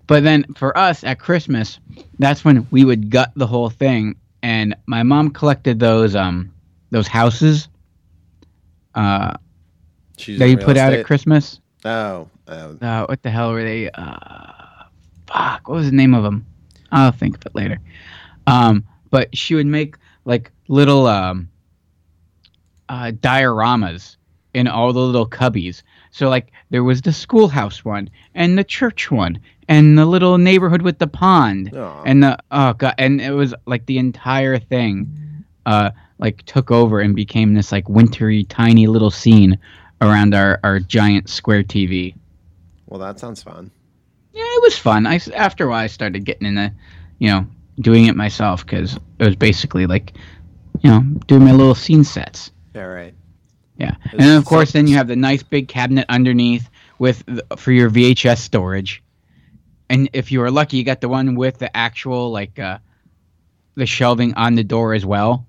but 0.07 0.23
then 0.23 0.45
for 0.56 0.77
us 0.77 1.03
at 1.03 1.19
Christmas, 1.19 1.80
that's 2.19 2.45
when 2.45 2.68
we 2.72 2.85
would 2.85 3.10
gut 3.10 3.31
the 3.35 3.48
whole 3.48 3.69
thing. 3.69 4.15
And 4.43 4.76
my 4.85 5.03
mom 5.03 5.31
collected 5.31 5.80
those 5.80 6.15
um 6.15 6.53
those 6.89 7.07
houses. 7.07 7.68
Uh, 8.95 9.35
She's 10.18 10.39
that 10.39 10.49
you 10.49 10.57
put 10.57 10.77
out 10.77 10.93
at? 10.93 11.06
Christmas. 11.06 11.60
Oh. 11.85 12.27
oh. 12.48 12.77
Uh, 12.81 13.06
what 13.06 13.23
the 13.23 13.30
hell 13.30 13.52
were 13.52 13.64
they? 13.64 13.89
Uh, 13.91 14.52
fuck, 15.27 15.68
what 15.68 15.76
was 15.76 15.89
the 15.89 15.95
name 15.95 16.14
of 16.14 16.23
them? 16.23 16.45
I'll 16.91 17.11
think 17.11 17.38
of 17.38 17.45
it 17.45 17.56
later. 17.56 17.80
Um, 18.47 18.84
but 19.09 19.35
she 19.35 19.55
would 19.55 19.68
make 19.68 19.95
like 20.26 20.51
little 20.68 21.07
um, 21.07 21.49
uh, 22.89 23.11
dioramas 23.11 24.18
in 24.53 24.68
all 24.68 24.93
the 24.93 24.99
little 24.99 25.27
cubbies. 25.27 25.84
So 26.11 26.30
like 26.30 26.51
there 26.69 26.84
was 26.84 27.01
the 27.01 27.13
schoolhouse 27.13 27.85
one 27.85 28.09
and 28.35 28.57
the 28.57 28.63
church 28.63 29.09
one 29.09 29.39
and 29.68 29.97
the 29.97 30.05
little 30.05 30.38
neighborhood 30.38 30.81
with 30.81 30.99
the 30.99 31.07
pond 31.07 31.76
Aw. 31.76 32.03
and 32.03 32.23
the 32.23 32.38
oh 32.51 32.73
god 32.73 32.95
and 32.97 33.22
it 33.22 33.31
was 33.31 33.53
like 33.65 33.85
the 33.85 33.97
entire 33.97 34.59
thing 34.59 35.45
uh 35.65 35.91
like 36.19 36.43
took 36.43 36.69
over 36.69 36.99
and 36.99 37.15
became 37.15 37.53
this 37.53 37.72
like 37.72 37.88
wintry 37.88 38.43
tiny 38.45 38.88
little 38.88 39.11
scene 39.11 39.57
around 40.01 40.34
our 40.34 40.59
our 40.63 40.80
giant 40.80 41.30
square 41.30 41.63
TV. 41.63 42.15
Well, 42.88 42.99
that 42.99 43.19
sounds 43.19 43.41
fun. 43.41 43.72
Yeah, 44.34 44.43
it 44.43 44.61
was 44.61 44.77
fun. 44.77 45.07
I 45.07 45.19
after 45.34 45.65
a 45.65 45.69
while 45.69 45.84
I 45.84 45.88
started 45.88 46.26
getting 46.26 46.47
in 46.47 46.55
the 46.55 46.73
you 47.19 47.30
know, 47.30 47.47
doing 47.80 48.06
it 48.06 48.15
myself 48.15 48.65
because 48.65 48.98
it 49.19 49.26
was 49.26 49.35
basically 49.35 49.85
like, 49.85 50.14
you 50.81 50.89
know, 50.89 51.02
doing 51.27 51.43
my 51.43 51.52
little 51.52 51.76
scene 51.76 52.03
sets. 52.03 52.52
Yeah. 52.73 52.84
Right. 52.84 53.14
Yeah, 53.81 53.95
and 54.11 54.19
then 54.19 54.38
of 54.38 54.45
course 54.45 54.73
then 54.73 54.85
you 54.85 54.95
have 54.98 55.07
the 55.07 55.15
nice 55.15 55.41
big 55.41 55.68
cabinet 55.68 56.06
underneath 56.07 56.69
with 56.99 57.23
the, 57.26 57.43
for 57.57 57.72
your 57.72 57.89
VHS 57.89 58.38
storage, 58.38 59.02
and 59.89 60.07
if 60.14 60.31
you 60.31 60.39
were 60.39 60.52
lucky, 60.52 60.77
you 60.77 60.84
got 60.84 61.02
the 61.02 61.10
one 61.10 61.34
with 61.34 61.57
the 61.57 61.76
actual 61.76 62.31
like 62.31 62.60
uh, 62.60 62.77
the 63.73 63.88
shelving 63.88 64.35
on 64.35 64.53
the 64.53 64.64
door 64.64 64.93
as 64.93 65.03
well. 65.03 65.48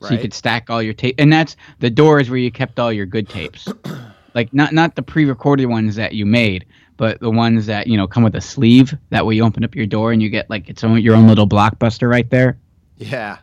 So 0.00 0.10
you 0.12 0.18
could 0.18 0.32
stack 0.32 0.70
all 0.70 0.80
your 0.80 0.94
tape, 0.94 1.16
and 1.18 1.32
that's 1.32 1.56
the 1.80 1.90
door 1.90 2.20
is 2.20 2.30
where 2.30 2.38
you 2.38 2.52
kept 2.52 2.78
all 2.78 2.92
your 2.92 3.06
good 3.06 3.28
tapes, 3.28 3.66
like 4.34 4.54
not 4.54 4.72
not 4.72 4.94
the 4.94 5.02
pre-recorded 5.02 5.66
ones 5.66 5.96
that 5.96 6.12
you 6.12 6.24
made, 6.24 6.66
but 6.98 7.18
the 7.20 7.30
ones 7.30 7.64
that 7.66 7.86
you 7.86 7.96
know 7.96 8.06
come 8.06 8.22
with 8.22 8.34
a 8.34 8.40
sleeve. 8.42 8.94
That 9.08 9.24
way 9.24 9.36
you 9.36 9.44
open 9.44 9.64
up 9.64 9.74
your 9.74 9.86
door 9.86 10.12
and 10.12 10.22
you 10.22 10.28
get 10.28 10.50
like 10.50 10.68
its 10.68 10.84
own 10.84 11.00
your 11.00 11.14
own 11.16 11.26
little 11.26 11.48
blockbuster 11.48 12.10
right 12.10 12.28
there. 12.28 12.58
Yeah. 12.98 13.38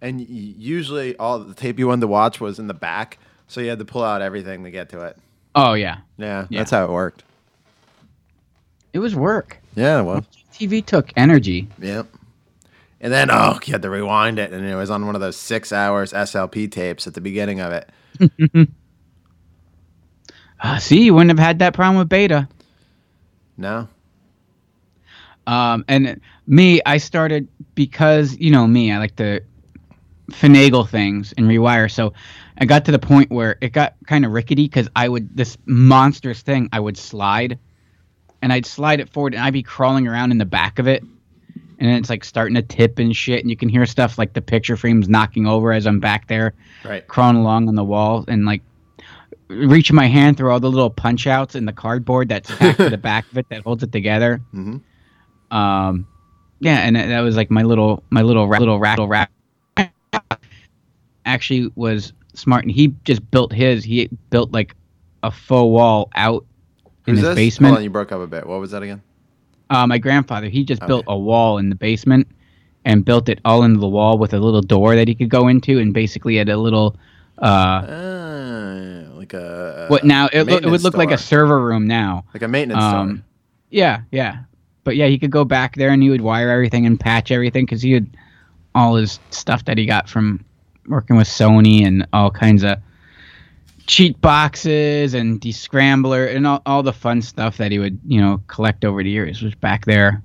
And 0.00 0.20
usually, 0.20 1.16
all 1.16 1.38
the 1.38 1.54
tape 1.54 1.78
you 1.78 1.86
wanted 1.88 2.02
to 2.02 2.06
watch 2.08 2.40
was 2.40 2.58
in 2.58 2.66
the 2.66 2.74
back, 2.74 3.18
so 3.48 3.60
you 3.60 3.70
had 3.70 3.78
to 3.78 3.84
pull 3.84 4.02
out 4.04 4.20
everything 4.22 4.64
to 4.64 4.70
get 4.70 4.88
to 4.90 5.00
it. 5.04 5.16
Oh 5.54 5.74
yeah, 5.74 5.98
Yeah, 6.18 6.46
Yeah. 6.50 6.60
that's 6.60 6.70
how 6.70 6.84
it 6.84 6.90
worked. 6.90 7.22
it 8.92 8.98
was 8.98 9.14
work. 9.14 9.58
Yeah, 9.76 10.02
well, 10.02 10.24
TV 10.52 10.84
took 10.84 11.10
energy. 11.16 11.68
Yep. 11.80 12.06
And 13.00 13.12
then 13.12 13.30
oh, 13.30 13.58
you 13.64 13.72
had 13.72 13.82
to 13.82 13.90
rewind 13.90 14.38
it, 14.38 14.52
and 14.52 14.64
it 14.66 14.74
was 14.76 14.90
on 14.90 15.06
one 15.06 15.14
of 15.14 15.20
those 15.20 15.36
six 15.36 15.72
hours 15.72 16.12
SLP 16.12 16.70
tapes 16.70 17.06
at 17.06 17.14
the 17.14 17.20
beginning 17.20 17.60
of 17.60 17.72
it. 17.72 17.88
Uh, 20.64 20.78
see, 20.78 21.04
you 21.04 21.12
wouldn't 21.12 21.28
have 21.28 21.46
had 21.46 21.58
that 21.58 21.74
problem 21.74 21.98
with 21.98 22.08
beta. 22.08 22.48
No, 23.58 23.86
Um, 25.46 25.84
and 25.88 26.22
me, 26.46 26.80
I 26.86 26.96
started 26.96 27.48
because 27.74 28.36
you 28.38 28.50
know 28.50 28.66
me, 28.66 28.90
I 28.90 28.98
like 28.98 29.14
to 29.16 29.42
finagle 30.30 30.88
things 30.88 31.34
and 31.36 31.46
rewire. 31.46 31.90
So 31.90 32.14
I 32.58 32.64
got 32.64 32.86
to 32.86 32.92
the 32.92 32.98
point 32.98 33.30
where 33.30 33.58
it 33.60 33.74
got 33.74 33.94
kind 34.06 34.24
of 34.24 34.32
rickety 34.32 34.64
because 34.64 34.88
I 34.96 35.06
would 35.06 35.36
this 35.36 35.58
monstrous 35.66 36.40
thing 36.40 36.70
I 36.72 36.80
would 36.80 36.96
slide, 36.96 37.58
and 38.40 38.50
I'd 38.50 38.64
slide 38.64 39.00
it 39.00 39.10
forward, 39.10 39.34
and 39.34 39.42
I'd 39.44 39.52
be 39.52 39.62
crawling 39.62 40.08
around 40.08 40.30
in 40.30 40.38
the 40.38 40.46
back 40.46 40.78
of 40.78 40.88
it, 40.88 41.02
and 41.78 41.90
it's 41.90 42.08
like 42.08 42.24
starting 42.24 42.54
to 42.54 42.62
tip 42.62 42.98
and 42.98 43.14
shit, 43.14 43.42
and 43.42 43.50
you 43.50 43.56
can 43.56 43.68
hear 43.68 43.84
stuff 43.84 44.16
like 44.16 44.32
the 44.32 44.40
picture 44.40 44.78
frames 44.78 45.10
knocking 45.10 45.46
over 45.46 45.72
as 45.72 45.86
I'm 45.86 46.00
back 46.00 46.26
there, 46.26 46.54
right? 46.86 47.06
crawling 47.06 47.36
along 47.36 47.68
on 47.68 47.74
the 47.74 47.84
wall, 47.84 48.24
and 48.28 48.46
like 48.46 48.62
reaching 49.48 49.96
my 49.96 50.06
hand 50.06 50.36
through 50.36 50.50
all 50.50 50.60
the 50.60 50.70
little 50.70 50.90
punch 50.90 51.26
outs 51.26 51.54
in 51.54 51.64
the 51.64 51.72
cardboard 51.72 52.28
that's 52.28 52.50
back 52.58 52.76
to 52.76 52.90
the 52.90 52.98
back 53.12 53.30
of 53.30 53.38
it 53.38 53.48
that 53.50 53.62
holds 53.62 53.82
it 53.82 53.92
together. 53.92 54.40
Mm-hmm. 54.54 55.56
Um, 55.56 56.06
yeah, 56.60 56.78
and 56.78 56.96
that 56.96 57.08
that 57.08 57.20
was 57.20 57.36
like 57.36 57.50
my 57.50 57.62
little 57.62 58.02
my 58.10 58.22
little 58.22 58.48
ra- 58.48 58.58
little 58.58 58.78
rattle 58.78 59.08
rap. 59.08 59.30
Actually, 61.26 61.70
was 61.74 62.12
smart, 62.34 62.64
and 62.64 62.72
he 62.72 62.94
just 63.04 63.28
built 63.30 63.52
his. 63.52 63.82
He 63.84 64.08
built 64.30 64.52
like 64.52 64.74
a 65.22 65.30
faux 65.30 65.70
wall 65.70 66.10
out 66.14 66.44
in 67.06 67.14
Who's 67.14 67.20
his 67.20 67.28
this? 67.28 67.34
basement. 67.34 67.70
Hold 67.70 67.78
on, 67.78 67.84
you 67.84 67.90
broke 67.90 68.12
up 68.12 68.20
a 68.20 68.26
bit. 68.26 68.46
What 68.46 68.60
was 68.60 68.72
that 68.72 68.82
again? 68.82 69.02
Uh, 69.70 69.86
my 69.86 69.98
grandfather, 69.98 70.48
he 70.48 70.62
just 70.64 70.86
built 70.86 71.04
a 71.08 71.16
wall 71.16 71.56
in 71.58 71.70
the 71.70 71.74
basement 71.74 72.28
and 72.84 73.04
built 73.04 73.30
it 73.30 73.40
all 73.46 73.62
into 73.62 73.80
the 73.80 73.88
wall 73.88 74.18
with 74.18 74.34
a 74.34 74.38
little 74.38 74.60
door 74.60 74.94
that 74.94 75.08
he 75.08 75.14
could 75.14 75.30
go 75.30 75.48
into, 75.48 75.78
and 75.78 75.94
basically 75.94 76.36
had 76.36 76.48
a 76.48 76.56
little. 76.56 76.96
Uh, 77.38 77.44
Uh, 77.46 79.04
like 79.14 79.32
a 79.34 79.86
what 79.88 80.04
now? 80.04 80.28
It, 80.32 80.44
lo- 80.46 80.56
it 80.56 80.66
would 80.66 80.82
look 80.82 80.96
like 80.96 81.10
a 81.10 81.18
server 81.18 81.60
room 81.64 81.86
now. 81.86 82.24
like 82.34 82.42
a 82.42 82.48
maintenance 82.48 82.82
Um, 82.82 83.08
store. 83.16 83.24
Yeah, 83.70 84.00
yeah. 84.12 84.38
But 84.84 84.96
yeah, 84.96 85.06
he 85.06 85.18
could 85.18 85.30
go 85.30 85.44
back 85.44 85.76
there 85.76 85.88
and 85.90 86.02
he 86.02 86.10
would 86.10 86.20
wire 86.20 86.50
everything 86.50 86.86
and 86.86 86.98
patch 87.00 87.30
everything 87.30 87.64
because 87.64 87.82
he 87.82 87.92
had 87.92 88.06
all 88.74 88.96
his 88.96 89.18
stuff 89.30 89.64
that 89.64 89.78
he 89.78 89.86
got 89.86 90.08
from 90.08 90.44
working 90.88 91.16
with 91.16 91.26
Sony 91.28 91.84
and 91.86 92.06
all 92.12 92.30
kinds 92.30 92.62
of 92.62 92.78
cheat 93.86 94.20
boxes 94.20 95.14
and 95.14 95.40
descrambler 95.40 96.34
and 96.34 96.46
all, 96.46 96.62
all 96.66 96.82
the 96.82 96.92
fun 96.92 97.20
stuff 97.22 97.56
that 97.58 97.72
he 97.72 97.78
would, 97.78 97.98
you 98.06 98.20
know, 98.20 98.40
collect 98.46 98.84
over 98.84 99.02
the 99.02 99.10
years 99.10 99.42
was 99.42 99.54
back 99.54 99.84
there. 99.86 100.22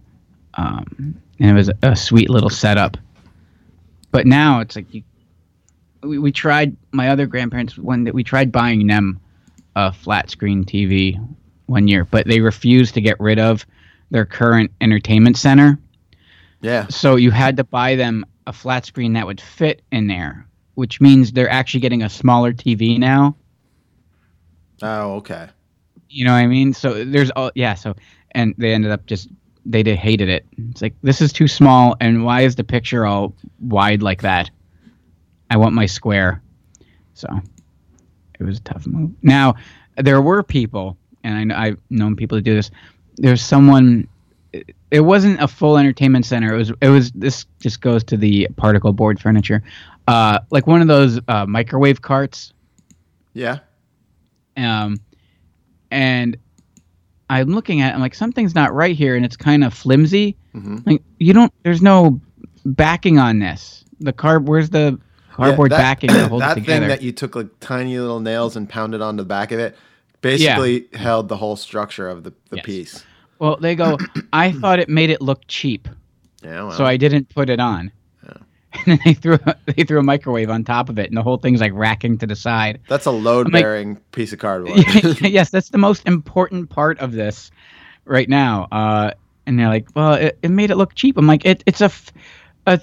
Um, 0.56 1.16
and 1.40 1.52
it 1.52 1.54
was 1.54 1.70
a, 1.70 1.76
a 1.84 1.96
sweet 1.96 2.30
little 2.30 2.50
setup. 2.50 2.98
But 4.12 4.26
now 4.26 4.60
it's 4.60 4.76
like 4.76 4.94
you, 4.94 5.04
we, 6.02 6.20
we 6.20 6.32
tried, 6.32 6.76
my 6.92 7.10
other 7.10 7.26
grandparents, 7.26 7.78
one 7.78 8.04
that 8.06 8.14
we 8.14 8.24
tried 8.24 8.52
buying 8.52 8.88
them 8.88 9.20
a 9.76 9.94
flat 9.94 10.30
screen 10.30 10.64
TV 10.64 11.18
one 11.68 11.88
year, 11.88 12.06
but 12.06 12.28
they 12.28 12.42
refused 12.42 12.94
to 12.96 13.02
get 13.02 13.20
rid 13.20 13.40
of 13.40 13.66
their 14.12 14.26
current 14.26 14.72
entertainment 14.82 15.38
center. 15.38 15.80
Yeah. 16.62 16.88
So 16.88 17.16
you 17.16 17.32
had 17.32 17.58
to 17.58 17.64
buy 17.64 17.96
them 17.96 18.26
a 18.48 18.54
flat 18.54 18.86
screen 18.86 19.14
that 19.14 19.26
would 19.26 19.40
fit 19.40 19.82
in 19.92 20.08
there, 20.08 20.48
which 20.76 21.00
means 21.00 21.32
they're 21.32 21.50
actually 21.50 21.82
getting 21.82 22.04
a 22.04 22.10
smaller 22.10 22.52
TV 22.52 22.98
now. 22.98 23.36
Oh, 24.82 25.16
okay. 25.16 25.48
You 26.10 26.26
know 26.26 26.32
what 26.32 26.40
I 26.40 26.48
mean? 26.48 26.74
So 26.74 27.06
there's 27.06 27.30
all 27.32 27.52
yeah. 27.54 27.76
So 27.76 27.96
and 28.32 28.56
they 28.58 28.74
ended 28.74 28.92
up 28.92 29.06
just 29.06 29.30
they 29.66 29.84
did 29.84 29.98
hated 29.98 30.30
it. 30.30 30.46
It's 30.72 30.82
like 30.82 30.96
this 31.04 31.22
is 31.22 31.32
too 31.32 31.48
small, 31.48 31.96
and 32.02 32.26
why 32.26 32.42
is 32.42 32.56
the 32.56 32.64
picture 32.64 33.06
all 33.06 33.36
wide 33.60 34.02
like 34.02 34.22
that? 34.24 34.50
I 35.50 35.58
want 35.58 35.74
my 35.76 35.86
square. 35.86 36.42
So 37.14 37.28
it 38.40 38.44
was 38.44 38.58
a 38.60 38.62
tough 38.62 38.88
move. 38.88 39.12
Now 39.22 39.56
there 39.98 40.22
were 40.22 40.44
people, 40.44 40.98
and 41.24 41.52
I, 41.54 41.66
I've 41.68 41.82
known 41.90 42.16
people 42.16 42.38
to 42.38 42.42
do 42.42 42.54
this. 42.56 42.72
There's 43.18 43.42
someone. 43.42 44.08
it- 44.54 45.02
wasn't 45.02 45.40
a 45.42 45.48
full 45.48 45.78
entertainment 45.78 46.26
center. 46.26 46.54
It 46.54 46.58
was. 46.58 46.72
It 46.82 46.90
was. 46.90 47.12
This 47.12 47.46
just 47.60 47.82
goes 47.82 48.04
to 48.06 48.18
the 48.18 48.48
particle 48.56 48.92
board 48.94 49.20
furniture, 49.20 49.62
uh, 50.08 50.40
like 50.52 50.66
one 50.68 50.82
of 50.82 50.88
those 50.88 51.20
uh, 51.28 51.46
microwave 51.46 52.02
carts 52.02 52.54
Yeah. 53.34 53.60
um, 54.58 54.98
and 55.92 56.38
I'm 57.30 57.50
looking 57.50 57.82
at 57.82 57.92
it, 57.92 57.96
I'm 57.96 58.02
like, 58.02 58.16
something's 58.16 58.56
not 58.56 58.74
right 58.74 58.96
here, 58.96 59.16
and 59.16 59.24
it's 59.24 59.38
kind 59.38 59.64
of 59.64 59.74
flimsy. 59.74 60.36
Mhm. 60.56 60.84
Like, 60.86 61.04
you 61.20 61.32
don't, 61.34 61.54
there's 61.64 61.82
no 61.82 62.20
backing 62.66 63.20
on 63.20 63.38
this. 63.40 63.86
The 64.00 64.12
car, 64.14 64.40
where's 64.40 64.72
the 64.72 65.00
cardboard 65.40 65.72
Yeah, 65.72 65.78
that- 65.78 65.84
backing 65.84 66.10
to 66.12 66.28
hold 66.28 66.42
that 66.44 66.58
it 66.58 66.62
together? 66.62 66.80
thing 66.82 66.90
that 66.90 67.02
you 67.02 67.12
took 67.12 67.36
like 67.36 67.48
tiny 67.60 67.98
little 68.00 68.20
nails 68.20 68.56
and 68.56 68.68
pounded 68.70 69.02
onto 69.02 69.22
the 69.24 69.28
back 69.28 69.52
of 69.52 69.60
it 69.60 69.76
basically 70.22 70.88
held 70.94 71.30
the 71.30 71.38
whole 71.38 71.56
structure 71.56 72.10
of 72.10 72.24
the, 72.24 72.34
the 72.50 72.58
piece. 72.58 73.04
well, 73.40 73.56
they 73.58 73.74
go, 73.76 73.98
I 74.34 74.52
thought 74.62 74.80
it 74.80 74.90
made 74.90 75.10
it 75.10 75.22
look 75.22 75.42
cheap, 75.48 75.88
Yeah. 76.44 76.64
Well, 76.64 76.72
so 76.74 76.86
I 76.86 76.98
didn't 76.98 77.30
put 77.30 77.50
it 77.50 77.60
on. 77.60 77.92
And 78.72 78.86
then 78.86 79.00
they 79.04 79.14
threw 79.16 79.40
they 79.66 79.84
threw 79.84 79.98
a 79.98 80.04
microwave 80.04 80.52
on 80.52 80.64
top 80.64 80.90
of 80.90 81.00
it, 81.00 81.08
and 81.08 81.18
the 81.18 81.24
whole 81.24 81.38
thing's 81.38 81.60
like 81.60 81.72
racking 81.74 82.20
to 82.20 82.28
the 82.28 82.36
side. 82.36 82.80
that's 82.88 83.08
a 83.08 83.12
load 83.12 83.52
bearing 83.52 83.96
piece 84.12 84.32
of 84.32 84.38
cardboard. 84.38 84.78
yes, 85.22 85.50
that's 85.50 85.70
the 85.70 85.80
most 85.80 86.06
important 86.08 86.70
part 86.70 87.00
of 87.00 87.14
this 87.14 87.50
right 88.06 88.30
now. 88.30 88.68
Uh, 88.72 89.10
and 89.48 89.58
they're 89.58 89.70
like, 89.70 89.88
well, 89.96 90.14
it, 90.14 90.38
it 90.44 90.50
made 90.52 90.70
it 90.70 90.76
look 90.76 90.94
cheap. 90.94 91.18
I'm 91.18 91.26
like, 91.26 91.46
it, 91.48 91.64
it's 91.66 91.82
a 91.82 91.86
f- 91.86 92.12
a 92.68 92.80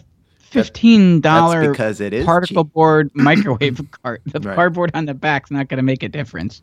fifteen 0.65 1.21
dollar 1.21 1.71
because 1.71 2.01
it 2.01 2.13
is 2.13 2.25
particle 2.25 2.65
board 2.65 3.11
microwave 3.15 3.81
cart. 4.03 4.23
The 4.27 4.41
Right. 4.41 4.55
cardboard 4.55 4.91
on 4.95 5.05
the 5.07 5.15
back's 5.15 5.51
not 5.51 5.69
going 5.69 5.79
to 5.79 5.83
make 5.83 6.03
a 6.03 6.09
difference. 6.09 6.63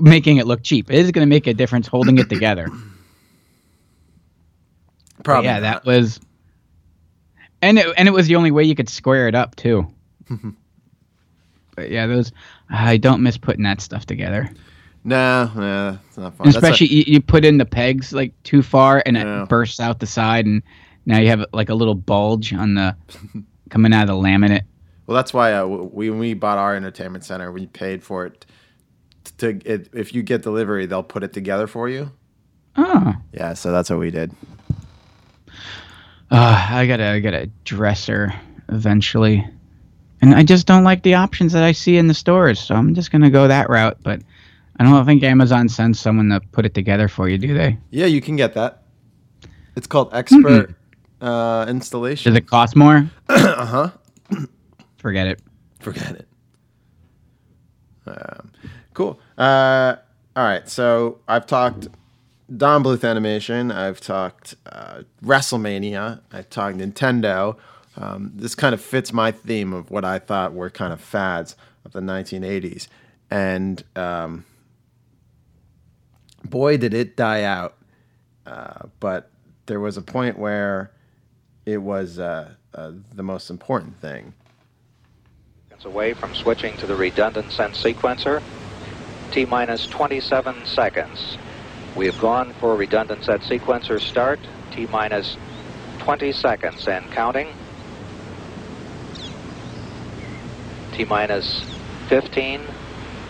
Making 0.00 0.38
it 0.38 0.46
look 0.46 0.62
cheap 0.62 0.90
it 0.90 0.96
is 0.98 1.10
going 1.12 1.24
to 1.26 1.30
make 1.30 1.46
a 1.46 1.54
difference 1.54 1.86
holding 1.86 2.18
it 2.18 2.28
together. 2.28 2.68
But 5.16 5.24
Probably 5.24 5.46
yeah, 5.46 5.60
that 5.60 5.84
was, 5.84 6.18
and 7.62 7.78
it, 7.78 7.86
and 7.96 8.08
it 8.08 8.10
was 8.10 8.26
the 8.26 8.34
only 8.34 8.50
way 8.50 8.64
you 8.64 8.74
could 8.74 8.88
square 8.88 9.28
it 9.28 9.34
up 9.36 9.54
too. 9.54 9.86
but 11.76 11.90
yeah, 11.90 12.06
those 12.08 12.32
I 12.68 12.96
don't 12.96 13.22
miss 13.22 13.38
putting 13.38 13.62
that 13.62 13.80
stuff 13.80 14.06
together. 14.06 14.50
No, 15.04 15.50
no, 15.54 15.98
it's 16.08 16.16
not 16.16 16.34
fun. 16.34 16.46
And 16.46 16.54
That's 16.54 16.64
a- 16.64 16.66
especially 16.66 16.88
you, 16.88 17.04
you 17.06 17.20
put 17.20 17.44
in 17.44 17.58
the 17.58 17.64
pegs 17.64 18.12
like 18.12 18.32
too 18.42 18.62
far 18.62 19.02
and 19.06 19.16
it 19.16 19.48
bursts 19.48 19.78
out 19.78 20.00
the 20.00 20.06
side 20.06 20.46
and 20.46 20.62
now 21.06 21.18
you 21.18 21.28
have 21.28 21.44
like 21.52 21.68
a 21.68 21.74
little 21.74 21.94
bulge 21.94 22.52
on 22.52 22.74
the 22.74 22.96
coming 23.70 23.92
out 23.92 24.02
of 24.02 24.08
the 24.08 24.14
laminate 24.14 24.62
Well, 25.06 25.14
that's 25.16 25.32
why 25.34 25.52
uh, 25.54 25.66
we, 25.66 26.10
when 26.10 26.18
we 26.18 26.34
bought 26.34 26.58
our 26.58 26.74
entertainment 26.76 27.24
center, 27.24 27.50
we 27.52 27.66
paid 27.66 28.02
for 28.02 28.26
it. 28.26 28.46
To 29.38 29.58
it, 29.64 29.88
if 29.94 30.14
you 30.14 30.22
get 30.22 30.42
delivery, 30.42 30.86
they'll 30.86 31.02
put 31.02 31.22
it 31.22 31.32
together 31.32 31.66
for 31.66 31.88
you. 31.88 32.10
oh 32.76 33.14
Yeah, 33.32 33.54
so 33.54 33.72
that's 33.72 33.88
what 33.90 33.98
we 33.98 34.10
did. 34.10 34.32
uh, 36.30 36.66
i 36.70 36.86
got 36.86 37.00
a 37.00 37.04
i 37.12 37.20
got 37.20 37.34
a 37.34 37.46
dresser 37.64 38.32
eventually 38.70 39.46
and 40.22 40.34
i 40.34 40.42
just 40.42 40.66
don't 40.66 40.84
like 40.84 41.02
the 41.02 41.14
options 41.14 41.52
that 41.52 41.62
i 41.62 41.70
see 41.72 41.96
in 41.96 42.06
the 42.06 42.14
stores 42.14 42.58
so 42.58 42.74
i'm 42.74 42.94
just 42.94 43.10
gonna 43.10 43.30
go 43.30 43.46
that 43.46 43.68
route 43.68 43.96
but 44.02 44.20
i 44.78 44.84
don't 44.84 45.04
think 45.06 45.22
amazon 45.22 45.68
sends 45.68 45.98
someone 46.00 46.28
to 46.30 46.40
put 46.52 46.64
it 46.64 46.74
together 46.74 47.08
for 47.08 47.28
you 47.28 47.36
do 47.38 47.52
they 47.54 47.76
Yeah, 47.90 48.06
you 48.06 48.20
can 48.20 48.36
get 48.36 48.54
that. 48.54 48.82
It's 49.76 49.86
called 49.86 50.10
expert 50.12 50.74
uh, 51.24 51.66
installation. 51.68 52.32
does 52.32 52.38
it 52.38 52.46
cost 52.46 52.76
more 52.76 53.08
uh 53.28 53.66
huh. 53.66 53.90
forget 54.98 55.26
it 55.26 55.40
Forget 55.84 56.12
it. 56.12 56.28
Um, 58.06 58.52
cool. 58.94 59.20
Uh, 59.36 59.96
all 60.34 60.44
right. 60.44 60.66
So 60.66 61.18
I've 61.28 61.46
talked 61.46 61.88
Don 62.56 62.82
Bluth 62.82 63.06
animation. 63.08 63.70
I've 63.70 64.00
talked 64.00 64.54
uh, 64.64 65.02
WrestleMania. 65.22 66.22
I've 66.32 66.48
talked 66.48 66.78
Nintendo. 66.78 67.58
Um, 67.98 68.32
this 68.34 68.54
kind 68.54 68.72
of 68.72 68.80
fits 68.80 69.12
my 69.12 69.30
theme 69.30 69.74
of 69.74 69.90
what 69.90 70.06
I 70.06 70.18
thought 70.18 70.54
were 70.54 70.70
kind 70.70 70.94
of 70.94 71.02
fads 71.02 71.54
of 71.84 71.92
the 71.92 72.00
1980s. 72.00 72.88
And 73.30 73.84
um, 73.94 74.46
boy, 76.46 76.78
did 76.78 76.94
it 76.94 77.14
die 77.14 77.42
out. 77.42 77.76
Uh, 78.46 78.86
but 79.00 79.30
there 79.66 79.80
was 79.80 79.98
a 79.98 80.02
point 80.02 80.38
where 80.38 80.92
it 81.66 81.78
was 81.78 82.18
uh, 82.18 82.50
uh, 82.74 82.92
the 83.14 83.22
most 83.22 83.50
important 83.50 83.98
thing. 84.00 84.34
seconds 85.70 85.84
away 85.84 86.14
from 86.14 86.34
switching 86.34 86.76
to 86.78 86.86
the 86.86 86.94
redundant 86.94 87.50
set 87.52 87.72
sequencer. 87.72 88.42
T 89.32 89.44
minus 89.44 89.86
27 89.86 90.66
seconds. 90.66 91.38
We 91.96 92.06
have 92.06 92.18
gone 92.20 92.52
for 92.54 92.76
redundant 92.76 93.24
set 93.24 93.40
sequencer 93.40 94.00
start. 94.00 94.40
T 94.72 94.86
minus 94.86 95.36
20 96.00 96.32
seconds 96.32 96.86
and 96.86 97.10
counting. 97.12 97.48
T 100.92 101.04
minus 101.04 101.64
15, 102.08 102.60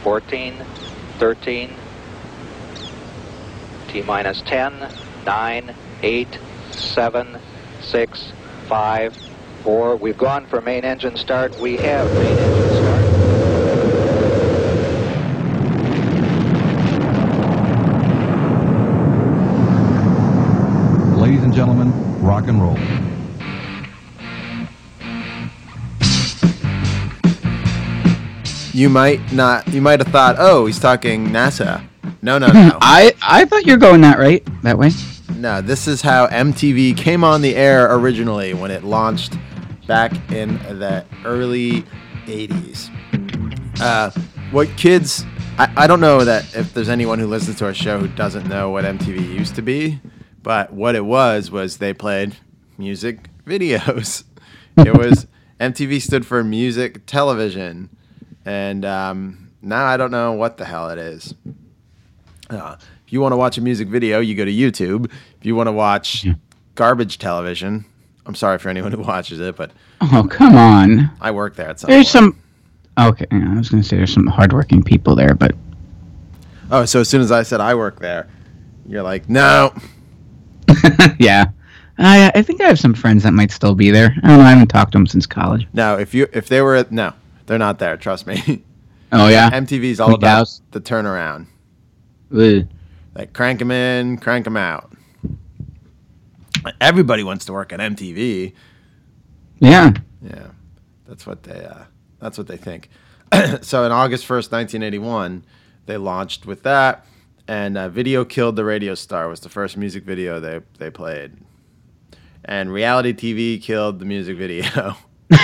14, 0.02 0.54
13, 1.18 1.74
T 3.88 4.02
minus 4.02 4.42
10, 4.42 4.92
9, 5.24 5.74
8, 6.02 6.38
7, 6.72 7.38
6, 7.84 8.32
five, 8.66 9.16
four. 9.62 9.96
We've 9.96 10.18
gone 10.18 10.46
for 10.46 10.60
main 10.60 10.84
engine 10.84 11.16
start. 11.16 11.58
We 11.58 11.76
have 11.76 12.12
main 12.14 12.38
engine 12.38 12.70
start. 12.70 13.04
Ladies 21.18 21.42
and 21.42 21.54
gentlemen, 21.54 21.92
rock 22.22 22.48
and 22.48 22.60
roll. 22.60 22.78
You 28.74 28.88
might 28.88 29.32
not. 29.32 29.68
You 29.68 29.80
might 29.80 30.00
have 30.00 30.08
thought, 30.08 30.34
oh, 30.38 30.66
he's 30.66 30.80
talking 30.80 31.28
NASA. 31.28 31.86
No, 32.22 32.38
no, 32.38 32.48
no. 32.48 32.76
I 32.80 33.14
I 33.22 33.44
thought 33.44 33.66
you're 33.66 33.76
going 33.76 34.00
that 34.00 34.18
right 34.18 34.44
that 34.62 34.76
way. 34.76 34.90
No, 35.30 35.60
this 35.60 35.88
is 35.88 36.02
how 36.02 36.26
MTV 36.28 36.96
came 36.96 37.24
on 37.24 37.42
the 37.42 37.56
air 37.56 37.94
originally 37.96 38.54
when 38.54 38.70
it 38.70 38.84
launched 38.84 39.36
back 39.86 40.12
in 40.30 40.58
the 40.78 41.04
early 41.24 41.84
80s. 42.26 42.90
Uh, 43.80 44.10
what 44.50 44.68
kids, 44.76 45.24
I, 45.58 45.72
I 45.76 45.86
don't 45.86 46.00
know 46.00 46.24
that 46.24 46.54
if 46.54 46.74
there's 46.74 46.88
anyone 46.88 47.18
who 47.18 47.26
listens 47.26 47.58
to 47.58 47.66
our 47.66 47.74
show 47.74 47.98
who 47.98 48.08
doesn't 48.08 48.48
know 48.48 48.70
what 48.70 48.84
MTV 48.84 49.28
used 49.28 49.54
to 49.56 49.62
be, 49.62 50.00
but 50.42 50.72
what 50.72 50.94
it 50.94 51.04
was 51.04 51.50
was 51.50 51.78
they 51.78 51.92
played 51.92 52.36
music 52.78 53.28
videos. 53.44 54.24
it 54.76 54.96
was 54.96 55.26
MTV 55.60 56.00
stood 56.00 56.26
for 56.26 56.44
music 56.44 57.06
television. 57.06 57.90
And 58.44 58.84
um, 58.84 59.50
now 59.62 59.86
I 59.86 59.96
don't 59.96 60.10
know 60.10 60.32
what 60.32 60.58
the 60.58 60.64
hell 60.64 60.90
it 60.90 60.98
is. 60.98 61.34
Uh, 62.50 62.76
you 63.14 63.20
want 63.20 63.32
to 63.32 63.36
watch 63.36 63.56
a 63.56 63.60
music 63.60 63.86
video, 63.86 64.18
you 64.18 64.34
go 64.34 64.44
to 64.44 64.52
YouTube. 64.52 65.06
If 65.38 65.46
you 65.46 65.54
want 65.54 65.68
to 65.68 65.72
watch 65.72 66.26
garbage 66.74 67.18
television, 67.18 67.84
I'm 68.26 68.34
sorry 68.34 68.58
for 68.58 68.68
anyone 68.68 68.90
who 68.90 69.02
watches 69.02 69.38
it, 69.40 69.54
but 69.56 69.70
Oh 70.00 70.26
come 70.28 70.56
on. 70.56 71.10
I 71.20 71.30
work 71.30 71.54
there 71.54 71.70
at 71.70 71.78
some. 71.80 71.88
There's 71.90 72.06
point. 72.12 72.34
some. 72.34 72.40
Okay, 72.98 73.26
yeah, 73.32 73.52
I 73.54 73.58
was 73.58 73.70
gonna 73.70 73.84
say 73.84 73.96
there's 73.96 74.12
some 74.12 74.26
hardworking 74.26 74.82
people 74.82 75.14
there, 75.14 75.34
but 75.34 75.52
Oh, 76.70 76.84
so 76.84 77.00
as 77.00 77.08
soon 77.08 77.20
as 77.20 77.30
I 77.30 77.44
said 77.44 77.60
I 77.60 77.74
work 77.76 78.00
there, 78.00 78.28
you're 78.86 79.02
like, 79.02 79.28
no. 79.28 79.72
yeah, 81.20 81.46
I 81.98 82.32
I 82.34 82.42
think 82.42 82.60
I 82.60 82.64
have 82.66 82.80
some 82.80 82.94
friends 82.94 83.22
that 83.22 83.32
might 83.32 83.52
still 83.52 83.76
be 83.76 83.90
there. 83.92 84.12
I 84.24 84.28
don't 84.28 84.38
know. 84.38 84.44
I 84.44 84.50
haven't 84.50 84.68
talked 84.68 84.92
to 84.92 84.98
them 84.98 85.06
since 85.06 85.24
college. 85.24 85.68
No, 85.72 85.96
if 85.98 86.14
you 86.14 86.26
if 86.32 86.48
they 86.48 86.62
were 86.62 86.84
no, 86.90 87.12
they're 87.46 87.58
not 87.58 87.78
there. 87.78 87.96
Trust 87.96 88.26
me. 88.26 88.64
Oh 89.12 89.28
yeah. 89.28 89.48
MTV's 89.50 90.00
all 90.00 90.14
about 90.14 90.48
the 90.72 90.80
turnaround. 90.80 91.46
Ugh. 92.36 92.66
Like 93.14 93.32
crank 93.32 93.60
them 93.60 93.70
in, 93.70 94.18
crank 94.18 94.44
them 94.44 94.56
out. 94.56 94.92
Everybody 96.80 97.22
wants 97.22 97.44
to 97.46 97.52
work 97.52 97.72
at 97.72 97.80
MTV. 97.80 98.54
Yeah. 99.60 99.92
Yeah, 100.22 100.48
that's 101.06 101.26
what 101.26 101.42
they 101.42 101.64
uh, 101.64 101.84
that's 102.18 102.38
what 102.38 102.46
they 102.46 102.56
think. 102.56 102.88
so 103.60 103.84
in 103.84 103.92
August 103.92 104.24
first, 104.26 104.50
nineteen 104.50 104.82
eighty 104.82 104.98
one, 104.98 105.44
they 105.86 105.98
launched 105.98 106.46
with 106.46 106.62
that, 106.62 107.04
and 107.46 107.76
uh, 107.76 107.88
"Video 107.90 108.24
Killed 108.24 108.56
the 108.56 108.64
Radio 108.64 108.94
Star" 108.94 109.28
was 109.28 109.40
the 109.40 109.50
first 109.50 109.76
music 109.76 110.04
video 110.04 110.40
they 110.40 110.60
they 110.78 110.90
played, 110.90 111.36
and 112.44 112.72
reality 112.72 113.12
TV 113.12 113.62
killed 113.62 113.98
the 113.98 114.06
music 114.06 114.38
video. 114.38 114.96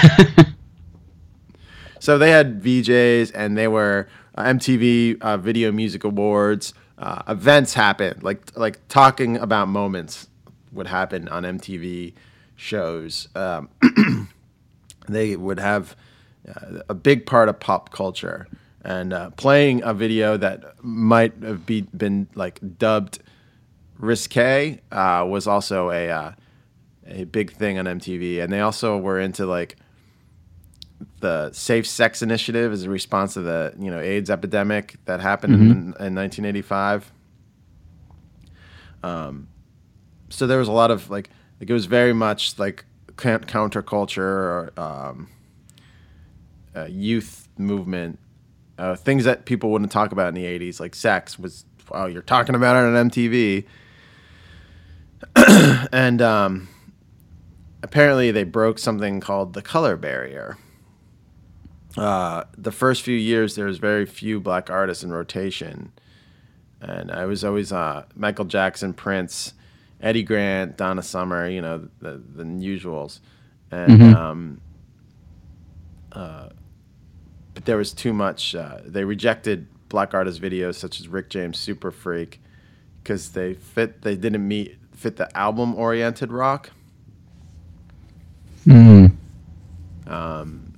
so 1.99 2.17
they 2.17 2.31
had 2.31 2.63
VJs, 2.63 3.33
and 3.35 3.59
they 3.59 3.69
were 3.69 4.09
uh, 4.35 4.45
MTV 4.45 5.21
uh, 5.21 5.37
Video 5.37 5.71
Music 5.73 6.05
Awards. 6.05 6.73
Uh, 7.01 7.23
events 7.29 7.73
happen, 7.73 8.19
like 8.21 8.43
like 8.57 8.87
talking 8.89 9.39
about 9.39 9.69
moments 9.69 10.29
would 10.71 10.87
happen 10.87 11.29
on 11.29 11.45
MTV 11.45 12.13
shows. 12.57 13.29
Um, 13.35 13.71
they 15.09 15.35
would 15.35 15.59
have 15.59 15.97
uh, 16.47 16.81
a 16.91 16.95
big 16.95 17.25
part 17.25 17.49
of 17.49 17.59
pop 17.59 17.91
culture 17.91 18.47
and 18.83 19.15
uh, 19.15 19.31
playing 19.31 19.83
a 19.83 19.95
video 19.95 20.37
that 20.37 20.85
might 20.85 21.33
have 21.43 21.67
be, 21.67 21.83
been 21.97 22.29
like 22.35 22.61
dubbed 22.79 23.21
risque 23.99 24.81
uh, 24.93 25.27
was 25.29 25.47
also 25.47 25.91
a 25.91 26.11
uh, 26.11 26.33
a 27.07 27.25
big 27.25 27.53
thing 27.53 27.79
on 27.79 27.87
MTV, 27.87 28.43
and 28.43 28.53
they 28.53 28.61
also 28.61 28.97
were 28.99 29.19
into 29.19 29.47
like 29.47 29.77
the 31.21 31.53
Safe 31.53 31.87
Sex 31.87 32.23
Initiative 32.23 32.73
as 32.73 32.85
a 32.85 32.91
response 32.91 33.35
to 33.35 33.41
the 33.41 33.75
you 33.79 33.91
know 33.91 34.01
AIDS 34.01 34.31
epidemic 34.31 34.97
that 35.05 35.21
happened 35.21 35.55
in, 35.55 35.61
in 35.61 36.15
1985. 36.15 37.13
Um, 39.03 39.49
so 40.29 40.47
there 40.47 40.59
was 40.59 40.69
a 40.69 40.73
lot 40.73 40.91
of 40.91 41.11
like 41.11 41.31
like 41.61 41.69
it 41.69 41.73
was 41.73 41.87
very 41.87 42.13
much 42.13 42.59
like 42.59 42.85
counterculture 43.17 44.19
or 44.19 44.73
um, 44.77 45.29
uh, 46.75 46.87
youth 46.87 47.49
movement 47.59 48.19
uh, 48.79 48.97
things 48.97 49.25
that 49.25 49.45
people 49.45 49.71
wouldn't 49.71 49.93
talk 49.93 50.13
about 50.13 50.29
in 50.29 50.35
the 50.35 50.45
80s 50.45 50.81
like 50.81 50.95
sex 50.95 51.39
was 51.39 51.67
wow 51.91 52.07
you're 52.07 52.23
talking 52.23 52.55
about 52.55 52.77
it 52.77 52.97
on 52.97 53.11
mtv 53.11 53.65
and 55.93 56.23
um, 56.23 56.69
apparently 57.83 58.31
they 58.31 58.45
broke 58.45 58.79
something 58.79 59.21
called 59.21 59.53
the 59.53 59.61
color 59.61 59.97
barrier 59.97 60.57
uh, 61.97 62.45
the 62.57 62.73
first 62.73 63.03
few 63.03 63.17
years 63.17 63.55
there 63.57 63.67
was 63.67 63.79
very 63.79 64.07
few 64.07 64.41
black 64.41 64.71
artists 64.71 65.03
in 65.05 65.11
rotation 65.13 65.93
and 66.81 67.11
I 67.11 67.27
was 67.27 67.45
always 67.45 67.73
uh, 67.73 68.05
Michael 68.15 68.47
Jackson, 68.47 68.95
Prince, 68.95 69.53
Eddie 70.01 70.23
Grant, 70.23 70.77
Donna 70.77 71.03
Summer, 71.03 71.49
you 71.49 71.61
know 71.61 71.89
the 72.01 72.23
the 72.35 72.45
usuals, 72.45 73.21
and 73.71 74.01
Mhm. 74.01 74.15
um, 74.17 74.61
uh, 76.13 76.49
but 77.55 77.65
there 77.67 77.77
was 77.77 77.93
too 77.93 78.13
much. 78.15 78.55
Uh, 78.55 78.79
they 78.85 79.05
rejected 79.05 79.67
black 79.91 80.15
artist 80.15 80.41
videos 80.41 80.77
such 80.77 81.01
as 81.01 81.09
Rick 81.09 81.29
James' 81.29 81.59
Super 81.59 81.91
Freak 81.91 82.41
because 83.03 83.33
they 83.33 83.53
fit 83.55 84.01
they 84.03 84.17
didn't 84.17 84.47
meet 84.47 84.79
fit 84.95 85.17
the 85.17 85.35
album 85.37 85.75
oriented 85.75 86.33
rock. 86.33 86.71
Mm. 88.67 89.13
Um, 90.07 90.70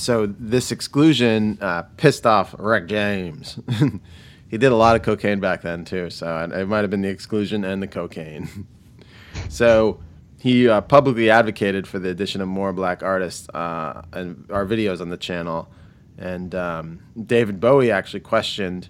so 0.00 0.26
this 0.26 0.72
exclusion 0.72 1.58
uh, 1.60 1.82
pissed 1.96 2.26
off 2.26 2.54
Rick 2.58 2.86
James. 2.88 3.58
he 4.48 4.56
did 4.56 4.72
a 4.72 4.76
lot 4.76 4.96
of 4.96 5.02
cocaine 5.02 5.40
back 5.40 5.62
then 5.62 5.84
too, 5.84 6.08
so 6.08 6.48
it 6.52 6.66
might 6.66 6.80
have 6.80 6.90
been 6.90 7.02
the 7.02 7.08
exclusion 7.08 7.64
and 7.64 7.82
the 7.82 7.86
cocaine. 7.86 8.66
so 9.48 10.00
he 10.38 10.66
uh, 10.66 10.80
publicly 10.80 11.30
advocated 11.30 11.86
for 11.86 11.98
the 11.98 12.08
addition 12.08 12.40
of 12.40 12.48
more 12.48 12.72
black 12.72 13.02
artists 13.02 13.48
uh, 13.50 14.02
and 14.12 14.46
our 14.50 14.64
videos 14.64 15.02
on 15.02 15.10
the 15.10 15.18
channel. 15.18 15.70
And 16.16 16.54
um, 16.54 17.00
David 17.26 17.60
Bowie 17.60 17.90
actually 17.90 18.20
questioned 18.20 18.88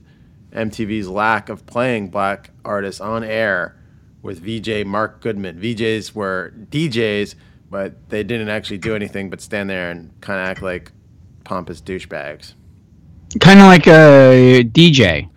MTV's 0.53 1.09
lack 1.09 1.49
of 1.49 1.67
playing 1.67 2.11
black 2.11 2.51
artists 2.65 3.01
on 3.01 3.25
air 3.25 3.77
with 4.23 4.41
VJ 4.41 4.87
Mark 4.87 5.21
Goodman. 5.21 5.61
VJs 5.61 6.15
were 6.15 6.53
DJs, 6.71 7.35
but 7.69 8.09
they 8.11 8.23
didn't 8.23 8.49
actually 8.49 8.79
do 8.79 8.95
anything 8.95 9.29
but 9.29 9.41
stand 9.41 9.69
there 9.69 9.91
and 9.91 10.13
kind 10.21 10.41
of 10.41 10.47
act 10.47 10.63
like 10.63 10.93
pompous 11.51 11.81
douchebags. 11.81 12.55
Kind 13.41 13.59
of 13.59 13.67
like 13.67 13.89
a 13.89 14.63
DJ. 14.63 15.29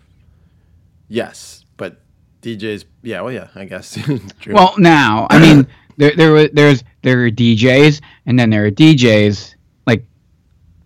Yes, 1.08 1.66
but 1.76 2.02
DJs, 2.44 2.86
yeah, 3.02 3.22
well, 3.22 3.34
yeah, 3.34 3.48
I 3.56 3.66
guess. 3.66 3.98
Well, 4.48 4.76
now 4.78 5.26
I 5.32 5.40
mean 5.40 5.66
there 5.98 6.16
there 6.16 6.32
was 6.32 6.50
there's 6.54 6.84
there 7.02 7.26
are 7.26 7.32
DJs 7.32 8.00
and 8.28 8.38
then 8.40 8.52
there 8.52 8.64
are 8.66 8.70
DJs 8.72 9.56
like 9.88 10.06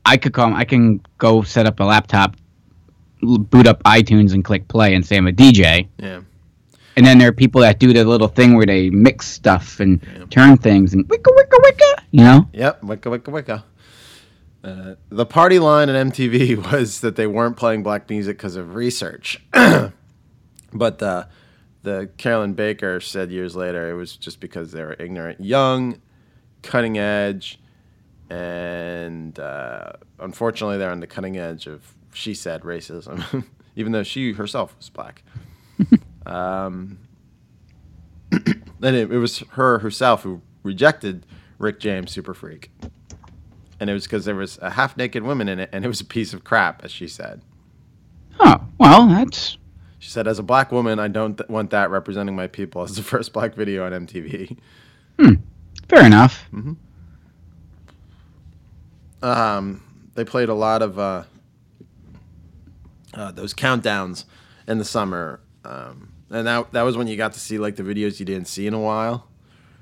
I 0.06 0.16
could 0.16 0.32
call 0.32 0.54
I 0.54 0.64
can 0.64 1.02
go 1.18 1.42
set 1.44 1.66
up 1.66 1.82
a 1.82 1.84
laptop, 1.84 2.38
boot 3.22 3.68
up 3.68 3.84
iTunes 3.84 4.34
and 4.34 4.46
click 4.46 4.70
play 4.70 4.96
and 4.96 5.06
say 5.06 5.18
I'm 5.18 5.28
a 5.28 5.32
DJ. 5.34 5.90
yeah. 6.00 6.22
And 6.96 7.06
then 7.06 7.20
there 7.20 7.28
are 7.28 7.34
people 7.44 7.62
that 7.62 7.78
do 7.80 7.94
the 7.94 8.04
little 8.06 8.30
thing 8.30 8.56
where 8.56 8.66
they 8.66 8.90
mix 8.90 9.28
stuff 9.28 9.80
and 9.82 10.02
turn 10.32 10.58
things 10.58 10.94
and 10.96 11.06
wicka 11.10 11.32
wicka 11.38 11.58
wicka, 11.66 11.92
you 12.12 12.24
know. 12.24 12.50
Yep, 12.54 12.82
wicka 12.82 13.12
wicka 13.14 13.32
wicka. 13.32 13.64
Uh, 14.64 14.96
the 15.10 15.26
party 15.26 15.60
line 15.60 15.90
at 15.90 16.08
MTV 16.08 16.72
was 16.72 17.02
that 17.02 17.16
they 17.16 17.28
weren't 17.28 17.58
playing 17.58 17.84
black 17.84 18.10
music 18.10 18.38
because 18.38 18.56
of 18.56 18.76
research, 18.76 19.44
but 20.74 21.02
uh, 21.02 21.26
the 21.84 22.10
Carolyn 22.18 22.54
Baker 22.54 23.00
said 23.00 23.32
years 23.32 23.56
later 23.56 23.90
it 23.90 23.94
was 23.94 24.16
just 24.18 24.40
because 24.40 24.72
they 24.72 24.84
were 24.84 24.96
ignorant, 25.00 25.40
young, 25.40 26.02
cutting 26.64 26.98
edge, 26.98 27.60
and 28.30 29.40
uh, 29.40 29.94
unfortunately 30.20 30.78
they're 30.78 30.92
on 30.92 31.00
the 31.00 31.08
cutting 31.08 31.38
edge 31.38 31.68
of 31.68 31.96
she 32.14 32.34
said 32.34 32.64
racism, 32.64 33.46
even 33.76 33.92
though 33.92 34.04
she 34.04 34.34
herself 34.34 34.76
was 34.78 34.90
black. 34.90 35.24
um, 36.26 36.98
and 38.32 38.96
it, 38.96 39.12
it 39.12 39.18
was 39.18 39.40
her 39.52 39.80
herself 39.80 40.24
who 40.24 40.42
rejected 40.64 41.26
Rick 41.60 41.80
James 41.80 42.12
Super 42.12 42.34
Freak. 42.34 42.72
And 43.80 43.90
it 43.90 43.94
was 43.94 44.04
because 44.04 44.26
there 44.26 44.36
was 44.36 44.58
a 44.62 44.72
half 44.72 44.98
naked 44.98 45.24
woman 45.24 45.48
in 45.48 45.60
it, 45.60 45.70
and 45.72 45.86
it 45.86 45.88
was 45.88 46.02
a 46.02 46.06
piece 46.06 46.34
of 46.34 46.44
crap, 46.44 46.84
as 46.84 46.92
she 46.92 47.08
said. 47.08 47.42
Oh 48.40 48.62
well, 48.80 49.08
that's 49.08 49.58
She 50.00 50.10
said, 50.10 50.28
"As 50.28 50.40
a 50.40 50.44
black 50.44 50.72
woman, 50.72 51.00
I 51.00 51.08
don't 51.08 51.38
th- 51.38 51.50
want 51.50 51.70
that 51.72 51.90
representing 51.92 52.36
my 52.36 52.48
people." 52.48 52.82
As 52.84 52.96
the 52.96 53.04
first 53.04 53.34
black 53.34 53.54
video 53.56 53.86
on 53.86 53.92
MTV. 54.08 54.58
Hmm. 55.20 55.34
Fair 55.90 56.06
enough. 56.06 56.44
Hmm. 56.52 56.74
um, 59.22 59.84
they 60.16 60.24
played 60.26 60.50
a 60.50 60.54
lot 60.54 60.82
of 60.82 61.00
uh, 61.00 61.24
uh, 63.14 63.32
those 63.32 63.54
countdowns 63.54 64.26
in 64.68 64.78
the 64.78 64.86
summer, 64.86 65.40
um, 65.66 66.12
and 66.30 66.46
that 66.48 66.72
that 66.74 66.82
was 66.84 66.98
when 66.98 67.08
you 67.08 67.18
got 67.18 67.34
to 67.34 67.40
see 67.40 67.58
like 67.58 67.76
the 67.76 67.84
videos 67.84 68.20
you 68.20 68.26
didn't 68.26 68.48
see 68.48 68.68
in 68.68 68.74
a 68.74 68.80
while. 68.80 69.28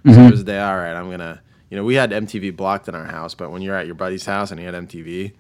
So 0.05 0.11
Mhm. 0.11 0.27
it 0.27 0.31
was 0.31 0.39
the 0.45 0.51
day, 0.51 0.59
all 0.61 0.77
right, 0.77 0.93
I'm 0.93 1.09
gonna, 1.09 1.41
you 1.69 1.77
know, 1.77 1.83
we 1.83 1.95
had 1.95 2.11
MTV 2.11 2.55
blocked 2.55 2.87
in 2.87 2.95
our 2.95 3.05
house, 3.05 3.33
but 3.35 3.51
when 3.51 3.61
you're 3.61 3.75
at 3.75 3.85
your 3.85 3.95
buddy's 3.95 4.25
house 4.25 4.51
and 4.51 4.59
he 4.59 4.65
had 4.65 4.75
MTV, 4.75 5.33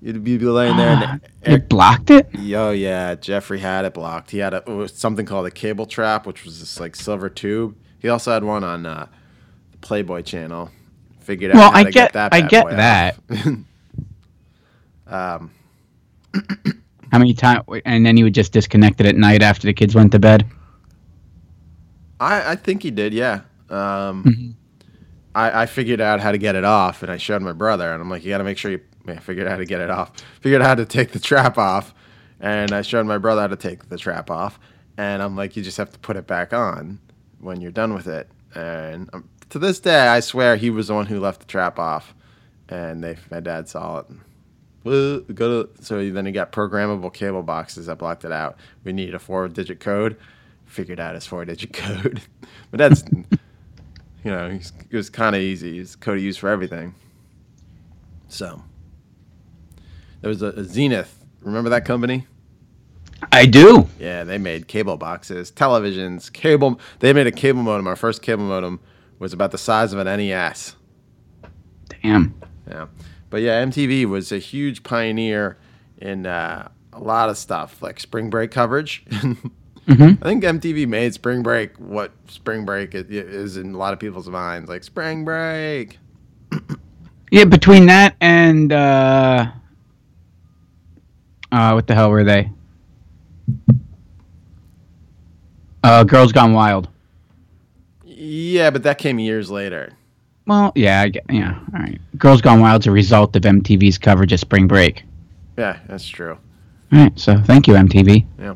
you'd 0.00 0.24
be 0.24 0.38
laying 0.38 0.76
there 0.76 0.88
and 0.90 1.20
They 1.42 1.58
blocked 1.58 2.10
it. 2.10 2.28
Yo, 2.34 2.70
yeah, 2.72 3.14
Jeffrey 3.14 3.60
had 3.60 3.84
it 3.84 3.94
blocked. 3.94 4.30
He 4.32 4.38
had 4.38 4.54
a 4.54 4.88
something 4.88 5.24
called 5.26 5.46
a 5.46 5.50
cable 5.50 5.86
trap, 5.86 6.26
which 6.26 6.44
was 6.44 6.58
this 6.60 6.80
like 6.80 6.96
silver 6.96 7.28
tube. 7.28 7.76
He 8.00 8.08
also 8.08 8.32
had 8.32 8.42
one 8.44 8.64
on 8.64 8.84
uh, 8.86 9.06
the 9.70 9.78
Playboy 9.78 10.22
channel. 10.22 10.70
Figured 11.20 11.52
out 11.52 11.56
Well, 11.56 11.70
I 11.72 11.84
to 11.84 11.90
get- 11.92 12.12
that. 12.14 12.34
I 12.34 12.40
get 12.40 12.68
that. 12.70 13.16
um, 15.06 15.50
How 17.12 17.18
many 17.18 17.34
times? 17.34 17.62
And 17.84 18.04
then 18.04 18.16
he 18.16 18.24
would 18.24 18.34
just 18.34 18.52
disconnect 18.52 19.00
it 19.00 19.06
at 19.06 19.16
night 19.16 19.42
after 19.42 19.66
the 19.66 19.72
kids 19.72 19.94
went 19.94 20.10
to 20.12 20.18
bed. 20.18 20.44
I 22.18 22.52
I 22.52 22.56
think 22.56 22.82
he 22.82 22.90
did. 22.90 23.12
Yeah. 23.14 23.42
Um, 23.70 24.24
Mm-hmm. 24.24 24.50
I 25.34 25.62
I 25.62 25.66
figured 25.66 26.00
out 26.00 26.20
how 26.20 26.32
to 26.32 26.38
get 26.38 26.54
it 26.54 26.64
off, 26.64 27.02
and 27.02 27.10
I 27.10 27.16
showed 27.16 27.42
my 27.42 27.52
brother, 27.52 27.92
and 27.92 28.02
I'm 28.02 28.10
like, 28.10 28.24
you 28.24 28.30
got 28.30 28.38
to 28.38 28.44
make 28.44 28.58
sure 28.58 28.70
you. 28.70 28.80
I 29.06 29.16
figured 29.16 29.46
out 29.46 29.52
how 29.52 29.56
to 29.58 29.64
get 29.64 29.80
it 29.80 29.90
off. 29.90 30.12
Figured 30.40 30.62
out 30.62 30.68
how 30.68 30.74
to 30.76 30.84
take 30.84 31.10
the 31.10 31.18
trap 31.18 31.58
off, 31.58 31.94
and 32.40 32.72
I 32.72 32.82
showed 32.82 33.06
my 33.06 33.18
brother 33.18 33.40
how 33.40 33.48
to 33.48 33.56
take 33.56 33.88
the 33.88 33.98
trap 33.98 34.30
off, 34.30 34.60
and 34.96 35.22
I'm 35.22 35.36
like, 35.36 35.56
you 35.56 35.62
just 35.62 35.76
have 35.76 35.90
to 35.92 35.98
put 35.98 36.16
it 36.16 36.26
back 36.26 36.52
on 36.52 37.00
when 37.40 37.60
you're 37.60 37.72
done 37.72 37.94
with 37.94 38.06
it. 38.06 38.28
And 38.54 39.10
um, 39.12 39.28
to 39.50 39.58
this 39.58 39.80
day, 39.80 40.06
I 40.08 40.20
swear 40.20 40.56
he 40.56 40.70
was 40.70 40.88
the 40.88 40.94
one 40.94 41.06
who 41.06 41.20
left 41.20 41.40
the 41.40 41.46
trap 41.46 41.78
off, 41.78 42.14
and 42.68 43.02
they 43.02 43.16
my 43.30 43.40
dad 43.40 43.68
saw 43.68 43.98
it. 43.98 44.06
Well, 44.84 45.20
go 45.20 45.64
to 45.64 45.82
so 45.82 46.10
then 46.10 46.26
he 46.26 46.32
got 46.32 46.52
programmable 46.52 47.12
cable 47.12 47.42
boxes 47.42 47.86
that 47.86 47.98
blocked 47.98 48.24
it 48.24 48.32
out. 48.32 48.56
We 48.84 48.92
needed 48.92 49.14
a 49.14 49.18
four-digit 49.18 49.80
code. 49.80 50.16
Figured 50.66 51.00
out 51.00 51.14
his 51.14 51.26
four-digit 51.26 51.72
code, 51.74 52.22
but 52.70 52.78
that's 52.78 53.04
you 54.24 54.30
know 54.30 54.50
he's, 54.50 54.72
it 54.90 54.96
was 54.96 55.10
kind 55.10 55.34
of 55.34 55.42
easy. 55.42 55.78
It's 55.78 55.96
code 55.96 56.20
used 56.20 56.38
for 56.40 56.48
everything. 56.48 56.94
So 58.28 58.62
there 60.20 60.28
was 60.28 60.42
a, 60.42 60.48
a 60.48 60.64
Zenith. 60.64 61.24
Remember 61.40 61.70
that 61.70 61.84
company? 61.84 62.26
I 63.30 63.46
do. 63.46 63.88
Yeah, 63.98 64.24
they 64.24 64.38
made 64.38 64.66
cable 64.66 64.96
boxes, 64.96 65.50
televisions, 65.52 66.32
cable. 66.32 66.80
They 67.00 67.12
made 67.12 67.26
a 67.26 67.32
cable 67.32 67.62
modem. 67.62 67.86
Our 67.86 67.96
first 67.96 68.22
cable 68.22 68.44
modem 68.44 68.80
was 69.18 69.32
about 69.32 69.50
the 69.52 69.58
size 69.58 69.92
of 69.92 69.98
an 69.98 70.06
NES. 70.06 70.76
Damn. 72.02 72.34
Yeah, 72.68 72.86
but 73.30 73.42
yeah, 73.42 73.62
MTV 73.64 74.06
was 74.06 74.32
a 74.32 74.38
huge 74.38 74.82
pioneer 74.82 75.58
in 75.98 76.26
uh, 76.26 76.68
a 76.92 77.00
lot 77.00 77.28
of 77.28 77.38
stuff 77.38 77.82
like 77.82 78.00
spring 78.00 78.30
break 78.30 78.50
coverage. 78.50 79.04
Mhm. 79.86 80.18
I 80.22 80.24
think 80.24 80.44
MTV 80.44 80.86
made 80.86 81.12
spring 81.12 81.42
break 81.42 81.76
what 81.76 82.12
spring 82.28 82.64
break 82.64 82.94
is 82.94 83.56
in 83.56 83.74
a 83.74 83.76
lot 83.78 83.92
of 83.92 83.98
people's 83.98 84.28
minds, 84.28 84.68
like 84.68 84.84
spring 84.84 85.24
break. 85.24 85.98
Yeah, 87.32 87.44
between 87.46 87.86
that 87.86 88.14
and 88.20 88.72
uh, 88.72 89.46
uh, 91.50 91.72
what 91.72 91.86
the 91.86 91.94
hell 91.94 92.10
were 92.10 92.24
they? 92.24 92.50
Uh, 95.82 96.04
Girls 96.04 96.30
Gone 96.32 96.52
Wild. 96.52 96.88
Yeah, 98.04 98.70
but 98.70 98.82
that 98.84 98.98
came 98.98 99.18
years 99.18 99.50
later. 99.50 99.94
Well, 100.46 100.72
yeah, 100.74 101.00
I 101.02 101.08
get, 101.08 101.24
yeah, 101.30 101.58
all 101.74 101.80
right. 101.80 102.00
Girls 102.18 102.40
Gone 102.40 102.60
Wild's 102.60 102.86
a 102.86 102.90
result 102.90 103.34
of 103.34 103.42
MTV's 103.42 103.98
coverage 103.98 104.32
of 104.32 104.40
Spring 104.40 104.66
Break. 104.68 105.04
Yeah, 105.56 105.78
that's 105.88 106.06
true. 106.06 106.36
All 106.92 106.98
right, 106.98 107.18
so 107.18 107.40
thank 107.42 107.66
you, 107.66 107.74
MTV. 107.74 108.24
Yeah. 108.38 108.54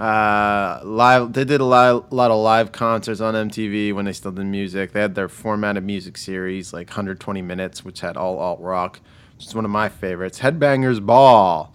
Uh, 0.00 0.80
live. 0.82 1.34
They 1.34 1.44
did 1.44 1.60
a 1.60 1.64
lot, 1.64 2.10
lot 2.10 2.30
of 2.30 2.38
live 2.38 2.72
concerts 2.72 3.20
on 3.20 3.34
MTV 3.34 3.92
when 3.92 4.06
they 4.06 4.14
still 4.14 4.32
did 4.32 4.46
music. 4.46 4.92
They 4.92 5.00
had 5.02 5.14
their 5.14 5.28
formatted 5.28 5.84
music 5.84 6.16
series, 6.16 6.72
like 6.72 6.88
120 6.88 7.42
minutes, 7.42 7.84
which 7.84 8.00
had 8.00 8.16
all 8.16 8.38
alt 8.38 8.60
rock, 8.60 9.00
is 9.38 9.54
one 9.54 9.66
of 9.66 9.70
my 9.70 9.90
favorites. 9.90 10.40
Headbangers 10.40 11.04
Ball, 11.04 11.74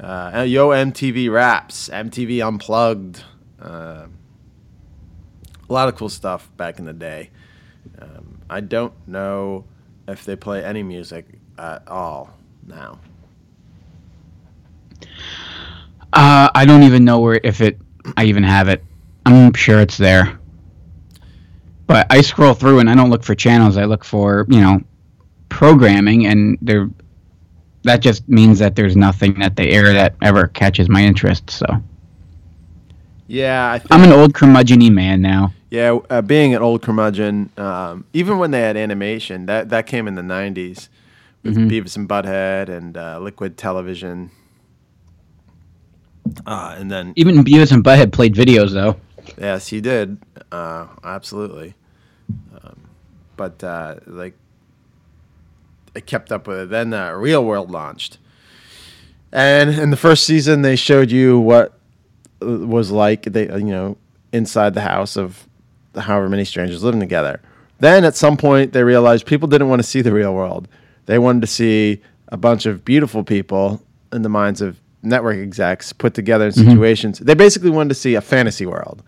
uh, 0.00 0.44
Yo 0.48 0.70
MTV 0.70 1.30
Raps, 1.30 1.88
MTV 1.90 2.44
Unplugged. 2.44 3.22
Uh, 3.62 4.06
a 5.68 5.72
lot 5.72 5.88
of 5.88 5.94
cool 5.94 6.08
stuff 6.08 6.50
back 6.56 6.80
in 6.80 6.86
the 6.86 6.92
day. 6.92 7.30
Um, 8.00 8.40
I 8.50 8.60
don't 8.60 8.94
know 9.06 9.64
if 10.08 10.24
they 10.24 10.34
play 10.34 10.64
any 10.64 10.82
music 10.82 11.26
at 11.56 11.86
all 11.86 12.36
now. 12.66 12.98
Uh, 16.14 16.48
I 16.54 16.64
don't 16.64 16.84
even 16.84 17.04
know 17.04 17.20
where 17.20 17.40
if 17.42 17.60
it. 17.60 17.78
I 18.16 18.24
even 18.24 18.42
have 18.42 18.68
it. 18.68 18.84
I'm 19.26 19.52
sure 19.54 19.80
it's 19.80 19.96
there. 19.98 20.38
But 21.86 22.06
I 22.10 22.20
scroll 22.22 22.54
through 22.54 22.78
and 22.80 22.88
I 22.88 22.94
don't 22.94 23.10
look 23.10 23.24
for 23.24 23.34
channels. 23.34 23.76
I 23.76 23.84
look 23.84 24.04
for 24.04 24.46
you 24.48 24.60
know 24.60 24.80
programming, 25.48 26.26
and 26.26 26.58
there. 26.62 26.88
That 27.82 28.00
just 28.00 28.26
means 28.28 28.58
that 28.60 28.76
there's 28.76 28.96
nothing 28.96 29.38
that 29.40 29.56
they 29.56 29.68
air 29.70 29.92
that 29.92 30.14
ever 30.22 30.46
catches 30.48 30.88
my 30.88 31.02
interest. 31.04 31.50
So 31.50 31.66
Yeah, 33.26 33.72
I 33.72 33.78
think 33.78 33.92
I'm 33.92 34.02
an 34.04 34.12
old 34.12 34.32
curmudgeon 34.34 34.94
man 34.94 35.20
now. 35.20 35.52
Yeah, 35.70 35.98
uh, 36.08 36.22
being 36.22 36.54
an 36.54 36.62
old 36.62 36.80
curmudgeon, 36.82 37.50
um, 37.58 38.04
even 38.14 38.38
when 38.38 38.52
they 38.52 38.60
had 38.60 38.76
animation, 38.76 39.46
that 39.46 39.68
that 39.70 39.86
came 39.86 40.06
in 40.08 40.14
the 40.14 40.22
'90s 40.22 40.88
with 41.42 41.56
Mhm. 41.56 41.68
Beavis 41.70 41.96
and 41.96 42.08
Butthead 42.08 42.68
and 42.70 42.96
uh, 42.96 43.18
Liquid 43.20 43.58
Television, 43.58 44.30
uh, 46.46 46.74
and 46.78 46.90
then 46.90 47.12
Even 47.16 47.44
Beavis 47.44 47.72
and 47.72 47.84
Butthead 47.84 48.12
played 48.12 48.34
videos 48.34 48.72
though. 48.72 48.96
yes, 49.38 49.68
he 49.68 49.80
did, 49.80 50.18
uh, 50.52 50.86
absolutely. 51.02 51.74
Um, 52.62 52.80
but 53.36 53.62
uh, 53.62 53.96
like, 54.06 54.34
I 55.96 56.00
kept 56.00 56.32
up 56.32 56.46
with 56.46 56.60
it. 56.60 56.70
Then 56.70 56.92
uh, 56.92 57.12
Real 57.12 57.44
World 57.44 57.70
launched, 57.70 58.18
and 59.32 59.70
in 59.70 59.90
the 59.90 59.96
first 59.96 60.24
season, 60.24 60.62
they 60.62 60.76
showed 60.76 61.10
you 61.10 61.38
what 61.38 61.78
uh, 62.42 62.46
was 62.46 62.90
like. 62.90 63.24
They 63.24 63.46
you 63.46 63.64
know 63.64 63.96
inside 64.32 64.74
the 64.74 64.80
house 64.82 65.16
of 65.16 65.46
however 65.96 66.28
many 66.28 66.44
strangers 66.44 66.82
living 66.82 67.00
together. 67.00 67.40
Then 67.80 68.04
at 68.04 68.16
some 68.16 68.36
point, 68.36 68.72
they 68.72 68.82
realized 68.82 69.26
people 69.26 69.48
didn't 69.48 69.68
want 69.68 69.80
to 69.80 69.86
see 69.86 70.00
the 70.00 70.12
real 70.12 70.34
world. 70.34 70.68
They 71.06 71.18
wanted 71.18 71.40
to 71.42 71.46
see 71.46 72.00
a 72.28 72.36
bunch 72.36 72.66
of 72.66 72.84
beautiful 72.84 73.22
people 73.24 73.82
in 74.12 74.22
the 74.22 74.28
minds 74.28 74.60
of 74.60 74.80
network 75.04 75.36
execs 75.38 75.92
put 75.92 76.14
together 76.14 76.46
in 76.46 76.52
Mhm. 76.52 76.64
situations. 76.70 77.18
They 77.18 77.34
basically 77.34 77.70
wanted 77.70 77.90
to 77.90 77.94
see 77.94 78.14
a 78.14 78.20
fantasy 78.20 78.66
world. 78.66 79.02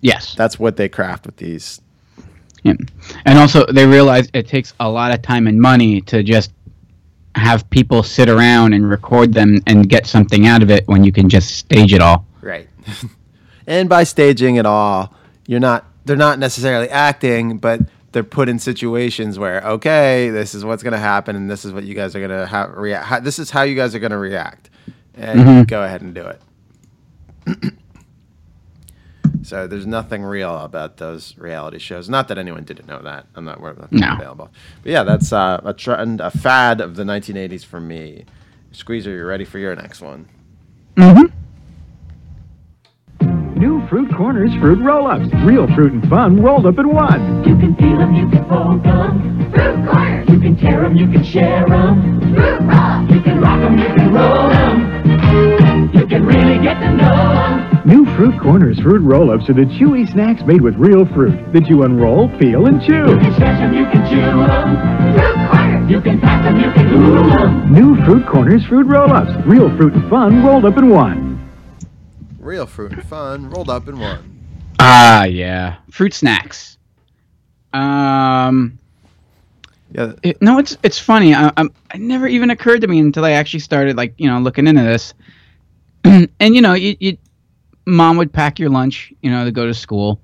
Yes. 0.00 0.34
That's 0.36 0.58
what 0.58 0.76
they 0.76 0.88
craft 0.88 1.26
with 1.26 1.36
these. 1.36 1.80
Yeah. 2.62 2.74
And 3.24 3.38
also, 3.38 3.64
they 3.66 3.86
realize 3.86 4.28
it 4.32 4.48
takes 4.48 4.74
a 4.80 4.88
lot 4.90 5.12
of 5.12 5.22
time 5.22 5.46
and 5.46 5.60
money 5.60 6.00
to 6.02 6.22
just 6.22 6.52
have 7.34 7.68
people 7.70 8.02
sit 8.02 8.28
around 8.28 8.72
and 8.72 8.88
record 8.88 9.34
them 9.34 9.60
and 9.66 9.88
get 9.88 10.06
something 10.06 10.46
out 10.46 10.62
of 10.62 10.70
it 10.70 10.86
when 10.88 11.04
you 11.04 11.12
can 11.12 11.28
just 11.28 11.56
stage 11.56 11.92
it 11.92 12.00
all. 12.00 12.26
Right. 12.40 12.68
and 13.66 13.88
by 13.88 14.04
staging 14.04 14.56
it 14.56 14.66
all, 14.66 15.12
you're 15.46 15.60
not 15.60 15.84
they're 16.06 16.16
not 16.16 16.38
necessarily 16.38 16.88
acting, 16.88 17.58
but 17.58 17.80
they're 18.12 18.22
put 18.22 18.48
in 18.48 18.58
situations 18.58 19.38
where 19.38 19.60
okay, 19.66 20.30
this 20.30 20.54
is 20.54 20.64
what's 20.64 20.82
going 20.82 20.92
to 20.92 20.98
happen 20.98 21.36
and 21.36 21.50
this 21.50 21.64
is 21.64 21.72
what 21.72 21.84
you 21.84 21.94
guys 21.94 22.16
are 22.16 22.20
going 22.20 22.30
to 22.30 22.46
ha- 22.46 22.70
react 22.74 23.24
this 23.24 23.38
is 23.38 23.50
how 23.50 23.62
you 23.62 23.74
guys 23.76 23.94
are 23.94 23.98
going 23.98 24.12
to 24.12 24.18
react. 24.18 24.70
And 25.16 25.40
Mhm. 25.40 25.66
go 25.68 25.82
ahead 25.82 26.02
and 26.02 26.14
do 26.14 26.26
it. 26.26 26.40
so 29.42 29.66
there's 29.66 29.86
nothing 29.86 30.22
real 30.22 30.56
about 30.58 30.96
those 30.98 31.34
reality 31.38 31.78
shows. 31.78 32.08
Not 32.08 32.28
that 32.28 32.38
anyone 32.38 32.64
didn't 32.64 32.86
know 32.88 33.00
that. 33.02 33.26
I'm 33.34 33.44
not 33.44 33.58
aware 33.58 33.70
of 33.72 33.78
that 33.78 33.92
No. 33.92 34.14
available. 34.14 34.50
But 34.82 34.92
yeah, 34.92 35.02
that's 35.04 35.32
uh, 35.32 35.60
a 35.64 35.72
trend, 35.72 36.20
a 36.20 36.30
fad 36.30 36.80
of 36.80 36.96
the 36.96 37.04
1980s 37.04 37.64
for 37.64 37.80
me. 37.80 38.24
Squeezer, 38.72 39.10
you 39.10 39.24
ready 39.24 39.44
for 39.44 39.58
your 39.58 39.74
next 39.74 40.00
one? 40.02 40.26
Mm-hmm. 40.96 41.26
New 43.58 43.86
Fruit 43.88 44.10
Corners 44.14 44.52
fruit 44.60 44.78
roll-ups. 44.84 45.32
Real 45.44 45.66
fruit 45.74 45.92
and 45.92 46.06
fun 46.10 46.42
rolled 46.42 46.66
up 46.66 46.78
in 46.78 46.88
one. 46.92 47.42
You 47.48 47.56
can 47.56 47.74
peel 47.74 47.96
them, 47.96 48.14
you 48.14 48.28
can 48.28 48.46
fold 48.48 48.82
them. 48.84 49.50
Fruit 49.50 49.88
corners. 49.90 50.28
You 50.28 50.40
can 50.40 50.56
tear 50.56 50.82
them, 50.82 50.94
you 50.96 51.08
can 51.10 51.24
share 51.24 51.64
them. 51.66 52.20
Fruit 52.34 52.60
roll. 52.60 53.10
You 53.14 53.20
can 53.22 53.40
rock 53.40 53.60
them, 53.62 53.78
you 53.78 53.86
can 53.94 54.12
roll 54.12 54.48
them. 54.50 54.95
You 55.76 56.06
can 56.06 56.24
really 56.24 56.62
get 56.62 56.80
to 56.80 56.92
know 56.92 57.16
them. 57.16 57.82
New 57.84 58.04
Fruit 58.16 58.40
Corners 58.40 58.80
fruit 58.80 59.02
roll-ups 59.02 59.48
are 59.50 59.54
the 59.54 59.66
chewy 59.66 60.10
snacks 60.10 60.42
made 60.44 60.60
with 60.60 60.74
real 60.76 61.04
fruit 61.06 61.52
that 61.52 61.68
you 61.68 61.82
unroll, 61.82 62.28
peel, 62.38 62.66
and 62.66 62.80
chew. 62.80 62.94
You 62.94 63.06
chew. 63.06 63.20
can 63.20 63.34
stretch 63.34 63.58
them, 63.58 63.74
you 63.74 63.84
can 63.84 64.08
chew 64.08 64.20
them. 64.22 65.14
Fruit 65.14 65.50
corners. 65.50 65.90
You 65.90 66.00
can 66.00 66.20
pass 66.20 66.44
them, 66.44 66.60
you 66.60 66.72
can 66.72 66.86
ooh 66.92 67.30
them. 67.30 67.72
New 67.72 68.04
Fruit 68.04 68.26
Corners 68.26 68.64
fruit 68.64 68.86
roll-ups. 68.86 69.46
Real 69.46 69.68
fruit 69.76 69.92
and 69.92 70.08
fun 70.08 70.42
rolled 70.42 70.64
up 70.64 70.78
in 70.78 70.88
one. 70.88 71.50
Real 72.38 72.66
fruit 72.66 72.92
and 72.92 73.04
fun 73.04 73.50
rolled 73.50 73.68
up 73.68 73.86
in 73.86 73.98
one. 73.98 74.74
Ah, 74.80 75.24
yeah. 75.24 75.76
Fruit 75.90 76.14
snacks. 76.14 76.78
Um, 77.72 78.78
yeah. 79.92 80.12
it, 80.22 80.40
no, 80.40 80.58
it's 80.58 80.76
it's 80.82 80.98
funny. 80.98 81.34
I, 81.34 81.52
I'm, 81.56 81.72
it 81.94 82.00
never 82.00 82.26
even 82.26 82.50
occurred 82.50 82.80
to 82.80 82.86
me 82.86 82.98
until 82.98 83.24
I 83.24 83.32
actually 83.32 83.60
started 83.60 83.96
like 83.96 84.14
you 84.16 84.28
know 84.28 84.38
looking 84.38 84.66
into 84.66 84.82
this. 84.82 85.14
and 86.40 86.54
you 86.54 86.60
know, 86.60 86.74
you, 86.74 86.96
you 87.00 87.16
mom 87.86 88.16
would 88.16 88.32
pack 88.32 88.58
your 88.58 88.70
lunch, 88.70 89.12
you 89.22 89.30
know, 89.30 89.44
to 89.44 89.52
go 89.52 89.66
to 89.66 89.74
school, 89.74 90.20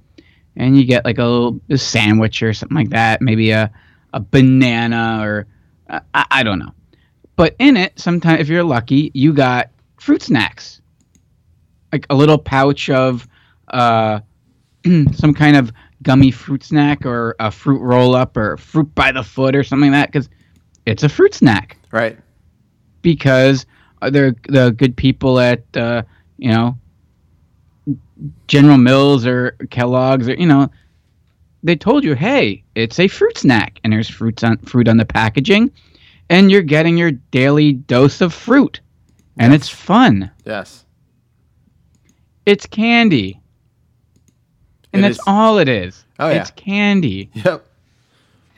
and 0.57 0.77
you 0.77 0.85
get 0.85 1.05
like 1.05 1.19
a 1.19 1.25
little 1.25 1.61
a 1.71 1.79
sandwich 1.79 2.43
or 2.43 2.53
something 2.53 2.77
like 2.77 2.91
that, 2.91 3.21
maybe 3.21 3.51
a 3.51 3.71
a 4.13 4.21
banana 4.21 5.21
or 5.23 5.47
uh, 5.89 6.01
I, 6.15 6.27
I 6.31 6.43
don't 6.43 6.59
know. 6.59 6.73
But 7.37 7.57
in 7.59 7.77
it, 7.77 7.99
sometimes 7.99 8.41
if 8.41 8.49
you're 8.49 8.63
lucky, 8.63 9.11
you 9.15 9.33
got 9.33 9.71
fruit 9.99 10.23
snacks, 10.23 10.81
like 11.93 12.07
a 12.11 12.15
little 12.15 12.39
pouch 12.39 12.91
of 12.91 13.27
uh, 13.69 14.21
some 15.13 15.35
kind 15.35 15.57
of 15.57 15.73
gummy 16.03 16.31
fruit 16.31 16.65
snack 16.65 17.07
or 17.07 17.37
a 17.41 17.51
fruit 17.51 17.81
roll 17.81 18.15
up 18.15 18.37
or 18.37 18.57
fruit 18.57 18.93
by 18.95 19.13
the 19.13 19.23
foot 19.23 19.55
or 19.55 19.63
something 19.63 19.93
like 19.93 20.03
that 20.03 20.13
because 20.13 20.29
it's 20.87 21.03
a 21.03 21.09
fruit 21.09 21.35
snack. 21.35 21.79
Right. 21.91 22.19
Because 23.03 23.67
they're 24.11 24.35
the 24.49 24.71
good 24.73 24.97
people 24.97 25.39
at 25.41 25.63
uh, 25.77 26.03
you 26.39 26.51
know 26.51 26.77
General 28.47 28.79
Mills 28.79 29.27
or 29.27 29.53
Kellogg's 29.71 30.29
or 30.29 30.35
you 30.35 30.47
know 30.47 30.71
they 31.65 31.77
told 31.77 32.03
you, 32.03 32.15
hey, 32.15 32.65
it's 32.75 32.99
a 32.99 33.07
fruit 33.07 33.39
snack 33.39 33.79
and 33.85 33.93
there's 33.93 34.09
fruits 34.09 34.43
on 34.43 34.59
fruit 34.59 34.89
on 34.89 34.97
the 34.97 35.05
packaging, 35.05 35.71
and 36.29 36.51
you're 36.51 36.63
getting 36.63 36.97
your 36.99 37.13
daily 37.13 37.73
dose 37.75 38.21
of 38.21 38.35
fruit, 38.35 38.81
and 39.39 39.53
it's 39.55 39.69
fun. 39.69 40.31
Yes. 40.45 40.85
It's 42.45 42.67
candy. 42.67 43.41
And 44.93 45.01
It 45.01 45.09
that's 45.09 45.19
is. 45.19 45.25
all 45.29 45.59
it 45.59 45.69
is. 45.69 46.05
Oh, 46.19 46.29
yeah. 46.29 46.41
It's 46.41 46.51
candy. 46.51 47.31
Yep. 47.35 47.65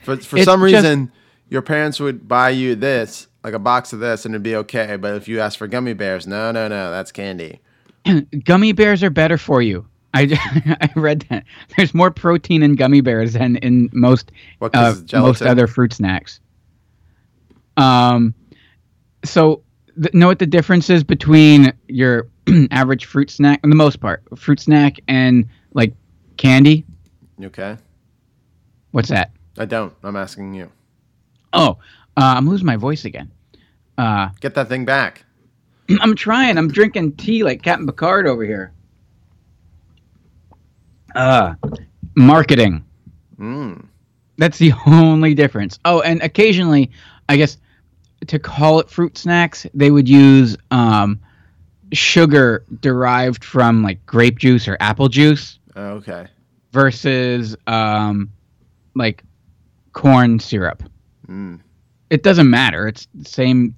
For 0.03 0.17
for 0.17 0.37
It's 0.37 0.45
some 0.45 0.59
just- 0.61 0.73
reason, 0.73 1.11
your 1.49 1.61
parents 1.61 1.99
would 1.99 2.27
buy 2.27 2.49
you 2.49 2.75
this, 2.75 3.27
like 3.45 3.53
a 3.53 3.59
box 3.59 3.93
of 3.93 3.99
this, 3.99 4.25
and 4.25 4.33
it'd 4.33 4.41
be 4.41 4.55
okay. 4.55 4.95
But 4.95 5.13
if 5.13 5.27
you 5.27 5.39
ask 5.39 5.59
for 5.59 5.67
gummy 5.67 5.93
bears, 5.93 6.25
no, 6.25 6.51
no, 6.51 6.67
no, 6.67 6.89
that's 6.89 7.11
candy. 7.11 7.61
gummy 8.43 8.71
bears 8.71 9.03
are 9.03 9.11
better 9.11 9.37
for 9.37 9.61
you. 9.61 9.85
I, 10.15 10.35
I 10.81 10.89
read 10.99 11.27
that. 11.29 11.43
There's 11.77 11.93
more 11.93 12.09
protein 12.09 12.63
in 12.63 12.73
gummy 12.73 13.01
bears 13.01 13.33
than 13.33 13.57
in 13.57 13.91
most 13.93 14.31
What, 14.57 14.75
uh, 14.75 14.95
most 15.13 15.43
other 15.43 15.67
fruit 15.67 15.93
snacks. 15.93 16.39
Um, 17.77 18.33
so 19.23 19.61
th- 20.01 20.15
know 20.15 20.25
what 20.25 20.39
the 20.39 20.47
difference 20.47 20.89
is 20.89 21.03
between 21.03 21.71
your 21.87 22.27
average 22.71 23.05
fruit 23.05 23.29
snack, 23.29 23.61
for 23.61 23.69
the 23.69 23.75
most 23.75 23.99
part, 23.99 24.23
fruit 24.35 24.59
snack 24.59 24.99
and 25.07 25.47
like 25.75 25.93
candy. 26.37 26.83
Okay? 27.43 27.77
What's 28.89 29.09
that? 29.09 29.33
I 29.59 29.65
don't. 29.65 29.93
I'm 30.01 30.15
asking 30.15 30.55
you. 30.55 30.71
Oh, 31.53 31.77
uh, 32.17 32.33
I'm 32.37 32.49
losing 32.49 32.65
my 32.65 32.77
voice 32.77 33.05
again. 33.05 33.31
Uh, 33.97 34.29
Get 34.41 34.55
that 34.55 34.67
thing 34.69 34.85
back. 34.85 35.23
I'm 36.01 36.15
trying. 36.15 36.57
I'm 36.57 36.67
drinking 36.69 37.13
tea 37.17 37.43
like 37.43 37.61
Captain 37.61 37.85
Picard 37.85 38.27
over 38.27 38.43
here. 38.43 38.73
Uh, 41.13 41.55
marketing. 42.15 42.83
Mm. 43.39 43.85
That's 44.37 44.57
the 44.57 44.73
only 44.87 45.33
difference. 45.33 45.79
Oh, 45.85 46.01
and 46.01 46.21
occasionally, 46.21 46.91
I 47.29 47.37
guess 47.37 47.57
to 48.27 48.39
call 48.39 48.79
it 48.79 48.89
fruit 48.89 49.17
snacks, 49.17 49.65
they 49.73 49.91
would 49.91 50.09
use 50.09 50.57
um, 50.71 51.19
sugar 51.93 52.65
derived 52.81 53.43
from 53.43 53.83
like 53.83 54.05
grape 54.05 54.39
juice 54.39 54.67
or 54.67 54.77
apple 54.79 55.07
juice 55.09 55.59
Oh, 55.75 55.91
okay. 55.95 56.27
versus 56.71 57.55
um, 57.67 58.31
like 58.95 59.23
corn 59.93 60.39
syrup. 60.39 60.83
Mm. 61.27 61.61
It 62.09 62.23
doesn't 62.23 62.49
matter. 62.49 62.87
It's 62.87 63.07
the 63.13 63.25
same 63.29 63.75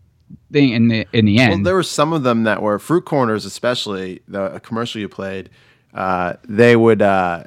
thing 0.51 0.71
in 0.71 0.87
the 0.87 1.07
in 1.13 1.25
the 1.25 1.39
end. 1.39 1.51
Well, 1.53 1.63
there 1.63 1.75
were 1.75 1.83
some 1.83 2.13
of 2.13 2.23
them 2.23 2.43
that 2.43 2.61
were 2.61 2.79
fruit 2.79 3.05
corners, 3.05 3.45
especially 3.45 4.21
the 4.27 4.59
commercial 4.59 5.01
you 5.01 5.09
played. 5.09 5.49
Uh, 5.93 6.33
they 6.47 6.75
would 6.75 7.01
uh, 7.01 7.43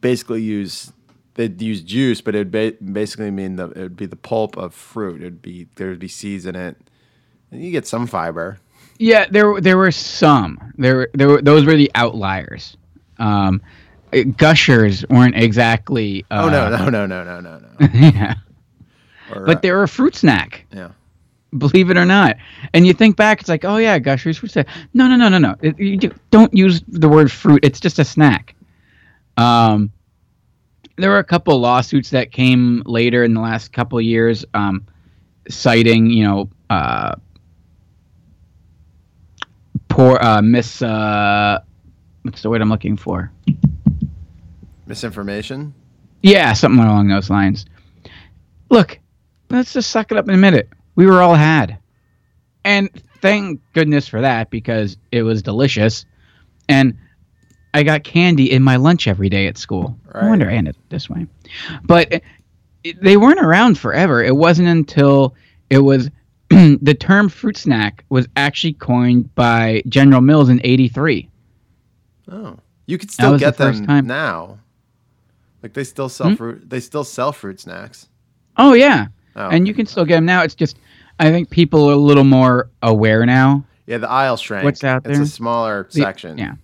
basically 0.00 0.42
use 0.42 0.92
they'd 1.34 1.60
use 1.60 1.80
juice, 1.82 2.20
but 2.20 2.34
it'd 2.34 2.50
ba- 2.50 2.74
basically 2.84 3.30
mean 3.30 3.56
the 3.56 3.68
it 3.70 3.78
would 3.82 3.96
be 3.96 4.06
the 4.06 4.16
pulp 4.16 4.56
of 4.56 4.74
fruit. 4.74 5.20
It'd 5.20 5.42
be 5.42 5.68
there 5.76 5.88
would 5.88 5.98
be 5.98 6.08
seeds 6.08 6.46
in 6.46 6.56
it, 6.56 6.76
and 7.50 7.62
you 7.64 7.70
get 7.70 7.86
some 7.86 8.06
fiber. 8.06 8.58
Yeah, 8.98 9.26
there 9.30 9.60
there 9.60 9.76
were 9.76 9.90
some. 9.92 10.72
There 10.78 11.08
there 11.14 11.28
were, 11.28 11.42
those 11.42 11.64
were 11.64 11.76
the 11.76 11.90
outliers. 11.94 12.76
Um, 13.18 13.60
uh, 14.12 14.22
gushers 14.36 15.04
weren't 15.08 15.36
exactly. 15.36 16.24
Uh, 16.30 16.42
oh 16.44 16.48
no 16.50 16.68
no 16.68 16.88
no 16.90 17.06
no 17.06 17.24
no 17.24 17.40
no 17.40 17.58
no. 17.58 17.88
yeah, 17.94 18.34
Or, 19.34 19.46
but 19.46 19.56
uh, 19.58 19.60
they 19.60 19.70
were 19.72 19.82
a 19.84 19.88
fruit 19.88 20.14
snack. 20.14 20.66
yeah. 20.72 20.90
Believe 21.56 21.90
it 21.90 21.96
or 21.96 22.04
not, 22.04 22.36
and 22.72 22.86
you 22.86 22.92
think 22.92 23.16
back, 23.16 23.40
it's 23.40 23.48
like, 23.48 23.64
oh 23.64 23.76
yeah, 23.76 23.98
gushers 23.98 24.38
fruit 24.38 24.50
snack. 24.50 24.68
No 24.92 25.06
no 25.06 25.16
no 25.16 25.28
no 25.28 25.38
no. 25.38 25.54
It, 25.62 25.78
you 25.78 25.96
do, 25.96 26.12
don't 26.30 26.52
use 26.52 26.82
the 26.88 27.08
word 27.08 27.30
fruit. 27.30 27.64
It's 27.64 27.78
just 27.78 27.98
a 27.98 28.04
snack. 28.04 28.54
Um, 29.36 29.92
there 30.96 31.10
were 31.10 31.18
a 31.18 31.24
couple 31.24 31.58
lawsuits 31.60 32.10
that 32.10 32.32
came 32.32 32.82
later 32.86 33.24
in 33.24 33.34
the 33.34 33.40
last 33.40 33.72
couple 33.72 34.00
years, 34.00 34.44
um, 34.54 34.86
citing 35.48 36.06
you 36.06 36.24
know 36.24 36.50
uh, 36.70 37.14
poor 39.88 40.18
uh, 40.20 40.42
miss 40.42 40.82
uh, 40.82 41.60
what's 42.22 42.42
the 42.42 42.50
word 42.50 42.62
I'm 42.62 42.70
looking 42.70 42.96
for? 42.96 43.30
Misinformation. 44.86 45.74
Yeah, 46.22 46.52
something 46.52 46.82
along 46.82 47.08
those 47.08 47.30
lines. 47.30 47.66
Look, 48.70 48.98
let's 49.50 49.72
just 49.72 49.90
suck 49.90 50.10
it 50.10 50.18
up 50.18 50.26
and 50.26 50.34
admit 50.34 50.54
it. 50.54 50.68
We 50.96 51.06
were 51.06 51.22
all 51.22 51.34
had. 51.34 51.78
And 52.64 52.88
thank 53.20 53.60
goodness 53.72 54.08
for 54.08 54.20
that 54.20 54.50
because 54.50 54.96
it 55.12 55.22
was 55.22 55.42
delicious. 55.42 56.06
And 56.68 56.96
I 57.74 57.82
got 57.82 58.04
candy 58.04 58.50
in 58.50 58.62
my 58.62 58.76
lunch 58.76 59.06
every 59.08 59.28
day 59.28 59.46
at 59.46 59.58
school. 59.58 59.98
No 60.14 60.20
Right. 60.20 60.28
wonder 60.28 60.48
I 60.50 60.54
ended 60.54 60.76
up 60.76 60.82
this 60.90 61.10
way. 61.10 61.26
But 61.84 62.12
it, 62.12 62.22
it- 62.84 63.02
they 63.02 63.16
weren't 63.16 63.40
around 63.40 63.78
forever. 63.78 64.22
It 64.22 64.36
wasn't 64.36 64.68
until 64.68 65.34
it 65.70 65.78
was 65.80 66.10
the 66.50 66.96
term 66.98 67.28
fruit 67.28 67.56
snack 67.56 68.04
was 68.10 68.28
actually 68.36 68.74
coined 68.74 69.34
by 69.34 69.82
General 69.88 70.20
Mills 70.20 70.48
in 70.48 70.60
83. 70.62 71.28
Oh, 72.30 72.58
you 72.86 72.98
could 72.98 73.10
still 73.10 73.32
was 73.32 73.40
the 73.40 73.46
get 73.46 73.56
them 73.56 73.86
time. 73.86 74.06
now. 74.06 74.58
Like 75.62 75.72
they 75.72 75.84
still 75.84 76.08
sell 76.10 76.28
Hmm? 76.28 76.34
fruit. 76.34 76.70
They 76.70 76.80
still 76.80 77.04
sell 77.04 77.32
fruit 77.32 77.58
snacks. 77.60 78.08
Oh 78.56 78.74
yeah, 78.74 79.06
Oh, 79.36 79.48
and 79.48 79.66
you 79.66 79.74
can 79.74 79.86
still 79.86 80.04
get 80.04 80.16
them 80.16 80.26
now. 80.26 80.42
It's 80.42 80.54
just 80.54 80.78
I 81.18 81.30
think 81.30 81.50
people 81.50 81.88
are 81.88 81.92
a 81.92 81.96
little 81.96 82.24
more 82.24 82.70
aware 82.82 83.24
now. 83.26 83.64
Yeah, 83.86 83.98
the 83.98 84.08
aisle 84.10 84.36
shrank. 84.36 84.64
What's 84.64 84.82
out 84.84 85.04
there? 85.04 85.12
It's 85.12 85.20
a 85.20 85.26
smaller 85.26 85.88
The- 85.92 86.00
section. 86.00 86.38
yeah. 86.38 86.54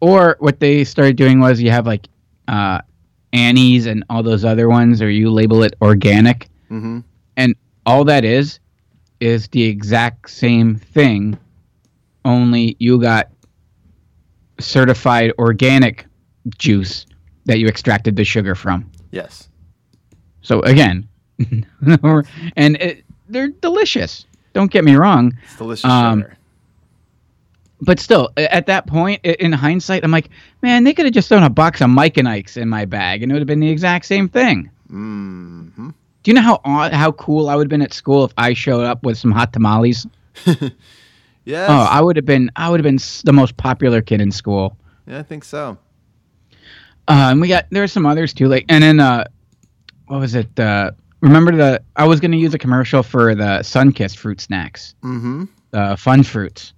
Or 0.00 0.36
what 0.38 0.60
they 0.60 0.84
started 0.84 1.16
doing 1.16 1.40
was 1.40 1.60
you 1.62 1.70
have 1.70 1.86
like 1.86 2.08
uh, 2.48 2.80
Annie's 3.32 3.86
and 3.86 4.04
all 4.10 4.22
those 4.22 4.44
other 4.44 4.68
ones, 4.68 5.00
or 5.02 5.10
you 5.10 5.30
label 5.30 5.62
it 5.62 5.74
organic, 5.82 6.48
Mm-hmm. 6.70 7.00
and 7.36 7.54
all 7.86 8.04
that 8.04 8.24
is 8.24 8.58
is 9.20 9.48
the 9.48 9.62
exact 9.62 10.28
same 10.30 10.76
thing, 10.76 11.38
only 12.24 12.76
you 12.78 13.00
got 13.00 13.30
certified 14.60 15.32
organic 15.38 16.06
juice 16.58 17.06
that 17.46 17.58
you 17.58 17.66
extracted 17.66 18.16
the 18.16 18.24
sugar 18.24 18.54
from. 18.54 18.90
Yes. 19.10 19.48
So 20.42 20.60
again, 20.62 21.08
and 22.56 22.76
it, 22.76 23.04
they're 23.28 23.48
delicious. 23.48 24.26
Don't 24.52 24.70
get 24.70 24.84
me 24.84 24.94
wrong. 24.94 25.36
It's 25.44 25.56
delicious 25.56 25.84
Um, 25.84 26.20
sugar. 26.20 26.36
But 27.80 27.98
still, 28.00 28.30
at 28.36 28.66
that 28.66 28.86
point, 28.86 29.20
in 29.24 29.52
hindsight, 29.52 30.04
I'm 30.04 30.10
like, 30.10 30.30
man, 30.62 30.84
they 30.84 30.94
could 30.94 31.04
have 31.06 31.12
just 31.14 31.28
thrown 31.28 31.42
a 31.42 31.50
box 31.50 31.80
of 31.82 31.90
Mike 31.90 32.16
and 32.16 32.28
Ike's 32.28 32.56
in 32.56 32.68
my 32.68 32.84
bag, 32.86 33.22
and 33.22 33.30
it 33.30 33.34
would 33.34 33.40
have 33.40 33.46
been 33.48 33.60
the 33.60 33.68
exact 33.68 34.06
same 34.06 34.28
thing. 34.28 34.70
Mm-hmm. 34.90 35.88
Do 36.22 36.30
you 36.30 36.34
know 36.34 36.40
how 36.40 36.60
how 36.64 37.12
cool 37.12 37.50
I 37.50 37.56
would 37.56 37.64
have 37.66 37.70
been 37.70 37.82
at 37.82 37.92
school 37.92 38.24
if 38.24 38.32
I 38.38 38.54
showed 38.54 38.84
up 38.84 39.02
with 39.04 39.18
some 39.18 39.30
hot 39.32 39.52
tamales? 39.52 40.06
Yes. 41.46 41.68
Oh, 41.68 41.74
I 41.74 42.00
would 42.00 42.16
have 42.16 42.24
been 42.24 42.50
I 42.56 42.70
would 42.70 42.80
have 42.80 42.84
been 42.84 42.98
the 43.24 43.32
most 43.34 43.58
popular 43.58 44.00
kid 44.00 44.22
in 44.22 44.32
school. 44.32 44.78
yeah, 45.06 45.18
I 45.18 45.22
think 45.22 45.44
so. 45.44 45.76
Uh, 47.06 47.28
and 47.32 47.38
we 47.38 47.48
got 47.48 47.66
there 47.68 47.82
are 47.82 47.86
some 47.86 48.06
others 48.06 48.32
too, 48.32 48.48
like 48.48 48.64
and 48.70 48.82
then 48.82 48.98
uh, 48.98 49.24
what 50.06 50.20
was 50.20 50.34
it? 50.34 50.58
Uh, 50.58 50.92
remember 51.24 51.56
the 51.56 51.82
I 51.96 52.06
was 52.06 52.20
gonna 52.20 52.36
use 52.36 52.54
a 52.54 52.58
commercial 52.58 53.02
for 53.02 53.34
the 53.34 53.60
Sunkist 53.62 54.16
fruit 54.16 54.40
snacks, 54.40 54.94
Mm-hmm. 55.02 55.44
uh, 55.72 55.96
Fun 55.96 56.22
Fruits. 56.22 56.72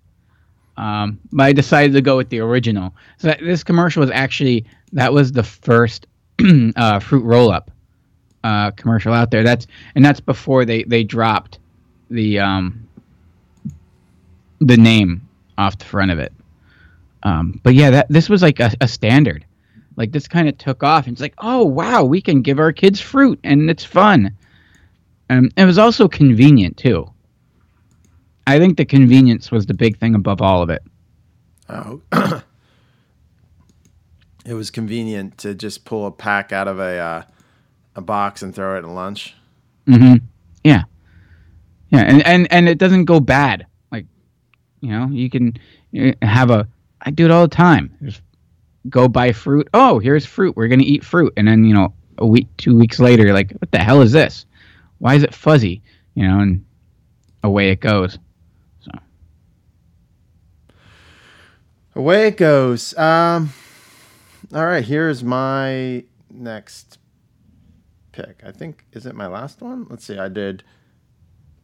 Um, 0.79 1.19
but 1.33 1.45
I 1.45 1.53
decided 1.53 1.93
to 1.95 2.03
go 2.03 2.17
with 2.17 2.29
the 2.29 2.41
original. 2.41 2.95
So 3.19 3.29
that, 3.29 3.41
this 3.41 3.65
commercial 3.65 4.01
was 4.01 4.11
actually 4.11 4.65
that 4.93 5.13
was 5.13 5.33
the 5.33 5.43
first 5.43 6.07
uh, 6.77 7.01
fruit 7.01 7.25
roll 7.25 7.51
up 7.51 7.71
uh, 8.45 8.71
commercial 8.73 9.13
out 9.13 9.31
there. 9.31 9.43
That's 9.43 9.67
and 9.95 10.05
that's 10.05 10.21
before 10.21 10.65
they 10.65 10.83
they 10.85 11.03
dropped 11.03 11.59
the 12.11 12.39
um, 12.41 12.87
the 14.61 14.77
name 14.77 15.27
off 15.59 15.79
the 15.79 15.85
front 15.85 16.11
of 16.11 16.19
it. 16.19 16.33
Um, 17.23 17.61
but 17.63 17.75
yeah, 17.75 17.91
that 17.91 18.07
this 18.09 18.29
was 18.29 18.43
like 18.43 18.61
a, 18.61 18.71
a 18.81 18.87
standard. 18.89 19.45
like 19.97 20.13
this 20.13 20.29
kind 20.29 20.47
of 20.49 20.59
took 20.59 20.83
off 20.83 21.07
and 21.07 21.15
it's 21.15 21.23
like 21.23 21.35
oh 21.39 21.65
wow 21.65 22.05
we 22.05 22.21
can 22.21 22.43
give 22.43 22.59
our 22.61 22.71
kids 22.73 23.01
fruit 23.01 23.41
and 23.43 23.71
it's 23.71 23.83
fun 23.85 24.36
um, 25.31 25.51
it 25.57 25.65
was 25.65 25.79
also 25.79 26.09
convenient 26.09 26.77
too 26.77 27.07
i 28.47 28.59
think 28.59 28.77
the 28.77 28.85
convenience 28.85 29.51
was 29.51 29.67
the 29.67 29.75
big 29.75 29.99
thing 29.99 30.15
above 30.15 30.41
all 30.41 30.63
of 30.63 30.71
it 30.71 30.83
Oh. 31.69 32.01
it 34.45 34.55
was 34.55 34.71
convenient 34.71 35.39
to 35.39 35.55
just 35.55 35.85
pull 35.85 36.07
a 36.07 36.13
pack 36.13 36.53
out 36.53 36.69
of 36.69 36.79
a 36.79 36.99
uh, 36.99 37.23
a 37.97 38.01
box 38.01 38.43
and 38.43 38.55
throw 38.55 38.77
it 38.77 38.85
in 38.85 38.95
lunch. 38.95 39.35
hmm 39.87 40.17
Yeah. 40.63 40.85
Yeah, 41.91 42.01
and, 42.01 42.27
and 42.27 42.53
and 42.53 42.69
it 42.69 42.79
doesn't 42.79 43.05
go 43.05 43.21
bad. 43.21 43.67
Like, 43.93 44.07
you 44.81 44.91
know, 44.91 45.07
you 45.09 45.31
can 45.31 45.57
uh, 45.99 46.13
have 46.23 46.51
a. 46.51 46.69
I 47.01 47.11
do 47.11 47.25
it 47.25 47.31
all 47.31 47.43
the 47.43 47.55
time. 47.55 47.97
Just 48.03 48.23
go 48.89 49.07
buy 49.07 49.31
fruit. 49.33 49.69
Oh, 49.73 50.01
here's 50.01 50.27
fruit. 50.27 50.57
We're 50.57 50.69
gonna 50.69 50.83
eat 50.83 51.05
fruit, 51.05 51.33
and 51.37 51.47
then 51.47 51.65
you 51.65 51.75
know, 51.75 51.95
a 52.19 52.27
week, 52.27 52.49
two 52.57 52.77
weeks 52.77 52.99
later, 52.99 53.25
you're 53.25 53.35
like, 53.35 53.53
what 53.53 53.71
the 53.71 53.79
hell 53.79 54.03
is 54.03 54.11
this? 54.13 54.47
Why 54.99 55.15
is 55.15 55.23
it 55.23 55.35
fuzzy? 55.35 55.83
You 56.15 56.27
know, 56.27 56.41
and 56.41 56.65
away 57.43 57.71
it 57.71 57.81
goes. 57.81 58.19
So 58.81 58.91
away 61.95 62.29
it 62.29 62.37
goes. 62.37 62.97
Um, 62.97 63.53
all 64.55 64.67
right, 64.67 64.85
here's 64.85 65.25
my 65.25 66.05
next 66.31 66.99
pick. 68.13 68.43
I 68.45 68.53
think 68.53 68.85
is 68.93 69.07
it 69.07 69.15
my 69.15 69.27
last 69.27 69.61
one? 69.61 69.87
Let's 69.91 70.05
see. 70.05 70.19
I 70.19 70.29
did 70.29 70.63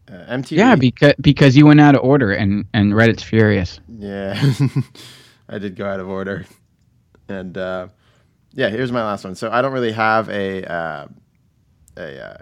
uh, 0.08 0.12
MTV. 0.12 0.56
Yeah, 0.56 0.76
because 0.76 1.14
because 1.20 1.56
you 1.56 1.66
went 1.66 1.80
out 1.80 1.94
of 1.94 2.02
order, 2.02 2.32
and 2.32 2.66
and 2.74 2.92
Reddit's 2.92 3.22
furious. 3.22 3.80
Yeah, 3.88 4.40
I 5.48 5.58
did 5.58 5.76
go 5.76 5.86
out 5.86 6.00
of 6.00 6.08
order, 6.08 6.44
and 7.28 7.56
uh, 7.56 7.88
yeah, 8.52 8.68
here's 8.68 8.92
my 8.92 9.02
last 9.02 9.24
one. 9.24 9.34
So 9.34 9.50
I 9.50 9.62
don't 9.62 9.72
really 9.72 9.92
have 9.92 10.28
a 10.28 10.64
uh, 10.70 11.06
a 11.96 12.24
uh, 12.24 12.38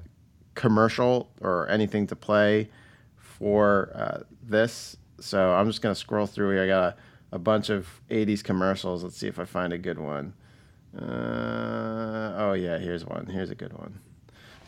commercial 0.54 1.30
or 1.40 1.68
anything 1.68 2.06
to 2.08 2.16
play 2.16 2.68
for 3.16 3.90
uh, 3.94 4.22
this, 4.42 4.96
so 5.20 5.52
I'm 5.52 5.66
just 5.66 5.82
gonna 5.82 5.94
scroll 5.94 6.26
through 6.26 6.52
here. 6.52 6.64
I 6.64 6.66
got 6.66 6.82
a, 6.82 6.96
a 7.36 7.38
bunch 7.38 7.70
of 7.70 7.86
'80s 8.10 8.42
commercials. 8.42 9.02
Let's 9.02 9.16
see 9.16 9.28
if 9.28 9.38
I 9.38 9.44
find 9.44 9.72
a 9.72 9.78
good 9.78 9.98
one. 9.98 10.34
Uh, 10.96 12.34
oh 12.36 12.52
yeah, 12.54 12.78
here's 12.78 13.04
one. 13.04 13.26
Here's 13.26 13.50
a 13.50 13.54
good 13.54 13.72
one. 13.72 13.98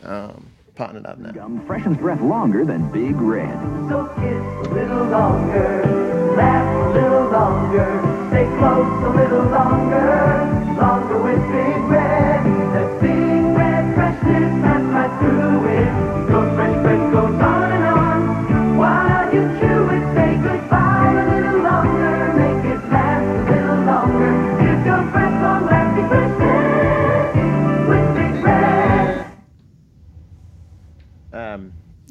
Um, 0.03 0.47
potting 0.75 0.97
it 0.97 1.05
up 1.05 1.17
now. 1.17 1.31
Gum 1.31 1.65
freshens 1.65 1.97
breath 1.97 2.21
longer 2.21 2.65
than 2.65 2.91
Big 2.91 3.15
Red. 3.15 3.59
So 3.89 4.07
kiss 4.15 4.67
a 4.67 4.73
little 4.73 5.05
longer, 5.05 6.33
laugh 6.35 6.95
a 6.95 6.99
little 6.99 7.29
longer, 7.29 8.29
stay 8.29 8.45
close 8.57 9.03
a 9.03 9.09
little 9.09 9.45
longer, 9.45 10.75
longer 10.79 11.21
with 11.21 11.41
Big 11.51 11.83
Red. 11.89 12.43
That 12.73 13.01
Big 13.01 13.57
Red 13.57 13.95
freshness 13.95 14.72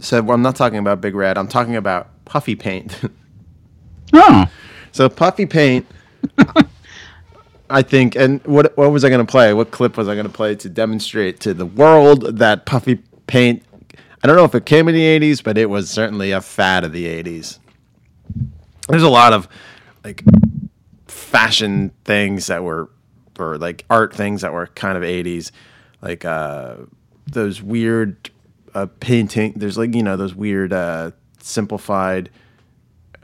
so 0.02 0.20
well, 0.20 0.34
I'm 0.34 0.42
not 0.42 0.56
talking 0.56 0.78
about 0.78 1.00
Big 1.00 1.14
Red. 1.14 1.38
I'm 1.38 1.46
talking 1.46 1.76
about 1.76 2.08
Puffy 2.24 2.56
Paint. 2.56 3.00
oh. 4.12 4.46
So 4.90 5.08
Puffy 5.08 5.46
Paint, 5.46 5.86
I 7.70 7.82
think, 7.82 8.16
and 8.16 8.44
what 8.44 8.76
what 8.76 8.90
was 8.90 9.04
I 9.04 9.08
going 9.08 9.24
to 9.24 9.30
play? 9.30 9.54
What 9.54 9.70
clip 9.70 9.96
was 9.96 10.08
I 10.08 10.14
going 10.14 10.26
to 10.26 10.32
play 10.32 10.56
to 10.56 10.68
demonstrate 10.68 11.38
to 11.40 11.54
the 11.54 11.64
world 11.64 12.38
that 12.38 12.66
Puffy 12.66 12.96
Paint? 13.28 13.62
I 14.22 14.26
don't 14.26 14.36
know 14.36 14.44
if 14.44 14.56
it 14.56 14.66
came 14.66 14.88
in 14.88 14.94
the 14.94 15.04
'80s, 15.04 15.42
but 15.42 15.56
it 15.56 15.70
was 15.70 15.88
certainly 15.88 16.32
a 16.32 16.40
fad 16.40 16.82
of 16.82 16.92
the 16.92 17.06
'80s. 17.06 17.60
There's 18.88 19.04
a 19.04 19.08
lot 19.08 19.32
of 19.32 19.46
like 20.04 20.24
fashion 21.06 21.92
things 22.04 22.48
that 22.48 22.64
were, 22.64 22.90
or 23.38 23.56
like 23.56 23.84
art 23.88 24.12
things 24.12 24.42
that 24.42 24.52
were 24.52 24.66
kind 24.66 24.96
of 24.96 25.04
'80s, 25.04 25.52
like 26.02 26.24
uh, 26.24 26.74
those 27.26 27.62
weird 27.62 28.31
uh, 28.74 28.86
painting. 29.00 29.52
There's 29.56 29.78
like 29.78 29.94
you 29.94 30.02
know 30.02 30.16
those 30.16 30.34
weird 30.34 30.72
uh, 30.72 31.10
simplified 31.40 32.30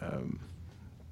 um, 0.00 0.38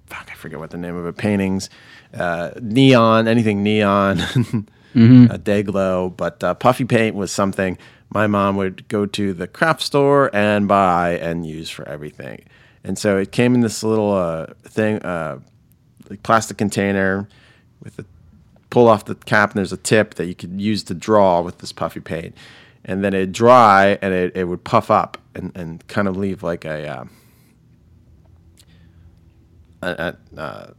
fuck, 0.06 0.28
I 0.30 0.34
forget 0.34 0.58
what 0.58 0.70
the 0.70 0.78
name 0.78 0.96
of 0.96 1.06
it. 1.06 1.16
Paintings, 1.16 1.68
uh, 2.14 2.50
neon, 2.60 3.26
anything 3.28 3.62
neon, 3.62 4.18
Mhm. 4.94 5.30
uh, 5.30 5.36
Day-Glo. 5.36 6.10
But 6.16 6.42
uh, 6.44 6.54
puffy 6.54 6.84
paint 6.84 7.16
was 7.16 7.30
something 7.32 7.76
my 8.10 8.26
mom 8.28 8.56
would 8.56 8.86
go 8.88 9.04
to 9.06 9.32
the 9.34 9.46
craft 9.48 9.82
store 9.82 10.30
and 10.34 10.68
buy 10.68 11.18
and 11.18 11.44
use 11.44 11.68
for 11.68 11.86
everything. 11.88 12.44
And 12.84 12.96
so 12.96 13.18
it 13.18 13.32
came 13.32 13.54
in 13.54 13.60
this 13.62 13.82
little 13.82 14.12
uh, 14.12 14.46
thing, 14.62 15.02
uh, 15.02 15.40
like 16.08 16.22
plastic 16.22 16.56
container 16.56 17.28
with 17.82 17.98
a 17.98 18.04
pull 18.70 18.86
off 18.88 19.04
the 19.06 19.16
cap 19.16 19.50
and 19.50 19.58
there's 19.58 19.72
a 19.72 19.76
tip 19.76 20.14
that 20.14 20.26
you 20.26 20.34
could 20.36 20.60
use 20.60 20.84
to 20.84 20.94
draw 20.94 21.40
with 21.40 21.58
this 21.58 21.72
puffy 21.72 22.00
paint. 22.00 22.34
And 22.88 23.02
then 23.04 23.12
it'd 23.14 23.32
dry 23.32 23.98
and 24.00 24.14
it, 24.14 24.36
it 24.36 24.44
would 24.44 24.62
puff 24.64 24.90
up 24.90 25.18
and, 25.34 25.50
and 25.56 25.86
kind 25.88 26.06
of 26.08 26.16
leave 26.16 26.42
like 26.44 26.64
a, 26.64 26.88
uh, 26.88 27.04
a, 29.82 30.16
uh, 30.40 30.70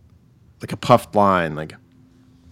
like 0.62 0.72
a 0.72 0.78
puffed 0.78 1.14
line. 1.16 1.54
Like 1.56 1.76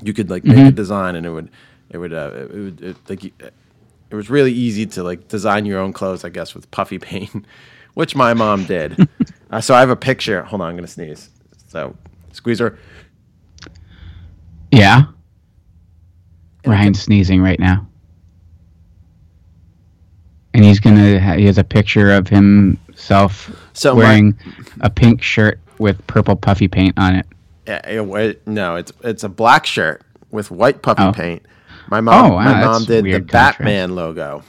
you 0.04 0.14
could 0.14 0.30
like 0.30 0.44
make 0.44 0.58
a 0.58 0.72
Mhm. 0.72 0.76
design 0.76 1.16
and 1.16 1.26
it 1.26 1.30
would 1.32 1.50
it 1.90 1.98
would 1.98 2.14
uh, 2.14 2.32
it 2.34 2.52
would 2.54 2.82
it, 2.82 2.98
like 3.10 3.24
it 3.24 4.16
was 4.16 4.30
really 4.30 4.52
easy 4.52 4.86
to 4.86 5.04
like 5.04 5.28
design 5.30 5.66
your 5.66 5.80
own 5.80 5.94
clothes, 5.94 6.24
I 6.26 6.30
guess, 6.30 6.54
with 6.54 6.70
puffy 6.72 7.00
paint, 7.10 7.46
which 7.94 8.16
my 8.16 8.34
mom 8.34 8.66
did. 8.66 9.08
uh, 9.52 9.62
so 9.62 9.74
I 9.74 9.80
have 9.80 9.90
a 9.90 9.96
picture. 9.96 10.44
Hold 10.44 10.62
on, 10.62 10.70
I'm 10.70 10.76
gonna 10.76 10.88
sneeze. 10.88 11.30
So 11.68 11.96
squeezer. 12.34 12.78
Yeah. 14.72 15.04
Ryan's 16.66 17.02
sneezing 17.02 17.42
right 17.42 17.60
now. 17.60 17.88
And 20.56 20.64
he's 20.64 20.80
gonna. 20.80 21.20
Ha- 21.20 21.36
he 21.36 21.46
has 21.46 21.58
a 21.58 21.64
picture 21.64 22.12
of 22.12 22.28
himself 22.30 23.52
So 23.74 23.94
my- 23.94 24.00
wearing 24.04 24.36
a 24.82 24.90
pink 24.90 25.22
shirt 25.22 25.60
with 25.80 26.06
purple 26.08 26.36
puffy 26.36 26.68
paint 26.68 26.94
on 26.98 27.16
it. 27.16 27.26
Yeah, 27.68 27.82
it, 27.86 28.48
no, 28.48 28.76
it's 28.78 28.92
it's 29.04 29.24
a 29.24 29.30
black 29.30 29.66
shirt 29.66 30.02
with 30.32 30.50
white 30.52 30.82
puffy 30.82 31.04
Oh. 31.04 31.12
paint. 31.12 31.46
My 31.90 32.00
mom, 32.02 32.32
Oh, 32.32 32.36
wow, 32.36 32.44
my 32.46 32.66
mom 32.66 32.86
did 32.86 33.04
the 33.06 33.12
contrast. 33.12 33.60
Batman 33.60 33.96
logo. 33.96 34.44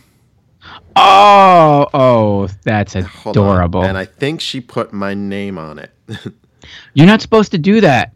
Oh, 0.95 1.87
oh, 1.93 2.49
that's 2.65 2.95
adorable. 2.95 3.83
And 3.85 3.99
I 3.99 4.05
think 4.07 4.41
she 4.41 4.61
put 4.61 4.93
my 4.93 5.13
name 5.15 5.59
on 5.59 5.79
it. 5.79 5.91
You're 6.95 7.07
not 7.07 7.21
supposed 7.21 7.51
to 7.53 7.59
do 7.59 7.81
that. 7.83 8.13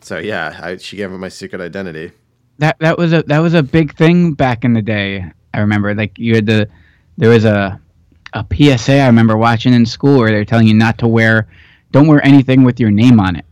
so 0.00 0.18
yeah, 0.18 0.58
I, 0.62 0.76
she 0.78 0.96
gave 0.96 1.10
me 1.10 1.18
my 1.18 1.28
secret 1.28 1.60
identity. 1.60 2.12
That 2.58 2.76
that 2.78 2.96
was 2.98 3.12
a 3.12 3.22
that 3.24 3.40
was 3.40 3.54
a 3.54 3.62
big 3.62 3.96
thing 3.96 4.32
back 4.34 4.64
in 4.64 4.72
the 4.74 4.82
day. 4.82 5.24
I 5.52 5.58
remember, 5.60 5.94
like 5.94 6.18
you 6.18 6.34
had 6.36 6.46
the 6.46 6.68
there 7.16 7.30
was 7.30 7.44
a 7.44 7.80
a 8.32 8.44
PSA 8.52 8.98
I 9.00 9.06
remember 9.06 9.36
watching 9.36 9.72
in 9.72 9.86
school 9.86 10.18
where 10.18 10.28
they're 10.30 10.44
telling 10.44 10.66
you 10.66 10.74
not 10.74 10.98
to 10.98 11.06
wear, 11.06 11.46
don't 11.92 12.08
wear 12.08 12.24
anything 12.26 12.64
with 12.64 12.80
your 12.80 12.90
name 12.90 13.20
on 13.20 13.36
it. 13.36 13.44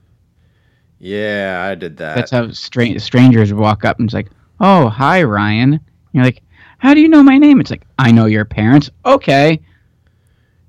Yeah, 0.98 1.66
I 1.70 1.74
did 1.76 1.96
that. 1.98 2.16
That's 2.16 2.30
how 2.32 2.50
stra- 2.50 2.98
strangers 2.98 3.52
walk 3.52 3.84
up 3.84 3.98
and 3.98 4.06
it's 4.08 4.14
like, 4.14 4.30
"Oh, 4.60 4.88
hi, 4.88 5.22
Ryan." 5.22 5.78
You're 6.12 6.24
like, 6.24 6.42
"How 6.78 6.94
do 6.94 7.00
you 7.00 7.08
know 7.08 7.22
my 7.22 7.38
name?" 7.38 7.60
It's 7.60 7.70
like, 7.70 7.84
"I 7.98 8.10
know 8.12 8.26
your 8.26 8.44
parents." 8.44 8.90
Okay. 9.06 9.60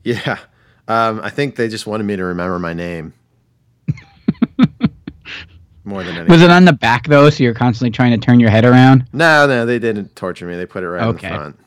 Yeah. 0.04 0.38
Um, 0.88 1.22
I 1.24 1.30
think 1.30 1.56
they 1.56 1.68
just 1.70 1.88
wanted 1.88 2.04
me 2.04 2.16
to 2.16 2.24
remember 2.26 2.60
my 2.60 2.74
name. 2.74 3.14
More 5.86 6.04
than 6.04 6.16
anything. 6.16 6.32
Was 6.32 6.42
it 6.42 6.50
on 6.52 6.66
the 6.66 6.74
back 6.74 7.08
though, 7.08 7.30
so 7.30 7.44
you're 7.44 7.54
constantly 7.54 7.92
trying 7.92 8.12
to 8.12 8.18
turn 8.18 8.40
your 8.40 8.50
head 8.50 8.64
around? 8.66 9.06
No, 9.12 9.46
no, 9.48 9.66
they 9.66 9.80
didn't 9.80 10.16
torture 10.16 10.46
me. 10.46 10.56
They 10.56 10.66
put 10.66 10.84
it 10.84 10.88
right 10.90 11.04
Okay. 11.08 11.28
in 11.28 11.34
the 11.34 11.40
front. 11.40 11.60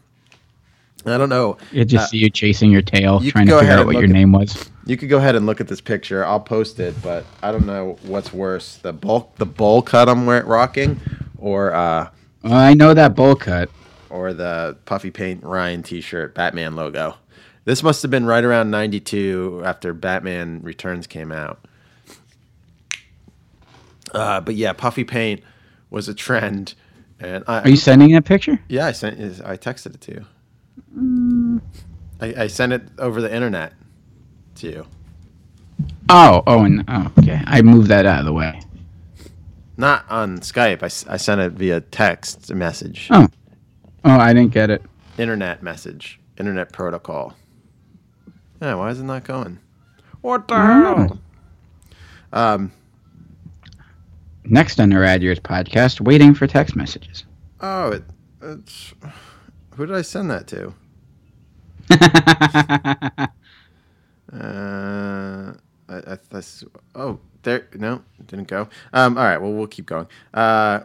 I 1.07 1.17
don't 1.19 1.29
know. 1.29 1.57
You 1.71 1.85
just 1.85 2.05
Uh, 2.05 2.09
see 2.09 2.19
you 2.19 2.31
chasing 2.31 2.71
your 2.73 2.83
tail, 2.83 3.21
you 3.23 3.31
trying 3.31 3.47
to 3.47 3.59
figure 3.61 3.75
out 3.75 3.87
what 3.87 3.95
your 3.95 4.05
at- 4.05 4.11
name 4.11 4.33
was. 4.33 4.69
You 4.87 4.97
could 4.97 5.09
go 5.09 5.19
ahead 5.19 5.37
and 5.37 5.47
look 5.47 5.61
at 5.61 5.69
this 5.69 5.81
picture. 5.81 6.25
I'll 6.25 6.41
post 6.41 6.79
it, 6.81 6.95
but 7.03 7.25
I 7.43 7.53
don't 7.53 7.67
know 7.67 7.97
what's 8.03 8.33
worse: 8.33 8.77
the 8.77 8.93
bowl, 8.93 9.33
the 9.37 9.47
bowl 9.47 9.83
cut 9.83 10.09
I'm 10.09 10.27
wearing, 10.27 10.47
rocking, 10.47 11.01
or 11.39 11.73
uh, 11.75 12.09
Well, 12.43 12.53
I 12.53 12.75
know 12.75 12.93
that 12.95 13.15
bowl 13.15 13.35
cut. 13.37 13.69
or 14.11 14.33
the 14.33 14.77
puffy 14.85 15.11
paint 15.11 15.43
Ryan 15.45 15.83
T-shirt 15.83 16.35
Batman 16.35 16.75
logo. 16.77 17.15
This 17.65 17.83
must 17.83 18.03
have 18.03 18.11
been 18.11 18.27
right 18.27 18.45
around 18.45 18.71
'92 18.71 19.63
after 19.65 19.93
Batman 19.93 20.61
Returns 20.63 21.07
came 21.09 21.33
out. 21.33 21.65
Uh, 24.13 24.41
but 24.41 24.55
yeah, 24.55 24.73
puffy 24.73 25.05
paint 25.05 25.43
was 25.91 26.09
a 26.09 26.15
trend, 26.15 26.75
and 27.21 27.43
I, 27.49 27.63
Are 27.63 27.69
you 27.69 27.77
sending 27.77 28.13
that 28.13 28.25
picture? 28.25 28.59
Yeah, 28.69 28.87
I 28.87 28.93
sent. 28.93 29.19
I 29.45 29.57
texted 29.57 29.95
it 29.97 30.01
to 30.03 30.13
you. 30.13 30.25
I, 32.21 32.43
I 32.45 32.47
sent 32.47 32.73
it 32.73 32.83
over 32.99 33.21
the 33.21 33.33
internet 33.35 33.73
to 34.57 34.69
you. 34.69 34.87
Oh, 36.09 36.43
oh, 36.47 36.63
and 36.65 36.85
oh, 36.89 37.13
okay. 37.19 37.41
I 37.47 37.63
moved 37.63 37.89
that 37.89 38.07
out 38.07 38.21
of 38.21 38.27
the 38.27 38.33
way. 38.33 38.61
Not 39.77 40.05
on 40.11 40.39
Skype. 40.39 40.83
I, 40.83 41.13
I 41.13 41.17
sent 41.19 41.41
it 41.41 41.53
via 41.53 41.81
text 41.81 42.53
message. 42.55 43.09
Oh. 43.11 43.29
Oh, 44.05 44.11
I 44.19 44.33
didn't 44.33 44.53
get 44.53 44.71
it. 44.71 44.83
Internet 45.19 45.63
message. 45.63 46.19
Internet 46.39 46.73
protocol. 46.73 47.35
Yeah, 48.63 48.75
why 48.77 48.91
is 48.91 49.01
it 49.01 49.05
not 49.05 49.25
going? 49.25 49.59
What 50.23 50.49
the 50.49 50.55
Mm. 50.55 51.09
hell? 51.09 51.19
Um, 52.33 52.73
Next 54.45 54.79
on 54.81 54.91
the 54.91 54.99
Rad 54.99 55.23
Years 55.23 55.41
podcast, 55.41 56.01
waiting 56.01 56.33
for 56.33 56.47
text 56.47 56.77
messages. 56.77 57.25
oh, 57.61 57.91
it, 57.93 58.05
it's. 58.43 58.95
Who 59.77 59.87
did 59.87 59.95
I 59.97 60.03
send 60.03 60.31
that 60.31 60.47
to? 60.49 60.75
Uh, 64.33 65.53
I, 65.89 65.97
I, 65.99 66.19
that's, 66.31 66.65
oh, 66.97 67.21
there. 67.45 67.69
No, 67.75 68.03
didn't 68.27 68.49
go. 68.49 68.69
Um, 68.93 69.17
all 69.17 69.25
right. 69.25 69.39
Well, 69.41 69.53
we'll 69.53 69.69
keep 69.69 69.87
going. 69.87 70.09
Uh, 70.35 70.81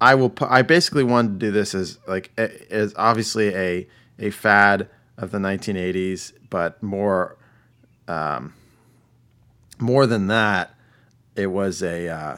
I 0.00 0.14
will. 0.14 0.30
pu- 0.30 0.46
I 0.48 0.62
basically 0.62 1.04
wanted 1.04 1.38
to 1.40 1.46
do 1.46 1.52
this 1.52 1.74
as 1.74 1.98
like 2.08 2.30
a- 2.38 2.72
as 2.72 2.94
obviously 2.96 3.54
a 3.54 3.86
a 4.18 4.30
fad 4.30 4.88
of 5.18 5.30
the 5.30 5.38
1980s, 5.38 6.32
but 6.48 6.82
more, 6.82 7.36
um, 8.08 8.54
more 9.78 10.06
than 10.06 10.28
that, 10.28 10.74
it 11.36 11.48
was 11.48 11.82
a 11.82 12.08
uh, 12.08 12.36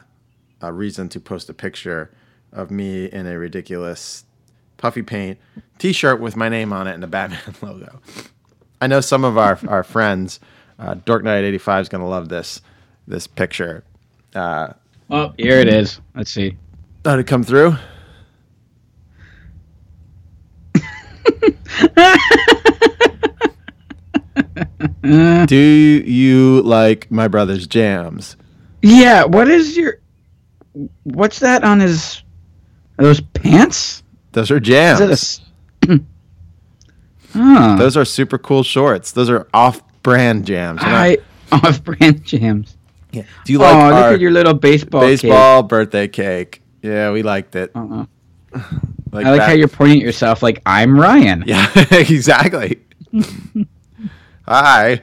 a 0.61 0.73
reason 0.73 1.09
to 1.11 1.21
post 1.21 1.49
a 1.49 1.55
picture 1.55 2.11
of 2.53 2.71
me 2.73 3.05
in 3.07 3.27
a 3.29 3.39
ridiculous 3.39 4.25
puffy 4.81 5.03
paint 5.03 5.39
T-shirt 5.79 6.21
with 6.21 6.37
my 6.37 6.49
name 6.49 6.73
on 6.73 6.87
it 6.89 6.95
and 6.95 7.05
a 7.05 7.07
Batman 7.07 7.39
logo. 7.63 8.01
I 8.81 8.87
know 8.87 9.01
some 9.01 9.25
of 9.25 9.39
our 9.39 9.59
our 9.69 9.83
friends, 9.83 10.41
uh, 10.79 10.95
Dork 10.95 11.23
Knight 11.23 11.45
eighty 11.45 11.59
five 11.59 11.83
is 11.83 11.89
going 11.89 12.03
to 12.03 12.09
love 12.09 12.29
this 12.29 12.61
this 13.07 13.27
picture. 13.27 13.85
Uh, 14.35 14.73
Oh, 15.13 15.35
here 15.37 15.59
it 15.59 15.67
is. 15.67 16.01
Let's 16.15 16.31
see. 16.31 16.57
Did 17.03 17.19
it 17.19 17.27
come 17.27 17.43
through? 17.43 17.75
Do 25.47 25.57
you 25.57 26.63
like 26.63 27.11
my 27.11 27.29
brother's 27.29 27.67
jams? 27.67 28.37
Yeah, 28.83 29.25
what 29.25 29.49
is 29.49 29.77
your. 29.77 30.01
What's 31.05 31.41
that 31.41 31.65
on 31.65 31.81
his. 31.81 32.23
Are 32.99 33.05
those 33.05 33.21
pants? 33.21 34.03
Those 34.33 34.51
are 34.51 34.61
jams. 34.61 35.01
Is 35.01 35.07
it 35.07 35.11
a 35.89 35.93
s- 35.93 36.01
Oh. 37.35 37.77
Those 37.77 37.97
are 37.97 38.05
super 38.05 38.39
cool 38.39 38.65
shorts. 38.65 39.13
Those 39.13 39.31
are 39.31 39.47
off-brand 39.55 40.47
jams. 40.47 40.81
They're 40.81 41.17
not- 41.53 41.65
off 41.65 41.85
brand 41.85 42.25
jams. 42.25 42.77
Yeah. 43.13 43.23
Do 43.45 43.53
you 43.53 43.59
like 43.61 43.75
oh, 43.75 43.89
look 43.95 44.15
at 44.15 44.21
your 44.21 44.31
little 44.33 44.55
baseball 44.55 45.01
baseball 45.03 45.63
birthday 45.63 46.09
cake? 46.09 46.61
Yeah, 46.83 47.13
we 47.13 47.23
liked 47.23 47.55
it. 47.57 47.71
Uh-uh. 47.75 48.07
Like 49.13 49.27
I 49.27 49.31
like 49.31 49.41
that- 49.41 49.49
how 49.49 49.53
you're 49.55 49.67
pointing 49.67 49.99
at 49.99 50.05
yourself 50.05 50.41
like 50.43 50.63
I'm 50.67 50.97
Ryan. 50.99 51.43
Yeah, 51.47 51.69
exactly. 51.91 52.81
Hi. 54.47 55.03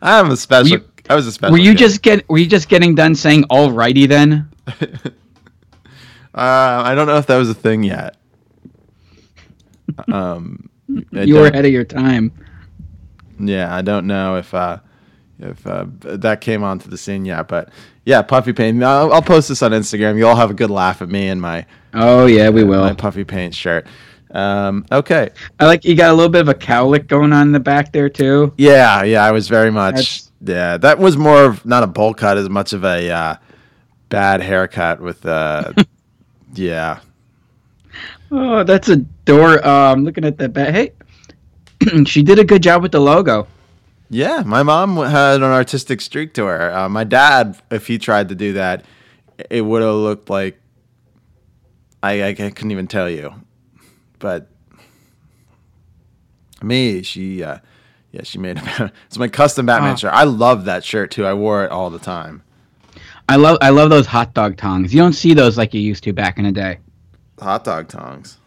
I'm 0.00 0.30
a 0.30 0.36
special. 0.38 0.68
you- 0.78 0.84
I 1.10 1.14
was 1.14 1.26
a 1.26 1.32
special. 1.32 1.52
Were 1.52 1.58
you 1.58 1.72
kid. 1.72 1.78
just 1.78 2.00
get 2.02 2.26
were 2.30 2.38
you 2.38 2.46
just 2.46 2.70
getting 2.70 2.94
done 2.94 3.14
saying 3.14 3.44
alrighty 3.44 4.08
then? 4.08 4.48
Uh, 6.34 6.82
I 6.84 6.94
don't 6.94 7.06
know 7.06 7.16
if 7.18 7.26
that 7.26 7.36
was 7.36 7.48
a 7.50 7.54
thing 7.54 7.82
yet. 7.82 8.16
Um, 10.10 10.70
you 10.88 11.34
were 11.36 11.46
ahead 11.46 11.64
of 11.66 11.70
your 11.70 11.84
time. 11.84 12.32
Yeah, 13.38 13.74
I 13.74 13.82
don't 13.82 14.06
know 14.06 14.36
if 14.36 14.52
uh, 14.54 14.78
if 15.38 15.64
uh, 15.66 15.86
that 16.00 16.40
came 16.40 16.64
onto 16.64 16.88
the 16.88 16.96
scene 16.98 17.24
yet, 17.24 17.48
but 17.48 17.70
yeah, 18.04 18.22
puffy 18.22 18.52
paint. 18.52 18.82
I'll, 18.82 19.12
I'll 19.12 19.22
post 19.22 19.48
this 19.48 19.62
on 19.62 19.70
Instagram. 19.72 20.16
You'll 20.18 20.34
have 20.36 20.50
a 20.50 20.54
good 20.54 20.70
laugh 20.70 21.00
at 21.02 21.08
me 21.08 21.28
and 21.28 21.40
my 21.40 21.66
Oh 21.92 22.26
yeah, 22.26 22.48
we 22.50 22.62
uh, 22.62 22.66
will. 22.66 22.80
my 22.80 22.94
puffy 22.94 23.24
paint 23.24 23.54
shirt. 23.54 23.86
Um, 24.32 24.84
okay. 24.90 25.30
I 25.60 25.66
like 25.66 25.84
you 25.84 25.94
got 25.94 26.10
a 26.10 26.14
little 26.14 26.30
bit 26.32 26.40
of 26.40 26.48
a 26.48 26.54
cowlick 26.54 27.06
going 27.06 27.32
on 27.32 27.42
in 27.48 27.52
the 27.52 27.60
back 27.60 27.92
there 27.92 28.08
too. 28.08 28.52
Yeah, 28.56 29.04
yeah, 29.04 29.24
I 29.24 29.30
was 29.32 29.48
very 29.48 29.70
much. 29.70 30.22
yeah, 30.40 30.76
that 30.78 30.98
was 30.98 31.16
more 31.16 31.44
of 31.44 31.64
not 31.64 31.82
a 31.82 31.86
bowl 31.86 32.14
cut 32.14 32.36
as 32.36 32.48
much 32.48 32.72
of 32.72 32.84
a 32.84 33.10
uh, 33.10 33.36
bad 34.08 34.40
haircut 34.40 35.00
with. 35.00 35.24
Uh, 35.24 35.72
yeah, 36.54 37.00
Oh, 38.30 38.64
that's 38.64 38.88
a 38.88 38.96
door. 38.96 39.64
Um, 39.66 40.04
looking 40.04 40.24
at 40.24 40.38
that 40.38 40.52
back. 40.52 40.74
Hey, 40.74 40.92
she 42.06 42.22
did 42.22 42.38
a 42.38 42.44
good 42.44 42.62
job 42.62 42.82
with 42.82 42.92
the 42.92 43.00
logo. 43.00 43.46
yeah. 44.10 44.42
My 44.44 44.62
mom 44.62 44.96
had 44.96 45.36
an 45.36 45.42
artistic 45.44 46.00
streak 46.00 46.34
to 46.34 46.44
her. 46.46 46.72
Uh, 46.74 46.88
my 46.88 47.04
dad, 47.04 47.56
if 47.70 47.86
he 47.86 47.98
tried 47.98 48.28
to 48.30 48.34
do 48.34 48.54
that, 48.54 48.84
it 49.50 49.60
would 49.62 49.82
have 49.82 49.94
looked 49.94 50.30
like. 50.30 50.60
I, 52.02 52.22
I 52.24 52.34
couldn't 52.34 52.70
even 52.72 52.86
tell 52.86 53.08
you, 53.08 53.32
but 54.18 54.48
me, 56.62 57.02
she, 57.02 57.42
uh, 57.42 57.58
yeah, 58.12 58.22
she 58.24 58.38
made 58.38 58.58
a, 58.58 58.92
it's 59.06 59.18
my 59.18 59.28
custom 59.28 59.66
Batman 59.66 59.92
Ah. 59.92 59.96
shirt. 59.96 60.12
I 60.12 60.24
love 60.24 60.64
that 60.66 60.84
shirt 60.84 61.10
too. 61.10 61.24
I 61.26 61.34
wore 61.34 61.64
it 61.64 61.70
all 61.70 61.90
the 61.90 61.98
time. 61.98 62.42
I 63.28 63.36
love 63.36 63.58
I 63.60 63.70
love 63.70 63.90
those 63.90 64.06
hot 64.06 64.34
dog 64.34 64.56
tongs. 64.56 64.92
You 64.94 65.00
don't 65.00 65.12
see 65.14 65.34
those 65.34 65.56
like 65.56 65.72
you 65.74 65.80
used 65.80 66.04
to 66.04 66.12
back 66.12 66.38
in 66.38 66.44
the 66.44 66.52
day. 66.52 66.78
Hot 67.40 67.64
dog 67.64 67.88
tongs. 67.88 68.38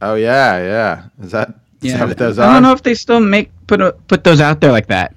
Oh 0.00 0.14
yeah, 0.14 0.58
yeah. 0.58 1.04
Is 1.24 1.32
that, 1.32 1.54
is 1.82 1.92
that 1.92 2.06
what 2.08 2.18
those 2.18 2.38
I 2.38 2.46
are? 2.46 2.52
don't 2.54 2.62
know 2.62 2.72
if 2.72 2.82
they 2.82 2.94
still 2.94 3.20
make 3.20 3.50
put 3.66 3.80
a, 3.80 3.92
put 3.92 4.22
those 4.24 4.40
out 4.40 4.60
there 4.60 4.70
like 4.72 4.86
that. 4.88 5.14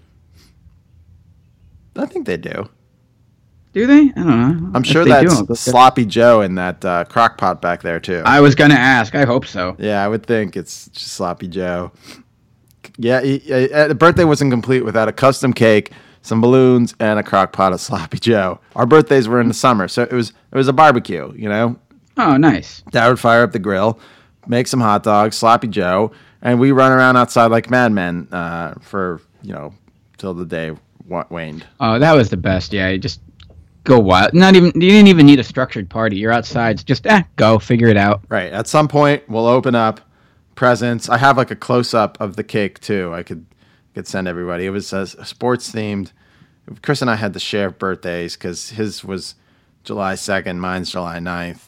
I 1.96 2.06
think 2.06 2.26
they 2.26 2.38
do. 2.38 2.68
Do 3.74 3.86
they? 3.88 4.12
I 4.16 4.24
don't 4.24 4.28
know. 4.28 4.72
I'm 4.74 4.82
If 4.82 4.88
sure 4.88 5.04
do, 5.04 5.10
that's 5.10 5.42
go 5.44 5.54
sloppy 5.54 6.06
Joe 6.06 6.42
in 6.42 6.56
that 6.56 6.84
uh, 6.84 7.06
crock 7.06 7.38
pot 7.38 7.62
back 7.62 7.82
there 7.82 8.00
too. 8.00 8.22
I 8.26 8.42
was 8.42 8.56
gonna 8.56 8.74
ask. 8.74 9.14
I 9.16 9.24
hope 9.26 9.46
so. 9.46 9.76
yeah, 9.80 10.04
I 10.04 10.08
would 10.08 10.26
think 10.26 10.58
it's 10.58 10.88
just 10.90 11.14
sloppy 11.14 11.48
Joe. 11.48 11.92
Yeah, 12.98 13.22
he, 13.22 13.38
he- 13.40 13.72
uh, 13.72 13.88
the 13.88 13.96
birthday 13.96 14.24
wasn't 14.26 14.52
complete 14.52 14.84
without 14.84 15.08
a 15.08 15.14
custom 15.14 15.54
cake, 15.54 15.92
some 16.22 16.42
balloons, 16.42 16.94
and 17.00 17.18
a 17.20 17.24
crock 17.24 17.52
pot 17.54 17.74
of 17.74 17.82
sloppy 17.82 18.20
Joe. 18.20 18.60
Our 18.76 18.86
birthdays 18.86 19.28
were 19.28 19.42
in 19.42 19.48
the 19.48 19.54
summer, 19.54 19.88
so 19.88 20.04
it 20.04 20.12
was 20.14 20.30
it 20.52 20.56
was 20.56 20.68
a 20.68 20.74
barbecue. 20.74 21.34
You 21.36 21.50
know, 21.50 21.80
Oh, 22.18 22.38
nice. 22.38 22.82
Dad 22.92 23.08
would 23.08 23.20
fire 23.20 23.44
up 23.44 23.52
the 23.54 23.60
grill, 23.60 24.00
make 24.48 24.68
some 24.68 24.80
hot 24.82 25.04
dogs, 25.04 25.38
sloppy 25.38 25.68
Joe, 25.68 26.12
and 26.42 26.60
we 26.60 26.72
run 26.72 26.92
around 26.92 27.18
outside 27.18 27.48
like 27.48 27.70
madmen 27.70 28.28
uh, 28.32 28.76
for 28.82 29.22
you 29.42 29.54
know 29.54 29.74
till 30.18 30.34
the 30.34 30.46
day 30.46 30.72
wa- 31.08 31.26
waned. 31.30 31.66
Oh, 31.80 31.98
that 32.00 32.14
was 32.14 32.30
the 32.30 32.38
best. 32.38 32.74
Yeah, 32.74 32.90
you 32.90 32.98
just 33.00 33.22
go 33.86 33.98
wild. 34.00 34.34
Not 34.34 34.56
even 34.56 34.68
you 34.76 34.90
didn't 34.92 35.08
even 35.08 35.26
need 35.26 35.40
a 35.40 35.44
structured 35.44 35.90
party. 35.90 36.18
You're 36.18 36.32
outside. 36.34 36.86
Just 36.86 37.08
eh, 37.08 37.24
go 37.38 37.58
figure 37.58 37.88
it 37.88 37.98
out. 37.98 38.22
Right. 38.30 38.52
At 38.54 38.68
some 38.68 38.88
point, 38.88 39.28
we'll 39.28 39.48
open 39.48 39.74
up 39.74 40.02
presents. 40.56 41.10
I 41.10 41.18
have 41.18 41.38
like 41.38 41.50
a 41.50 41.56
close 41.56 41.94
up 41.94 42.20
of 42.22 42.36
the 42.36 42.44
cake 42.44 42.80
too. 42.82 43.12
I 43.16 43.24
could 43.24 43.46
could 43.94 44.08
send 44.08 44.28
everybody. 44.28 44.66
It 44.66 44.70
was 44.72 44.92
a 44.94 45.06
sports 45.08 45.72
themed. 45.72 46.12
Chris 46.82 47.02
and 47.02 47.10
I 47.12 47.16
had 47.16 47.34
to 47.34 47.40
share 47.40 47.68
of 47.68 47.80
birthdays 47.80 48.36
because 48.36 48.70
his 48.70 49.04
was 49.04 49.36
July 49.84 50.16
second, 50.16 50.60
mine's 50.60 50.92
July 50.92 51.20
9th. 51.20 51.68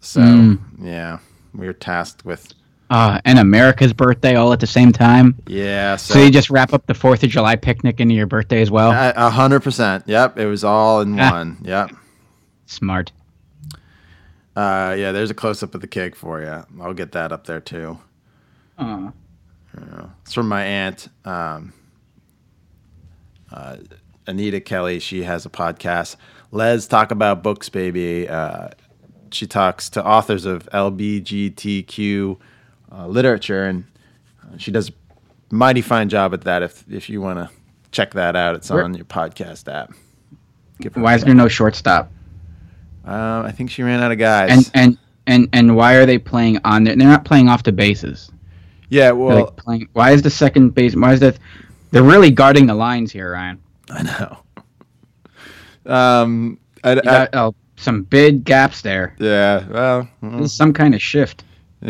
So 0.00 0.20
Mm. 0.20 0.58
yeah, 0.80 1.18
we 1.54 1.66
were 1.66 1.72
tasked 1.72 2.24
with 2.24 2.52
Uh, 2.90 3.20
and 3.26 3.38
America's 3.38 3.92
birthday 3.92 4.34
all 4.34 4.52
at 4.52 4.60
the 4.60 4.66
same 4.66 4.92
time. 4.92 5.36
yeah. 5.46 5.94
So, 5.96 6.14
So, 6.14 6.20
you 6.20 6.30
just 6.30 6.48
wrap 6.50 6.72
up 6.72 6.86
the 6.86 6.94
Fourth 6.94 7.22
of 7.22 7.28
July 7.30 7.54
picnic 7.56 8.00
into 8.00 8.14
your 8.14 8.26
birthday 8.26 8.62
as 8.62 8.70
well. 8.70 8.90
A 8.92 9.30
hundred 9.30 9.60
percent. 9.60 10.04
Yep, 10.06 10.38
it 10.38 10.46
was 10.46 10.64
all 10.64 11.00
in 11.02 11.18
Ah. 11.20 11.30
one. 11.30 11.58
Yep. 11.62 11.90
Smart. 12.66 13.12
Uh, 14.56 14.94
yeah, 14.98 15.12
there's 15.12 15.30
a 15.30 15.34
close 15.34 15.62
up 15.62 15.74
of 15.74 15.80
the 15.80 15.86
cake 15.86 16.16
for 16.16 16.40
you. 16.40 16.64
I'll 16.82 16.94
get 16.94 17.12
that 17.12 17.30
up 17.30 17.46
there 17.46 17.60
too. 17.60 17.98
Aw. 18.78 19.12
It's 20.22 20.34
from 20.34 20.48
my 20.48 20.64
aunt, 20.64 21.08
um, 21.24 21.72
uh, 23.50 23.76
Anita 24.26 24.60
Kelly. 24.60 24.98
She 24.98 25.22
has 25.22 25.46
a 25.46 25.48
podcast. 25.50 26.16
Les 26.50 26.86
talk 26.86 27.10
about 27.10 27.42
books, 27.42 27.68
baby. 27.68 28.28
Uh, 28.28 28.68
she 29.30 29.46
talks 29.46 29.90
to 29.90 30.04
authors 30.04 30.44
of 30.44 30.68
LBGTQ 30.72 32.38
uh, 32.92 33.06
literature, 33.06 33.66
and 33.66 33.84
uh, 34.42 34.56
she 34.58 34.70
does 34.70 34.88
a 34.90 34.92
mighty 35.54 35.80
fine 35.80 36.08
job 36.08 36.34
at 36.34 36.42
that. 36.42 36.62
If 36.62 36.84
if 36.90 37.08
you 37.08 37.20
want 37.20 37.38
to 37.38 37.50
check 37.90 38.12
that 38.14 38.36
out, 38.36 38.54
it's 38.54 38.70
Where- 38.70 38.84
on 38.84 38.94
your 38.94 39.04
podcast 39.04 39.72
app. 39.72 39.92
Why 40.94 41.14
is 41.14 41.24
there 41.24 41.34
no 41.34 41.48
shortstop? 41.48 42.10
Uh, 43.04 43.42
I 43.44 43.52
think 43.52 43.70
she 43.70 43.82
ran 43.82 44.00
out 44.00 44.12
of 44.12 44.18
guys. 44.18 44.50
And 44.50 44.70
and 44.74 44.98
and 45.26 45.48
and 45.52 45.76
why 45.76 45.94
are 45.94 46.06
they 46.06 46.18
playing 46.18 46.58
on? 46.64 46.84
There? 46.84 46.94
They're 46.94 47.08
not 47.08 47.24
playing 47.24 47.48
off 47.48 47.64
the 47.64 47.72
bases. 47.72 48.30
Yeah, 48.88 49.10
well, 49.10 49.44
like, 49.44 49.56
playing. 49.56 49.88
Why 49.92 50.12
is 50.12 50.22
the 50.22 50.30
second 50.30 50.70
base? 50.70 50.94
Why 50.96 51.12
is 51.12 51.20
that? 51.20 51.38
They're 51.90 52.02
really 52.02 52.30
guarding 52.30 52.66
the 52.66 52.74
lines 52.74 53.12
here, 53.12 53.32
Ryan. 53.32 53.60
I 53.90 54.02
know. 54.02 54.38
Um, 55.86 56.58
I, 56.84 56.94
You 56.94 57.02
got 57.02 57.30
oh, 57.32 57.54
some 57.76 58.02
big 58.02 58.44
gaps 58.44 58.82
there. 58.82 59.16
yeah, 59.18 59.66
well, 59.68 60.08
This 60.22 60.46
is 60.46 60.52
some 60.52 60.72
kind 60.72 60.94
of 60.94 61.00
shift. 61.02 61.44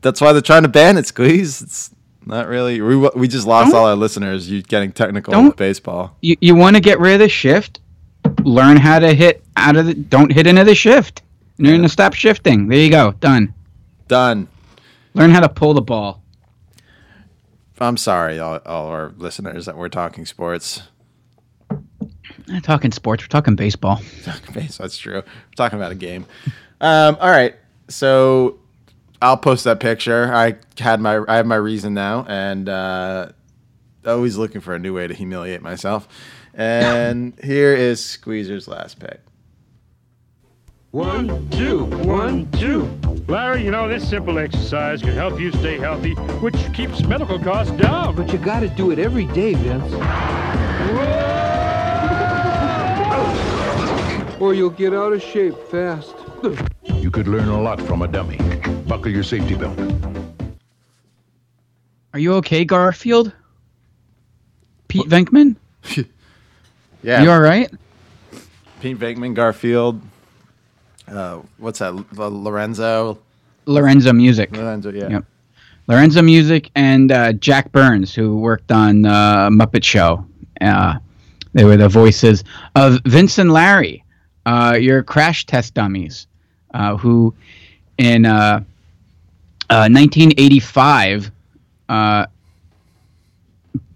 that's 0.00 0.20
why 0.20 0.32
they're 0.32 0.40
trying 0.40 0.62
to 0.62 0.68
ban 0.68 0.96
it, 0.96 1.06
squeeze. 1.06 1.60
It's 1.60 1.90
Not 2.24 2.48
really. 2.48 2.80
We 2.80 2.96
we 2.96 3.28
just 3.28 3.46
lost 3.46 3.74
all 3.74 3.86
our 3.86 3.96
listeners. 3.96 4.50
You 4.50 4.62
getting 4.62 4.92
technical 4.92 5.42
with 5.42 5.56
baseball. 5.56 6.16
You 6.22 6.36
you 6.40 6.54
want 6.54 6.76
to 6.76 6.80
get 6.80 6.98
rid 7.00 7.14
of 7.14 7.20
the 7.20 7.28
shift? 7.28 7.80
Learn 8.42 8.76
how 8.76 8.98
to 8.98 9.12
hit 9.14 9.44
out 9.56 9.76
of 9.76 9.86
the. 9.86 9.94
Don't 9.94 10.32
hit 10.32 10.46
into 10.46 10.64
the 10.64 10.74
shift. 10.74 11.22
You're 11.58 11.76
gonna 11.76 11.88
stop 11.88 12.14
shifting. 12.14 12.68
There 12.68 12.78
you 12.78 12.90
go. 12.90 13.12
Done. 13.12 13.54
Done. 14.08 14.48
Learn 15.16 15.30
how 15.30 15.40
to 15.40 15.48
pull 15.48 15.74
the 15.74 15.82
ball. 15.82 16.22
I'm 17.78 17.96
sorry, 17.96 18.38
all, 18.38 18.58
all 18.64 18.86
our 18.88 19.12
listeners, 19.16 19.66
that 19.66 19.76
we're 19.76 19.88
talking 19.88 20.26
sports. 20.26 20.82
Not 22.46 22.62
talking 22.62 22.92
sports. 22.92 23.24
We're 23.24 23.28
talking 23.28 23.56
baseball. 23.56 24.00
Talking 24.24 24.54
base. 24.54 24.78
That's 24.78 24.96
true. 24.96 25.14
We're 25.14 25.56
talking 25.56 25.78
about 25.78 25.90
a 25.90 25.96
game. 25.96 26.26
Um, 26.80 27.16
all 27.20 27.30
right. 27.30 27.56
So 27.88 28.60
I'll 29.20 29.36
post 29.36 29.64
that 29.64 29.80
picture. 29.80 30.32
I 30.32 30.56
had 30.78 31.00
my 31.00 31.24
I 31.26 31.36
have 31.36 31.46
my 31.46 31.56
reason 31.56 31.92
now, 31.94 32.24
and 32.28 32.68
uh, 32.68 33.32
always 34.06 34.36
looking 34.36 34.60
for 34.60 34.74
a 34.74 34.78
new 34.78 34.94
way 34.94 35.06
to 35.08 35.14
humiliate 35.14 35.60
myself. 35.60 36.06
And 36.54 37.38
here 37.42 37.74
is 37.74 38.04
Squeezer's 38.04 38.68
last 38.68 39.00
pick. 39.00 39.20
One, 40.96 41.46
two, 41.50 41.84
one, 42.06 42.50
two. 42.52 42.84
Larry, 43.28 43.62
you 43.62 43.70
know, 43.70 43.86
this 43.86 44.08
simple 44.08 44.38
exercise 44.38 45.02
can 45.02 45.12
help 45.12 45.38
you 45.38 45.52
stay 45.52 45.76
healthy, 45.76 46.14
which 46.40 46.56
keeps 46.72 47.02
medical 47.02 47.38
costs 47.38 47.70
down. 47.72 48.16
But 48.16 48.32
you 48.32 48.38
gotta 48.38 48.70
do 48.70 48.92
it 48.92 48.98
every 48.98 49.26
day, 49.26 49.52
Vince. 49.52 49.92
Or 54.40 54.54
you'll 54.54 54.70
get 54.70 54.94
out 54.94 55.12
of 55.12 55.22
shape 55.22 55.58
fast. 55.70 56.14
You 56.86 57.10
could 57.10 57.28
learn 57.28 57.50
a 57.50 57.60
lot 57.60 57.78
from 57.82 58.00
a 58.00 58.08
dummy. 58.08 58.38
Buckle 58.88 59.10
your 59.12 59.22
safety 59.22 59.54
belt. 59.54 59.78
Are 62.14 62.18
you 62.18 62.32
okay, 62.36 62.64
Garfield? 62.64 63.34
Pete 64.88 65.10
Venkman? 65.10 65.56
Yeah. 67.02 67.22
You 67.22 67.30
all 67.30 67.40
right? 67.40 67.70
Pete 68.80 68.98
Venkman, 68.98 69.34
Garfield. 69.34 70.00
Uh, 71.08 71.40
what's 71.58 71.78
that? 71.78 71.94
L- 72.18 72.42
Lorenzo. 72.42 73.18
Lorenzo 73.66 74.12
Music. 74.12 74.50
Lorenzo, 74.56 74.90
yeah. 74.92 75.08
Yep. 75.08 75.24
Lorenzo 75.88 76.22
Music 76.22 76.70
and 76.74 77.12
uh, 77.12 77.32
Jack 77.34 77.70
Burns, 77.72 78.14
who 78.14 78.38
worked 78.38 78.72
on 78.72 79.04
uh, 79.06 79.48
Muppet 79.50 79.84
Show. 79.84 80.26
Uh, 80.60 80.98
they 81.52 81.64
were 81.64 81.76
the 81.76 81.88
voices 81.88 82.44
of 82.74 83.00
Vince 83.04 83.38
and 83.38 83.52
Larry, 83.52 84.04
uh, 84.46 84.76
your 84.78 85.02
crash 85.02 85.46
test 85.46 85.74
dummies, 85.74 86.26
uh, 86.74 86.96
who 86.96 87.34
in 87.98 88.26
uh, 88.26 88.60
uh, 89.70 89.88
1985 89.88 91.30
uh, 91.88 92.26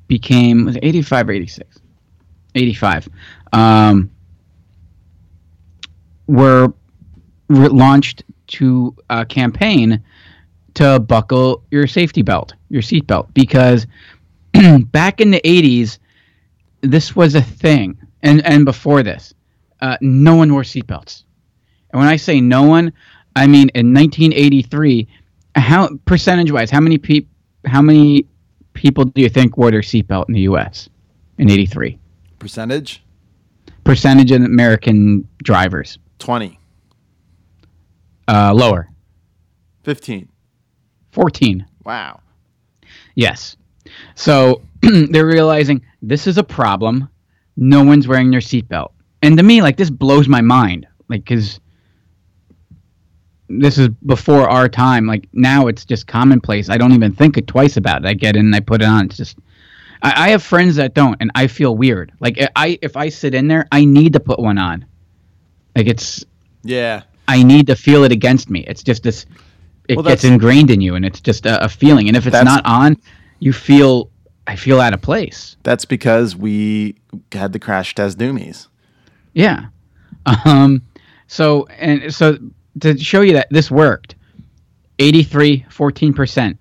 became 0.06 0.64
was 0.66 0.76
it 0.76 0.84
85 0.84 1.28
or 1.28 1.32
86? 1.32 1.80
85. 2.54 3.08
Um, 3.52 4.10
were 6.26 6.72
re- 7.50 7.68
launched 7.68 8.22
to 8.46 8.96
a 9.10 9.26
campaign 9.26 10.02
to 10.74 11.00
buckle 11.00 11.62
your 11.70 11.86
safety 11.86 12.22
belt, 12.22 12.54
your 12.68 12.82
seat 12.82 13.06
belt, 13.06 13.28
because 13.34 13.86
back 14.86 15.20
in 15.20 15.30
the 15.30 15.40
80s, 15.44 15.98
this 16.80 17.14
was 17.14 17.34
a 17.34 17.42
thing. 17.42 17.98
And, 18.22 18.44
and 18.46 18.64
before 18.64 19.02
this, 19.02 19.34
uh, 19.80 19.96
no 20.00 20.36
one 20.36 20.52
wore 20.52 20.62
seatbelts. 20.62 21.24
And 21.90 22.00
when 22.00 22.08
I 22.08 22.16
say 22.16 22.40
no 22.40 22.62
one, 22.62 22.92
I 23.34 23.46
mean 23.46 23.70
in 23.70 23.92
1983, 23.92 25.08
how 25.56 25.88
percentage 26.04 26.52
wise, 26.52 26.70
how 26.70 26.80
many 26.80 26.98
peop, 26.98 27.28
how 27.66 27.82
many 27.82 28.26
people 28.74 29.04
do 29.04 29.20
you 29.20 29.28
think 29.28 29.56
wore 29.56 29.70
their 29.70 29.80
seatbelt 29.80 30.28
in 30.28 30.34
the 30.34 30.42
U.S. 30.42 30.88
in 31.38 31.50
'83? 31.50 31.98
Percentage? 32.38 33.02
Percentage 33.82 34.30
of 34.30 34.42
American 34.42 35.26
drivers 35.42 35.98
20. 36.20 36.59
Uh, 38.30 38.54
lower, 38.54 38.88
15. 39.82 40.28
14. 41.12 41.66
Wow. 41.84 42.20
Yes. 43.14 43.56
So 44.14 44.62
they're 44.82 45.26
realizing 45.26 45.84
this 46.02 46.26
is 46.26 46.38
a 46.38 46.44
problem. 46.44 47.08
No 47.56 47.82
one's 47.82 48.06
wearing 48.06 48.30
their 48.30 48.40
seatbelt. 48.40 48.92
And 49.22 49.36
to 49.36 49.42
me, 49.42 49.60
like, 49.62 49.76
this 49.76 49.90
blows 49.90 50.28
my 50.28 50.40
mind. 50.40 50.86
Like, 51.08 51.24
because 51.24 51.60
this 53.48 53.78
is 53.78 53.88
before 54.06 54.48
our 54.48 54.68
time. 54.68 55.06
Like, 55.06 55.28
now 55.32 55.66
it's 55.66 55.84
just 55.84 56.06
commonplace. 56.06 56.70
I 56.70 56.78
don't 56.78 56.92
even 56.92 57.14
think 57.14 57.36
it 57.36 57.46
twice 57.46 57.76
about 57.76 58.04
it. 58.04 58.08
I 58.08 58.14
get 58.14 58.36
in 58.36 58.46
and 58.46 58.54
I 58.54 58.60
put 58.60 58.82
it 58.82 58.86
on. 58.86 59.06
It's 59.06 59.16
just. 59.16 59.38
I, 60.02 60.26
I 60.26 60.28
have 60.30 60.42
friends 60.42 60.76
that 60.76 60.94
don't, 60.94 61.16
and 61.20 61.30
I 61.34 61.46
feel 61.46 61.76
weird. 61.76 62.12
Like, 62.20 62.38
I 62.56 62.78
if 62.80 62.96
I 62.96 63.10
sit 63.10 63.34
in 63.34 63.48
there, 63.48 63.66
I 63.72 63.84
need 63.84 64.14
to 64.14 64.20
put 64.20 64.38
one 64.38 64.56
on. 64.56 64.86
Like, 65.76 65.88
it's. 65.88 66.24
Yeah. 66.62 67.02
I 67.30 67.42
need 67.44 67.66
to 67.68 67.76
feel 67.76 68.02
it 68.04 68.12
against 68.12 68.50
me. 68.50 68.64
It's 68.66 68.82
just 68.82 69.02
this. 69.04 69.24
It 69.88 69.96
Well, 69.96 70.04
gets 70.04 70.24
ingrained 70.24 70.70
in 70.70 70.80
you, 70.80 70.94
and 70.96 71.04
it's 71.04 71.20
just 71.20 71.46
a, 71.46 71.64
a 71.64 71.68
feeling. 71.68 72.08
And 72.08 72.16
if 72.16 72.26
it's 72.26 72.42
not 72.44 72.64
on, 72.66 72.96
you 73.38 73.52
feel. 73.52 74.10
I 74.46 74.56
feel 74.56 74.80
out 74.80 74.92
of 74.92 75.00
place. 75.00 75.56
That's 75.62 75.84
because 75.84 76.34
we 76.34 76.96
had 77.30 77.52
the 77.52 77.60
crash 77.60 77.94
test 77.94 78.18
doomies. 78.18 78.66
Yeah. 79.32 79.66
Um. 80.44 80.82
So 81.28 81.66
and 81.78 82.12
so 82.12 82.36
to 82.80 82.98
show 82.98 83.20
you 83.20 83.34
that 83.34 83.46
this 83.50 83.70
worked, 83.70 84.16
83, 84.98 85.66
14 85.70 86.12
percent, 86.12 86.58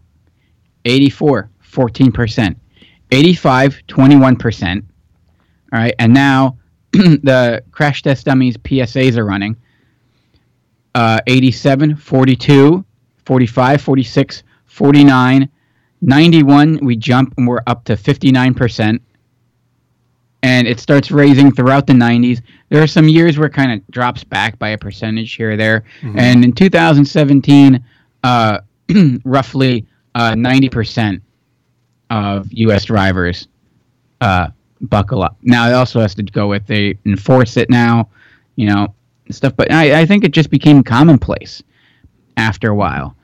84, 0.85 1.49
14 1.61 2.11
percent, 2.11 2.57
85, 3.11 3.81
21 3.87 4.35
percent. 4.35 4.85
All 5.73 5.79
right, 5.79 5.95
and 5.97 6.13
now 6.13 6.57
the 6.91 7.63
crash 7.71 8.03
test 8.03 8.25
dummies 8.25 8.57
PSAs 8.57 9.17
are 9.17 9.25
running. 9.25 9.55
Uh, 10.99 11.21
87, 11.27 11.95
42, 11.95 12.83
45, 13.25 13.81
46, 13.81 14.43
49, 14.65 15.49
91. 16.01 16.79
We 16.83 16.95
jump 16.97 17.33
and 17.37 17.47
we're 17.47 17.61
up 17.67 17.85
to 17.85 17.95
59 17.95 18.53
percent 18.53 19.01
and 20.43 20.67
it 20.67 20.77
starts 20.77 21.09
raising 21.09 21.53
throughout 21.53 21.87
the 21.87 21.93
90s. 21.93 22.41
There 22.67 22.83
are 22.83 22.87
some 22.87 23.07
years 23.07 23.37
where 23.37 23.47
it 23.47 23.53
kind 23.53 23.71
of 23.71 23.87
drops 23.87 24.25
back 24.25 24.59
by 24.59 24.69
a 24.69 24.77
percentage 24.77 25.33
here 25.35 25.51
or 25.51 25.57
there. 25.57 25.85
Mhm. 26.01 26.17
And 26.17 26.43
in 26.43 26.51
2017, 26.51 27.81
uh, 28.23 28.59
roughly 29.23 29.85
uh, 30.15 30.33
90% 30.33 31.21
of 32.09 32.51
U.S. 32.51 32.83
drivers 32.83 33.47
uh, 34.19 34.49
buckle 34.81 35.23
up. 35.23 35.37
Now, 35.43 35.69
it 35.69 35.73
also 35.73 36.01
has 36.01 36.13
to 36.15 36.23
go 36.23 36.47
with 36.49 36.67
they 36.67 36.97
enforce 37.05 37.55
it 37.55 37.69
now, 37.69 38.09
you 38.57 38.67
know, 38.67 38.93
and 39.29 39.35
stuff. 39.35 39.53
But 39.55 39.71
I, 39.71 40.01
I 40.01 40.05
think 40.05 40.25
it 40.25 40.31
just 40.31 40.49
became 40.49 40.83
commonplace 40.83 41.63
after 42.35 42.69
a 42.69 42.75
while. 42.75 43.15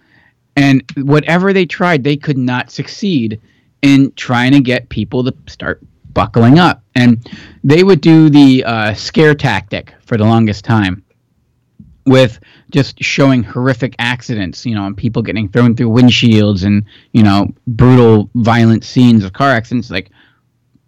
And 0.56 0.90
whatever 0.95 1.52
they 1.52 1.65
tried, 1.65 2.03
they 2.03 2.15
could 2.15 2.38
not 2.38 2.72
succeed 2.72 3.41
in 3.82 4.14
trying 4.14 4.53
to 4.53 4.61
get 4.61 4.88
people 4.88 5.23
to 5.26 5.36
start 5.48 5.82
buckling 6.14 6.60
up. 6.60 6.82
And 6.95 7.27
they 7.64 7.84
would 7.84 7.99
do 7.99 8.30
the 8.30 8.64
uh, 8.64 8.94
scare 8.94 9.36
tactic 9.36 9.94
for 10.06 10.15
the 10.18 10.23
longest 10.23 10.64
time 10.64 11.03
with 12.06 12.40
just 12.72 13.03
showing 13.03 13.44
horrific 13.44 13.95
accidents, 13.99 14.65
you 14.65 14.76
know, 14.76 14.86
and 14.86 14.95
people 14.95 15.22
getting 15.22 15.49
thrown 15.49 15.76
through 15.76 15.90
windshields 15.90 16.64
and, 16.64 16.86
you 17.11 17.23
know, 17.23 17.53
brutal, 17.68 18.30
violent 18.36 18.84
scenes 18.84 19.23
of 19.23 19.34
car 19.34 19.49
accidents. 19.49 19.91
Like, 19.91 20.11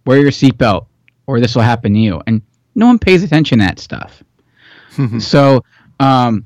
wear 0.06 0.20
your 0.20 0.32
seatbelt 0.32 0.86
or 1.26 1.40
this 1.40 1.56
will 1.56 1.64
happen 1.64 1.94
to 1.94 2.00
you. 2.00 2.22
And 2.26 2.42
no 2.76 2.86
one 2.86 3.00
pays 3.00 3.24
attention 3.24 3.60
to 3.60 3.66
that 3.66 3.80
stuff. 3.80 4.24
So, 5.20 5.64
um, 6.00 6.46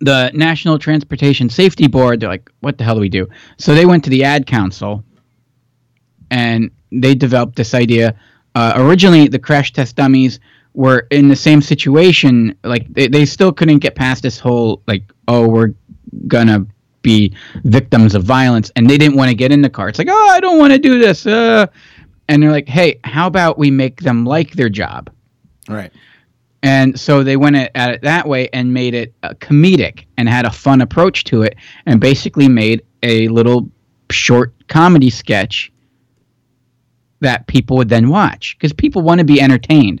the 0.00 0.30
National 0.34 0.78
Transportation 0.78 1.48
Safety 1.48 1.86
Board, 1.86 2.20
they're 2.20 2.28
like, 2.28 2.50
what 2.60 2.78
the 2.78 2.84
hell 2.84 2.94
do 2.94 3.00
we 3.00 3.08
do? 3.08 3.28
So 3.58 3.74
they 3.74 3.86
went 3.86 4.04
to 4.04 4.10
the 4.10 4.24
Ad 4.24 4.46
Council 4.46 5.02
and 6.30 6.70
they 6.92 7.14
developed 7.14 7.56
this 7.56 7.74
idea. 7.74 8.14
Uh, 8.54 8.74
originally, 8.76 9.28
the 9.28 9.38
crash 9.38 9.72
test 9.72 9.96
dummies 9.96 10.40
were 10.74 11.06
in 11.10 11.28
the 11.28 11.36
same 11.36 11.62
situation. 11.62 12.56
Like, 12.64 12.92
they, 12.92 13.08
they 13.08 13.24
still 13.24 13.52
couldn't 13.52 13.78
get 13.78 13.94
past 13.94 14.22
this 14.22 14.38
whole, 14.38 14.82
like, 14.86 15.04
oh, 15.28 15.48
we're 15.48 15.74
gonna 16.26 16.66
be 17.02 17.34
victims 17.64 18.14
of 18.14 18.24
violence. 18.24 18.70
And 18.76 18.88
they 18.88 18.98
didn't 18.98 19.16
want 19.16 19.30
to 19.30 19.34
get 19.34 19.52
in 19.52 19.62
the 19.62 19.70
car. 19.70 19.88
It's 19.88 19.98
like, 19.98 20.08
oh, 20.10 20.28
I 20.30 20.40
don't 20.40 20.58
want 20.58 20.72
to 20.72 20.78
do 20.78 20.98
this. 20.98 21.26
Uh. 21.26 21.66
And 22.28 22.42
they're 22.42 22.50
like, 22.50 22.68
hey, 22.68 23.00
how 23.04 23.26
about 23.26 23.58
we 23.58 23.70
make 23.70 24.00
them 24.00 24.24
like 24.24 24.52
their 24.52 24.70
job? 24.70 25.10
Right. 25.68 25.92
And 26.64 26.98
so 26.98 27.22
they 27.22 27.36
went 27.36 27.56
at 27.56 27.90
it 27.94 28.00
that 28.00 28.26
way 28.26 28.48
and 28.54 28.72
made 28.72 28.94
it 28.94 29.12
uh, 29.22 29.34
comedic 29.34 30.06
and 30.16 30.26
had 30.26 30.46
a 30.46 30.50
fun 30.50 30.80
approach 30.80 31.24
to 31.24 31.42
it 31.42 31.56
and 31.84 32.00
basically 32.00 32.48
made 32.48 32.82
a 33.02 33.28
little 33.28 33.70
short 34.10 34.54
comedy 34.66 35.10
sketch 35.10 35.70
that 37.20 37.46
people 37.46 37.76
would 37.76 37.90
then 37.90 38.08
watch 38.08 38.56
because 38.56 38.72
people 38.72 39.02
want 39.02 39.18
to 39.18 39.26
be 39.26 39.42
entertained. 39.42 40.00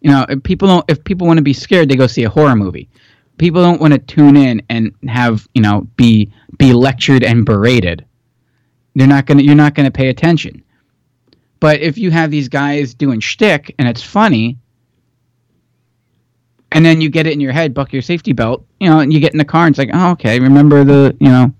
You 0.00 0.10
know, 0.10 0.24
if 0.30 0.42
people 0.42 0.68
don't 0.68 0.90
if 0.90 1.04
people 1.04 1.26
want 1.26 1.36
to 1.36 1.42
be 1.44 1.52
scared, 1.52 1.90
they 1.90 1.96
go 1.96 2.06
see 2.06 2.24
a 2.24 2.30
horror 2.30 2.56
movie. 2.56 2.88
People 3.36 3.62
don't 3.62 3.80
want 3.80 3.92
to 3.92 3.98
tune 3.98 4.38
in 4.38 4.62
and 4.70 4.94
have, 5.06 5.46
you 5.52 5.60
know, 5.60 5.86
be 5.96 6.32
be 6.56 6.72
lectured 6.72 7.22
and 7.22 7.44
berated. 7.44 8.06
they're 8.94 9.06
not 9.06 9.26
gonna 9.26 9.42
you're 9.42 9.54
not 9.54 9.74
gonna 9.74 9.90
pay 9.90 10.08
attention. 10.08 10.62
But 11.60 11.80
if 11.80 11.98
you 11.98 12.10
have 12.10 12.30
these 12.30 12.48
guys 12.48 12.94
doing 12.94 13.20
shtick 13.20 13.74
and 13.78 13.86
it's 13.86 14.02
funny, 14.02 14.56
and 16.72 16.84
then 16.84 17.00
you 17.00 17.08
get 17.08 17.26
it 17.26 17.32
in 17.32 17.40
your 17.40 17.52
head, 17.52 17.74
buck 17.74 17.92
your 17.92 18.02
safety 18.02 18.32
belt, 18.32 18.64
you 18.80 18.88
know, 18.88 19.00
and 19.00 19.12
you 19.12 19.20
get 19.20 19.32
in 19.32 19.38
the 19.38 19.44
car 19.44 19.66
and 19.66 19.72
it's 19.72 19.78
like, 19.78 19.90
oh, 19.92 20.10
okay, 20.12 20.38
remember 20.40 20.84
the, 20.84 21.16
you 21.20 21.28
know, 21.28 21.52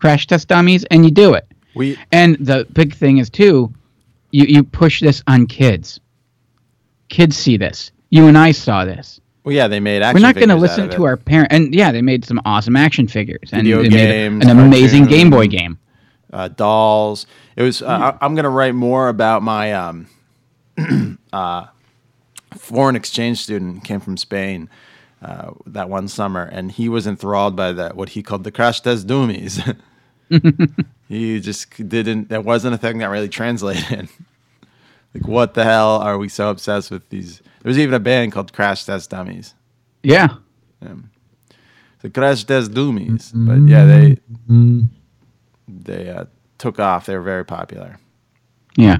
crash 0.00 0.26
test 0.26 0.48
dummies, 0.48 0.84
and 0.84 1.04
you 1.04 1.10
do 1.10 1.34
it. 1.34 1.46
We 1.74 1.98
And 2.12 2.36
the 2.38 2.66
big 2.72 2.94
thing 2.94 3.18
is 3.18 3.30
too, 3.30 3.72
you 4.30 4.44
you 4.44 4.62
push 4.62 5.00
this 5.00 5.22
on 5.26 5.46
kids. 5.46 6.00
Kids 7.08 7.36
see 7.36 7.56
this. 7.56 7.90
You 8.10 8.26
and 8.26 8.36
I 8.36 8.52
saw 8.52 8.84
this. 8.84 9.20
Well, 9.44 9.54
yeah, 9.54 9.68
they 9.68 9.80
made. 9.80 10.02
We're 10.02 10.20
not 10.20 10.34
going 10.34 10.50
to 10.50 10.56
listen 10.56 10.90
to 10.90 11.04
our 11.06 11.16
parent. 11.16 11.50
And 11.52 11.74
yeah, 11.74 11.90
they 11.90 12.02
made 12.02 12.22
some 12.24 12.38
awesome 12.44 12.76
action 12.76 13.08
figures 13.08 13.48
and 13.50 13.62
Video 13.62 13.82
they 13.82 13.88
made 13.88 14.08
games, 14.08 14.46
an 14.46 14.58
amazing 14.58 15.04
cartoon, 15.04 15.18
Game 15.18 15.30
Boy 15.30 15.46
game. 15.46 15.78
uh, 16.32 16.48
dolls. 16.48 17.26
It 17.56 17.62
was. 17.62 17.80
Uh, 17.80 17.86
I, 18.20 18.24
I'm 18.24 18.34
gonna 18.34 18.50
write 18.50 18.74
more 18.74 19.08
about 19.08 19.42
my 19.42 19.72
um, 19.72 20.06
uh, 21.32 21.66
foreign 22.56 22.96
exchange 22.96 23.42
student 23.42 23.84
came 23.84 24.00
from 24.00 24.16
Spain 24.16 24.68
uh, 25.22 25.52
that 25.66 25.88
one 25.88 26.08
summer, 26.08 26.44
and 26.44 26.70
he 26.72 26.88
was 26.88 27.06
enthralled 27.06 27.56
by 27.56 27.72
that 27.72 27.96
what 27.96 28.10
he 28.10 28.22
called 28.22 28.44
the 28.44 28.52
crash 28.52 28.80
test 28.80 29.06
dummies. 29.06 29.60
he 31.08 31.40
just 31.40 31.70
didn't. 31.88 32.28
That 32.28 32.44
wasn't 32.44 32.74
a 32.74 32.78
thing 32.78 32.98
that 32.98 33.06
really 33.06 33.28
translated. 33.28 34.08
like, 35.14 35.26
what 35.26 35.54
the 35.54 35.64
hell 35.64 35.98
are 35.98 36.18
we 36.18 36.28
so 36.28 36.50
obsessed 36.50 36.90
with 36.90 37.08
these? 37.08 37.38
There 37.62 37.70
was 37.70 37.78
even 37.78 37.94
a 37.94 38.00
band 38.00 38.32
called 38.32 38.52
Crash 38.52 38.84
Test 38.84 39.10
Dummies. 39.10 39.54
Yeah. 40.02 40.28
The 42.00 42.10
Crash 42.10 42.44
Test 42.44 42.70
Doomies, 42.70 43.32
but 43.34 43.68
yeah, 43.68 43.84
they 43.84 44.18
they 45.66 46.10
uh, 46.10 46.26
took 46.58 46.78
off. 46.78 47.06
They 47.06 47.16
were 47.16 47.22
very 47.22 47.44
popular. 47.44 47.98
Yeah, 48.76 48.98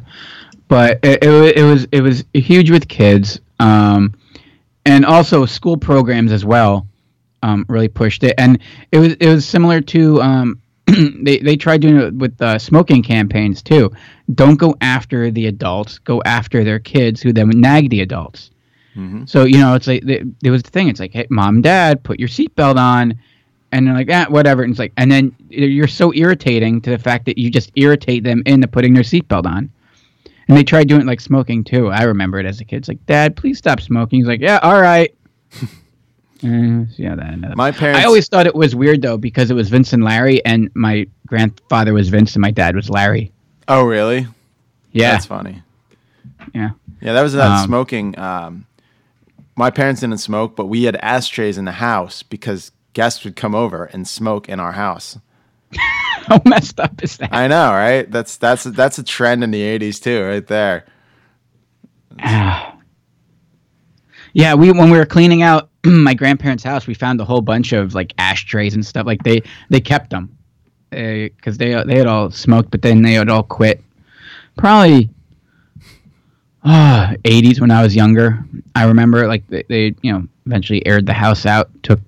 but 0.69 1.01
it, 1.03 1.24
it, 1.24 1.57
it 1.57 1.62
was 1.62 1.86
it 1.90 2.01
was 2.03 2.24
huge 2.35 2.70
with 2.70 2.89
kids, 2.89 3.40
um, 3.59 4.15
and 4.86 5.05
also 5.05 5.47
school 5.47 5.77
programs 5.77 6.32
as 6.32 6.45
well. 6.45 6.86
Um, 7.43 7.65
really 7.69 7.89
pushed 7.89 8.24
it, 8.24 8.35
and 8.39 8.59
it 8.93 8.99
was 8.99 9.12
it 9.15 9.28
was 9.28 9.47
similar 9.47 9.81
to 9.81 10.20
um, 10.20 10.61
they 10.86 11.39
they 11.39 11.57
tried 11.57 11.81
doing 11.81 11.97
it 11.97 12.15
with 12.15 12.40
uh, 12.40 12.59
smoking 12.59 13.03
campaigns 13.03 13.62
too. 13.62 13.90
Don't 14.35 14.57
go 14.57 14.74
after 14.81 15.31
the 15.31 15.47
adults, 15.47 15.99
go 15.99 16.23
after 16.24 16.65
their 16.65 16.78
kids, 16.78 17.20
who 17.23 17.32
then 17.32 17.49
nag 17.51 17.90
the 17.90 18.01
adults. 18.01 18.51
So 19.27 19.45
you 19.45 19.59
know, 19.59 19.74
it's 19.74 19.86
like 19.86 20.05
th- 20.05 20.24
there 20.40 20.53
was 20.53 20.62
the 20.62 20.70
thing. 20.70 20.89
It's 20.89 21.01
like, 21.01 21.12
hey, 21.12 21.27
mom, 21.31 21.62
dad, 21.62 22.03
put 22.03 22.19
your 22.19 22.28
seatbelt 22.28 22.77
on, 22.77 23.19
and 23.70 23.86
they're 23.86 23.95
like, 23.95 24.09
ah, 24.11 24.27
whatever. 24.28 24.62
And 24.62 24.73
it's 24.73 24.78
like, 24.78 24.93
and 24.97 25.11
then 25.11 25.35
you're 25.49 25.86
so 25.86 26.12
irritating 26.15 26.81
to 26.82 26.90
the 26.90 26.99
fact 26.99 27.27
that 27.27 27.39
you 27.39 27.51
just 27.51 27.70
irritate 27.77 28.24
them 28.24 28.43
into 28.47 28.66
putting 28.66 28.95
their 28.95 29.05
seatbelt 29.05 29.47
on. 29.47 29.70
And 30.49 30.57
they 30.57 30.65
tried 30.65 30.89
doing 30.89 31.03
it 31.03 31.07
like 31.07 31.20
smoking 31.20 31.62
too. 31.62 31.89
I 31.89 32.05
remember 32.05 32.39
it 32.41 32.47
as 32.47 32.61
a 32.61 32.65
kid. 32.65 32.77
It's 32.79 32.89
like, 32.89 33.05
Dad, 33.07 33.37
please 33.37 33.59
stop 33.59 33.81
smoking. 33.81 34.19
He's 34.20 34.27
like, 34.27 34.41
Yeah, 34.41 34.59
all 34.62 34.81
right. 34.81 35.15
And, 36.41 36.89
yeah, 36.97 37.16
that. 37.16 37.27
ended 37.33 37.51
up- 37.51 37.57
My 37.57 37.73
parents- 37.73 38.01
I 38.01 38.05
always 38.07 38.29
thought 38.29 38.47
it 38.47 38.55
was 38.55 38.73
weird 38.75 39.03
though 39.03 39.16
because 39.16 39.51
it 39.51 39.55
was 39.55 39.69
Vince 39.70 39.93
and 39.93 40.05
Larry, 40.05 40.45
and 40.45 40.70
my 40.75 41.07
grandfather 41.27 41.93
was 41.93 42.11
Vince 42.11 42.37
and 42.37 42.41
my 42.43 42.53
dad 42.53 42.77
was 42.77 42.89
Larry. 42.89 43.33
Oh, 43.66 43.83
really? 43.85 44.27
Yeah. 44.93 45.11
that's 45.12 45.27
funny. 45.27 45.62
Yeah. 46.55 46.70
Yeah, 47.01 47.12
that 47.15 47.23
was 47.23 47.35
about 47.35 47.62
Um, 47.62 47.66
smoking. 47.66 48.16
Um, 48.19 48.66
my 49.57 49.70
parents 49.70 50.01
didn't 50.01 50.19
smoke, 50.19 50.55
but 50.55 50.66
we 50.66 50.85
had 50.85 50.95
ashtrays 51.03 51.59
in 51.59 51.65
the 51.65 51.73
house 51.73 52.23
because 52.23 52.70
guests 52.93 53.25
would 53.25 53.35
come 53.35 53.57
over 53.57 53.85
and 53.87 54.07
smoke 54.07 54.49
in 54.49 54.61
our 54.61 54.73
house. 54.73 55.19
How 56.29 56.43
messed 56.45 56.79
up 56.79 57.03
is 57.03 57.17
that? 57.19 57.33
I 57.33 57.49
know, 57.49 57.71
right? 57.71 58.11
That's 58.11 58.37
that's 58.37 58.65
that's 58.65 58.99
a 58.99 59.03
trend 59.03 59.43
in 59.43 59.51
the 59.51 59.61
'80s 59.61 60.01
too, 60.03 60.25
right 60.25 60.47
there. 60.47 60.85
Yeah, 64.35 64.55
we 64.55 64.71
when 64.71 64.91
we 64.91 64.99
were 64.99 65.07
cleaning 65.07 65.43
out 65.43 65.71
my 65.85 66.15
grandparents' 66.15 66.63
house, 66.63 66.87
we 66.87 66.95
found 66.95 67.21
a 67.21 67.25
whole 67.25 67.41
bunch 67.41 67.73
of 67.73 67.95
like 67.95 68.13
ashtrays 68.19 68.75
and 68.75 68.85
stuff. 68.85 69.07
Like 69.07 69.23
they 69.23 69.43
they 69.71 69.81
kept 69.81 70.11
them 70.11 70.37
because 70.91 71.59
they 71.59 71.83
they 71.85 71.97
had 71.97 72.07
all 72.07 72.31
smoked, 72.31 72.71
but 72.71 72.83
then 72.83 73.03
they 73.03 73.15
had 73.15 73.31
all 73.31 73.43
quit. 73.43 73.83
Probably 74.57 75.11
uh, 76.63 77.15
80s 77.25 77.61
when 77.61 77.71
I 77.71 77.83
was 77.83 77.97
younger. 77.97 78.45
I 78.77 78.85
remember 78.85 79.27
like 79.27 79.47
they, 79.49 79.65
they 79.69 79.95
you 80.03 80.13
know 80.13 80.29
eventually 80.47 80.87
aired 80.87 81.07
the 81.07 81.15
house 81.15 81.47
out. 81.47 81.71
Took 81.83 82.01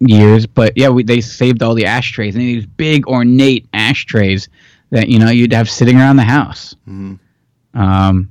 years, 0.00 0.46
but 0.46 0.72
yeah, 0.76 0.88
we, 0.88 1.02
they 1.02 1.20
saved 1.20 1.62
all 1.62 1.74
the 1.74 1.86
ashtrays 1.86 2.34
and 2.34 2.42
these 2.44 2.66
big 2.66 3.06
ornate 3.06 3.68
ashtrays 3.72 4.48
that 4.90 5.08
you 5.08 5.18
know 5.18 5.30
you'd 5.30 5.52
have 5.52 5.68
sitting 5.68 5.96
around 5.98 6.16
the 6.16 6.22
house. 6.22 6.74
Um, 7.74 8.28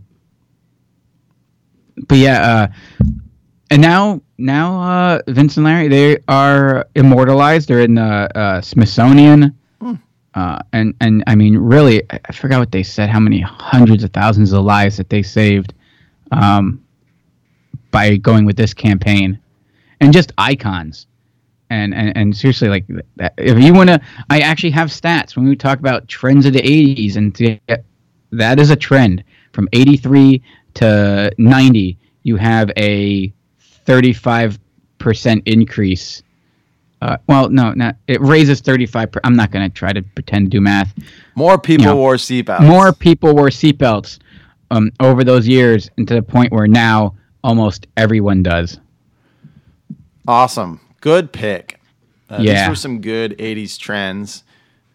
but 2.07 2.17
yeah, 2.17 2.41
uh, 2.41 2.67
and 3.69 3.81
now 3.81 4.21
now 4.37 4.81
uh, 4.81 5.19
Vince 5.27 5.57
and 5.57 5.65
Larry 5.65 5.87
they 5.87 6.17
are 6.27 6.87
immortalized. 6.95 7.69
They're 7.69 7.81
in 7.81 7.95
the 7.95 8.37
uh, 8.37 8.61
Smithsonian. 8.61 9.57
Uh, 10.33 10.59
and 10.71 10.93
and 11.01 11.23
I 11.25 11.33
mean, 11.33 11.57
really, 11.57 12.03
I 12.11 12.19
I 12.25 12.31
forgot 12.31 12.59
what 12.59 12.71
they 12.71 12.83
said. 12.83 13.09
How 13.09 13.19
many 13.19 13.39
hundreds 13.39 14.03
of 14.03 14.11
thousands 14.11 14.53
of 14.53 14.63
lives 14.63 14.97
that 14.97 15.09
they 15.09 15.23
saved 15.23 15.73
um, 16.31 16.83
by 17.89 18.17
going 18.17 18.45
with 18.45 18.55
this 18.55 18.71
campaign, 18.71 19.39
and 19.99 20.13
just 20.13 20.33
icons. 20.37 21.07
And 21.69 21.93
and, 21.93 22.15
and 22.15 22.35
seriously, 22.35 22.69
like 22.69 22.85
that, 23.17 23.33
if 23.37 23.59
you 23.59 23.73
want 23.73 23.89
to, 23.89 23.99
I 24.29 24.39
actually 24.39 24.69
have 24.71 24.89
stats 24.89 25.35
when 25.35 25.49
we 25.49 25.55
talk 25.55 25.79
about 25.79 26.07
trends 26.07 26.45
of 26.45 26.53
the 26.53 26.61
'80s, 26.61 27.17
and 27.17 27.35
to, 27.35 27.59
that 28.31 28.59
is 28.59 28.69
a 28.69 28.75
trend 28.75 29.23
from 29.51 29.67
'83 29.73 30.41
to 30.75 31.31
'90. 31.37 31.97
You 32.23 32.37
have 32.37 32.71
a 32.77 33.33
35 33.59 34.59
percent 34.97 35.43
increase. 35.45 36.23
Uh, 37.01 37.17
well, 37.27 37.49
no, 37.49 37.73
not 37.73 37.95
it 38.07 38.19
raises 38.21 38.61
35. 38.61 39.11
Per, 39.11 39.21
I'm 39.23 39.35
not 39.35 39.51
going 39.51 39.69
to 39.69 39.73
try 39.73 39.93
to 39.93 40.01
pretend 40.01 40.47
to 40.47 40.49
do 40.49 40.61
math. 40.61 40.93
More 41.35 41.57
people 41.57 41.83
You 41.83 41.91
know, 41.91 41.97
wore 41.97 42.15
seatbelts. 42.15 42.61
More 42.61 42.91
people 42.93 43.35
wore 43.35 43.49
seatbelts 43.49 44.19
um, 44.71 44.91
over 44.99 45.23
those 45.23 45.47
years, 45.47 45.89
and 45.97 46.07
to 46.07 46.15
the 46.15 46.23
point 46.23 46.51
where 46.51 46.67
now 46.67 47.15
almost 47.43 47.87
everyone 47.95 48.43
does. 48.43 48.79
Awesome. 50.27 50.81
Good 51.07 51.31
pick. 51.31 51.79
Uh, 52.29 52.39
These 52.63 52.67
were 52.67 52.75
some 52.75 52.99
good 52.99 53.37
80s 53.37 53.79
trends. 53.79 54.43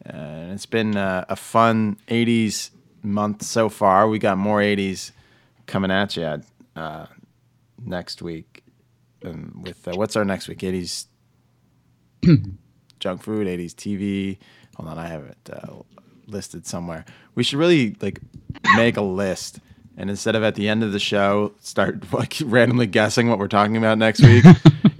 Uh, 0.07 0.13
and 0.15 0.53
it's 0.53 0.67
been 0.67 0.95
uh, 0.95 1.25
a 1.31 1.37
fun 1.37 1.97
80s 2.07 2.69
month 3.03 3.43
so 3.43 3.71
far. 3.71 4.07
We 4.07 4.19
got 4.19 4.37
more 4.37 4.61
80s 4.61 5.13
coming 5.65 5.91
at 5.91 6.15
you 6.19 6.43
uh, 6.77 7.07
next 7.83 8.21
week. 8.21 8.63
Um, 9.25 9.63
with 9.65 9.89
uh, 9.89 9.93
what's 9.95 10.15
our 10.15 10.27
next 10.27 10.49
week? 10.49 10.59
80s 10.59 11.07
junk 13.01 13.23
food, 13.23 13.47
80s 13.47 13.73
TV. 13.73 14.37
Hold 14.77 14.91
on, 14.91 14.99
I 14.99 15.07
have 15.07 15.25
it 15.25 15.51
uh, 15.51 15.77
listed 16.27 16.67
somewhere. 16.67 17.07
We 17.35 17.43
should 17.43 17.59
really 17.59 17.97
like 18.03 18.21
make 18.77 18.99
a 18.99 19.03
list. 19.03 19.61
And 19.97 20.11
instead 20.11 20.37
of 20.37 20.43
at 20.43 20.57
the 20.57 20.69
end 20.69 20.83
of 20.83 20.93
the 20.93 21.01
show, 21.01 21.55
start 21.61 22.13
like 22.13 22.35
randomly 22.45 22.87
guessing 22.87 23.31
what 23.31 23.39
we're 23.39 23.49
talking 23.49 23.79
about 23.79 23.97
next 23.97 24.21
week. 24.21 24.45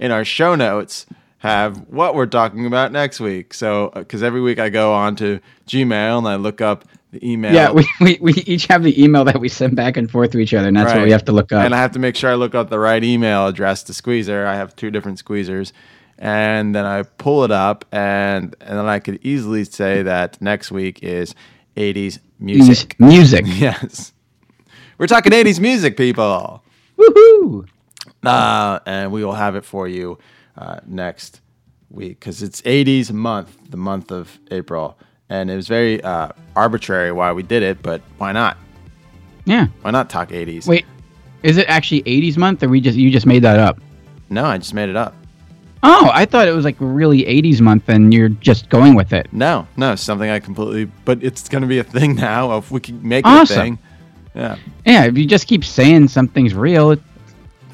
In 0.03 0.11
our 0.11 0.25
show 0.25 0.53
notes, 0.53 1.05
have 1.37 1.77
what 1.87 2.13
we're 2.13 2.25
talking 2.25 2.65
about 2.65 2.91
next 2.91 3.21
week. 3.21 3.53
So, 3.53 3.87
uh, 3.87 3.99
because 3.99 4.21
every 4.21 4.41
week 4.41 4.59
I 4.59 4.67
go 4.67 4.91
on 4.91 5.15
to 5.15 5.39
Gmail 5.65 6.17
and 6.17 6.27
I 6.27 6.35
look 6.35 6.59
up 6.59 6.83
the 7.11 7.25
email. 7.25 7.53
Yeah, 7.53 7.71
we, 7.73 7.87
we, 8.01 8.17
we 8.19 8.33
each 8.45 8.65
have 8.67 8.83
the 8.83 9.01
email 9.01 9.23
that 9.23 9.39
we 9.39 9.47
send 9.47 9.77
back 9.77 9.95
and 9.95 10.11
forth 10.11 10.31
to 10.31 10.39
each 10.39 10.53
other, 10.53 10.67
and 10.67 10.75
that's 10.75 10.93
what 10.93 11.03
we 11.03 11.11
have 11.11 11.23
to 11.25 11.31
look 11.31 11.53
up. 11.53 11.63
And 11.63 11.73
I 11.73 11.77
have 11.77 11.93
to 11.93 11.99
make 11.99 12.17
sure 12.17 12.29
I 12.29 12.35
look 12.35 12.53
up 12.53 12.69
the 12.69 12.79
right 12.79 13.01
email 13.01 13.47
address 13.47 13.81
to 13.83 13.93
Squeezer. 13.93 14.45
I 14.45 14.55
have 14.55 14.75
two 14.75 14.91
different 14.91 15.23
Squeezers. 15.23 15.71
And 16.19 16.75
then 16.75 16.85
I 16.85 17.03
pull 17.03 17.43
it 17.43 17.51
up, 17.51 17.85
and, 17.91 18.55
and 18.61 18.77
then 18.77 18.85
I 18.85 18.99
could 18.99 19.19
easily 19.23 19.63
say 19.63 20.03
that 20.03 20.39
next 20.41 20.71
week 20.71 21.01
is 21.01 21.33
80s 21.75 22.19
music. 22.39 22.97
music. 22.99 23.45
yes. 23.47 24.13
We're 24.97 25.07
talking 25.07 25.31
80s 25.31 25.59
music, 25.59 25.97
people. 25.97 26.63
Woohoo! 26.97 27.67
Uh, 28.23 28.79
and 28.85 29.11
we 29.11 29.23
will 29.23 29.33
have 29.33 29.55
it 29.55 29.65
for 29.65 29.87
you 29.87 30.17
uh, 30.57 30.79
next 30.85 31.41
week 31.89 32.19
because 32.19 32.41
it's 32.43 32.61
80s 32.63 33.11
month, 33.11 33.55
the 33.69 33.77
month 33.77 34.11
of 34.11 34.39
April. 34.51 34.97
And 35.29 35.49
it 35.49 35.55
was 35.55 35.67
very 35.67 36.03
uh, 36.03 36.29
arbitrary 36.55 37.11
why 37.11 37.31
we 37.33 37.43
did 37.43 37.63
it, 37.63 37.81
but 37.81 38.01
why 38.17 38.31
not? 38.31 38.57
Yeah. 39.45 39.67
Why 39.81 39.91
not 39.91 40.09
talk 40.09 40.29
80s? 40.29 40.67
Wait, 40.67 40.85
is 41.43 41.57
it 41.57 41.67
actually 41.67 42.03
80s 42.03 42.37
month, 42.37 42.63
or 42.63 42.69
we 42.69 42.79
just 42.81 42.97
you 42.97 43.09
just 43.09 43.25
made 43.25 43.41
that 43.43 43.59
up? 43.59 43.79
No, 44.29 44.45
I 44.45 44.57
just 44.57 44.73
made 44.73 44.89
it 44.89 44.95
up. 44.95 45.15
Oh, 45.85 46.09
I 46.13 46.23
thought 46.25 46.47
it 46.47 46.51
was 46.53 46.63
like 46.63 46.77
really 46.79 47.23
80s 47.23 47.59
month, 47.59 47.89
and 47.89 48.13
you're 48.13 48.29
just 48.29 48.69
going 48.69 48.95
with 48.95 49.11
it. 49.11 49.27
No, 49.33 49.67
no, 49.75 49.95
something 49.95 50.29
I 50.29 50.39
completely, 50.39 50.85
but 51.03 51.21
it's 51.21 51.49
going 51.49 51.61
to 51.61 51.67
be 51.67 51.79
a 51.79 51.83
thing 51.83 52.15
now. 52.29 52.57
If 52.57 52.71
we 52.71 52.79
can 52.79 53.05
make 53.05 53.25
Awesome. 53.25 53.57
it 53.57 53.59
a 53.59 53.63
thing, 53.63 53.79
yeah, 54.35 54.55
Yeah, 54.85 55.05
if 55.05 55.17
you 55.17 55.25
just 55.25 55.47
keep 55.47 55.65
saying 55.65 56.07
something's 56.07 56.53
real, 56.53 56.91
it, 56.91 57.01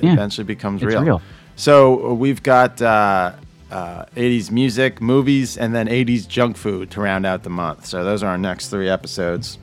yeah, 0.02 0.14
eventually 0.14 0.46
becomes 0.46 0.84
real. 0.84 1.02
real. 1.02 1.22
So 1.56 2.12
uh, 2.12 2.14
we've 2.14 2.42
got 2.42 2.82
uh, 2.82 3.34
uh, 3.72 4.06
80s 4.16 4.52
music, 4.52 5.02
movies, 5.02 5.58
and 5.58 5.76
then 5.76 5.88
80s 5.88 6.28
junk 6.28 6.58
food 6.58 6.92
to 6.92 7.02
round 7.02 7.26
out 7.26 7.44
the 7.44 7.50
month. 7.50 7.86
So 7.86 8.04
those 8.04 8.24
are 8.24 8.28
our 8.28 8.38
next 8.38 8.70
three 8.70 8.90
episodes 8.90 9.58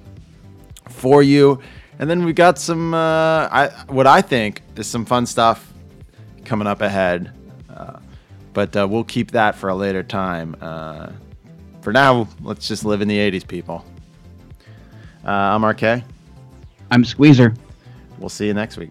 for 0.88 1.22
you. 1.22 1.60
And 1.98 2.08
then 2.10 2.24
we've 2.24 2.34
got 2.34 2.58
some, 2.58 2.92
uh, 2.92 3.48
I, 3.50 3.68
what 3.88 4.06
I 4.06 4.20
think 4.20 4.62
is 4.76 4.86
some 4.86 5.04
fun 5.04 5.26
stuff 5.26 5.72
coming 6.44 6.66
up 6.66 6.82
ahead. 6.82 7.32
Uh, 7.70 7.98
but 8.52 8.76
uh, 8.76 8.86
we'll 8.88 9.04
keep 9.04 9.32
that 9.32 9.54
for 9.54 9.68
a 9.68 9.74
later 9.74 10.02
time. 10.02 10.56
Uh, 10.60 11.10
for 11.80 11.92
now, 11.92 12.28
let's 12.42 12.68
just 12.68 12.84
live 12.84 13.00
in 13.00 13.08
the 13.08 13.18
80s, 13.18 13.46
people. 13.46 13.84
Uh, 15.24 15.30
I'm 15.30 15.64
RK. 15.64 16.02
I'm 16.90 17.04
Squeezer. 17.04 17.54
We'll 18.18 18.28
see 18.28 18.46
you 18.46 18.54
next 18.54 18.76
week. 18.76 18.90